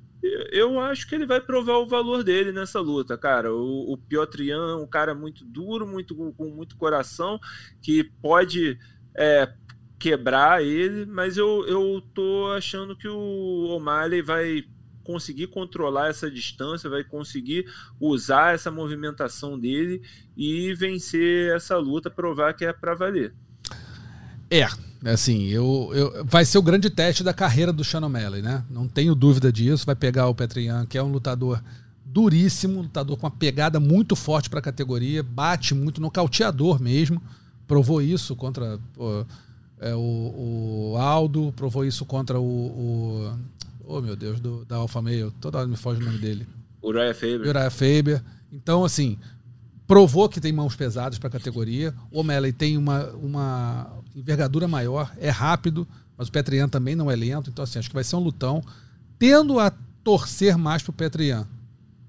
eu 0.49 0.80
acho 0.80 1.10
que 1.10 1.16
ele 1.16 1.26
vai 1.26 1.41
provar 1.41 1.80
o 1.80 1.88
valor 1.88 2.24
dele 2.24 2.53
nessa 2.53 2.80
luta, 2.80 3.18
cara. 3.18 3.53
O, 3.53 3.91
o 3.91 3.97
Piotr 3.97 4.43
Jan 4.43 4.72
é 4.72 4.76
um 4.76 4.88
cara 4.88 5.14
muito 5.14 5.43
duro, 5.43 5.86
muito 5.86 6.16
com 6.16 6.49
muito 6.49 6.78
coração, 6.78 7.38
que 7.82 8.01
pode 8.22 8.80
é, 9.14 9.51
quebrar 9.98 10.64
ele, 10.64 11.06
mas 11.06 11.38
eu, 11.38 11.66
eu 11.68 12.02
tô 12.14 12.52
achando 12.56 12.96
que 12.96 13.08
o 13.08 13.68
O'Malley 13.76 14.22
vai 14.22 14.64
conseguir 15.04 15.48
controlar 15.48 16.10
essa 16.10 16.30
distância, 16.30 16.89
vai 16.89 17.04
conseguir 17.04 17.66
usar 18.00 18.56
essa 18.56 18.72
movimentação 18.72 19.58
dele 19.58 20.02
e 20.36 20.74
vencer 20.74 21.56
essa 21.56 21.78
luta, 21.78 22.10
provar 22.10 22.54
que 22.54 22.66
é 22.66 22.74
para 22.74 22.96
valer. 22.96 23.34
É, 24.50 24.68
assim, 25.06 25.48
eu, 25.48 25.91
eu, 25.93 26.26
vai 26.26 26.43
ser 26.43 26.58
o 26.58 26.64
grande 26.64 26.89
teste 26.89 27.24
da 27.24 27.34
carreira 27.34 27.72
do 27.72 27.84
Shannon 27.84 28.08
O'Malley, 28.08 28.41
né? 28.41 28.66
Não 28.70 28.88
tenho 28.88 29.16
dúvida 29.16 29.52
disso. 29.52 29.86
Vai 29.86 29.96
pegar 29.96 30.28
o 30.28 30.36
Petrian, 30.36 30.86
que 30.86 30.98
é 30.98 31.04
um 31.04 31.12
lutador 31.12 31.62
duríssimo, 32.06 32.82
lutador 32.82 33.18
com 33.18 33.26
uma 33.26 33.32
pegada 33.32 33.80
muito 33.80 34.16
forte 34.16 34.50
para 34.50 34.60
a 34.60 34.64
categoria, 34.64 35.22
bate 35.22 35.76
muito, 35.76 36.02
nocauteador 36.02 36.82
mesmo. 36.82 37.22
Provou 37.68 38.02
isso 38.02 38.36
contra 38.36 38.80
é, 39.80 39.93
o, 39.93 40.93
o, 40.93 40.97
Aldo, 40.97 41.53
provou 41.55 41.86
isso 41.86 42.05
contra 42.05 42.39
o, 42.39 42.43
o 42.43 43.36
oh 43.86 44.01
meu 44.01 44.15
Deus, 44.15 44.39
do, 44.39 44.65
da 44.65 44.78
Alpha 44.78 45.01
Male, 45.01 45.32
toda 45.41 45.59
hora 45.59 45.67
me 45.67 45.76
foge 45.76 46.01
o 46.01 46.05
nome 46.05 46.17
dele. 46.17 46.47
Uriah 46.82 47.13
Faber. 47.13 47.41
Uriah 47.41 47.69
Faber. 47.69 48.23
Então, 48.51 48.86
assim, 48.86 49.17
provou 49.88 50.30
que 50.30 50.39
tem 50.39 50.51
mãos 50.51 50.76
pesadas 50.76 51.17
para 51.17 51.28
a 51.28 51.32
categoria. 51.32 51.93
O 52.11 52.19
O'Malley 52.19 52.53
tem 52.53 52.78
uma, 52.78 53.07
uma 53.13 53.91
envergadura 54.15 54.67
maior, 54.67 55.11
é 55.17 55.30
rápido, 55.30 55.88
mas 56.17 56.28
o 56.28 56.32
Petrian 56.32 56.69
também 56.69 56.95
não 56.95 57.09
é 57.09 57.15
lento. 57.15 57.49
Então, 57.49 57.63
assim, 57.63 57.80
acho 57.80 57.89
que 57.89 57.95
vai 57.95 58.03
ser 58.03 58.15
um 58.15 58.19
lutão. 58.19 58.63
Tendo 59.19 59.59
a 59.59 59.71
torcer 60.03 60.57
mais 60.57 60.82
pro 60.84 60.93
Petrian. 60.93 61.47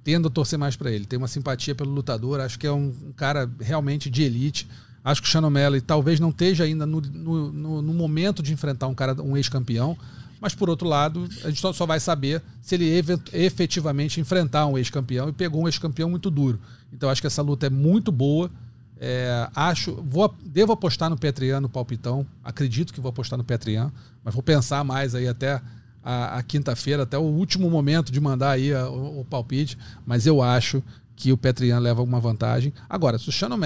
Tendo 0.05 0.29
a 0.29 0.31
torcer 0.31 0.59
mais 0.59 0.77
para 0.77 0.91
ele. 0.91 1.07
Tem 1.07 1.19
uma 1.19 1.27
simpatia 1.27 1.75
pelo 1.75 1.91
lutador. 1.91 2.39
Acho 2.41 2.59
que 2.59 2.67
é 2.67 2.73
um, 2.73 2.95
um 3.09 3.13
cara 3.13 3.51
realmente 3.59 4.09
de 4.09 4.23
elite. 4.23 4.69
Acho 5.07 5.23
que 5.23 5.29
o 5.29 5.31
Shannon 5.31 5.53
talvez 5.87 6.19
não 6.19 6.31
esteja 6.31 6.65
ainda 6.65 6.85
no, 6.85 7.01
no, 7.01 7.81
no, 7.81 7.95
momento 7.95 8.43
de 8.43 8.53
enfrentar 8.53 8.89
um 8.89 8.95
cara, 8.95 9.15
um 9.23 9.37
ex-campeão. 9.37 9.97
Mas, 10.41 10.53
por 10.53 10.69
outro 10.69 10.89
lado, 10.89 11.29
a 11.45 11.49
gente 11.49 11.61
só 11.61 11.87
vai 11.87 12.01
saber 12.01 12.43
se 12.61 12.75
ele 12.75 12.91
efetivamente 13.33 14.21
enfrentar 14.21 14.67
um 14.67 14.77
ex-campeão 14.77 15.29
e 15.29 15.33
pegou 15.33 15.63
um 15.63 15.69
ex-campeão 15.69 16.11
muito 16.11 16.29
duro. 16.29 16.59
Então, 16.93 17.09
acho 17.09 17.21
que 17.21 17.27
essa 17.29 17.41
luta 17.41 17.69
é 17.69 17.71
muito 17.71 18.11
boa. 18.11 18.51
É, 18.99 19.49
acho, 19.55 19.95
vou, 19.95 20.35
devo 20.45 20.73
apostar 20.73 21.09
no 21.09 21.17
Petrian 21.17 21.61
no 21.61 21.69
palpitão. 21.69 22.27
Acredito 22.43 22.93
que 22.93 23.01
vou 23.01 23.11
apostar 23.11 23.39
no 23.39 23.45
Petrian, 23.45 23.93
mas 24.25 24.35
vou 24.35 24.43
pensar 24.43 24.83
mais 24.83 25.15
aí 25.15 25.29
até 25.29 25.63
a, 26.03 26.39
a 26.39 26.43
quinta-feira, 26.43 27.05
até 27.05 27.17
o 27.17 27.23
último 27.23 27.71
momento 27.71 28.11
de 28.11 28.21
mandar 28.21 28.51
aí 28.51 28.75
a, 28.75 28.89
o, 28.89 29.21
o, 29.21 29.25
palpite. 29.25 29.79
Mas 30.05 30.27
eu 30.27 30.43
acho 30.43 30.83
que 31.15 31.31
o 31.31 31.37
Petrian 31.37 31.79
leva 31.79 32.03
uma 32.03 32.19
vantagem. 32.19 32.75
Agora, 32.89 33.21
se 33.21 33.29
o 33.29 33.33
Shannon 33.33 33.57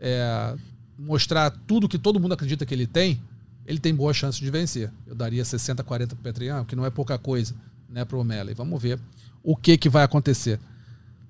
é, 0.00 0.54
mostrar 0.98 1.50
tudo 1.66 1.88
que 1.88 1.98
todo 1.98 2.18
mundo 2.18 2.32
acredita 2.32 2.66
que 2.66 2.74
ele 2.74 2.86
tem, 2.86 3.20
ele 3.66 3.78
tem 3.78 3.94
boa 3.94 4.12
chance 4.12 4.40
de 4.40 4.50
vencer. 4.50 4.90
Eu 5.06 5.14
daria 5.14 5.44
60 5.44 5.84
40 5.84 6.16
para 6.16 6.20
o 6.20 6.22
Petrian, 6.22 6.64
que 6.64 6.74
não 6.74 6.84
é 6.84 6.90
pouca 6.90 7.16
coisa, 7.18 7.54
né, 7.88 8.04
para 8.04 8.16
o 8.16 8.20
O'Malley. 8.20 8.54
Vamos 8.54 8.82
ver 8.82 8.98
o 9.42 9.54
que 9.54 9.78
que 9.78 9.88
vai 9.88 10.02
acontecer. 10.02 10.58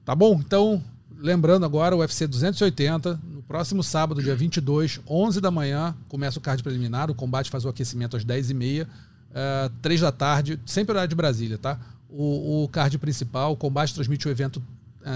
Tá 0.04 0.14
bom? 0.14 0.40
Então, 0.40 0.82
lembrando 1.18 1.66
agora 1.66 1.94
o 1.94 1.98
UFC 1.98 2.26
280, 2.26 3.20
no 3.30 3.42
próximo 3.42 3.82
sábado, 3.82 4.22
dia 4.22 4.34
22, 4.34 5.00
11 5.06 5.40
da 5.40 5.50
manhã, 5.50 5.94
começa 6.08 6.38
o 6.38 6.42
card 6.42 6.62
preliminar, 6.62 7.10
o 7.10 7.14
combate 7.14 7.50
faz 7.50 7.64
o 7.64 7.68
aquecimento 7.68 8.16
às 8.16 8.24
10h30, 8.24 8.86
uh, 8.86 8.88
3 9.82 10.00
da 10.00 10.12
tarde, 10.12 10.58
sempre 10.64 10.92
horário 10.92 11.08
de 11.08 11.16
Brasília, 11.16 11.58
tá? 11.58 11.78
O, 12.08 12.64
o 12.64 12.68
card 12.68 12.96
principal, 12.98 13.52
o 13.52 13.56
combate 13.56 13.92
transmite 13.92 14.26
o 14.26 14.30
evento 14.30 14.62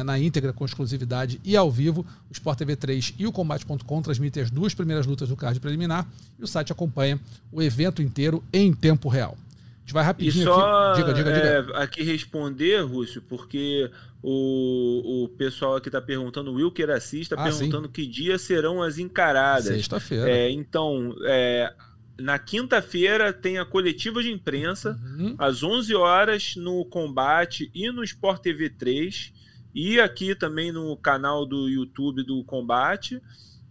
na 0.05 0.19
íntegra, 0.19 0.53
com 0.53 0.65
exclusividade 0.65 1.41
e 1.45 1.57
ao 1.57 1.71
vivo. 1.71 2.07
O 2.31 2.33
Sport 2.33 2.59
TV 2.59 2.77
3 2.77 3.15
e 3.19 3.27
o 3.27 3.33
Combate.com 3.33 4.03
transmitem 4.03 4.43
as 4.43 4.51
duas 4.51 4.75
primeiras 4.75 5.07
lutas 5.07 5.29
do 5.29 5.37
card 5.37 5.59
preliminar 5.61 6.07
e 6.39 6.45
o 6.45 6.47
site 6.47 6.73
acompanha 6.73 7.21
o 7.51 7.63
evento 7.63 8.01
inteiro 8.01 8.43
em 8.53 8.73
tempo 8.73 9.09
real. 9.09 9.37
A 9.37 9.81
gente 9.85 9.95
vai 9.95 10.05
rapidinho 10.05 10.43
e 10.43 10.45
só, 10.45 10.93
aqui. 10.93 11.01
Diga, 11.01 11.15
diga, 11.15 11.33
diga. 11.33 11.47
É, 11.47 11.83
aqui 11.83 12.03
responder, 12.05 12.81
Rússio, 12.83 13.21
porque 13.23 13.91
o, 14.23 15.25
o 15.25 15.29
pessoal 15.31 15.77
aqui 15.77 15.89
está 15.89 16.01
perguntando, 16.01 16.53
o 16.53 16.55
Wilker 16.55 16.89
está 16.91 17.35
ah, 17.37 17.43
perguntando 17.43 17.87
sim. 17.89 17.93
que 17.93 18.07
dia 18.07 18.39
serão 18.39 18.81
as 18.81 18.99
encaradas. 18.99 19.65
Sexta-feira. 19.67 20.31
É, 20.31 20.49
então, 20.51 21.17
é, 21.25 21.75
na 22.17 22.39
quinta-feira 22.39 23.33
tem 23.33 23.59
a 23.59 23.65
coletiva 23.65 24.23
de 24.23 24.31
imprensa, 24.31 24.97
uhum. 25.03 25.35
às 25.37 25.65
11 25.65 25.95
horas, 25.97 26.55
no 26.55 26.85
Combate 26.85 27.69
e 27.75 27.91
no 27.91 28.05
Sport 28.05 28.41
TV 28.41 28.71
3 28.71 29.33
e 29.75 30.01
aqui 30.01 30.35
também 30.35 30.73
no 30.73 30.97
canal 30.97 31.47
do 31.47 31.69
YouTube 31.69 32.25
do 32.25 32.45
Combate, 32.45 33.21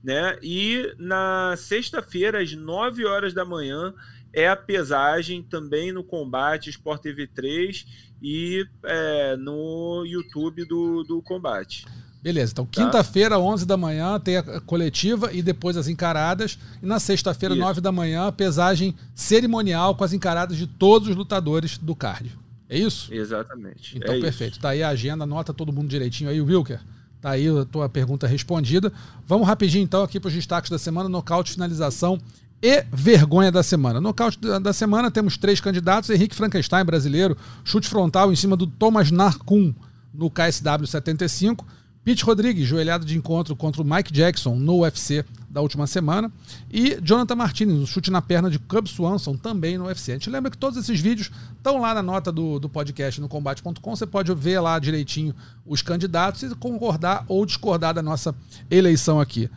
né? 0.03 0.37
E 0.41 0.93
na 0.97 1.55
sexta-feira, 1.57 2.41
às 2.41 2.53
9 2.53 3.05
horas 3.05 3.33
da 3.33 3.45
manhã, 3.45 3.93
é 4.33 4.47
a 4.47 4.55
pesagem 4.55 5.43
também 5.43 5.91
no 5.91 6.03
Combate 6.03 6.69
Sport 6.69 7.01
TV 7.01 7.27
3 7.27 7.85
e 8.21 8.65
é, 8.83 9.35
no 9.35 10.03
YouTube 10.05 10.65
do, 10.65 11.03
do 11.03 11.21
Combate. 11.21 11.85
Beleza, 12.21 12.51
então 12.51 12.65
tá. 12.65 12.83
quinta-feira, 12.83 13.39
11 13.39 13.65
da 13.65 13.75
manhã, 13.75 14.19
tem 14.19 14.37
a 14.37 14.61
coletiva 14.61 15.33
e 15.33 15.41
depois 15.41 15.75
as 15.75 15.87
encaradas. 15.87 16.57
E 16.81 16.85
na 16.85 16.99
sexta-feira, 16.99 17.55
9 17.55 17.81
da 17.81 17.91
manhã, 17.91 18.27
a 18.27 18.31
pesagem 18.31 18.95
cerimonial 19.15 19.95
com 19.95 20.03
as 20.03 20.13
encaradas 20.13 20.55
de 20.55 20.67
todos 20.67 21.07
os 21.07 21.15
lutadores 21.15 21.79
do 21.79 21.95
card. 21.95 22.31
É 22.71 22.79
isso? 22.79 23.13
Exatamente. 23.13 23.97
Então, 23.97 24.15
é 24.15 24.21
perfeito. 24.21 24.53
Isso. 24.53 24.61
Tá 24.61 24.69
aí 24.69 24.81
a 24.81 24.87
agenda, 24.87 25.25
anota 25.25 25.53
todo 25.53 25.73
mundo 25.73 25.89
direitinho 25.89 26.29
aí, 26.29 26.39
Wilker. 26.39 26.79
Tá 27.19 27.31
aí 27.31 27.45
a 27.49 27.65
tua 27.65 27.89
pergunta 27.89 28.25
respondida. 28.25 28.93
Vamos 29.27 29.45
rapidinho 29.45 29.83
então 29.83 30.01
aqui 30.01 30.21
para 30.21 30.29
os 30.29 30.33
destaques 30.33 30.71
da 30.71 30.79
semana, 30.79 31.09
nocaute, 31.09 31.51
finalização 31.51 32.17
e 32.61 32.85
vergonha 32.89 33.51
da 33.51 33.61
semana. 33.61 33.99
Nocaute 33.99 34.39
da 34.39 34.71
semana 34.71 35.11
temos 35.11 35.35
três 35.35 35.59
candidatos: 35.59 36.09
Henrique 36.09 36.33
Frankenstein, 36.33 36.85
brasileiro, 36.85 37.37
chute 37.65 37.89
frontal 37.89 38.31
em 38.31 38.37
cima 38.37 38.55
do 38.55 38.65
Thomas 38.65 39.11
Narcum 39.11 39.73
no 40.13 40.31
KSW 40.31 40.87
75. 40.87 41.67
Pete 42.05 42.23
Rodrigues, 42.23 42.65
joelhado 42.65 43.05
de 43.05 43.17
encontro 43.17 43.53
contra 43.53 43.81
o 43.81 43.85
Mike 43.85 44.13
Jackson 44.13 44.55
no 44.55 44.79
UFC 44.79 45.25
da 45.51 45.61
última 45.61 45.85
semana. 45.85 46.31
E 46.71 46.97
Jonathan 47.01 47.35
Martinez, 47.35 47.77
um 47.77 47.85
chute 47.85 48.09
na 48.09 48.21
perna 48.21 48.49
de 48.49 48.57
Cub 48.57 48.87
Swanson, 48.87 49.35
também 49.35 49.77
no 49.77 49.85
UFC. 49.85 50.11
A 50.11 50.15
gente 50.15 50.29
lembra 50.29 50.49
que 50.49 50.57
todos 50.57 50.77
esses 50.77 50.99
vídeos 50.99 51.29
estão 51.55 51.81
lá 51.81 51.93
na 51.93 52.01
nota 52.01 52.31
do, 52.31 52.57
do 52.59 52.69
podcast 52.69 53.19
no 53.19 53.27
combate.com. 53.27 53.95
Você 53.95 54.07
pode 54.07 54.33
ver 54.33 54.59
lá 54.59 54.79
direitinho 54.79 55.35
os 55.65 55.81
candidatos 55.81 56.43
e 56.43 56.55
concordar 56.55 57.25
ou 57.27 57.45
discordar 57.45 57.93
da 57.93 58.01
nossa 58.01 58.33
eleição 58.69 59.19
aqui. 59.19 59.49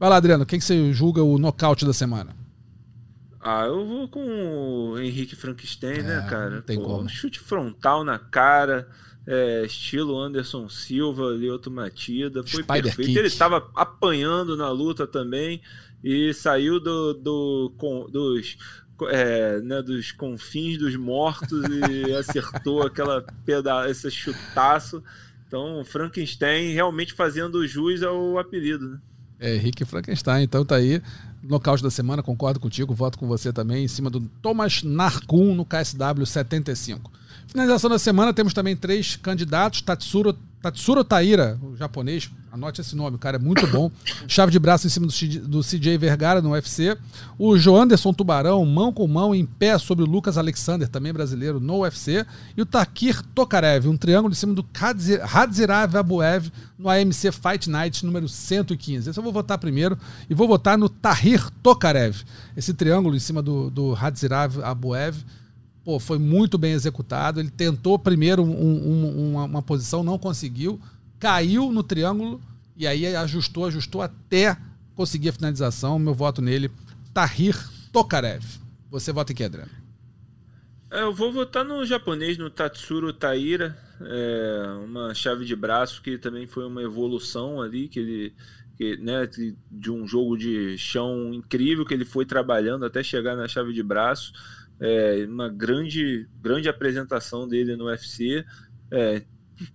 Vai 0.00 0.08
lá, 0.08 0.16
Adriano, 0.16 0.46
quem 0.46 0.58
que 0.58 0.64
você 0.64 0.92
julga 0.92 1.22
o 1.22 1.38
nocaute 1.38 1.84
da 1.84 1.92
semana? 1.92 2.34
Ah, 3.40 3.64
eu 3.66 3.86
vou 3.86 4.08
com 4.08 4.20
o 4.20 4.98
Henrique 5.00 5.34
Frankenstein, 5.34 6.02
né, 6.02 6.14
é, 6.14 6.22
né, 6.22 6.26
cara? 6.28 6.62
Tem 6.62 6.78
Pô, 6.78 6.84
como. 6.84 7.02
Um 7.02 7.08
chute 7.08 7.40
frontal 7.40 8.04
na 8.04 8.18
cara 8.18 8.88
é, 9.26 9.64
estilo 9.64 10.18
Anderson 10.18 10.68
Silva, 10.68 11.30
Lioto 11.30 11.70
Matida, 11.70 12.42
foi 12.42 12.62
Spider 12.62 12.82
perfeito. 12.82 13.08
Kick. 13.08 13.18
Ele 13.18 13.28
estava 13.28 13.70
apanhando 13.74 14.56
na 14.56 14.70
luta 14.70 15.06
também 15.06 15.60
e 16.02 16.32
saiu 16.34 16.80
do, 16.80 17.14
do 17.14 17.72
com, 17.76 18.08
dos, 18.10 18.56
é, 19.08 19.60
né, 19.60 19.80
dos 19.80 20.10
confins 20.12 20.78
dos 20.78 20.96
mortos 20.96 21.64
e 21.90 22.12
acertou 22.16 22.82
aquela 22.82 23.22
peda 23.44 23.88
esse 23.88 24.10
chutaço. 24.10 25.02
Então, 25.46 25.84
Frankenstein 25.84 26.72
realmente 26.72 27.12
fazendo 27.12 27.66
jus 27.66 28.02
ao 28.02 28.38
apelido, 28.38 28.88
né? 28.88 29.00
É, 29.38 29.56
Henrique 29.56 29.84
Frankenstein, 29.84 30.44
então 30.44 30.64
tá 30.64 30.76
aí. 30.76 31.02
Nocaute 31.42 31.82
da 31.82 31.90
semana, 31.90 32.22
concordo 32.22 32.60
contigo, 32.60 32.94
voto 32.94 33.18
com 33.18 33.26
você 33.26 33.52
também, 33.52 33.84
em 33.84 33.88
cima 33.88 34.08
do 34.08 34.20
Thomas 34.40 34.84
Narcum 34.84 35.54
no 35.54 35.64
KSW 35.64 36.24
75. 36.24 37.10
Finalização 37.52 37.90
da 37.90 37.98
semana, 37.98 38.32
temos 38.32 38.54
também 38.54 38.74
três 38.74 39.14
candidatos. 39.14 39.82
Tatsuro, 39.82 40.32
Tatsuro 40.62 41.04
Taira, 41.04 41.58
o 41.62 41.76
japonês, 41.76 42.30
anote 42.50 42.80
esse 42.80 42.96
nome, 42.96 43.16
o 43.16 43.18
cara 43.18 43.36
é 43.36 43.38
muito 43.38 43.66
bom. 43.66 43.90
Chave 44.26 44.50
de 44.50 44.58
braço 44.58 44.86
em 44.86 44.90
cima 44.90 45.06
do, 45.06 45.48
do 45.48 45.60
CJ 45.60 45.98
Vergara 45.98 46.40
no 46.40 46.52
UFC. 46.52 46.96
O 47.38 47.58
Joanderson 47.58 48.14
Tubarão, 48.14 48.64
mão 48.64 48.90
com 48.90 49.06
mão, 49.06 49.34
em 49.34 49.44
pé 49.44 49.76
sobre 49.76 50.02
o 50.02 50.08
Lucas 50.08 50.38
Alexander, 50.38 50.88
também 50.88 51.12
brasileiro, 51.12 51.60
no 51.60 51.80
UFC. 51.80 52.24
E 52.56 52.62
o 52.62 52.64
Takir 52.64 53.20
Tokarev, 53.34 53.86
um 53.86 53.98
triângulo 53.98 54.32
em 54.32 54.36
cima 54.36 54.54
do 54.54 54.64
Hadzirav 55.22 55.94
Abuev 55.94 56.50
no 56.78 56.88
AMC 56.88 57.32
Fight 57.32 57.68
Night 57.68 58.06
número 58.06 58.30
115. 58.30 59.10
Esse 59.10 59.18
eu 59.18 59.22
vou 59.22 59.30
votar 59.30 59.58
primeiro 59.58 59.98
e 60.30 60.32
vou 60.32 60.48
votar 60.48 60.78
no 60.78 60.88
Tahir 60.88 61.50
Tokarev. 61.62 62.22
Esse 62.56 62.72
triângulo 62.72 63.14
em 63.14 63.20
cima 63.20 63.42
do, 63.42 63.68
do 63.68 63.92
Hadzirav 63.92 64.58
Abuev 64.62 65.22
pô, 65.84 65.98
foi 65.98 66.18
muito 66.18 66.56
bem 66.58 66.72
executado. 66.72 67.40
Ele 67.40 67.50
tentou 67.50 67.98
primeiro 67.98 68.42
um, 68.42 68.50
um, 68.50 69.30
uma, 69.32 69.44
uma, 69.44 69.62
posição, 69.62 70.02
não 70.02 70.18
conseguiu, 70.18 70.80
caiu 71.18 71.70
no 71.70 71.82
triângulo 71.82 72.40
e 72.76 72.86
aí 72.86 73.14
ajustou, 73.16 73.66
ajustou 73.66 74.02
até 74.02 74.56
conseguir 74.94 75.30
a 75.30 75.32
finalização. 75.32 75.98
Meu 75.98 76.14
voto 76.14 76.40
nele, 76.40 76.70
Tahir 77.12 77.56
Tokarev. 77.92 78.44
Você 78.90 79.12
vota 79.12 79.32
em 79.32 79.36
que, 79.36 79.44
Adriano? 79.44 79.70
É, 80.90 81.02
eu 81.02 81.12
vou 81.14 81.32
votar 81.32 81.64
no 81.64 81.84
japonês, 81.86 82.36
no 82.36 82.50
Tatsuro 82.50 83.14
Taira, 83.14 83.76
é, 84.02 84.66
uma 84.84 85.14
chave 85.14 85.44
de 85.46 85.56
braço 85.56 86.02
que 86.02 86.18
também 86.18 86.46
foi 86.46 86.66
uma 86.66 86.82
evolução 86.82 87.62
ali, 87.62 87.88
que 87.88 87.98
ele, 87.98 88.34
que, 88.76 88.98
né, 88.98 89.26
de 89.70 89.90
um 89.90 90.06
jogo 90.06 90.36
de 90.36 90.76
chão 90.76 91.32
incrível 91.32 91.86
que 91.86 91.94
ele 91.94 92.04
foi 92.04 92.26
trabalhando 92.26 92.84
até 92.84 93.02
chegar 93.02 93.34
na 93.34 93.48
chave 93.48 93.72
de 93.72 93.82
braço. 93.82 94.34
É, 94.80 95.24
uma 95.28 95.48
grande, 95.48 96.28
grande 96.40 96.68
apresentação 96.68 97.46
dele 97.46 97.76
no 97.76 97.86
UFC. 97.86 98.44
É, 98.90 99.22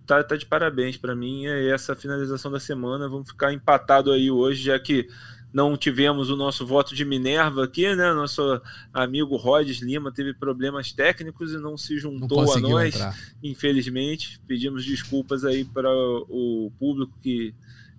tá, 0.06 0.24
tá 0.24 0.36
de 0.36 0.45
parabéns 0.45 0.98
para 0.98 1.15
mim. 1.15 1.45
É 1.45 1.69
essa 1.69 1.95
finalização 1.95 2.52
da 2.52 2.60
semana. 2.60 3.10
Vamos 3.10 3.30
ficar 3.30 3.53
empatado 3.53 4.11
aí 4.11 4.30
hoje, 4.30 4.64
já 4.64 4.80
que 4.80 5.07
não 5.53 5.78
tivemos 5.78 6.30
o 6.30 6.36
nosso 6.36 6.65
voto 6.65 6.94
de 6.94 7.06
Minerva 7.06 7.64
aqui, 7.64 7.95
né? 7.95 8.14
Nosso 8.14 8.61
amigo 8.94 9.36
Rhodes 9.38 9.80
Lima 9.80 10.11
teve 10.11 10.34
problemas 10.34 10.91
técnicos 10.91 11.53
e 11.53 11.57
não 11.57 11.78
se 11.78 11.98
juntou 11.98 12.45
não 12.45 12.53
a 12.53 12.60
nós, 12.60 12.95
entrar. 12.95 13.18
infelizmente. 13.41 14.40
Pedimos 14.45 14.86
desculpas 14.86 15.44
aí 15.45 15.64
para 15.64 15.90
o 15.90 16.72
público 16.78 17.18
que, 17.22 17.56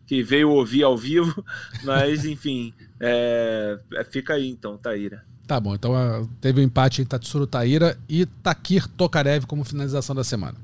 que 0.06 0.22
veio 0.22 0.50
ouvir 0.50 0.82
ao 0.82 0.96
vivo, 0.96 1.44
mas 1.84 2.24
enfim, 2.24 2.72
é, 3.00 3.78
é 3.94 4.04
fica 4.04 4.34
aí 4.34 4.48
então, 4.48 4.76
Taíra. 4.76 5.24
Tá 5.48 5.58
bom, 5.58 5.74
então 5.74 6.28
teve 6.42 6.60
o 6.60 6.62
um 6.62 6.66
empate 6.66 7.00
em 7.00 7.06
Tatsuro 7.06 7.46
Taíra 7.46 7.98
e 8.06 8.26
Takir 8.26 8.86
Tokarev 8.86 9.46
como 9.46 9.64
finalização 9.64 10.14
da 10.14 10.22
semana. 10.22 10.56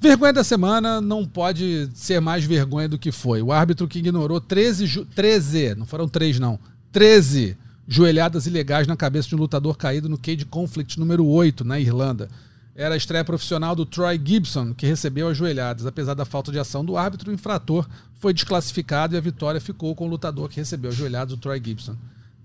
Vergonha 0.00 0.32
da 0.32 0.42
semana 0.42 1.02
não 1.02 1.26
pode 1.26 1.90
ser 1.92 2.18
mais 2.18 2.42
vergonha 2.42 2.88
do 2.88 2.98
que 2.98 3.12
foi. 3.12 3.42
O 3.42 3.52
árbitro 3.52 3.86
que 3.86 3.98
ignorou 3.98 4.40
13, 4.40 5.04
13 5.14 5.74
não 5.74 5.84
foram 5.84 6.08
3 6.08 6.40
não, 6.40 6.58
13 6.92 7.58
joelhadas 7.86 8.46
ilegais 8.46 8.86
na 8.86 8.96
cabeça 8.96 9.28
de 9.28 9.34
um 9.34 9.38
lutador 9.38 9.76
caído 9.76 10.08
no 10.08 10.16
Cage 10.16 10.46
Conflict 10.46 10.98
número 10.98 11.26
8, 11.26 11.62
na 11.62 11.78
Irlanda. 11.78 12.26
Era 12.74 12.94
a 12.94 12.96
estreia 12.96 13.22
profissional 13.24 13.76
do 13.76 13.84
Troy 13.84 14.18
Gibson, 14.24 14.72
que 14.72 14.86
recebeu 14.86 15.28
as 15.28 15.36
joelhadas. 15.36 15.84
Apesar 15.84 16.14
da 16.14 16.24
falta 16.24 16.50
de 16.50 16.58
ação 16.58 16.82
do 16.82 16.96
árbitro, 16.96 17.30
o 17.30 17.34
infrator 17.34 17.86
foi 18.14 18.32
desclassificado 18.32 19.14
e 19.14 19.18
a 19.18 19.20
vitória 19.20 19.60
ficou 19.60 19.94
com 19.94 20.06
o 20.06 20.10
lutador 20.10 20.48
que 20.48 20.56
recebeu 20.56 20.90
as 20.90 20.96
joelhadas, 20.96 21.34
o 21.34 21.36
Troy 21.36 21.60
Gibson. 21.62 21.96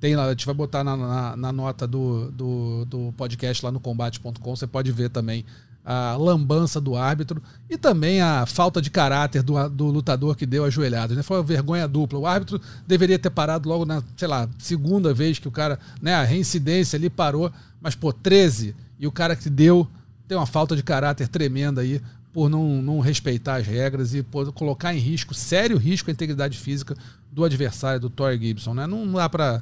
Tem 0.01 0.15
lá, 0.15 0.25
a 0.25 0.29
gente 0.31 0.47
vai 0.47 0.55
botar 0.55 0.83
na, 0.83 0.97
na, 0.97 1.37
na 1.37 1.51
nota 1.51 1.85
do, 1.85 2.31
do, 2.31 2.85
do, 2.85 3.13
podcast 3.15 3.63
lá 3.63 3.71
no 3.71 3.79
combate.com, 3.79 4.55
você 4.55 4.65
pode 4.65 4.91
ver 4.91 5.11
também 5.11 5.45
a 5.85 6.15
lambança 6.15 6.81
do 6.81 6.95
árbitro 6.95 7.39
e 7.69 7.77
também 7.77 8.19
a 8.19 8.47
falta 8.47 8.81
de 8.81 8.89
caráter 8.89 9.43
do, 9.43 9.69
do 9.69 9.85
lutador 9.85 10.35
que 10.35 10.47
deu 10.47 10.65
a 10.65 10.71
joelhada. 10.71 11.13
Né? 11.13 11.21
Foi 11.21 11.37
uma 11.37 11.43
vergonha 11.43 11.87
dupla. 11.87 12.17
O 12.17 12.25
árbitro 12.25 12.59
deveria 12.87 13.19
ter 13.19 13.29
parado 13.29 13.69
logo 13.69 13.85
na, 13.85 14.01
sei 14.17 14.27
lá, 14.27 14.49
segunda 14.57 15.13
vez 15.13 15.37
que 15.37 15.47
o 15.47 15.51
cara, 15.51 15.77
né, 16.01 16.15
a 16.15 16.23
reincidência 16.23 16.97
ali 16.97 17.09
parou, 17.09 17.51
mas 17.79 17.93
pô, 17.93 18.11
13 18.11 18.75
e 18.99 19.05
o 19.05 19.11
cara 19.11 19.35
que 19.35 19.51
deu 19.51 19.87
tem 20.27 20.35
uma 20.35 20.47
falta 20.47 20.75
de 20.75 20.81
caráter 20.81 21.27
tremenda 21.27 21.81
aí 21.81 22.01
por 22.33 22.49
não, 22.49 22.81
não 22.81 22.99
respeitar 23.01 23.57
as 23.57 23.67
regras 23.67 24.15
e 24.15 24.23
por 24.23 24.51
colocar 24.51 24.95
em 24.95 24.99
risco, 24.99 25.35
sério 25.35 25.77
risco 25.77 26.09
a 26.09 26.13
integridade 26.13 26.57
física 26.57 26.95
do 27.31 27.43
adversário, 27.43 27.99
do 27.99 28.09
Thor 28.09 28.35
Gibson, 28.35 28.73
né? 28.73 28.87
Não 28.87 29.11
dá 29.11 29.29
para 29.29 29.61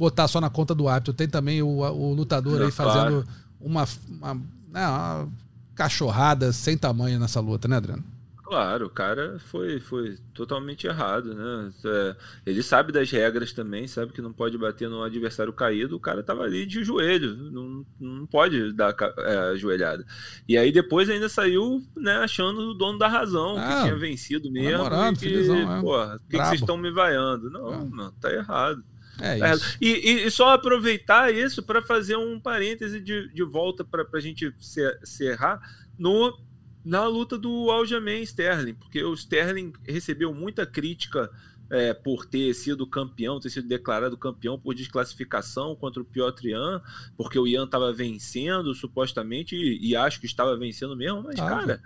botar 0.00 0.26
só 0.26 0.40
na 0.40 0.48
conta 0.48 0.74
do 0.74 0.88
árbitro. 0.88 1.12
Tem 1.12 1.28
também 1.28 1.60
o, 1.60 1.80
o 1.80 2.14
lutador 2.14 2.62
aí 2.62 2.70
fazendo 2.70 3.26
uma, 3.60 3.86
uma 4.08 4.34
né, 4.34 4.88
uma 4.88 5.28
cachorrada 5.74 6.52
sem 6.52 6.78
tamanho 6.78 7.20
nessa 7.20 7.38
luta, 7.38 7.68
né, 7.68 7.76
Adriano? 7.76 8.02
Claro, 8.42 8.86
o 8.86 8.90
cara 8.90 9.38
foi, 9.38 9.78
foi 9.78 10.18
totalmente 10.34 10.84
errado, 10.84 11.34
né? 11.34 11.70
É, 11.84 12.16
ele 12.44 12.64
sabe 12.64 12.90
das 12.90 13.08
regras 13.08 13.52
também, 13.52 13.86
sabe 13.86 14.12
que 14.12 14.20
não 14.20 14.32
pode 14.32 14.58
bater 14.58 14.88
no 14.88 15.04
adversário 15.04 15.52
caído, 15.52 15.94
o 15.94 16.00
cara 16.00 16.20
tava 16.20 16.42
ali 16.42 16.66
de 16.66 16.82
joelho, 16.82 17.36
não, 17.36 17.86
não 18.00 18.26
pode 18.26 18.72
dar 18.72 18.92
é, 19.18 19.56
joelhada. 19.56 20.04
E 20.48 20.58
aí 20.58 20.72
depois 20.72 21.08
ainda 21.08 21.28
saiu, 21.28 21.80
né, 21.96 22.16
achando 22.16 22.70
o 22.70 22.74
dono 22.74 22.98
da 22.98 23.06
razão, 23.06 23.54
que 23.54 23.60
ah, 23.60 23.82
tinha 23.82 23.96
vencido 23.96 24.50
mesmo. 24.50 24.78
Namorado, 24.78 25.16
que, 25.16 25.28
felizão, 25.28 25.76
é. 25.76 25.80
Porra, 25.80 26.20
que, 26.28 26.36
que 26.36 26.44
vocês 26.44 26.60
estão 26.60 26.76
me 26.76 26.90
vaiando? 26.90 27.50
Não, 27.50 27.72
é. 27.72 27.84
não, 27.84 28.10
tá 28.12 28.32
errado. 28.32 28.82
É, 29.20 29.38
é 29.38 29.54
isso. 29.54 29.76
E, 29.80 30.26
e, 30.26 30.30
só 30.30 30.54
aproveitar 30.54 31.32
isso 31.32 31.62
para 31.62 31.82
fazer 31.82 32.16
um 32.16 32.40
parêntese 32.40 33.00
de, 33.00 33.32
de 33.32 33.42
volta 33.42 33.84
para 33.84 34.06
a 34.12 34.20
gente 34.20 34.54
encerrar 35.02 35.60
no, 35.98 36.38
na 36.84 37.06
luta 37.06 37.36
do 37.36 37.70
Aljamain 37.70 38.22
Sterling, 38.22 38.74
porque 38.74 39.02
o 39.02 39.14
Sterling 39.14 39.72
recebeu 39.86 40.32
muita 40.32 40.64
crítica 40.64 41.30
é, 41.70 41.94
por 41.94 42.26
ter 42.26 42.52
sido 42.52 42.86
campeão, 42.86 43.38
ter 43.38 43.50
sido 43.50 43.68
declarado 43.68 44.16
campeão 44.16 44.58
por 44.58 44.74
desclassificação 44.74 45.76
contra 45.76 46.02
o 46.02 46.04
Piotr 46.04 46.46
Ian, 46.46 46.82
porque 47.16 47.38
o 47.38 47.46
Ian 47.46 47.64
estava 47.64 47.92
vencendo 47.92 48.74
supostamente 48.74 49.54
e, 49.54 49.90
e, 49.90 49.96
acho 49.96 50.18
que 50.20 50.26
estava 50.26 50.56
vencendo 50.56 50.96
mesmo, 50.96 51.22
mas 51.22 51.38
ah, 51.38 51.48
cara, 51.48 51.82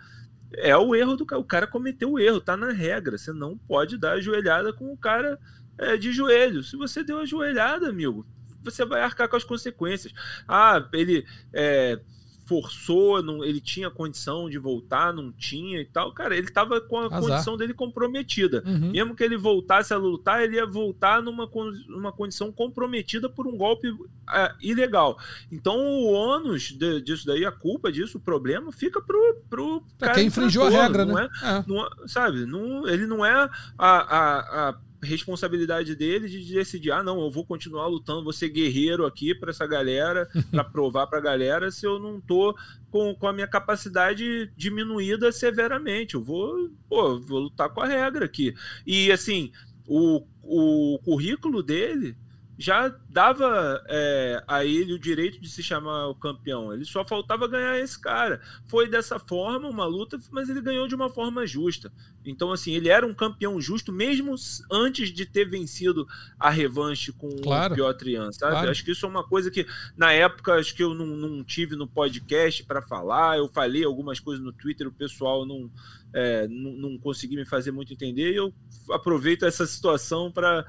é 0.55 0.75
o 0.77 0.95
erro 0.95 1.17
do 1.17 1.27
cara, 1.27 1.41
o 1.41 1.45
cara 1.45 1.67
cometeu 1.67 2.13
o 2.13 2.19
erro, 2.19 2.41
tá 2.41 2.57
na 2.57 2.73
regra, 2.73 3.19
você 3.19 3.33
não 3.33 3.59
pode 3.59 3.99
dar 3.99 4.13
a 4.13 4.21
joelhada 4.21 4.73
com 4.73 4.91
o 4.91 4.97
cara 4.97 5.39
é, 5.79 5.97
de 5.97 6.13
joelho. 6.13 6.63
Se 6.63 6.77
você 6.77 7.03
deu 7.03 7.19
a 7.19 7.27
joelhada, 7.27 7.89
amigo, 7.89 8.27
você 8.63 8.85
vai 8.85 9.03
arcar 9.03 9.29
com 9.29 9.37
as 9.37 9.45
consequências. 9.45 10.13
Ah, 10.49 10.87
ele 10.93 11.27
é, 11.53 12.01
forçou, 12.47 13.23
não, 13.23 13.45
ele 13.45 13.61
tinha 13.61 13.91
condição 13.91 14.49
de 14.49 14.59
voltar, 14.59 15.13
não 15.13 15.33
tinha 15.33 15.81
e 15.81 15.85
tal. 15.85 16.13
Cara, 16.13 16.37
ele 16.37 16.47
estava 16.47 16.81
com 16.81 16.99
a 16.99 17.07
Azar. 17.07 17.21
condição 17.21 17.57
dele 17.57 17.75
comprometida. 17.75 18.63
Uhum. 18.67 18.91
Mesmo 18.91 19.17
que 19.17 19.25
ele 19.25 19.37
voltasse 19.37 19.93
a 19.93 19.97
lutar, 19.97 20.43
ele 20.43 20.57
ia 20.57 20.67
voltar 20.67 21.23
numa, 21.23 21.51
numa 21.89 22.13
condição 22.13 22.53
comprometida 22.53 23.29
por 23.29 23.47
um 23.47 23.57
golpe 23.57 23.95
é, 24.33 24.55
ilegal. 24.61 25.19
Então, 25.51 25.77
o 25.77 26.13
ônus 26.13 26.65
de, 26.65 27.01
disso 27.01 27.27
daí, 27.27 27.45
a 27.45 27.53
culpa 27.53 27.91
disso, 27.91 28.19
o 28.19 28.21
problema, 28.21 28.71
fica 28.73 29.01
pro, 29.01 29.43
pro 29.49 29.83
pra 29.99 30.09
cara. 30.09 30.19
Quem 30.19 30.27
infringiu 30.27 30.65
a 30.65 30.71
regra, 30.71 31.05
não 31.05 31.15
né? 31.15 31.29
É, 31.43 31.49
é. 31.49 31.65
Não, 31.67 31.85
é, 31.85 31.89
sabe? 32.07 32.45
Não, 32.47 32.87
ele 32.87 33.07
não 33.07 33.25
é 33.25 33.33
a, 33.33 33.51
a, 33.79 34.69
a 34.69 34.79
responsabilidade 35.05 35.95
dele 35.95 36.29
de 36.29 36.55
decidir, 36.55 36.91
ah, 36.91 37.03
não, 37.03 37.21
eu 37.21 37.31
vou 37.31 37.45
continuar 37.45 37.87
lutando, 37.87 38.25
vou 38.25 38.33
ser 38.33 38.49
guerreiro 38.49 39.07
aqui 39.07 39.35
para 39.35 39.51
essa 39.51 39.67
galera, 39.67 40.29
para 40.51 40.65
provar 40.65 41.07
para 41.07 41.19
a 41.19 41.23
galera 41.23 41.71
se 41.71 41.87
eu 41.87 41.99
não 41.99 42.21
tô 42.21 42.57
com, 42.91 43.15
com 43.15 43.29
a 43.29 43.33
minha 43.33 43.47
capacidade 43.47 44.51
diminuída 44.57 45.31
severamente. 45.33 46.15
Eu 46.15 46.23
vou, 46.23 46.71
pô, 46.89 47.19
vou 47.21 47.41
lutar 47.41 47.69
com 47.69 47.81
a 47.81 47.87
regra 47.87 48.25
aqui. 48.25 48.55
E 48.87 49.11
assim, 49.13 49.53
o, 49.87 50.27
o 50.43 50.99
currículo 51.05 51.63
dele 51.63 52.17
já 52.57 52.95
dava 53.09 53.83
é, 53.89 54.43
a 54.47 54.65
ele 54.65 54.93
o 54.93 54.99
direito 54.99 55.41
de 55.41 55.49
se 55.49 55.63
chamar 55.63 56.09
o 56.09 56.15
campeão. 56.15 56.73
Ele 56.73 56.85
só 56.85 57.05
faltava 57.05 57.49
ganhar 57.49 57.79
esse 57.79 58.01
cara. 58.01 58.41
Foi 58.67 58.89
dessa 58.89 59.19
forma 59.19 59.69
uma 59.69 59.85
luta, 59.87 60.19
mas 60.31 60.49
ele 60.49 60.61
ganhou 60.61 60.87
de 60.87 60.95
uma 60.95 61.11
forma 61.11 61.47
justa. 61.47 61.93
Então, 62.25 62.53
assim, 62.53 62.73
ele 62.73 62.89
era 62.89 63.07
um 63.07 63.13
campeão 63.13 63.61
justo 63.61 63.93
mesmo 63.93 64.35
antes 64.71 65.13
de 65.13 65.27
ter 65.27 65.49
vencido 65.49 66.07
a 66.39 66.49
revanche 66.49 67.13
com 67.13 67.29
claro. 67.37 67.73
o 67.73 67.77
Piotr 67.77 68.11
Jan, 68.11 68.33
sabe? 68.33 68.53
Claro. 68.53 68.71
Acho 68.71 68.85
que 68.85 68.93
isso 68.93 69.05
é 69.05 69.09
uma 69.09 69.25
coisa 69.25 69.51
que 69.51 69.67
na 69.97 70.13
época 70.13 70.55
acho 70.55 70.75
que 70.75 70.83
eu 70.83 70.95
não, 70.95 71.07
não 71.07 71.45
tive 71.45 71.75
no 71.75 71.89
podcast 71.89 72.63
para 72.65 72.81
falar. 72.81 73.37
Eu 73.37 73.49
falei 73.49 73.85
algumas 73.85 74.21
coisas 74.21 74.45
no 74.45 74.53
Twitter, 74.53 74.87
o 74.87 74.93
pessoal 74.93 75.45
não, 75.45 75.69
é, 76.13 76.47
não, 76.47 76.73
não 76.73 76.99
consegui 76.99 77.37
me 77.37 77.45
fazer 77.45 77.73
muito 77.73 77.93
entender. 77.93 78.33
E 78.33 78.37
eu 78.37 78.55
aproveito 78.91 79.45
essa 79.45 79.67
situação 79.67 80.31
para 80.31 80.65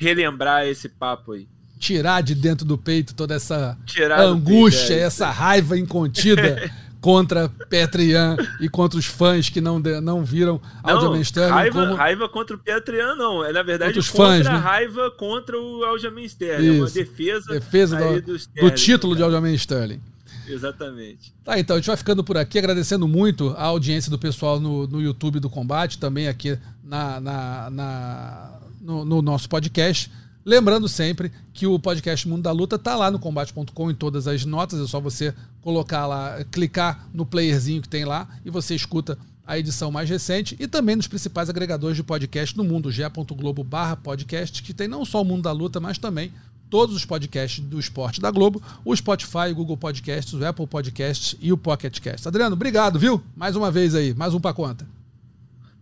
relembrar 0.00 0.66
esse 0.66 0.88
papo 0.88 1.32
aí. 1.32 1.46
Tirar 1.78 2.22
de 2.22 2.34
dentro 2.34 2.66
do 2.66 2.76
peito 2.76 3.14
toda 3.14 3.34
essa 3.34 3.78
Tirar 3.86 4.20
angústia, 4.20 4.88
peito, 4.88 5.02
é, 5.02 5.06
essa 5.06 5.30
raiva 5.30 5.78
incontida 5.78 6.70
contra 7.00 7.48
Petrian 7.68 8.36
e 8.60 8.68
contra 8.68 8.98
os 8.98 9.06
fãs 9.06 9.48
que 9.48 9.60
não, 9.60 9.78
não 9.78 10.24
viram 10.24 10.60
Aljamain 10.82 11.20
Sterling. 11.20 11.50
Raiva, 11.50 11.80
como... 11.80 11.94
raiva 11.94 12.28
contra 12.28 12.56
o 12.56 12.58
Petrian, 12.58 13.14
não. 13.14 13.44
É, 13.44 13.52
na 13.52 13.62
verdade, 13.62 13.94
contra, 13.94 14.00
os 14.00 14.06
fãs, 14.08 14.38
contra 14.38 14.52
né? 14.52 14.58
raiva 14.58 15.10
contra 15.12 15.58
o 15.58 15.84
Aljamain 15.84 16.24
Sterling. 16.24 16.78
É 16.78 16.80
uma 16.80 16.90
defesa, 16.90 17.52
defesa 17.52 17.96
do, 17.96 18.22
do, 18.22 18.36
Sterling, 18.36 18.70
do, 18.70 18.74
título 18.74 19.14
cara. 19.14 19.16
de 19.16 19.34
Aljamain 19.34 19.54
Sterling. 19.54 20.00
Exatamente. 20.48 21.32
Tá, 21.44 21.58
então 21.58 21.76
a 21.76 21.78
gente 21.78 21.86
vai 21.86 21.96
ficando 21.96 22.24
por 22.24 22.36
aqui, 22.36 22.58
agradecendo 22.58 23.06
muito 23.06 23.50
a 23.56 23.64
audiência 23.64 24.10
do 24.10 24.18
pessoal 24.18 24.58
no, 24.58 24.86
no 24.86 25.00
YouTube 25.00 25.40
do 25.40 25.48
Combate, 25.48 25.98
também 25.98 26.26
aqui 26.26 26.58
na, 26.82 27.20
na, 27.20 27.70
na 27.70 28.60
no, 28.80 29.04
no 29.04 29.22
nosso 29.22 29.48
podcast. 29.48 30.10
Lembrando 30.44 30.88
sempre 30.88 31.30
que 31.52 31.66
o 31.66 31.78
podcast 31.78 32.26
Mundo 32.26 32.42
da 32.42 32.52
Luta 32.52 32.76
está 32.76 32.96
lá 32.96 33.10
no 33.10 33.18
combate.com 33.18 33.90
em 33.90 33.94
todas 33.94 34.26
as 34.26 34.44
notas. 34.44 34.80
É 34.80 34.86
só 34.86 35.00
você 35.00 35.34
colocar 35.60 36.06
lá, 36.06 36.42
clicar 36.50 37.06
no 37.12 37.26
playerzinho 37.26 37.82
que 37.82 37.88
tem 37.88 38.04
lá 38.04 38.26
e 38.44 38.50
você 38.50 38.74
escuta 38.74 39.18
a 39.46 39.58
edição 39.58 39.90
mais 39.90 40.08
recente 40.08 40.56
e 40.60 40.68
também 40.68 40.94
nos 40.94 41.08
principais 41.08 41.50
agregadores 41.50 41.96
de 41.96 42.04
podcast 42.04 42.56
no 42.56 42.62
mundo, 42.62 42.90
ge.globo 42.90 43.64
barra 43.64 43.96
podcast, 43.96 44.62
que 44.62 44.72
tem 44.72 44.86
não 44.86 45.04
só 45.04 45.20
o 45.20 45.24
Mundo 45.24 45.42
da 45.42 45.52
Luta, 45.52 45.80
mas 45.80 45.98
também 45.98 46.32
todos 46.70 46.94
os 46.94 47.04
podcasts 47.04 47.58
do 47.58 47.78
esporte 47.80 48.20
da 48.20 48.30
Globo, 48.30 48.62
o 48.84 48.94
Spotify, 48.94 49.50
o 49.50 49.54
Google 49.56 49.76
Podcasts, 49.76 50.32
o 50.32 50.46
Apple 50.46 50.68
Podcasts 50.68 51.36
e 51.40 51.52
o 51.52 51.58
Pocket 51.58 51.98
Cast. 51.98 52.28
Adriano, 52.28 52.54
obrigado, 52.54 52.98
viu? 52.98 53.20
Mais 53.36 53.56
uma 53.56 53.72
vez 53.72 53.94
aí, 53.94 54.14
mais 54.14 54.32
um 54.32 54.40
para 54.40 54.54
conta. 54.54 54.99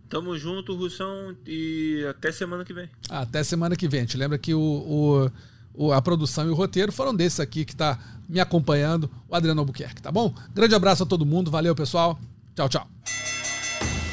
Tamo 0.09 0.37
junto, 0.37 0.75
Russão, 0.75 1.35
e 1.45 2.03
até 2.09 2.31
semana 2.31 2.65
que 2.65 2.73
vem. 2.73 2.89
Até 3.09 3.43
semana 3.43 3.75
que 3.75 3.87
vem. 3.87 4.05
Te 4.05 4.17
lembra 4.17 4.39
que 4.39 4.53
o, 4.55 5.31
o, 5.73 5.91
a 5.93 6.01
produção 6.01 6.47
e 6.47 6.49
o 6.49 6.55
roteiro 6.55 6.91
foram 6.91 7.15
desses 7.15 7.39
aqui 7.39 7.63
que 7.63 7.73
está 7.73 7.99
me 8.27 8.39
acompanhando, 8.39 9.09
o 9.27 9.35
Adriano 9.35 9.61
Albuquerque, 9.61 10.01
tá 10.01 10.11
bom? 10.11 10.33
Grande 10.53 10.75
abraço 10.75 11.03
a 11.03 11.05
todo 11.05 11.25
mundo, 11.25 11.49
valeu 11.51 11.75
pessoal, 11.75 12.19
tchau, 12.55 12.69
tchau. 12.69 12.87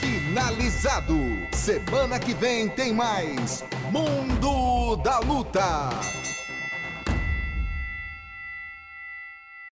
Finalizado. 0.01 1.15
Semana 1.53 2.19
que 2.19 2.35
vem 2.35 2.69
tem 2.69 2.95
mais 2.95 3.65
Mundo 3.91 4.97
da 5.03 5.19
Luta. 5.21 5.91